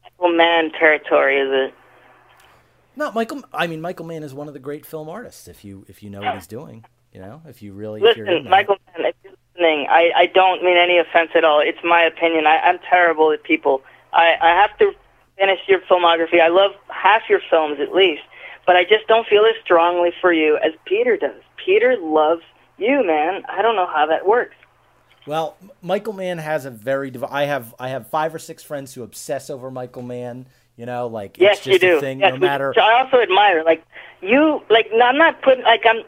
Michael 0.03 0.35
Mann 0.35 0.71
territory, 0.71 1.37
is 1.39 1.49
it? 1.69 1.73
No, 2.95 3.11
Michael. 3.11 3.43
I 3.53 3.67
mean, 3.67 3.79
Michael 3.81 4.05
Mann 4.07 4.23
is 4.23 4.33
one 4.33 4.47
of 4.47 4.53
the 4.55 4.59
great 4.59 4.85
film 4.85 5.07
artists. 5.09 5.47
If 5.47 5.63
you 5.63 5.85
if 5.87 6.01
you 6.01 6.09
know 6.09 6.21
what 6.21 6.33
he's 6.33 6.47
doing, 6.47 6.83
you 7.13 7.19
know, 7.19 7.41
if 7.47 7.61
you 7.61 7.73
really 7.73 8.01
if 8.01 8.17
you're 8.17 8.25
Listen. 8.25 8.49
Michael 8.49 8.77
Mann, 8.87 9.05
if 9.05 9.15
you're 9.23 9.33
listening, 9.53 9.87
I, 9.89 10.11
I 10.15 10.25
don't 10.25 10.63
mean 10.63 10.77
any 10.77 10.97
offense 10.97 11.29
at 11.35 11.43
all. 11.43 11.59
It's 11.59 11.77
my 11.83 12.01
opinion. 12.01 12.47
I, 12.47 12.57
I'm 12.57 12.79
terrible 12.89 13.31
at 13.31 13.43
people. 13.43 13.83
I, 14.13 14.33
I 14.41 14.49
have 14.61 14.75
to 14.79 14.93
finish 15.37 15.59
your 15.67 15.81
filmography. 15.81 16.41
I 16.41 16.47
love 16.47 16.71
half 16.89 17.21
your 17.29 17.41
films 17.51 17.79
at 17.79 17.93
least, 17.93 18.23
but 18.67 18.75
I 18.75 18.83
just 18.83 19.07
don't 19.07 19.25
feel 19.27 19.43
as 19.45 19.55
strongly 19.63 20.11
for 20.21 20.31
you 20.31 20.57
as 20.57 20.73
Peter 20.85 21.17
does. 21.17 21.41
Peter 21.65 21.97
loves 21.99 22.43
you, 22.77 23.03
man. 23.03 23.41
I 23.49 23.63
don't 23.63 23.75
know 23.75 23.87
how 23.87 24.05
that 24.05 24.27
works. 24.27 24.55
Well, 25.25 25.57
Michael 25.81 26.13
Mann 26.13 26.37
has 26.37 26.65
a 26.65 26.69
very. 26.71 27.09
Div- 27.09 27.23
I 27.23 27.43
have 27.45 27.73
I 27.79 27.89
have 27.89 28.07
five 28.07 28.33
or 28.35 28.39
six 28.39 28.61
friends 28.63 28.93
who 28.93 29.01
obsess 29.03 29.49
over 29.49 29.71
Michael 29.71 30.03
Mann. 30.03 30.45
You 30.77 30.85
know, 30.85 31.07
like 31.07 31.37
Yes, 31.39 31.57
it's 31.57 31.65
just 31.65 31.81
you 31.83 31.89
do. 31.89 31.97
a 31.97 32.01
thing. 32.01 32.19
yes, 32.19 32.33
no 32.33 32.37
matter. 32.39 32.69
which 32.69 32.77
I 32.77 32.99
also 33.01 33.17
admire. 33.19 33.63
Like 33.63 33.83
you, 34.21 34.61
like 34.69 34.89
no, 34.93 35.05
I'm 35.05 35.17
not 35.17 35.41
putting 35.41 35.63
like 35.63 35.81
I'm. 35.85 36.03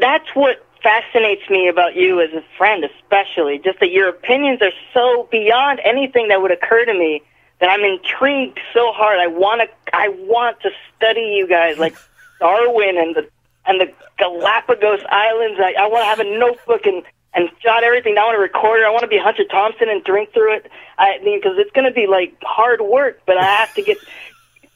That's 0.00 0.28
what 0.34 0.64
fascinates 0.82 1.42
me 1.50 1.68
about 1.68 1.94
you 1.94 2.20
as 2.22 2.30
a 2.32 2.42
friend, 2.56 2.84
especially. 2.84 3.58
Just 3.58 3.80
that 3.80 3.90
your 3.90 4.08
opinions 4.08 4.62
are 4.62 4.72
so 4.94 5.28
beyond 5.30 5.80
anything 5.84 6.28
that 6.28 6.40
would 6.40 6.50
occur 6.52 6.84
to 6.86 6.94
me. 6.94 7.22
That 7.62 7.70
I'm 7.70 7.84
intrigued 7.84 8.58
so 8.74 8.90
hard. 8.90 9.20
I 9.20 9.28
want 9.28 9.62
to. 9.62 9.96
I 9.96 10.08
want 10.08 10.60
to 10.62 10.70
study 10.96 11.36
you 11.36 11.46
guys, 11.46 11.78
like 11.78 11.94
Darwin 12.40 12.98
and 12.98 13.14
the 13.14 13.28
and 13.64 13.80
the 13.80 13.92
Galapagos 14.18 14.98
Islands. 15.08 15.60
I, 15.62 15.74
I 15.78 15.86
want 15.86 16.02
to 16.02 16.06
have 16.06 16.18
a 16.18 16.38
notebook 16.38 16.86
and 16.86 17.04
and 17.34 17.50
jot 17.62 17.84
everything 17.84 18.16
down 18.16 18.30
on 18.30 18.34
a 18.34 18.38
recorder. 18.38 18.84
I 18.84 18.90
want 18.90 19.02
to 19.02 19.06
be 19.06 19.16
Hunter 19.16 19.44
Thompson 19.48 19.88
and 19.88 20.02
drink 20.02 20.32
through 20.32 20.56
it. 20.56 20.72
I 20.98 21.20
mean, 21.22 21.38
because 21.38 21.56
it's 21.56 21.70
going 21.70 21.86
to 21.86 21.94
be 21.94 22.08
like 22.08 22.34
hard 22.42 22.80
work, 22.80 23.20
but 23.26 23.38
I 23.38 23.44
have 23.44 23.72
to 23.74 23.82
get. 23.82 23.96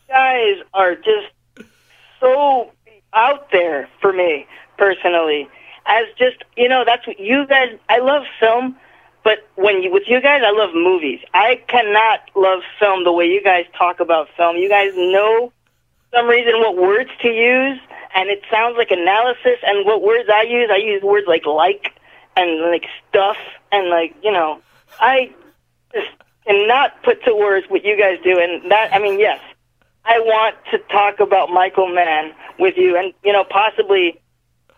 You 0.09 0.15
guys 0.15 0.65
are 0.73 0.95
just 0.95 1.69
so 2.21 2.71
out 3.13 3.51
there 3.51 3.89
for 4.01 4.13
me 4.13 4.47
personally. 4.79 5.49
As 5.85 6.05
just 6.17 6.37
you 6.57 6.69
know, 6.69 6.85
that's 6.87 7.05
what 7.09 7.19
you 7.19 7.45
guys. 7.49 7.77
I 7.89 7.99
love 7.99 8.23
film, 8.39 8.77
but 9.27 9.45
when 9.57 9.83
you 9.83 9.91
with 9.91 10.05
you 10.07 10.21
guys, 10.21 10.43
I 10.47 10.53
love 10.53 10.71
movies. 10.73 11.19
I 11.35 11.61
cannot 11.67 12.21
love 12.37 12.61
film 12.79 13.03
the 13.03 13.11
way 13.11 13.25
you 13.25 13.43
guys 13.43 13.65
talk 13.77 13.99
about 13.99 14.29
film. 14.37 14.55
You 14.55 14.69
guys 14.69 14.93
know 14.95 15.53
some 16.15 16.29
reason 16.29 16.61
what 16.61 16.77
words 16.77 17.11
to 17.23 17.29
use, 17.29 17.81
and 18.15 18.31
it 18.31 18.41
sounds 18.49 18.77
like 18.79 18.93
analysis. 18.93 19.59
And 19.65 19.85
what 19.85 20.01
words 20.01 20.29
I 20.33 20.43
use, 20.43 20.71
I 20.73 20.77
use 20.77 21.03
words 21.03 21.27
like 21.27 21.45
like 21.45 21.93
and 22.37 22.71
like 22.71 22.85
stuff 23.09 23.37
and 23.73 23.91
like 23.91 24.15
you 24.23 24.31
know, 24.31 24.61
I 25.01 25.35
just 25.93 26.07
cannot 26.47 27.03
put 27.03 27.25
to 27.25 27.35
words 27.35 27.67
what 27.69 27.85
you 27.85 27.99
guys 27.99 28.19
do. 28.23 28.39
And 28.39 28.71
that, 28.71 28.95
I 28.95 29.01
mean, 29.01 29.19
yes, 29.19 29.41
I 30.05 30.21
want 30.21 30.55
to 30.71 30.79
talk 30.79 31.19
about 31.19 31.51
Michael 31.51 31.93
Mann 31.93 32.33
with 32.61 32.77
you, 32.77 32.97
and 32.97 33.13
you 33.25 33.33
know, 33.33 33.43
possibly 33.43 34.21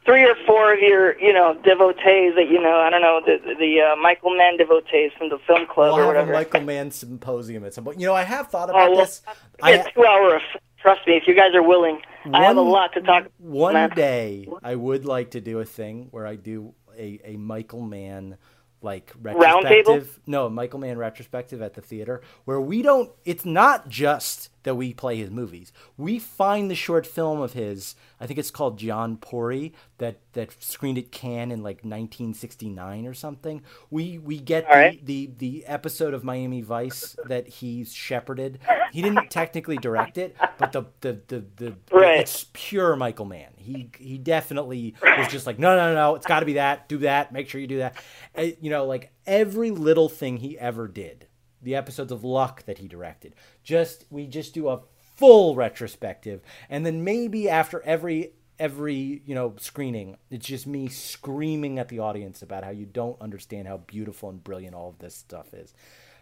three 0.09 0.24
or 0.24 0.34
four 0.46 0.72
of 0.72 0.80
your, 0.80 1.18
you 1.20 1.34
know, 1.34 1.52
devotees 1.62 2.34
that 2.36 2.46
you 2.50 2.59
know. 2.61 2.76
I 2.78 2.88
don't 2.88 3.02
know 3.02 3.20
the 3.24 3.36
the 3.59 3.80
uh, 3.92 3.96
Michael 3.96 4.34
Mann 4.36 4.56
devotees 4.56 5.11
from 5.18 5.28
the 5.28 5.38
film 5.46 5.66
club 5.66 5.92
We'll 5.92 5.96
or 5.96 5.98
have 5.98 6.06
a 6.06 6.06
whatever. 6.30 6.32
Michael 6.32 6.61
Mann 6.62 6.90
symposium 6.90 7.64
at 7.66 7.74
some 7.74 7.84
point. 7.84 8.00
You 8.00 8.06
know, 8.06 8.14
I 8.14 8.22
have 8.22 8.48
thought 8.48 8.70
about 8.70 8.88
Oh, 8.88 8.92
well, 8.92 9.00
this. 9.04 9.20
I, 9.62 9.72
yeah, 9.74 9.82
two 9.94 10.04
hour. 10.06 10.36
of- 10.36 10.42
Trust 10.80 11.06
me, 11.09 11.16
if 11.16 11.24
you 11.26 11.34
guys 11.34 11.54
are 11.54 11.62
willing, 11.62 12.00
I 12.32 12.44
have 12.44 12.56
a 12.56 12.62
One- 12.62 12.72
lot 12.72 12.92
to 12.94 13.00
talk. 13.00 13.22
about. 13.26 13.32
One 13.38 13.90
day, 13.90 14.48
I 14.62 14.76
would 14.76 15.04
like 15.04 15.32
to 15.32 15.40
do 15.40 15.59
a 15.59 15.64
thing 15.64 16.06
where 16.12 16.24
I 16.24 16.36
do 16.36 16.72
a, 16.96 17.20
a 17.24 17.36
Michael 17.36 17.82
Mann 17.82 18.36
like 18.80 19.12
retrospective. 19.20 20.20
No, 20.26 20.48
Michael 20.48 20.78
Mann 20.78 20.96
retrospective 20.98 21.61
at 21.62 21.74
the 21.74 21.80
theater 21.80 22.22
where 22.44 22.61
we 22.61 22.80
don't. 22.82 23.11
It's 23.24 23.44
not 23.44 23.88
just 23.88 24.50
that 24.68 24.74
we 24.74 24.92
play 24.92 25.16
his 25.16 25.30
movies. 25.30 25.72
We 25.96 26.18
find 26.18 26.70
the 26.70 26.74
short 26.74 27.06
film 27.06 27.40
of 27.40 27.54
his. 27.54 27.96
I 28.20 28.26
think 28.26 28.38
it's 28.38 28.50
called 28.50 28.78
Jaunpuri 28.78 29.72
that 29.96 30.20
that 30.34 30.54
screened 30.62 30.98
at 30.98 31.10
Cannes 31.10 31.50
in 31.50 31.62
like 31.62 31.78
1969 31.78 33.06
or 33.06 33.14
something. 33.14 33.62
We 33.90 34.18
we 34.18 34.38
get 34.38 34.64
the, 34.68 34.74
right. 34.74 35.04
the 35.06 35.30
the 35.38 35.64
episode 35.66 36.12
of 36.14 36.22
Miami 36.24 36.60
Vice 36.60 37.16
that 37.26 37.48
he 37.48 37.84
shepherded. 37.84 38.58
He 38.92 39.00
didn't 39.02 39.30
technically 39.30 39.78
direct 39.78 40.18
it, 40.18 40.36
but 40.58 40.72
the 40.72 40.84
the 41.00 41.20
the, 41.28 41.44
the 41.56 41.74
Right. 41.90 42.20
it's 42.20 42.46
pure 42.52 42.94
Michael 42.96 43.24
Mann. 43.24 43.52
He 43.56 43.90
he 43.98 44.18
definitely 44.18 44.94
was 45.02 45.28
just 45.28 45.46
like 45.46 45.58
no 45.58 45.74
no 45.76 45.88
no 45.88 45.94
no 45.94 46.14
it's 46.14 46.26
got 46.26 46.40
to 46.40 46.46
be 46.46 46.54
that 46.54 46.88
do 46.88 46.98
that 46.98 47.32
make 47.32 47.48
sure 47.48 47.60
you 47.60 47.66
do 47.66 47.78
that. 47.78 47.96
Uh, 48.36 48.46
you 48.60 48.68
know 48.70 48.84
like 48.84 49.12
every 49.26 49.70
little 49.70 50.08
thing 50.10 50.36
he 50.36 50.58
ever 50.58 50.86
did. 50.88 51.26
The 51.62 51.74
episodes 51.74 52.12
of 52.12 52.24
Luck 52.24 52.64
that 52.64 52.78
he 52.78 52.88
directed. 52.88 53.34
Just 53.62 54.04
we 54.11 54.26
just 54.26 54.54
do 54.54 54.68
a 54.68 54.80
full 55.16 55.56
retrospective 55.56 56.40
and 56.70 56.86
then 56.86 57.02
maybe 57.02 57.48
after 57.48 57.82
every 57.82 58.30
every 58.56 59.20
you 59.26 59.34
know 59.34 59.52
screening 59.59 60.16
it's 60.30 60.46
just 60.46 60.64
me 60.64 60.86
screaming 60.86 61.76
at 61.80 61.88
the 61.88 61.98
audience 61.98 62.40
about 62.40 62.62
how 62.62 62.70
you 62.70 62.86
don't 62.86 63.20
understand 63.20 63.66
how 63.66 63.78
beautiful 63.78 64.30
and 64.30 64.44
brilliant 64.44 64.76
all 64.76 64.90
of 64.90 64.98
this 65.00 65.16
stuff 65.16 65.52
is 65.54 65.74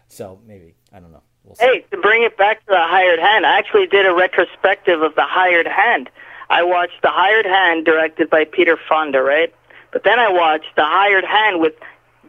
so 0.07 0.39
maybe 0.47 0.73
i 0.91 0.99
don't 0.99 1.11
know 1.11 1.21
we'll. 1.43 1.55
Hey, 1.59 1.85
to 1.91 1.97
bring 1.97 2.23
it 2.23 2.37
back 2.37 2.59
to 2.61 2.65
the 2.69 2.81
hired 2.81 3.19
hand, 3.19 3.45
I 3.45 3.59
actually 3.59 3.85
did 3.85 4.07
a 4.07 4.13
retrospective 4.15 5.03
of 5.03 5.13
the 5.13 5.25
hired 5.25 5.67
hand. 5.67 6.09
I 6.49 6.63
watched 6.63 7.01
The 7.01 7.09
Hired 7.09 7.45
Hand, 7.45 7.85
directed 7.85 8.29
by 8.29 8.45
Peter 8.45 8.77
Fonda, 8.87 9.21
right? 9.21 9.53
But 9.91 10.03
then 10.03 10.19
I 10.19 10.29
watched 10.29 10.75
The 10.75 10.85
Hired 10.85 11.25
Hand 11.25 11.59
with 11.59 11.73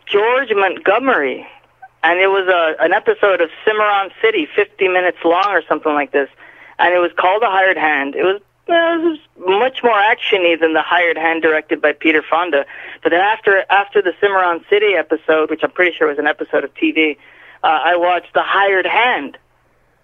George 0.06 0.48
Montgomery, 0.52 1.46
and 2.03 2.20
it 2.20 2.28
was 2.28 2.49
a 2.49 2.82
an 2.82 2.92
episode 2.92 3.40
of 3.40 3.51
Cimarron 3.64 4.11
City, 4.22 4.46
50 4.55 4.88
minutes 4.88 5.18
long 5.24 5.49
or 5.49 5.62
something 5.68 5.92
like 5.92 6.12
this, 6.12 6.28
and 6.78 6.94
it 6.94 6.99
was 6.99 7.11
called 7.16 7.42
The 7.42 7.51
Hired 7.51 7.76
Hand. 7.76 8.14
It 8.14 8.24
was 8.24 8.40
well, 8.68 9.01
it 9.01 9.03
was 9.03 9.18
much 9.38 9.82
more 9.82 9.99
actiony 9.99 10.59
than 10.61 10.74
the 10.74 10.82
Hired 10.82 11.16
Hand 11.16 11.42
directed 11.42 11.80
by 11.80 11.92
Peter 11.92 12.22
Fonda. 12.22 12.66
But 13.03 13.11
then 13.11 13.20
after 13.20 13.64
after 13.70 14.03
the 14.03 14.12
Cimarron 14.20 14.64
City 14.68 14.94
episode, 14.94 15.51
which 15.51 15.61
I'm 15.62 15.70
pretty 15.70 15.96
sure 15.96 16.09
was 16.09 16.18
an 16.18 16.26
episode 16.26 16.64
of 16.64 16.74
TV, 16.74 17.16
uh, 17.64 17.66
I 17.66 17.96
watched 17.96 18.34
The 18.34 18.42
Hired 18.42 18.86
Hand 18.86 19.38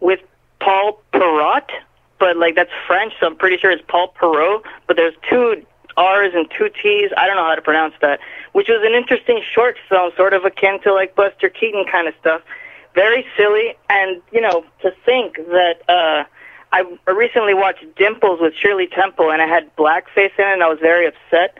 with 0.00 0.20
Paul 0.60 1.02
Perrot, 1.12 1.70
but 2.18 2.36
like 2.36 2.54
that's 2.54 2.70
French, 2.86 3.12
so 3.20 3.26
I'm 3.26 3.36
pretty 3.36 3.58
sure 3.58 3.70
it's 3.70 3.84
Paul 3.86 4.14
Perot. 4.18 4.62
But 4.86 4.96
there's 4.96 5.14
two 5.28 5.64
R's 5.96 6.32
and 6.34 6.50
two 6.56 6.68
T's. 6.82 7.10
I 7.16 7.26
don't 7.26 7.36
know 7.36 7.44
how 7.46 7.54
to 7.54 7.62
pronounce 7.62 7.94
that. 8.00 8.20
Which 8.52 8.68
was 8.68 8.82
an 8.84 8.94
interesting 8.94 9.42
short 9.54 9.76
film, 9.88 10.12
sort 10.16 10.32
of 10.34 10.44
akin 10.44 10.80
to 10.82 10.92
like 10.92 11.14
Buster 11.14 11.48
Keaton 11.48 11.84
kind 11.90 12.08
of 12.08 12.14
stuff. 12.20 12.42
Very 12.94 13.26
silly, 13.36 13.74
and 13.90 14.22
you 14.32 14.40
know, 14.40 14.64
to 14.82 14.92
think 15.04 15.36
that. 15.36 15.76
uh 15.88 16.24
I 16.72 16.82
recently 17.06 17.54
watched 17.54 17.84
Dimples 17.94 18.40
with 18.40 18.52
Shirley 18.56 18.88
Temple, 18.88 19.30
and 19.30 19.40
it 19.40 19.48
had 19.48 19.70
blackface 19.76 20.36
in 20.36 20.44
it, 20.44 20.54
and 20.54 20.62
I 20.64 20.68
was 20.68 20.80
very 20.80 21.06
upset. 21.06 21.56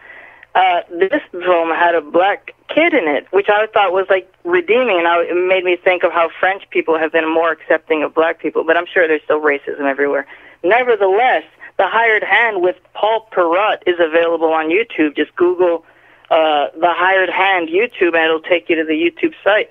Uh, 0.57 0.81
this 0.91 1.23
film 1.31 1.69
had 1.69 1.95
a 1.95 2.01
black 2.01 2.53
kid 2.69 2.93
in 2.95 3.07
it, 3.07 3.29
which 3.31 3.49
I 3.49 3.69
thought 3.69 3.93
was 3.93 4.07
like 4.11 4.33
redeeming, 4.43 4.99
and 4.99 5.07
I, 5.07 5.23
it 5.23 5.37
made 5.37 5.63
me 5.63 5.77
think 5.77 6.03
of 6.03 6.11
how 6.11 6.31
French 6.41 6.69
people 6.71 6.99
have 6.99 7.13
been 7.13 7.33
more 7.33 7.53
accepting 7.53 8.03
of 8.03 8.13
black 8.13 8.41
people. 8.41 8.65
But 8.65 8.77
I'm 8.77 8.87
sure 8.93 9.07
there's 9.07 9.23
still 9.23 9.41
racism 9.41 9.83
everywhere. 9.83 10.27
Nevertheless, 10.65 11.45
The 11.77 11.87
Hired 11.87 12.23
Hand 12.23 12.63
with 12.63 12.77
Paul 12.95 13.29
Perrot 13.33 13.83
is 13.87 13.97
available 13.99 14.53
on 14.53 14.69
YouTube. 14.69 15.17
Just 15.17 15.35
Google 15.37 15.85
uh, 16.31 16.69
The 16.79 16.93
Hired 16.93 17.31
Hand 17.31 17.69
YouTube, 17.69 18.15
and 18.15 18.25
it'll 18.25 18.41
take 18.41 18.69
you 18.69 18.77
to 18.77 18.85
the 18.85 18.93
YouTube 18.93 19.35
site 19.43 19.69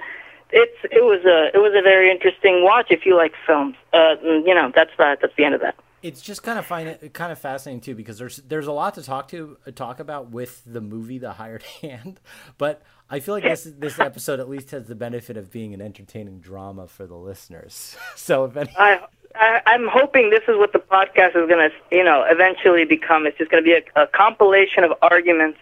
it's 0.54 0.78
it 0.84 1.04
was 1.04 1.26
a 1.26 1.50
it 1.54 1.60
was 1.60 1.74
a 1.76 1.82
very 1.82 2.12
interesting 2.12 2.64
watch 2.64 2.88
if 2.92 3.06
you 3.06 3.16
like 3.18 3.34
films. 3.46 3.76
Uh, 3.92 4.16
you 4.22 4.54
know, 4.54 4.72
that's 4.74 4.92
that. 4.98 5.20
That's 5.22 5.34
the 5.36 5.44
end 5.44 5.56
of 5.56 5.62
that. 5.62 5.76
It's 6.04 6.22
just 6.22 6.44
kind 6.44 6.60
of 6.60 6.66
find 6.66 6.88
it 6.88 7.14
kind 7.14 7.32
of 7.32 7.40
fascinating 7.40 7.82
too 7.82 7.96
because 7.96 8.18
there's 8.20 8.38
there's 8.38 8.68
a 8.68 8.72
lot 8.72 8.94
to 8.96 9.04
talk 9.04 9.30
to 9.30 9.58
talk 9.74 10.00
about 10.00 10.30
with 10.30 10.62
the 10.66 10.80
movie 10.80 11.18
The 11.18 11.34
Hired 11.34 11.64
Hand, 11.82 12.20
but 12.58 12.84
I 13.10 13.20
feel 13.20 13.34
like 13.34 13.44
this 13.44 13.68
this 13.78 14.00
episode 14.00 14.40
at 14.40 14.48
least 14.48 14.72
has 14.72 14.86
the 14.86 14.96
benefit 14.96 15.38
of 15.38 15.52
being 15.52 15.74
an 15.74 15.82
entertaining 15.82 16.40
drama 16.40 16.88
for 16.88 17.08
the 17.08 17.18
listeners. 17.18 17.98
So 18.16 18.46
if 18.46 18.56
any. 18.56 18.72
I, 18.78 19.00
I, 19.36 19.62
I'm 19.66 19.88
hoping 19.88 20.30
this 20.30 20.44
is 20.48 20.58
what 20.58 20.74
the 20.74 20.80
podcast 20.80 21.30
is 21.30 21.48
going 21.50 21.70
to, 21.70 21.72
you 21.92 22.04
know, 22.04 22.24
eventually 22.28 22.86
become. 22.86 23.26
It's 23.26 23.38
just 23.38 23.52
going 23.52 23.64
to 23.64 23.66
be 23.66 23.74
a, 23.74 24.04
a 24.04 24.08
compilation 24.08 24.84
of 24.84 24.94
arguments 25.02 25.60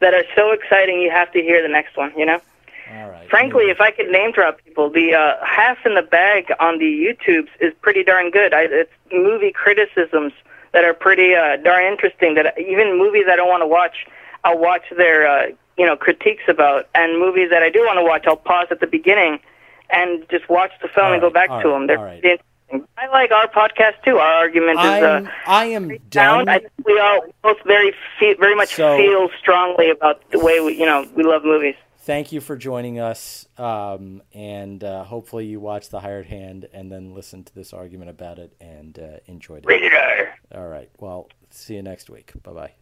that 0.00 0.14
are 0.14 0.24
so 0.34 0.52
exciting 0.52 1.00
you 1.00 1.10
have 1.10 1.30
to 1.32 1.40
hear 1.40 1.62
the 1.62 1.68
next 1.68 1.96
one. 1.96 2.12
You 2.16 2.26
know. 2.26 2.40
All 2.92 3.10
right. 3.10 3.28
Frankly, 3.30 3.64
if 3.64 3.80
I 3.80 3.92
could 3.92 4.08
name 4.10 4.32
drop 4.32 4.58
people, 4.64 4.90
the 4.90 5.14
uh, 5.14 5.44
half 5.44 5.78
in 5.84 5.94
the 5.94 6.02
bag 6.02 6.52
on 6.58 6.78
the 6.78 6.84
YouTubes 6.84 7.48
is 7.60 7.72
pretty 7.82 8.02
darn 8.02 8.30
good. 8.30 8.52
I, 8.52 8.62
it's 8.62 8.90
movie 9.12 9.52
criticisms 9.52 10.32
that 10.72 10.84
are 10.84 10.94
pretty 10.94 11.34
uh, 11.34 11.56
darn 11.58 11.84
interesting. 11.84 12.34
That 12.34 12.58
even 12.58 12.98
movies 12.98 13.26
I 13.30 13.36
don't 13.36 13.48
want 13.48 13.62
to 13.62 13.66
watch, 13.68 14.06
I'll 14.44 14.58
watch 14.58 14.82
their 14.96 15.26
uh, 15.26 15.46
you 15.78 15.86
know 15.86 15.96
critiques 15.96 16.44
about, 16.48 16.88
and 16.94 17.20
movies 17.20 17.50
that 17.50 17.62
I 17.62 17.70
do 17.70 17.80
want 17.80 17.98
to 17.98 18.04
watch, 18.04 18.24
I'll 18.26 18.36
pause 18.36 18.68
at 18.70 18.80
the 18.80 18.86
beginning 18.86 19.38
and 19.90 20.24
just 20.30 20.48
watch 20.48 20.72
the 20.82 20.88
film 20.88 21.08
All 21.08 21.12
and 21.12 21.20
go 21.20 21.30
back 21.30 21.50
all 21.50 21.62
to 21.62 21.68
right, 21.68 21.74
them. 21.74 21.86
They're 21.86 21.98
all 21.98 22.04
right. 22.04 22.40
I 22.96 23.06
like 23.08 23.30
our 23.32 23.48
podcast 23.48 24.02
too. 24.04 24.18
Our 24.18 24.32
argument 24.34 24.78
is 24.78 24.86
I'm, 24.86 25.26
uh, 25.26 25.30
I 25.46 25.64
am 25.66 25.96
done. 26.10 26.48
I 26.48 26.58
think 26.58 26.72
we 26.86 26.98
all 27.00 27.20
both 27.42 27.58
very 27.64 27.92
fe- 28.18 28.34
very 28.34 28.54
much 28.54 28.74
So- 28.74 28.96
feel 28.96 29.28
strongly 29.38 29.90
about 29.90 30.22
the 30.30 30.38
way 30.38 30.60
we 30.60 30.74
you 30.78 30.86
know 30.86 31.06
we 31.14 31.22
love 31.22 31.44
movies. 31.44 31.74
Thank 32.02 32.32
you 32.32 32.40
for 32.40 32.56
joining 32.56 32.98
us, 32.98 33.46
um, 33.58 34.22
and 34.32 34.82
uh, 34.82 35.04
hopefully 35.04 35.44
you 35.46 35.60
watch 35.60 35.90
The 35.90 36.00
Hired 36.00 36.26
Hand 36.26 36.66
and 36.72 36.90
then 36.90 37.14
listen 37.14 37.44
to 37.44 37.54
this 37.54 37.72
argument 37.74 38.10
about 38.10 38.38
it 38.38 38.52
and 38.60 38.98
uh, 38.98 39.18
enjoyed 39.26 39.64
it. 39.64 39.68
All 40.54 40.66
right. 40.66 40.88
Well, 40.98 41.28
see 41.50 41.74
you 41.76 41.82
next 41.82 42.08
week. 42.10 42.32
Bye 42.42 42.52
bye. 42.52 42.72